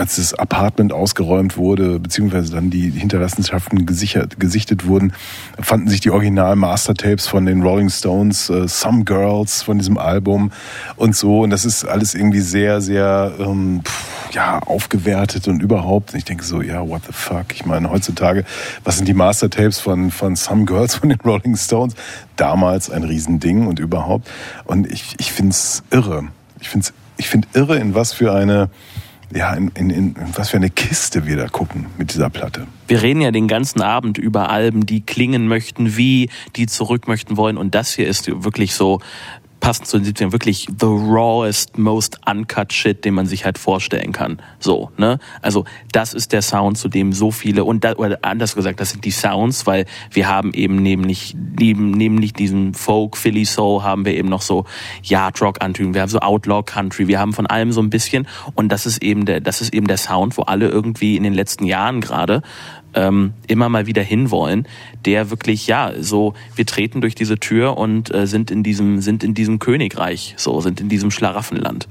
als 0.00 0.16
das 0.16 0.32
Apartment 0.32 0.94
ausgeräumt 0.94 1.58
wurde, 1.58 2.00
beziehungsweise 2.00 2.52
dann 2.52 2.70
die 2.70 2.90
Hinterlassenschaften 2.90 3.84
gesichert, 3.84 4.40
gesichtet 4.40 4.86
wurden, 4.86 5.12
fanden 5.60 5.88
sich 5.88 6.00
die 6.00 6.10
original 6.10 6.56
Mastertapes 6.56 7.26
von 7.26 7.44
den 7.44 7.62
Rolling 7.62 7.90
Stones, 7.90 8.48
äh, 8.48 8.66
Some 8.66 9.04
Girls 9.04 9.62
von 9.62 9.76
diesem 9.76 9.98
Album 9.98 10.52
und 10.96 11.14
so. 11.14 11.42
Und 11.42 11.50
das 11.50 11.66
ist 11.66 11.84
alles 11.84 12.14
irgendwie 12.14 12.40
sehr, 12.40 12.80
sehr 12.80 13.34
ähm, 13.38 13.82
pff, 13.84 14.34
ja, 14.34 14.60
aufgewertet 14.60 15.48
und 15.48 15.62
überhaupt. 15.62 16.14
Und 16.14 16.18
ich 16.18 16.24
denke 16.24 16.44
so, 16.44 16.62
ja, 16.62 16.88
what 16.88 17.02
the 17.06 17.12
fuck? 17.12 17.52
Ich 17.52 17.66
meine, 17.66 17.90
heutzutage, 17.90 18.44
was 18.84 18.96
sind 18.96 19.06
die 19.06 19.14
Mastertapes 19.14 19.80
von, 19.80 20.10
von 20.10 20.34
Some 20.34 20.64
Girls 20.64 20.94
von 20.94 21.10
den 21.10 21.20
Rolling 21.20 21.56
Stones? 21.56 21.94
Damals 22.36 22.88
ein 22.88 23.04
Riesending 23.04 23.66
und 23.66 23.78
überhaupt. 23.78 24.30
Und 24.64 24.90
ich, 24.90 25.14
ich 25.18 25.30
finde 25.30 25.50
es 25.50 25.82
irre. 25.90 26.28
Ich 26.58 26.70
finde 26.70 26.86
ich 27.18 27.28
find 27.28 27.48
irre, 27.52 27.76
in 27.76 27.94
was 27.94 28.14
für 28.14 28.32
eine 28.32 28.70
ja, 29.34 29.54
in, 29.54 29.68
in, 29.74 29.90
in 29.90 30.14
was 30.34 30.50
für 30.50 30.56
eine 30.56 30.70
Kiste 30.70 31.26
wir 31.26 31.36
da 31.36 31.48
gucken 31.48 31.86
mit 31.98 32.12
dieser 32.12 32.30
Platte. 32.30 32.66
Wir 32.88 33.02
reden 33.02 33.20
ja 33.20 33.30
den 33.30 33.46
ganzen 33.46 33.82
Abend 33.82 34.18
über 34.18 34.50
Alben, 34.50 34.86
die 34.86 35.02
klingen 35.02 35.46
möchten 35.46 35.96
wie, 35.96 36.28
die 36.56 36.66
zurück 36.66 37.06
möchten 37.06 37.36
wollen. 37.36 37.56
Und 37.56 37.74
das 37.74 37.92
hier 37.92 38.08
ist 38.08 38.28
wirklich 38.42 38.74
so 38.74 39.00
passend 39.60 39.86
zu 39.86 39.98
den 39.98 40.14
70ern 40.14 40.32
wirklich 40.32 40.66
the 40.78 40.86
rawest, 40.86 41.78
most 41.78 42.18
uncut 42.28 42.72
shit, 42.72 43.04
den 43.04 43.14
man 43.14 43.26
sich 43.26 43.44
halt 43.44 43.58
vorstellen 43.58 44.12
kann. 44.12 44.40
So, 44.58 44.90
ne? 44.96 45.18
Also 45.42 45.64
das 45.92 46.14
ist 46.14 46.32
der 46.32 46.42
Sound, 46.42 46.78
zu 46.78 46.88
dem 46.88 47.12
so 47.12 47.30
viele 47.30 47.64
und 47.64 47.84
da, 47.84 47.94
oder 47.94 48.18
anders 48.22 48.54
gesagt, 48.54 48.80
das 48.80 48.90
sind 48.90 49.04
die 49.04 49.10
Sounds, 49.10 49.66
weil 49.66 49.86
wir 50.10 50.28
haben 50.28 50.52
eben 50.54 50.76
nämlich 50.76 51.36
neben 51.58 52.14
nicht 52.14 52.38
diesem 52.38 52.74
Folk, 52.74 53.16
Philly 53.16 53.44
Soul 53.44 53.82
haben 53.82 54.04
wir 54.04 54.14
eben 54.14 54.28
noch 54.28 54.42
so 54.42 54.64
Yard 55.02 55.40
Rock 55.42 55.62
Antügen, 55.62 55.94
wir 55.94 56.02
haben 56.02 56.08
so 56.08 56.20
Outlaw 56.20 56.62
Country, 56.62 57.06
wir 57.08 57.18
haben 57.18 57.32
von 57.32 57.46
allem 57.46 57.72
so 57.72 57.80
ein 57.80 57.90
bisschen 57.90 58.26
und 58.54 58.70
das 58.70 58.86
ist 58.86 59.02
eben 59.02 59.26
der 59.26 59.40
das 59.40 59.60
ist 59.60 59.74
eben 59.74 59.86
der 59.86 59.98
Sound, 59.98 60.36
wo 60.38 60.42
alle 60.42 60.68
irgendwie 60.68 61.16
in 61.16 61.22
den 61.22 61.34
letzten 61.34 61.64
Jahren 61.64 62.00
gerade 62.00 62.42
ähm, 62.94 63.32
immer 63.46 63.68
mal 63.68 63.86
wieder 63.86 64.02
hinwollen, 64.02 64.66
der 65.04 65.30
wirklich, 65.30 65.66
ja, 65.66 65.92
so, 65.98 66.34
wir 66.54 66.66
treten 66.66 67.00
durch 67.00 67.14
diese 67.14 67.38
Tür 67.38 67.76
und 67.76 68.12
äh, 68.14 68.26
sind 68.26 68.50
in 68.50 68.62
diesem, 68.62 69.00
sind 69.00 69.24
in 69.24 69.34
diesem 69.34 69.58
Königreich, 69.58 70.34
so, 70.36 70.60
sind 70.60 70.80
in 70.80 70.88
diesem 70.88 71.10
Schlaraffenland. 71.10 71.88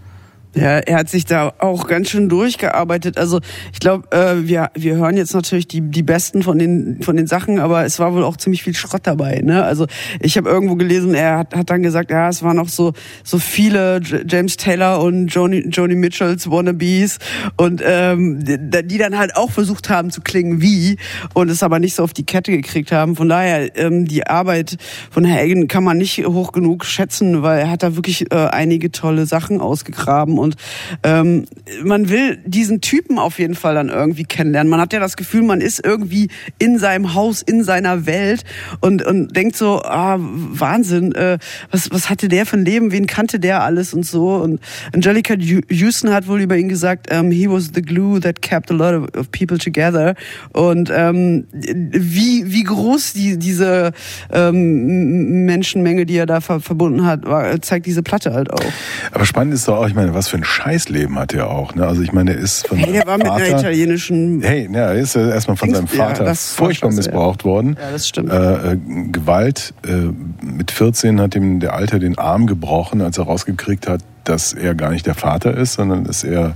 Ja, 0.56 0.80
er 0.80 0.98
hat 0.98 1.10
sich 1.10 1.26
da 1.26 1.54
auch 1.60 1.86
ganz 1.88 2.10
schön 2.10 2.28
durchgearbeitet. 2.28 3.20
Also 3.20 3.40
ich 3.72 3.80
glaube, 3.80 4.12
äh, 4.12 4.48
wir, 4.48 4.72
wir 4.74 4.96
hören 4.96 5.16
jetzt 5.16 5.36
natürlich 5.36 5.68
die, 5.68 5.82
die 5.82 6.02
besten 6.02 6.42
von 6.42 6.58
den, 6.58 7.04
von 7.04 7.16
den 7.16 7.28
Sachen, 7.28 7.60
aber 7.60 7.86
es 7.86 8.00
war 8.00 8.16
wohl 8.16 8.24
auch 8.24 8.36
ziemlich 8.36 8.64
viel 8.64 8.76
Schrott 8.76 9.02
dabei. 9.04 9.42
Ne? 9.44 9.64
Also 9.64 9.86
ich 10.20 10.38
habe 10.38 10.50
irgendwo 10.50 10.76
gelesen, 10.76 11.14
er 11.14 11.38
hat, 11.38 11.56
hat 11.56 11.70
dann 11.70 11.84
gesagt, 11.84 12.10
ja, 12.10 12.30
es 12.30 12.42
waren 12.42 12.56
noch 12.56 12.68
so, 12.68 12.94
so 13.24 13.38
viele 13.38 14.02
James 14.28 14.58
Taylor 14.58 15.04
und 15.04 15.28
Joni, 15.28 15.68
Joni 15.70 15.94
Mitchells 15.94 16.50
Wannabes 16.50 17.20
und 17.58 17.84
ähm, 17.86 18.44
die 18.44 18.98
dann 18.98 19.20
halt 19.20 19.36
auch 19.36 19.52
versucht 19.52 19.92
haben 19.92 20.10
zu 20.10 20.22
klingen 20.22 20.64
wie 20.64 20.98
und 21.36 21.50
es 21.52 21.62
aber 21.62 21.78
nicht 21.78 21.94
so 21.94 22.04
auf 22.04 22.14
die 22.14 22.26
Kette 22.26 22.52
gekriegt 22.52 22.92
haben. 22.92 23.16
Von 23.16 23.30
daher, 23.30 23.78
ähm, 23.78 24.06
die 24.06 24.26
Arbeit 24.26 24.78
von 25.12 25.30
Hagen 25.30 25.68
kann 25.68 25.84
man 25.84 26.00
nicht 26.00 26.26
hoch 26.26 26.54
genug 26.54 26.86
schätzen, 26.86 27.44
weil 27.44 27.60
er 27.60 27.70
hat 27.70 27.84
da 27.84 27.96
wirklich 27.96 28.32
äh, 28.32 28.48
einige 28.48 28.92
tolle 28.92 29.28
Sachen 29.28 29.62
ausgegraben 29.62 30.39
und 30.40 30.56
ähm, 31.04 31.46
man 31.84 32.10
will 32.10 32.38
diesen 32.46 32.82
Typen 32.82 33.20
auf 33.20 33.40
jeden 33.40 33.56
Fall 33.56 33.76
dann 33.76 33.90
irgendwie 33.90 34.24
kennenlernen. 34.24 34.70
Man 34.70 34.82
hat 34.82 34.94
ja 34.94 35.00
das 35.00 35.18
Gefühl, 35.18 35.44
man 35.44 35.62
ist 35.62 35.86
irgendwie 35.86 36.30
in 36.58 36.80
seinem 36.80 37.14
Haus, 37.14 37.42
in 37.42 37.64
seiner 37.64 38.06
Welt 38.06 38.44
und, 38.82 39.06
und 39.06 39.36
denkt 39.36 39.56
so, 39.56 39.82
ah, 39.84 40.18
Wahnsinn, 40.20 41.14
äh, 41.14 41.38
was, 41.72 41.92
was 41.92 42.10
hatte 42.10 42.28
der 42.28 42.46
für 42.46 42.58
ein 42.58 42.66
Leben, 42.66 42.92
wen 42.92 43.06
kannte 43.06 43.40
der 43.40 43.64
alles 43.64 43.94
und 43.94 44.06
so. 44.06 44.36
Und 44.36 44.60
Angelica 44.94 45.36
Houston 45.36 46.12
hat 46.12 46.28
wohl 46.28 46.42
über 46.42 46.58
ihn 46.58 46.70
gesagt, 46.70 47.12
um, 47.12 47.18
ähm, 47.18 47.32
he 47.32 47.50
was 47.50 47.72
the 47.74 47.82
glue 47.82 48.20
that 48.20 48.42
kept 48.42 48.72
a 48.72 48.74
lot 48.74 48.94
of, 48.94 49.08
of 49.18 49.32
people 49.32 49.58
together. 49.58 50.16
Und 50.54 50.92
ähm, 50.94 51.46
wie, 51.52 52.52
wie 52.52 52.64
groß 52.64 53.14
die, 53.14 53.38
diese 53.38 53.92
ähm, 54.32 55.46
Menschenmenge, 55.46 56.06
die 56.06 56.18
er 56.18 56.26
da 56.26 56.42
ver 56.42 56.60
verbunden 56.60 57.06
hat, 57.06 57.26
war, 57.26 57.62
zeigt 57.62 57.86
diese 57.86 58.04
Platte 58.04 58.34
halt 58.34 58.52
auch. 58.52 58.72
Aber 59.12 59.26
spannend 59.26 59.54
ist 59.54 59.68
doch 59.68 59.78
auch, 59.78 59.88
ich 59.88 59.96
meine, 59.96 60.14
was 60.14 60.29
für 60.30 60.38
ein 60.38 60.44
Scheißleben 60.44 61.18
hat 61.18 61.34
er 61.34 61.50
auch. 61.50 61.76
Ne? 61.76 61.86
Also 61.86 62.02
ich 62.02 62.14
meine, 62.14 62.32
er 62.32 62.38
ist 62.38 62.68
von 62.68 62.78
hey, 62.78 62.94
der 62.94 63.06
war 63.06 63.18
mit 63.18 63.28
Vater, 63.28 63.44
einer 63.44 63.60
italienischen. 63.60 64.42
Hey, 64.42 64.70
ja, 64.72 64.94
er 64.94 64.96
ist 64.96 65.16
erstmal 65.16 65.58
von 65.58 65.74
seinem 65.74 65.88
Vater 65.88 66.26
ja, 66.26 66.36
furchtbar 66.36 66.92
missbraucht 66.92 67.42
ja. 67.42 67.46
worden. 67.46 67.78
Ja, 67.80 67.92
das 67.92 68.08
stimmt. 68.08 68.32
Äh, 68.32 68.74
äh, 68.74 68.78
Gewalt. 69.12 69.74
Äh, 69.86 70.12
mit 70.42 70.72
14 70.72 71.20
hat 71.20 71.36
ihm 71.36 71.60
der 71.60 71.74
Alte 71.74 72.00
den 72.00 72.18
Arm 72.18 72.48
gebrochen, 72.48 73.02
als 73.02 73.18
er 73.18 73.26
rausgekriegt 73.26 73.88
hat, 73.88 74.02
dass 74.24 74.54
er 74.54 74.76
gar 74.76 74.92
nicht 74.92 75.06
der 75.06 75.16
Vater 75.16 75.56
ist, 75.56 75.74
sondern 75.74 76.04
dass 76.04 76.24
er 76.24 76.56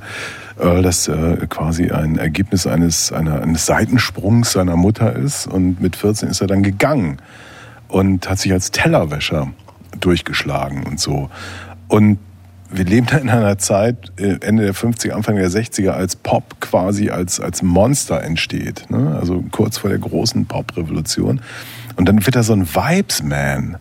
Earl 0.60 0.84
das 0.84 1.08
äh, 1.08 1.48
quasi 1.50 1.90
ein 1.90 2.18
Ergebnis 2.18 2.68
eines, 2.68 3.12
einer, 3.12 3.42
eines 3.42 3.66
Seitensprungs 3.66 4.52
seiner 4.52 4.76
Mutter 4.76 5.16
ist. 5.16 5.48
Und 5.48 5.82
mit 5.82 5.96
14 5.96 6.30
ist 6.30 6.42
er 6.42 6.48
dann 6.48 6.62
gegangen 6.62 7.18
und 7.88 8.30
hat 8.30 8.40
sich 8.40 8.52
als 8.52 8.72
Tellerwäscher 8.72 9.52
durchgeschlagen 10.00 10.84
und 10.84 11.00
so. 11.00 11.30
Und 11.88 12.20
wir 12.74 12.86
leben 12.86 13.08
in 13.22 13.30
einer 13.30 13.58
Zeit, 13.58 14.12
äh, 14.18 14.38
Ende 14.42 14.64
der 14.64 14.76
50er, 14.76 15.12
Anfang 15.12 15.36
der 15.36 15.50
60er, 15.50 15.92
als 15.92 16.16
Pop 16.16 16.60
quasi 16.60 17.10
als, 17.10 17.40
als 17.40 17.62
Monster 17.62 18.22
entsteht. 18.22 18.90
Ne? 18.90 19.16
Also 19.20 19.44
kurz 19.52 19.78
vor 19.78 19.90
der 19.90 20.00
großen 20.00 20.46
Pop-Revolution. 20.46 21.42
Und 21.96 22.06
dann 22.08 22.26
wird 22.26 22.36
er 22.36 22.44
so 22.44 22.54
ein 22.54 22.68
Vibes-Man. 22.68 23.78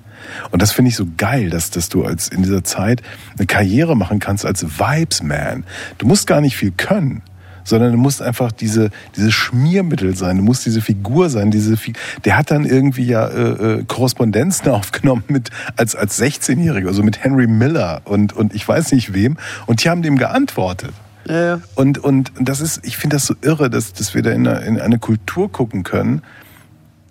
Und 0.51 0.63
das 0.63 0.73
finde 0.73 0.91
ich 0.91 0.97
so 0.97 1.07
geil, 1.17 1.51
dass, 1.51 1.71
dass 1.71 1.89
du 1.89 2.05
als 2.05 2.29
in 2.29 2.43
dieser 2.43 2.63
Zeit 2.63 3.03
eine 3.37 3.47
Karriere 3.47 3.97
machen 3.97 4.21
kannst 4.21 4.45
als 4.45 4.79
Vibes-Man. 4.79 5.65
Du 5.99 6.07
musst 6.07 6.27
gar 6.27 6.41
nicht 6.41 6.57
viel 6.57 6.71
können 6.71 7.23
sondern 7.65 7.93
du 7.93 7.99
musst 7.99 8.23
einfach 8.23 8.53
diese, 8.53 8.91
diese 9.17 9.33
Schmiermittel 9.33 10.17
sein, 10.17 10.39
du 10.39 10.43
musst 10.43 10.67
diese 10.67 10.81
Figur 10.81 11.31
sein, 11.31 11.51
diese 11.51 11.77
Fi 11.77 11.93
der 12.25 12.37
hat 12.37 12.51
dann 12.51 12.65
irgendwie 12.65 13.07
ja 13.07 13.27
äh, 13.27 13.41
äh 13.81 13.85
Korrespondenzen 13.85 14.69
aufgenommen 14.71 15.25
mit 15.29 15.51
als 15.77 15.95
als 15.95 16.21
16-Jähriger, 16.21 16.89
also 16.89 17.03
mit 17.03 17.23
Henry 17.23 17.47
Miller 17.47 18.03
und 18.05 18.33
und 18.33 18.55
ich 18.55 18.67
weiß 18.67 18.93
nicht 18.93 19.15
wem 19.15 19.37
und 19.67 19.83
die 19.83 19.91
haben 19.91 20.03
dem 20.03 20.19
geantwortet. 20.19 20.93
Ja, 21.27 21.45
ja. 21.45 21.61
Und, 21.75 21.99
und 21.99 22.33
das 22.41 22.61
ist, 22.61 22.85
ich 22.85 22.97
finde 22.97 23.17
das 23.17 23.27
so 23.27 23.35
irre, 23.43 23.71
dass, 23.71 23.93
dass 23.93 24.15
wir 24.15 24.23
da 24.23 24.31
in 24.31 24.47
eine, 24.47 24.61
in 24.65 24.81
eine 24.81 24.99
Kultur 24.99 25.51
gucken 25.51 25.85
können, 25.85 26.23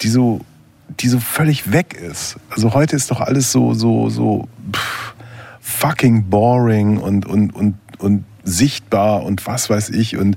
die 0.02 0.10
so, 0.10 0.41
die 0.99 1.07
so 1.07 1.19
völlig 1.19 1.72
weg 1.72 1.94
ist. 1.94 2.38
Also 2.49 2.73
heute 2.73 2.95
ist 2.95 3.11
doch 3.11 3.22
alles 3.22 3.52
so, 3.52 3.73
so, 3.73 4.10
so 4.10 4.48
pff, 4.73 5.15
fucking 5.61 6.30
boring 6.30 6.98
und, 6.98 7.26
und, 7.26 7.56
und, 7.56 7.76
und 7.99 8.26
sichtbar 8.43 9.23
und 9.23 9.45
was 9.47 9.69
weiß 9.69 9.89
ich. 9.89 10.18
Und 10.18 10.35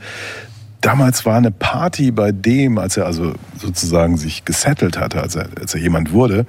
damals 0.81 1.25
war 1.25 1.37
eine 1.37 1.51
Party 1.51 2.11
bei 2.11 2.33
dem, 2.33 2.79
als 2.79 2.97
er 2.97 3.07
also 3.07 3.35
sozusagen 3.59 4.17
sich 4.17 4.45
gesettelt 4.45 4.99
hatte, 4.99 5.23
als 5.23 5.37
er, 5.37 5.49
als 5.61 5.75
er 5.75 5.81
jemand 5.81 6.13
wurde, 6.13 6.47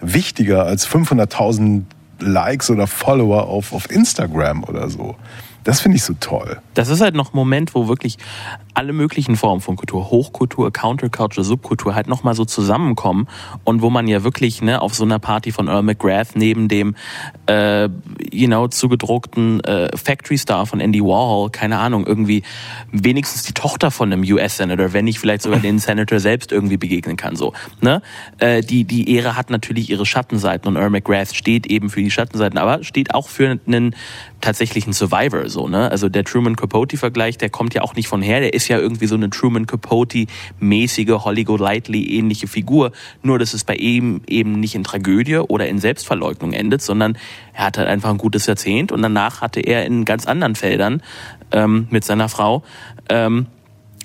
wichtiger 0.00 0.64
als 0.64 0.88
500.000 0.88 1.82
Likes 2.20 2.70
oder 2.70 2.86
Follower 2.86 3.46
auf, 3.46 3.72
auf 3.72 3.90
Instagram 3.90 4.64
oder 4.64 4.88
so. 4.88 5.16
Das 5.66 5.80
finde 5.80 5.96
ich 5.96 6.04
so 6.04 6.14
toll. 6.20 6.60
Das 6.74 6.88
ist 6.88 7.00
halt 7.00 7.16
noch 7.16 7.34
ein 7.34 7.36
Moment, 7.36 7.74
wo 7.74 7.88
wirklich 7.88 8.18
alle 8.72 8.92
möglichen 8.92 9.34
Formen 9.34 9.60
von 9.60 9.74
Kultur, 9.74 10.10
Hochkultur, 10.10 10.72
Counterculture, 10.72 11.42
Subkultur 11.42 11.96
halt 11.96 12.06
nochmal 12.06 12.36
so 12.36 12.44
zusammenkommen 12.44 13.26
und 13.64 13.82
wo 13.82 13.90
man 13.90 14.06
ja 14.06 14.22
wirklich 14.22 14.62
ne, 14.62 14.80
auf 14.80 14.94
so 14.94 15.02
einer 15.02 15.18
Party 15.18 15.50
von 15.50 15.66
Earl 15.66 15.82
McGrath 15.82 16.36
neben 16.36 16.68
dem 16.68 16.94
äh, 17.46 17.88
you 18.30 18.46
know, 18.46 18.68
zugedruckten 18.68 19.58
äh, 19.64 19.88
Factory 19.96 20.38
Star 20.38 20.66
von 20.66 20.78
Andy 20.78 21.02
Warhol, 21.02 21.50
keine 21.50 21.78
Ahnung, 21.78 22.06
irgendwie 22.06 22.44
wenigstens 22.92 23.42
die 23.42 23.54
Tochter 23.54 23.90
von 23.90 24.12
einem 24.12 24.22
US-Senator, 24.22 24.92
wenn 24.92 25.06
nicht 25.06 25.18
vielleicht 25.18 25.42
sogar 25.42 25.58
den 25.58 25.80
Senator 25.80 26.20
selbst 26.20 26.52
irgendwie 26.52 26.76
begegnen 26.76 27.16
kann. 27.16 27.34
So, 27.34 27.54
ne? 27.80 28.02
Äh, 28.38 28.60
die, 28.60 28.84
die 28.84 29.12
Ehre 29.12 29.36
hat 29.36 29.50
natürlich 29.50 29.90
ihre 29.90 30.06
Schattenseiten 30.06 30.68
und 30.68 30.76
Earl 30.76 30.90
McGrath 30.90 31.34
steht 31.34 31.66
eben 31.66 31.90
für 31.90 32.02
die 32.02 32.10
Schattenseiten, 32.12 32.56
aber 32.56 32.84
steht 32.84 33.14
auch 33.14 33.26
für 33.26 33.58
einen 33.66 33.96
tatsächlichen 34.40 34.92
Survivor. 34.92 35.48
So, 35.56 35.68
ne? 35.68 35.90
Also 35.90 36.10
der 36.10 36.22
Truman 36.22 36.54
Capote-Vergleich, 36.54 37.38
der 37.38 37.48
kommt 37.48 37.72
ja 37.72 37.80
auch 37.80 37.94
nicht 37.94 38.08
von 38.08 38.20
her, 38.20 38.40
der 38.40 38.52
ist 38.52 38.68
ja 38.68 38.78
irgendwie 38.78 39.06
so 39.06 39.14
eine 39.14 39.30
Truman 39.30 39.66
Capote-mäßige, 39.66 41.24
Holly 41.24 41.44
Golightly-ähnliche 41.44 42.46
Figur, 42.46 42.92
nur 43.22 43.38
dass 43.38 43.54
es 43.54 43.64
bei 43.64 43.74
ihm 43.74 44.20
eben 44.26 44.60
nicht 44.60 44.74
in 44.74 44.84
Tragödie 44.84 45.38
oder 45.38 45.66
in 45.66 45.78
Selbstverleugnung 45.78 46.52
endet, 46.52 46.82
sondern 46.82 47.16
er 47.54 47.64
hat 47.64 47.78
halt 47.78 47.88
einfach 47.88 48.10
ein 48.10 48.18
gutes 48.18 48.44
Jahrzehnt 48.44 48.92
und 48.92 49.00
danach 49.00 49.40
hatte 49.40 49.60
er 49.60 49.86
in 49.86 50.04
ganz 50.04 50.26
anderen 50.26 50.56
Feldern 50.56 51.02
ähm, 51.52 51.86
mit 51.88 52.04
seiner 52.04 52.28
Frau 52.28 52.62
ähm, 53.08 53.46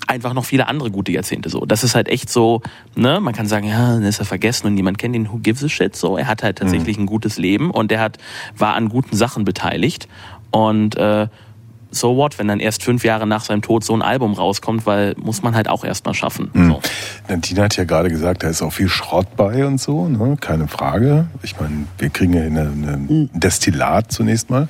einfach 0.08 0.34
noch 0.34 0.46
viele 0.46 0.70
andere 0.70 0.90
gute 0.90 1.12
Jahrzehnte 1.12 1.50
so. 1.50 1.66
Das 1.66 1.84
ist 1.84 1.96
halt 1.96 2.08
echt 2.08 2.30
so, 2.30 2.62
ne, 2.96 3.20
man 3.20 3.34
kann 3.34 3.46
sagen, 3.46 3.68
ja, 3.68 3.96
dann 3.96 4.04
ist 4.04 4.20
er 4.20 4.26
vergessen 4.26 4.68
und 4.68 4.74
niemand 4.74 5.00
kennt 5.00 5.18
ihn, 5.18 5.30
who 5.30 5.40
gives 5.40 5.66
a 5.66 5.68
shit 5.68 5.98
so. 5.98 6.16
Er 6.16 6.28
hat 6.28 6.44
halt 6.44 6.60
tatsächlich 6.60 6.96
mhm. 6.96 7.04
ein 7.04 7.08
gutes 7.08 7.38
Leben 7.38 7.72
und 7.72 7.92
er 7.92 8.00
hat 8.00 8.20
war 8.58 8.76
an 8.76 8.88
guten 8.88 9.18
Sachen 9.18 9.44
beteiligt 9.44 10.08
und 10.52 10.96
äh, 10.98 11.28
so 11.92 12.16
what, 12.16 12.40
wenn 12.40 12.48
dann 12.48 12.60
erst 12.60 12.84
fünf 12.84 13.04
Jahre 13.04 13.28
nach 13.28 13.44
seinem 13.44 13.62
Tod 13.62 13.84
so 13.84 13.94
ein 13.94 14.02
Album 14.02 14.34
rauskommt, 14.34 14.86
weil 14.86 15.14
muss 15.22 15.44
man 15.44 15.56
halt 15.56 15.70
auch 15.70 15.84
erstmal 15.84 16.14
schaffen. 16.14 16.50
Mhm. 16.54 16.68
So. 17.28 17.36
Tina 17.42 17.64
hat 17.64 17.78
ja 17.78 17.84
gerade 17.84 18.10
gesagt, 18.10 18.44
da 18.44 18.48
ist 18.48 18.62
auch 18.62 18.72
viel 18.72 18.88
Schrott 18.88 19.36
bei 19.36 19.66
und 19.66 19.80
so, 19.80 20.08
ne? 20.08 20.38
keine 20.40 20.68
Frage. 20.68 21.28
Ich 21.44 21.60
meine, 21.60 21.86
wir 21.98 22.10
kriegen 22.10 22.34
ja 22.34 22.42
eine 22.44 22.66
mhm. 22.66 23.30
Destillat 23.34 24.12
zunächst 24.12 24.50
mal. 24.50 24.68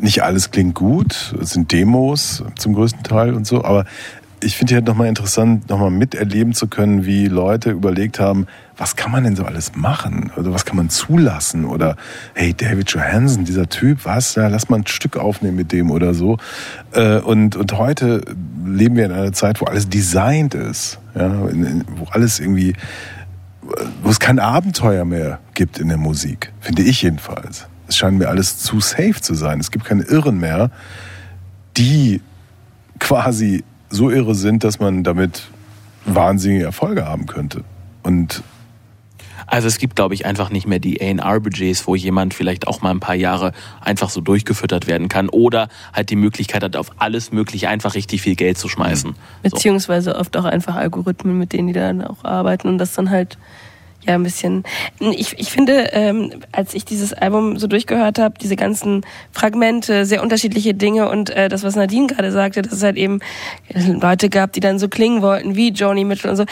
Nicht 0.00 0.22
alles 0.22 0.50
klingt 0.50 0.74
gut, 0.74 1.34
es 1.40 1.50
sind 1.50 1.72
Demos 1.72 2.42
zum 2.56 2.74
größten 2.74 3.04
Teil 3.04 3.34
und 3.34 3.46
so, 3.46 3.64
aber 3.64 3.84
ich 4.42 4.56
finde 4.56 4.74
halt 4.74 4.86
nochmal 4.86 5.08
interessant, 5.08 5.68
nochmal 5.68 5.90
miterleben 5.90 6.54
zu 6.54 6.68
können, 6.68 7.04
wie 7.04 7.26
Leute 7.26 7.70
überlegt 7.70 8.18
haben, 8.18 8.46
was 8.76 8.96
kann 8.96 9.12
man 9.12 9.24
denn 9.24 9.36
so 9.36 9.44
alles 9.44 9.76
machen? 9.76 10.32
Oder 10.36 10.52
was 10.52 10.64
kann 10.64 10.76
man 10.76 10.88
zulassen? 10.88 11.64
Oder 11.64 11.96
hey, 12.34 12.54
David 12.54 12.90
Johansen, 12.90 13.44
dieser 13.44 13.68
Typ, 13.68 14.04
was? 14.04 14.34
Ja, 14.34 14.48
lass 14.48 14.68
mal 14.68 14.78
ein 14.78 14.86
Stück 14.86 15.16
aufnehmen 15.16 15.56
mit 15.56 15.72
dem 15.72 15.90
oder 15.90 16.14
so. 16.14 16.38
Äh, 16.92 17.18
und, 17.18 17.56
und 17.56 17.76
heute 17.76 18.22
leben 18.64 18.96
wir 18.96 19.06
in 19.06 19.12
einer 19.12 19.32
Zeit, 19.32 19.60
wo 19.60 19.66
alles 19.66 19.88
designt 19.88 20.54
ist. 20.54 20.98
Ja, 21.14 21.30
wo 21.96 22.06
alles 22.10 22.40
irgendwie, 22.40 22.74
wo 24.02 24.08
es 24.08 24.20
kein 24.20 24.38
Abenteuer 24.38 25.04
mehr 25.04 25.40
gibt 25.54 25.78
in 25.78 25.88
der 25.88 25.98
Musik. 25.98 26.52
Finde 26.60 26.82
ich 26.82 27.02
jedenfalls. 27.02 27.66
Es 27.88 27.96
scheint 27.96 28.18
mir 28.18 28.28
alles 28.28 28.58
zu 28.58 28.80
safe 28.80 29.20
zu 29.20 29.34
sein. 29.34 29.60
Es 29.60 29.70
gibt 29.70 29.84
keine 29.84 30.04
Irren 30.04 30.38
mehr, 30.38 30.70
die 31.76 32.22
quasi 33.00 33.64
so 33.90 34.10
irre 34.10 34.34
sind, 34.34 34.64
dass 34.64 34.78
man 34.78 35.04
damit 35.04 35.48
wahnsinnige 36.06 36.64
Erfolge 36.64 37.04
haben 37.04 37.26
könnte. 37.26 37.64
Und 38.02 38.42
also 39.46 39.66
es 39.66 39.78
gibt, 39.78 39.96
glaube 39.96 40.14
ich, 40.14 40.26
einfach 40.26 40.50
nicht 40.50 40.66
mehr 40.68 40.78
die 40.78 41.00
A&R-Budgets, 41.00 41.86
wo 41.88 41.96
jemand 41.96 42.34
vielleicht 42.34 42.68
auch 42.68 42.82
mal 42.82 42.92
ein 42.92 43.00
paar 43.00 43.16
Jahre 43.16 43.52
einfach 43.80 44.08
so 44.08 44.20
durchgefüttert 44.20 44.86
werden 44.86 45.08
kann 45.08 45.28
oder 45.28 45.68
halt 45.92 46.10
die 46.10 46.16
Möglichkeit 46.16 46.62
hat, 46.62 46.76
auf 46.76 46.92
alles 46.98 47.32
Mögliche 47.32 47.68
einfach 47.68 47.94
richtig 47.96 48.22
viel 48.22 48.36
Geld 48.36 48.58
zu 48.58 48.68
schmeißen. 48.68 49.14
Beziehungsweise 49.42 50.14
oft 50.14 50.36
auch 50.36 50.44
einfach 50.44 50.76
Algorithmen, 50.76 51.36
mit 51.36 51.52
denen 51.52 51.66
die 51.66 51.74
dann 51.74 52.04
auch 52.04 52.24
arbeiten 52.24 52.68
und 52.68 52.78
das 52.78 52.94
dann 52.94 53.10
halt 53.10 53.38
ja 54.06 54.14
ein 54.14 54.22
bisschen. 54.22 54.64
Ich, 54.98 55.38
ich 55.38 55.50
finde, 55.50 55.90
ähm, 55.92 56.32
als 56.52 56.74
ich 56.74 56.84
dieses 56.84 57.12
Album 57.12 57.58
so 57.58 57.66
durchgehört 57.66 58.18
habe, 58.18 58.34
diese 58.40 58.56
ganzen 58.56 59.02
Fragmente, 59.32 60.06
sehr 60.06 60.22
unterschiedliche 60.22 60.74
Dinge 60.74 61.08
und 61.08 61.30
äh, 61.30 61.48
das, 61.48 61.62
was 61.62 61.76
Nadine 61.76 62.06
gerade 62.06 62.32
sagte, 62.32 62.62
dass 62.62 62.72
es 62.72 62.82
halt 62.82 62.96
eben 62.96 63.20
Leute 63.74 64.28
gab, 64.28 64.52
die 64.52 64.60
dann 64.60 64.78
so 64.78 64.88
klingen 64.88 65.22
wollten 65.22 65.56
wie 65.56 65.70
Joni 65.70 66.04
Mitchell 66.04 66.30
und 66.30 66.36
so 66.36 66.44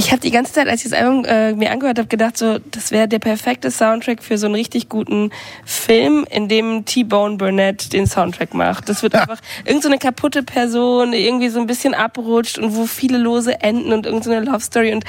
ich 0.00 0.12
habe 0.12 0.22
die 0.22 0.30
ganze 0.30 0.54
Zeit, 0.54 0.66
als 0.66 0.82
ich 0.82 0.90
das 0.90 0.98
Album 0.98 1.26
äh, 1.26 1.52
mir 1.52 1.70
angehört 1.70 1.98
habe, 1.98 2.08
gedacht, 2.08 2.38
so 2.38 2.58
das 2.70 2.90
wäre 2.90 3.06
der 3.06 3.18
perfekte 3.18 3.70
Soundtrack 3.70 4.22
für 4.22 4.38
so 4.38 4.46
einen 4.46 4.54
richtig 4.54 4.88
guten 4.88 5.30
Film, 5.66 6.26
in 6.30 6.48
dem 6.48 6.86
T-Bone 6.86 7.36
Burnett 7.36 7.92
den 7.92 8.06
Soundtrack 8.06 8.54
macht. 8.54 8.88
Das 8.88 9.02
wird 9.02 9.14
einfach 9.14 9.40
irgend 9.66 9.82
so 9.82 9.90
eine 9.90 9.98
kaputte 9.98 10.42
Person, 10.42 11.12
die 11.12 11.18
irgendwie 11.18 11.50
so 11.50 11.60
ein 11.60 11.66
bisschen 11.66 11.92
abrutscht 11.92 12.58
und 12.58 12.74
wo 12.76 12.86
viele 12.86 13.18
lose 13.18 13.60
enden 13.60 13.92
und 13.92 14.06
irgend 14.06 14.24
so 14.24 14.30
eine 14.30 14.40
Love 14.46 14.60
Story 14.60 14.94
und 14.94 15.04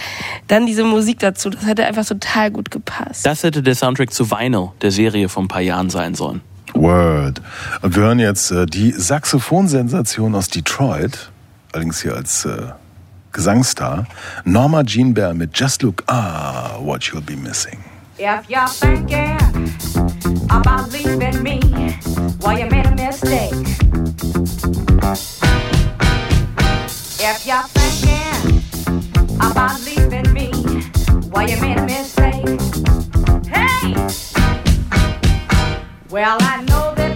dann 0.47 0.65
diese 0.65 0.83
Musik 0.83 1.19
dazu. 1.19 1.49
Das 1.49 1.65
hätte 1.65 1.85
einfach 1.85 2.05
total 2.05 2.51
gut 2.51 2.69
gepasst. 2.69 3.25
Das 3.25 3.43
hätte 3.43 3.63
der 3.63 3.75
Soundtrack 3.75 4.11
zu 4.11 4.29
Vinyl, 4.29 4.71
der 4.81 4.91
Serie 4.91 5.29
von 5.29 5.45
ein 5.45 5.47
paar 5.47 5.61
Jahren 5.61 5.89
sein 5.89 6.15
sollen. 6.15 6.41
Word. 6.73 7.41
Und 7.81 7.95
wir 7.95 8.03
hören 8.03 8.19
jetzt 8.19 8.51
äh, 8.51 8.65
die 8.65 8.91
Saxophonsensation 8.91 10.35
aus 10.35 10.49
Detroit, 10.49 11.31
allerdings 11.71 12.01
hier 12.01 12.13
als 12.13 12.43
äh, 12.43 12.71
Gesangstar, 13.33 14.05
Norma 14.45 14.83
Jean 14.83 15.13
Bell 15.13 15.33
mit 15.33 15.51
Just 15.53 15.83
Look 15.83 16.03
Ah, 16.07 16.77
What 16.79 17.07
You'll 17.11 17.21
Be 17.21 17.35
Missing. 17.35 17.79
If 18.17 18.49
you're 18.49 18.67
thinking 18.67 19.39
about 20.49 20.91
leaving 20.91 21.41
me, 21.41 21.59
well, 22.41 22.59
you 22.59 22.67
made 22.69 22.85
a 22.85 22.95
mistake. 22.95 23.53
If 27.23 27.45
you're 27.45 27.63
thinking 27.73 28.61
about 29.39 29.79
leaving 29.85 30.33
me, 30.33 30.51
well, 31.31 31.49
you 31.49 31.57
made 31.61 31.77
a 31.77 31.85
mistake. 31.85 32.59
Hey! 33.47 33.95
Well, 36.09 36.37
I 36.41 36.61
know 36.67 36.93
that 36.95 37.10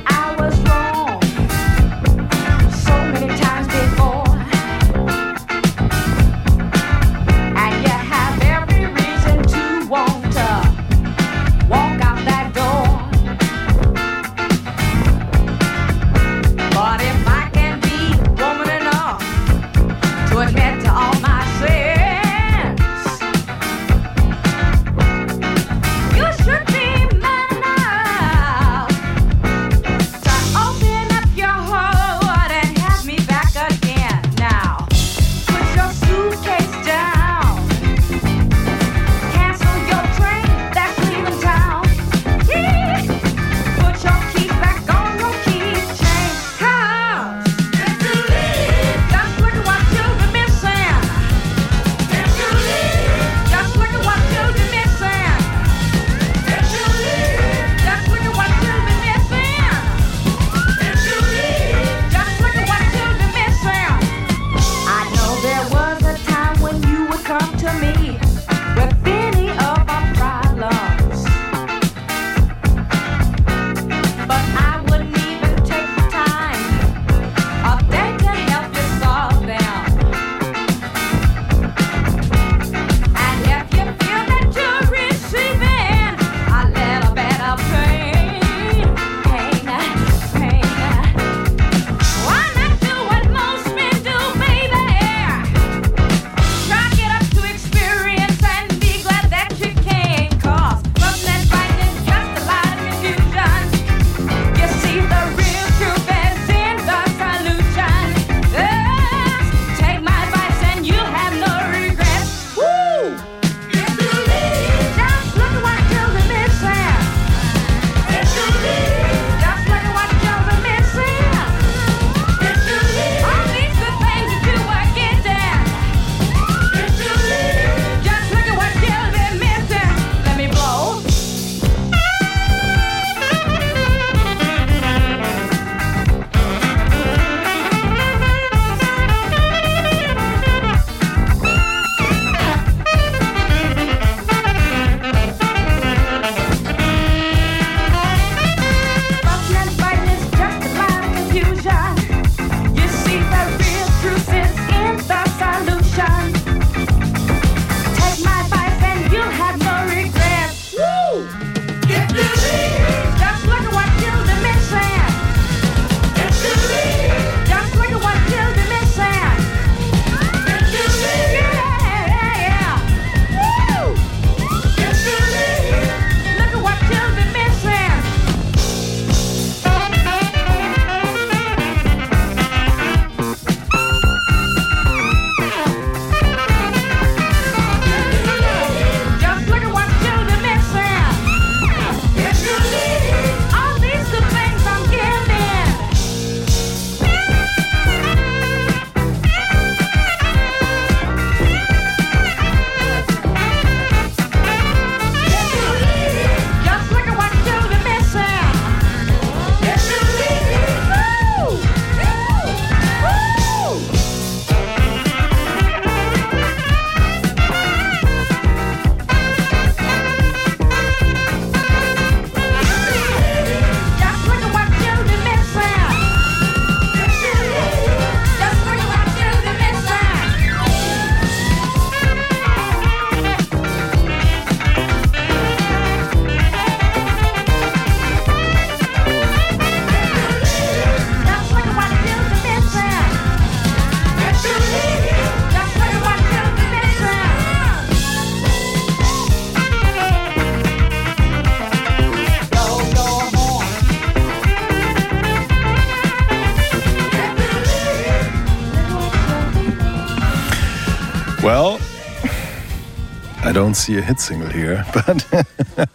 don't 263.56 263.74
see 263.76 263.98
a 263.98 264.02
hit 264.02 264.20
single 264.20 264.50
here, 264.52 264.86
but. 264.94 265.26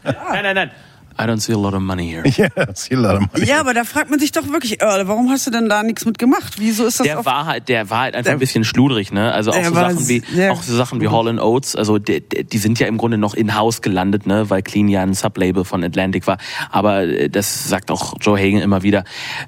nein, 0.02 0.42
nein, 0.42 0.54
nein. 0.54 0.70
I 1.18 1.24
don't 1.26 1.40
see 1.40 1.52
a 1.52 1.58
lot 1.58 1.74
of 1.74 1.82
money 1.82 2.08
here. 2.10 2.22
Yeah, 2.38 2.48
I 2.56 2.72
see 2.74 2.94
a 2.94 2.98
lot 2.98 3.16
of 3.16 3.20
money. 3.32 3.44
Ja, 3.46 3.60
aber 3.60 3.74
da 3.74 3.84
fragt 3.84 4.08
man 4.08 4.18
sich 4.18 4.32
doch 4.32 4.48
wirklich, 4.48 4.80
Earl, 4.80 5.06
warum 5.06 5.28
hast 5.28 5.46
du 5.46 5.50
denn 5.50 5.68
da 5.68 5.82
nichts 5.82 6.06
mit 6.06 6.18
gemacht? 6.18 6.54
Wieso 6.56 6.86
ist 6.86 6.98
das 6.98 7.06
Der 7.06 7.22
war 7.26 7.44
halt, 7.44 7.68
der 7.68 7.90
war 7.90 8.00
halt 8.02 8.14
einfach 8.16 8.32
ein 8.32 8.38
bisschen 8.38 8.64
schludrig, 8.64 9.12
ne? 9.12 9.30
Also 9.30 9.50
auch 9.50 9.62
so 9.62 9.74
Sachen 9.74 10.08
wie, 10.08 10.20
sehr- 10.20 10.50
auch 10.52 10.62
so 10.62 10.74
Sachen 10.74 11.02
wie 11.02 11.08
Hall 11.08 11.38
Oates, 11.38 11.76
also 11.76 11.98
die, 11.98 12.22
die 12.26 12.58
sind 12.58 12.78
ja 12.78 12.86
im 12.86 12.96
Grunde 12.96 13.18
noch 13.18 13.34
in-house 13.34 13.82
gelandet, 13.82 14.26
ne? 14.26 14.48
Weil 14.48 14.62
Clean 14.62 14.88
ja 14.88 15.02
ein 15.02 15.12
Sublabel 15.12 15.64
von 15.66 15.84
Atlantic 15.84 16.26
war. 16.26 16.38
Aber 16.70 17.02
äh, 17.02 17.28
das 17.28 17.68
sagt 17.68 17.90
auch 17.90 18.14
Joe 18.20 18.38
Hagen 18.38 18.58
immer 18.62 18.82
wieder. 18.82 19.04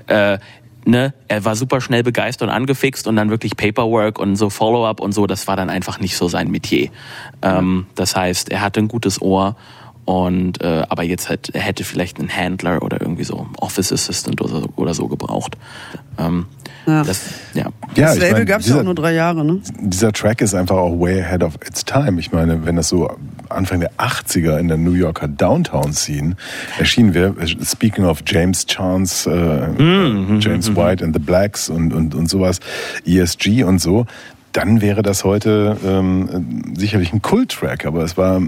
Äh, 0.09 0.39
Ne, 0.85 1.15
er 1.29 1.45
war 1.45 1.55
super 1.55 1.81
schnell 1.81 2.03
begeistert 2.03 2.49
und 2.49 2.55
angefixt 2.55 3.07
und 3.07 3.15
dann 3.15 3.31
wirklich 3.31 3.57
Paperwork 3.57 4.19
und 4.19 4.35
so 4.35 4.51
Follow-up 4.51 4.99
und 5.01 5.13
so, 5.13 5.29
das 5.29 5.47
war 5.47 5.55
dann 5.55 5.71
einfach 5.71 6.01
nicht 6.01 6.17
so 6.17 6.27
sein 6.27 6.51
Metier. 6.51 6.91
Ähm, 7.41 7.87
das 7.95 8.17
heißt, 8.17 8.51
er 8.51 8.63
hatte 8.63 8.81
ein 8.81 8.89
gutes 8.89 9.23
Ohr 9.23 9.55
und 10.05 10.61
äh, 10.61 10.83
aber 10.89 11.05
jetzt 11.05 11.29
halt, 11.29 11.51
er 11.55 11.61
hätte 11.61 11.85
vielleicht 11.85 12.19
einen 12.19 12.37
Handler 12.37 12.83
oder 12.83 13.01
irgendwie 13.01 13.23
so 13.23 13.47
Office 13.59 13.93
Assistant 13.93 14.41
oder 14.41 14.63
so, 14.63 14.69
oder 14.75 14.95
so 14.95 15.07
gebraucht. 15.07 15.57
Ähm, 16.19 16.47
Ja. 16.87 17.05
Das, 17.05 17.21
ja. 17.55 17.67
Ja, 17.95 18.07
das 18.09 18.19
Label 18.19 18.45
gab 18.45 18.61
es 18.61 18.69
ja 18.69 18.81
auch 18.81 18.83
nur 18.83 18.97
drei 18.97 19.13
Jahre, 19.15 19.45
ne? 19.45 19.61
Dieser 19.79 20.13
Track 20.13 20.41
ist 20.41 20.53
einfach 20.53 20.77
auch 20.77 20.99
way 20.99 21.21
ahead 21.21 21.45
of 21.45 21.55
its 21.65 21.85
time. 21.85 22.19
Ich 22.19 22.33
meine, 22.33 22.65
wenn 22.67 22.75
das 22.75 22.89
so 22.89 23.09
Anfang 23.55 23.81
der 23.81 23.93
80er 23.99 24.59
in 24.59 24.69
der 24.69 24.77
New 24.77 24.93
Yorker 24.93 25.29
Downtown-Scene 25.29 26.37
erschienen 26.79 27.15
wäre, 27.15 27.35
speaking 27.65 28.05
of 28.05 28.23
James 28.27 28.67
Chance, 28.67 29.31
äh, 29.31 30.39
James 30.39 30.75
White 30.75 31.05
and 31.05 31.15
the 31.15 31.21
Blacks 31.21 31.69
und, 31.69 31.93
und, 31.93 32.15
und 32.15 32.29
sowas, 32.29 32.61
ESG 33.07 33.65
und 33.65 33.81
so, 33.81 34.07
dann 34.53 34.81
wäre 34.81 35.03
das 35.03 35.25
heute 35.25 35.77
ähm, 35.85 36.75
sicherlich 36.77 37.13
ein 37.13 37.23
Kult-Track, 37.23 37.87
aber 37.87 38.03
es 38.03 38.17
war 38.17 38.43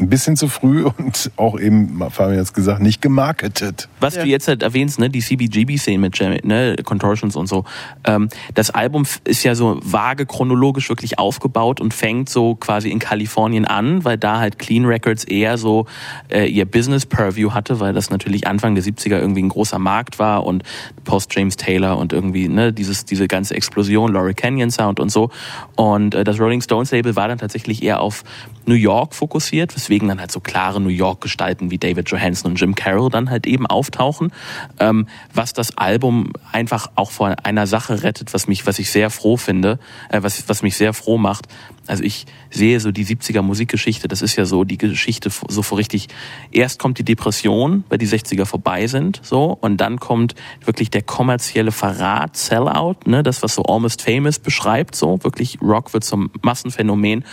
ein 0.00 0.08
bisschen 0.08 0.36
zu 0.36 0.48
früh 0.48 0.84
und 0.84 1.30
auch 1.36 1.58
eben, 1.58 1.98
Fabian 2.10 2.38
jetzt 2.38 2.54
gesagt, 2.54 2.80
nicht 2.82 3.00
gemarketet. 3.00 3.88
Was 4.00 4.14
du 4.14 4.24
jetzt 4.24 4.48
halt 4.48 4.62
erwähnst, 4.62 4.98
ne, 4.98 5.08
die 5.08 5.20
CBGB-Szene 5.20 5.98
mit 5.98 6.18
Jam- 6.18 6.38
ne, 6.42 6.76
Contortions 6.84 7.36
und 7.36 7.46
so. 7.46 7.64
Ähm, 8.04 8.28
das 8.54 8.70
Album 8.70 9.04
ist 9.24 9.44
ja 9.44 9.54
so 9.54 9.78
vage 9.82 10.26
chronologisch 10.26 10.88
wirklich 10.88 11.18
aufgebaut 11.18 11.80
und 11.80 11.94
fängt 11.94 12.28
so 12.28 12.54
quasi 12.56 12.90
in 12.90 12.98
Kalifornien 12.98 13.64
an, 13.64 14.04
weil 14.04 14.18
da 14.18 14.38
halt 14.38 14.58
Clean 14.58 14.84
Records 14.84 15.24
eher 15.24 15.58
so 15.58 15.86
äh, 16.28 16.46
ihr 16.46 16.64
Business 16.64 17.06
Purview 17.06 17.52
hatte, 17.52 17.78
weil 17.80 17.92
das 17.92 18.10
natürlich 18.10 18.46
Anfang 18.46 18.74
der 18.74 18.84
70er 18.84 19.18
irgendwie 19.18 19.42
ein 19.42 19.48
großer 19.48 19.78
Markt 19.78 20.18
war 20.18 20.44
und 20.44 20.64
Post 21.04 21.34
James 21.34 21.56
Taylor 21.56 21.98
und 21.98 22.12
irgendwie 22.12 22.48
ne, 22.48 22.72
dieses 22.72 23.04
diese 23.04 23.28
ganze 23.28 23.54
Explosion, 23.54 24.12
Laurie 24.12 24.34
Canyon 24.34 24.70
Sound 24.70 24.98
und 24.98 25.10
so. 25.10 25.30
Und 25.76 26.14
äh, 26.14 26.24
das 26.24 26.40
Rolling 26.40 26.60
Stones 26.60 26.90
Label 26.90 27.14
war 27.16 27.28
dann 27.28 27.38
tatsächlich 27.38 27.82
eher 27.82 28.00
auf 28.00 28.24
New 28.66 28.74
York 28.74 29.14
fokussiert, 29.14 29.74
weswegen 29.84 30.08
dann 30.08 30.18
halt 30.18 30.32
so 30.32 30.40
klare 30.40 30.80
New 30.80 30.88
York 30.88 31.20
Gestalten 31.20 31.70
wie 31.70 31.76
David 31.76 32.08
Johansen 32.08 32.46
und 32.46 32.60
Jim 32.60 32.74
Carroll 32.74 33.10
dann 33.10 33.28
halt 33.28 33.46
eben 33.46 33.66
auftauchen, 33.66 34.32
ähm, 34.80 35.06
was 35.34 35.52
das 35.52 35.76
Album 35.76 36.32
einfach 36.52 36.90
auch 36.94 37.10
vor 37.10 37.34
einer 37.42 37.66
Sache 37.66 38.02
rettet, 38.02 38.32
was 38.32 38.48
mich, 38.48 38.66
was 38.66 38.78
ich 38.78 38.90
sehr 38.90 39.10
froh 39.10 39.36
finde, 39.36 39.78
äh, 40.08 40.22
was, 40.22 40.48
was 40.48 40.62
mich 40.62 40.76
sehr 40.76 40.94
froh 40.94 41.18
macht. 41.18 41.48
Also 41.86 42.02
ich 42.02 42.24
sehe 42.50 42.80
so 42.80 42.92
die 42.92 43.04
70er 43.04 43.42
Musikgeschichte, 43.42 44.08
das 44.08 44.22
ist 44.22 44.36
ja 44.36 44.46
so 44.46 44.64
die 44.64 44.78
Geschichte 44.78 45.30
so 45.48 45.62
vor 45.62 45.76
richtig, 45.76 46.08
erst 46.50 46.78
kommt 46.78 46.98
die 46.98 47.04
Depression, 47.04 47.84
weil 47.88 47.98
die 47.98 48.06
60er 48.06 48.46
vorbei 48.46 48.86
sind, 48.86 49.20
so, 49.22 49.58
und 49.60 49.78
dann 49.78 50.00
kommt 50.00 50.34
wirklich 50.64 50.88
der 50.90 51.02
kommerzielle 51.02 51.72
Verrat, 51.72 52.36
Sellout, 52.36 52.96
ne, 53.06 53.22
das, 53.22 53.42
was 53.42 53.56
so 53.56 53.64
Almost 53.64 54.00
Famous 54.00 54.38
beschreibt, 54.38 54.94
so, 54.94 55.22
wirklich 55.24 55.58
Rock 55.60 55.92
wird 55.92 56.04
zum 56.04 56.30
Massenphänomen 56.40 57.24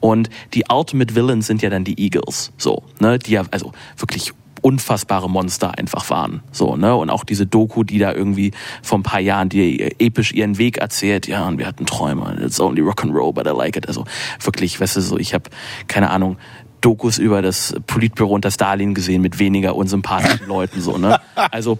und 0.00 0.30
die 0.54 0.64
Ultimate 0.70 1.14
Villains 1.14 1.46
sind 1.46 1.60
ja 1.60 1.68
dann 1.68 1.84
die 1.84 1.97
Eagles, 1.98 2.52
so, 2.56 2.84
ne, 3.00 3.18
die 3.18 3.32
ja, 3.32 3.44
also 3.50 3.72
wirklich 3.96 4.32
unfassbare 4.60 5.30
Monster 5.30 5.78
einfach 5.78 6.08
waren. 6.10 6.42
So, 6.52 6.76
ne? 6.76 6.94
Und 6.96 7.10
auch 7.10 7.24
diese 7.24 7.46
Doku, 7.46 7.84
die 7.84 7.98
da 7.98 8.12
irgendwie 8.12 8.52
vor 8.82 8.98
ein 8.98 9.02
paar 9.02 9.20
Jahren, 9.20 9.48
die 9.48 9.80
episch 10.00 10.32
ihren 10.32 10.58
Weg 10.58 10.78
erzählt, 10.78 11.28
ja, 11.28 11.46
und 11.46 11.58
wir 11.58 11.66
hatten 11.66 11.86
Träume, 11.86 12.36
it's 12.42 12.60
only 12.60 12.80
rock 12.80 13.04
and 13.04 13.14
roll, 13.14 13.32
but 13.32 13.46
I 13.46 13.50
like 13.50 13.76
it. 13.76 13.86
Also 13.88 14.04
wirklich, 14.40 14.80
weißt 14.80 14.96
du, 14.96 15.00
so, 15.00 15.18
ich 15.18 15.34
habe 15.34 15.44
keine 15.86 16.10
Ahnung, 16.10 16.38
Dokus 16.80 17.18
über 17.18 17.42
das 17.42 17.74
Politbüro 17.86 18.34
unter 18.34 18.50
Stalin 18.50 18.94
gesehen 18.94 19.20
mit 19.20 19.38
weniger 19.38 19.74
unsympathischen 19.74 20.46
Leuten, 20.46 20.80
so, 20.80 20.96
ne? 20.96 21.20
Also, 21.34 21.78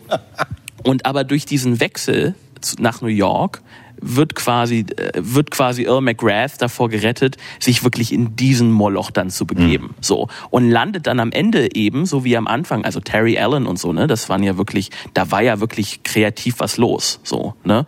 und 0.82 1.06
aber 1.06 1.24
durch 1.24 1.46
diesen 1.46 1.80
Wechsel 1.80 2.34
nach 2.78 3.00
New 3.00 3.08
York 3.08 3.62
wird 4.00 4.34
quasi, 4.34 4.86
äh, 4.96 5.12
wird 5.16 5.50
quasi 5.50 5.84
Earl 5.84 6.00
McGrath 6.00 6.60
davor 6.60 6.88
gerettet, 6.88 7.36
sich 7.58 7.84
wirklich 7.84 8.12
in 8.12 8.36
diesen 8.36 8.70
Moloch 8.70 9.10
dann 9.10 9.30
zu 9.30 9.46
begeben. 9.46 9.94
So. 10.00 10.28
Und 10.50 10.70
landet 10.70 11.06
dann 11.06 11.20
am 11.20 11.32
Ende 11.32 11.74
eben, 11.74 12.06
so 12.06 12.24
wie 12.24 12.36
am 12.36 12.46
Anfang, 12.46 12.84
also 12.84 13.00
Terry 13.00 13.38
Allen 13.38 13.66
und 13.66 13.78
so, 13.78 13.92
ne, 13.92 14.06
das 14.06 14.28
waren 14.28 14.42
ja 14.42 14.56
wirklich, 14.56 14.90
da 15.14 15.30
war 15.30 15.42
ja 15.42 15.60
wirklich 15.60 16.02
kreativ 16.02 16.56
was 16.58 16.76
los, 16.76 17.20
so, 17.22 17.54
ne, 17.64 17.86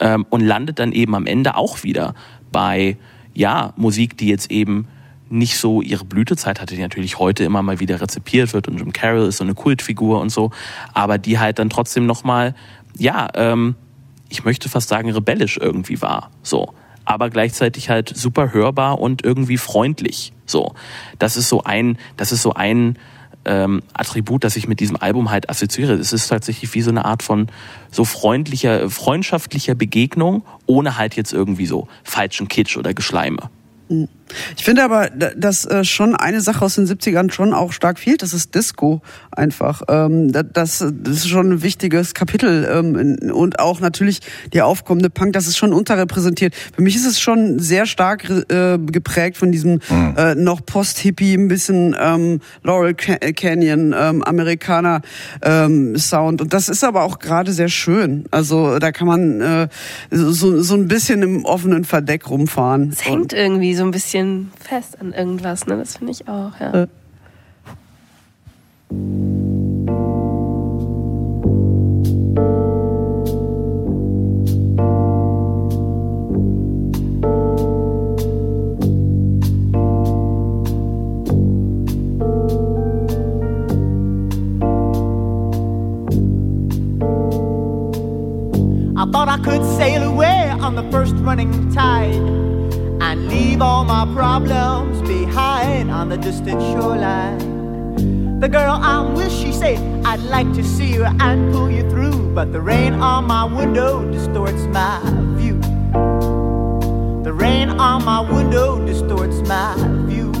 ähm, 0.00 0.26
und 0.30 0.40
landet 0.40 0.78
dann 0.78 0.92
eben 0.92 1.14
am 1.14 1.26
Ende 1.26 1.56
auch 1.56 1.82
wieder 1.82 2.14
bei, 2.50 2.96
ja, 3.34 3.72
Musik, 3.76 4.16
die 4.16 4.28
jetzt 4.28 4.50
eben 4.50 4.86
nicht 5.30 5.56
so 5.56 5.80
ihre 5.80 6.04
Blütezeit 6.04 6.60
hatte, 6.60 6.74
die 6.74 6.82
natürlich 6.82 7.18
heute 7.18 7.44
immer 7.44 7.62
mal 7.62 7.80
wieder 7.80 8.00
rezipiert 8.00 8.52
wird 8.52 8.68
und 8.68 8.78
Jim 8.78 8.92
Carroll 8.92 9.28
ist 9.28 9.38
so 9.38 9.44
eine 9.44 9.54
Kultfigur 9.54 10.20
und 10.20 10.28
so, 10.28 10.50
aber 10.92 11.16
die 11.16 11.38
halt 11.38 11.58
dann 11.58 11.70
trotzdem 11.70 12.04
nochmal, 12.04 12.54
ja, 12.98 13.28
ähm, 13.34 13.74
ich 14.32 14.44
möchte 14.44 14.68
fast 14.68 14.88
sagen, 14.88 15.10
rebellisch 15.10 15.58
irgendwie 15.58 16.00
war. 16.00 16.30
So. 16.42 16.72
Aber 17.04 17.30
gleichzeitig 17.30 17.90
halt 17.90 18.16
super 18.16 18.52
hörbar 18.52 18.98
und 18.98 19.24
irgendwie 19.24 19.58
freundlich. 19.58 20.32
So. 20.46 20.74
Das 21.18 21.36
ist 21.36 21.48
so 21.48 21.62
ein, 21.62 21.98
das 22.16 22.32
ist 22.32 22.42
so 22.42 22.54
ein 22.54 22.98
ähm, 23.44 23.82
Attribut, 23.92 24.44
das 24.44 24.56
ich 24.56 24.68
mit 24.68 24.80
diesem 24.80 24.96
Album 24.96 25.30
halt 25.30 25.50
assoziiere. 25.50 25.94
Es 25.94 26.12
ist 26.12 26.28
tatsächlich 26.28 26.72
wie 26.74 26.80
so 26.80 26.90
eine 26.90 27.04
Art 27.04 27.22
von 27.22 27.48
so 27.90 28.04
freundlicher, 28.04 28.88
freundschaftlicher 28.88 29.74
Begegnung, 29.74 30.44
ohne 30.66 30.96
halt 30.96 31.14
jetzt 31.14 31.32
irgendwie 31.32 31.66
so 31.66 31.88
falschen 32.04 32.48
Kitsch 32.48 32.76
oder 32.78 32.94
Geschleime. 32.94 33.50
Ich 34.56 34.64
finde 34.64 34.82
aber, 34.84 35.10
da- 35.10 35.30
dass 35.36 35.64
äh, 35.66 35.84
schon 35.84 36.14
eine 36.16 36.40
Sache 36.40 36.64
aus 36.64 36.76
den 36.76 36.86
70ern 36.86 37.30
schon 37.32 37.52
auch 37.52 37.72
stark 37.72 37.98
fehlt, 37.98 38.22
das 38.22 38.32
ist 38.32 38.54
Disco 38.54 39.02
einfach. 39.30 39.82
Ähm, 39.88 40.32
da- 40.32 40.42
das, 40.42 40.80
ist 40.80 41.28
schon 41.28 41.52
ein 41.52 41.62
wichtiges 41.62 42.14
Kapitel 42.14 42.66
ähm, 42.72 43.30
und 43.32 43.58
auch 43.58 43.80
natürlich 43.80 44.20
der 44.52 44.66
aufkommende 44.66 45.10
Punk, 45.10 45.32
das 45.34 45.46
ist 45.46 45.58
schon 45.58 45.72
unterrepräsentiert. 45.72 46.54
Für 46.74 46.82
mich 46.82 46.96
ist 46.96 47.06
es 47.06 47.20
schon 47.20 47.58
sehr 47.58 47.84
stark 47.86 48.28
äh, 48.50 48.78
geprägt 48.78 49.36
von 49.36 49.52
diesem 49.52 49.80
äh, 50.16 50.34
noch 50.34 50.64
Post-Hippie, 50.64 51.34
ein 51.34 51.48
bisschen 51.48 51.94
ähm, 52.00 52.40
Laurel 52.62 52.94
Ca- 52.94 53.18
Canyon, 53.34 53.94
ähm, 53.98 54.22
Amerikaner 54.22 55.02
ähm, 55.42 55.96
Sound 55.98 56.40
und 56.40 56.52
das 56.52 56.68
ist 56.68 56.84
aber 56.84 57.02
auch 57.02 57.18
gerade 57.18 57.52
sehr 57.52 57.68
schön. 57.68 58.24
Also 58.30 58.78
da 58.78 58.92
kann 58.92 59.06
man 59.06 59.68
so, 60.10 60.62
so 60.62 60.74
ein 60.74 60.88
bisschen 60.88 61.22
im 61.22 61.44
offenen 61.44 61.84
Verdeck 61.84 62.28
rumfahren. 62.30 62.90
Es 62.92 63.04
hängt 63.04 63.32
irgendwie 63.32 63.74
so 63.74 63.84
ein 63.84 63.90
bisschen 63.90 64.21
fest 64.58 65.00
an 65.00 65.12
irgendwas, 65.12 65.66
ne? 65.66 65.76
Das 65.76 65.96
finde 65.96 66.12
ich 66.12 66.28
auch, 66.28 66.58
ja. 66.60 66.82
Äh. 66.82 66.86
I 88.94 89.10
thought 89.10 89.28
I 89.28 89.38
could 89.38 89.64
sail 89.76 90.04
away 90.04 90.50
on 90.60 90.76
the 90.76 90.88
first 90.92 91.14
running 91.16 91.72
tide 91.72 92.51
and 93.12 93.28
leave 93.28 93.60
all 93.60 93.84
my 93.84 94.10
problems 94.14 95.06
behind 95.06 95.90
on 95.90 96.08
the 96.08 96.16
distant 96.16 96.58
shoreline. 96.62 98.40
The 98.40 98.48
girl 98.48 98.78
I'm 98.80 99.12
with, 99.12 99.30
she 99.30 99.52
said, 99.52 99.78
I'd 100.06 100.20
like 100.20 100.50
to 100.54 100.64
see 100.64 100.94
you 100.94 101.04
and 101.04 101.52
pull 101.52 101.70
you 101.70 101.82
through, 101.90 102.32
but 102.34 102.52
the 102.52 102.60
rain 102.62 102.94
on 102.94 103.26
my 103.26 103.44
window 103.44 104.10
distorts 104.10 104.62
my 104.62 104.98
view. 105.36 105.60
The 107.22 107.34
rain 107.34 107.68
on 107.68 108.02
my 108.02 108.20
window 108.20 108.82
distorts 108.86 109.46
my 109.46 109.74
view. 110.08 110.32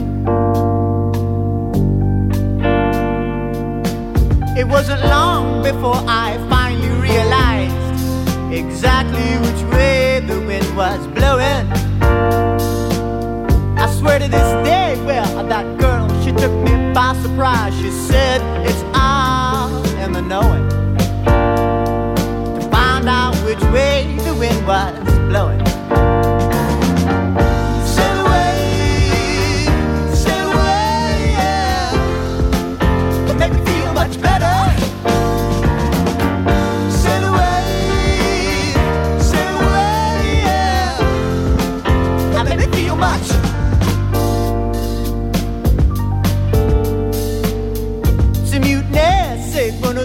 It 4.56 4.66
wasn't 4.66 5.02
long 5.02 5.62
before 5.62 6.00
I 6.08 6.38
finally 6.48 6.88
realized 7.02 8.50
exactly 8.50 9.28
which 9.44 9.62
way 9.74 10.20
the 10.26 10.40
wind 10.40 10.74
was 10.74 11.06
blowing. 11.08 12.51
I 13.92 13.94
swear 13.96 14.18
to 14.20 14.26
this 14.26 14.66
day, 14.66 14.96
well, 15.04 15.46
that 15.46 15.78
girl, 15.78 16.08
she 16.24 16.32
took 16.32 16.50
me 16.64 16.94
by 16.94 17.14
surprise. 17.20 17.76
She 17.78 17.90
said, 17.90 18.40
It's 18.66 18.82
all 18.94 19.84
in 19.98 20.12
the 20.12 20.22
knowing. 20.22 20.66
To 21.26 22.68
find 22.70 23.06
out 23.06 23.36
which 23.44 23.60
way 23.64 24.16
the 24.24 24.34
wind 24.34 24.66
was 24.66 24.98
blowing. 25.28 25.60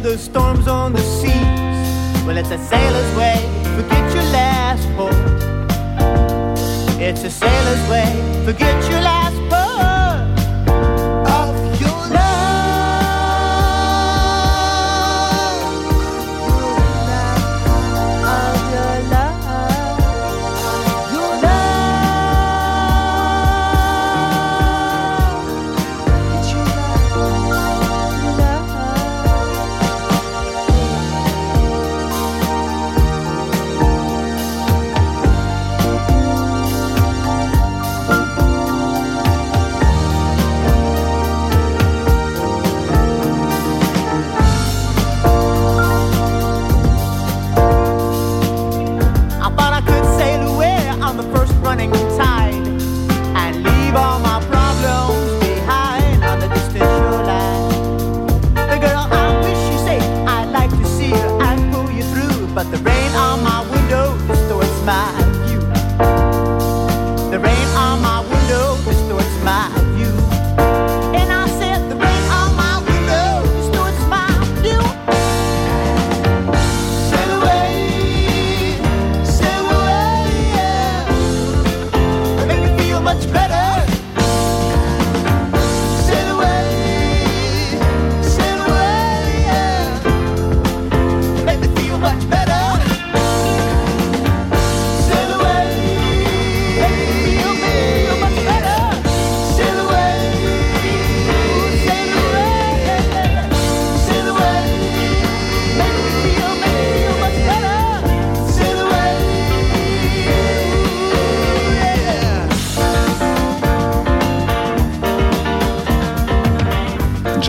Of 0.06 0.20
storms 0.20 0.68
on 0.68 0.94
the 0.94 1.02
seas. 1.02 1.34
Well, 2.26 2.38
it's 2.38 2.52
a 2.52 2.58
sailor's 2.58 3.16
way, 3.16 3.38
forget 3.76 4.14
your 4.14 4.24
last 4.32 4.88
port. 4.96 5.14
It's 7.02 7.24
a 7.24 7.30
sailor's 7.30 7.90
way, 7.90 8.44
forget 8.46 8.90
your 8.92 9.02
last 9.02 9.27
much 92.08 92.30
better. 92.30 92.47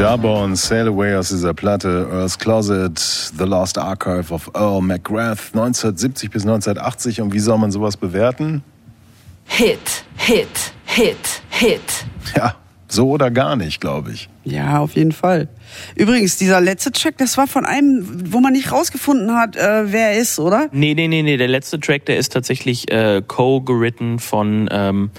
Jawbone, 0.09 0.57
Sail 0.57 0.89
Away 0.89 1.17
aus 1.17 1.29
dieser 1.29 1.53
Platte, 1.53 2.09
Earth's 2.11 2.39
Closet, 2.39 2.99
The 2.99 3.45
Lost 3.45 3.77
Archive 3.77 4.33
of 4.33 4.51
Earl 4.55 4.81
McGrath, 4.81 5.49
1970 5.53 6.31
bis 6.31 6.45
1980. 6.45 7.21
Und 7.21 7.35
wie 7.35 7.39
soll 7.39 7.59
man 7.59 7.71
sowas 7.71 7.99
bewerten? 7.99 8.63
Hit, 9.45 10.05
Hit, 10.17 10.49
Hit, 10.87 11.43
Hit. 11.51 11.83
Ja, 12.35 12.55
so 12.89 13.11
oder 13.11 13.31
gar 13.31 13.57
nicht, 13.57 13.83
glaube 13.83 14.13
ich. 14.13 14.31
Ja, 14.45 14.79
auf 14.79 14.95
jeden 14.95 15.13
Fall. 15.13 15.49
Übrigens, 15.95 16.39
dieser 16.39 16.63
letzte 16.63 16.91
Track, 16.91 17.19
das 17.19 17.37
war 17.37 17.47
von 17.47 17.67
einem, 17.67 18.33
wo 18.33 18.41
man 18.41 18.55
nicht 18.55 18.73
rausgefunden 18.73 19.37
hat, 19.37 19.57
äh, 19.57 19.93
wer 19.93 20.13
er 20.13 20.19
ist, 20.19 20.39
oder? 20.39 20.71
Nee, 20.73 20.95
nee, 20.95 21.09
nee, 21.09 21.21
nee. 21.21 21.37
Der 21.37 21.49
letzte 21.49 21.79
Track, 21.81 22.07
der 22.07 22.17
ist 22.17 22.33
tatsächlich 22.33 22.91
äh, 22.91 23.21
co-geritten 23.27 24.21
von 24.21 24.71
ähm, 24.73 25.11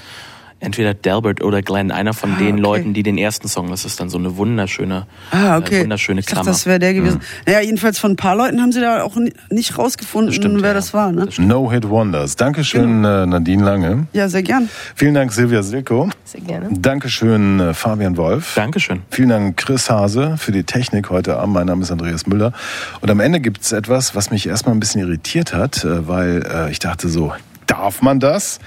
entweder 0.61 0.93
Delbert 0.93 1.41
oder 1.41 1.61
Glenn, 1.61 1.91
einer 1.91 2.13
von 2.13 2.33
Ah, 2.33 2.37
den 2.39 2.53
okay. 2.55 2.61
Leuten, 2.61 2.93
die 2.93 3.03
den 3.03 3.17
ersten 3.17 3.47
Song. 3.47 3.69
Das 3.69 3.85
ist 3.85 3.99
dann 3.99 4.09
so 4.09 4.17
eine 4.17 4.35
wunderschöne, 4.37 5.05
Ah, 5.31 5.57
okay. 5.57 5.79
äh, 5.79 5.81
wunderschöne 5.83 6.19
ich 6.19 6.25
dachte, 6.25 6.35
Klammer. 6.41 6.51
das 6.51 6.65
wäre 6.65 6.79
der 6.79 6.93
gewesen. 6.93 7.21
Naja, 7.45 7.61
jedenfalls 7.61 7.97
von 7.99 8.11
ein 8.11 8.15
paar 8.15 8.35
Leuten 8.35 8.61
haben 8.61 8.71
sie 8.71 8.81
da 8.81 9.03
auch 9.03 9.15
ni- 9.15 9.33
nicht 9.49 9.77
rausgefunden, 9.77 10.61
wer 10.61 10.73
das 10.73 10.93
war, 10.93 11.11
ne? 11.11 11.27
No 11.37 11.71
Hit 11.71 11.87
Wonders. 11.89 12.35
Dankeschön, 12.35 13.03
Genau. 13.03 13.23
äh, 13.23 13.25
Nadine 13.25 13.63
Lange. 13.63 14.07
Ja, 14.13 14.27
sehr 14.27 14.43
gern. 14.43 14.69
Vielen 14.95 15.13
Dank, 15.13 15.31
Silvia 15.31 15.63
Silko. 15.63 16.09
Sehr 16.25 16.41
gerne. 16.41 16.69
Dankeschön, 16.71 17.59
äh, 17.59 17.73
Fabian 17.73 18.17
Wolf. 18.17 18.53
Dankeschön. 18.55 19.01
Vielen 19.11 19.29
Dank, 19.29 19.57
Chris 19.57 19.89
Hase, 19.89 20.35
für 20.37 20.51
die 20.51 20.63
Technik 20.63 21.09
heute 21.09 21.37
Abend. 21.37 21.53
Mein 21.53 21.67
Name 21.67 21.83
ist 21.83 21.91
Andreas 21.91 22.27
Müller. 22.27 22.51
Und 23.01 23.09
am 23.09 23.19
Ende 23.19 23.39
gibt 23.39 23.61
es 23.61 23.71
etwas, 23.71 24.13
was 24.15 24.29
mich 24.31 24.47
erstmal 24.47 24.75
ein 24.75 24.79
bisschen 24.79 25.01
irritiert 25.01 25.53
hat, 25.53 25.83
äh, 25.85 26.07
weil 26.07 26.43
äh, 26.45 26.71
ich 26.71 26.79
dachte 26.79 27.07
so, 27.07 27.31
darf 27.67 28.01
man 28.01 28.19
das? 28.19 28.59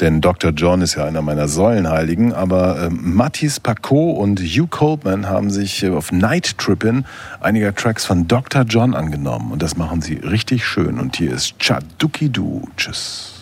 Denn 0.00 0.20
Dr. 0.20 0.50
John 0.50 0.82
ist 0.82 0.96
ja 0.96 1.04
einer 1.04 1.22
meiner 1.22 1.48
Säulenheiligen, 1.48 2.32
aber 2.32 2.82
äh, 2.82 2.90
Mattis 2.90 3.60
Paco 3.60 4.10
und 4.10 4.40
Hugh 4.40 4.68
Coleman 4.68 5.26
haben 5.28 5.50
sich 5.50 5.82
äh, 5.82 5.90
auf 5.90 6.12
Night 6.12 6.58
Trippin 6.58 7.04
einiger 7.40 7.74
Tracks 7.74 8.04
von 8.04 8.28
Dr. 8.28 8.62
John 8.62 8.94
angenommen. 8.94 9.52
Und 9.52 9.62
das 9.62 9.76
machen 9.76 10.02
sie 10.02 10.14
richtig 10.14 10.66
schön. 10.66 10.98
Und 10.98 11.16
hier 11.16 11.32
ist 11.32 11.58
Chaduki 11.58 12.28
Du. 12.28 12.68
Tschüss. 12.76 13.32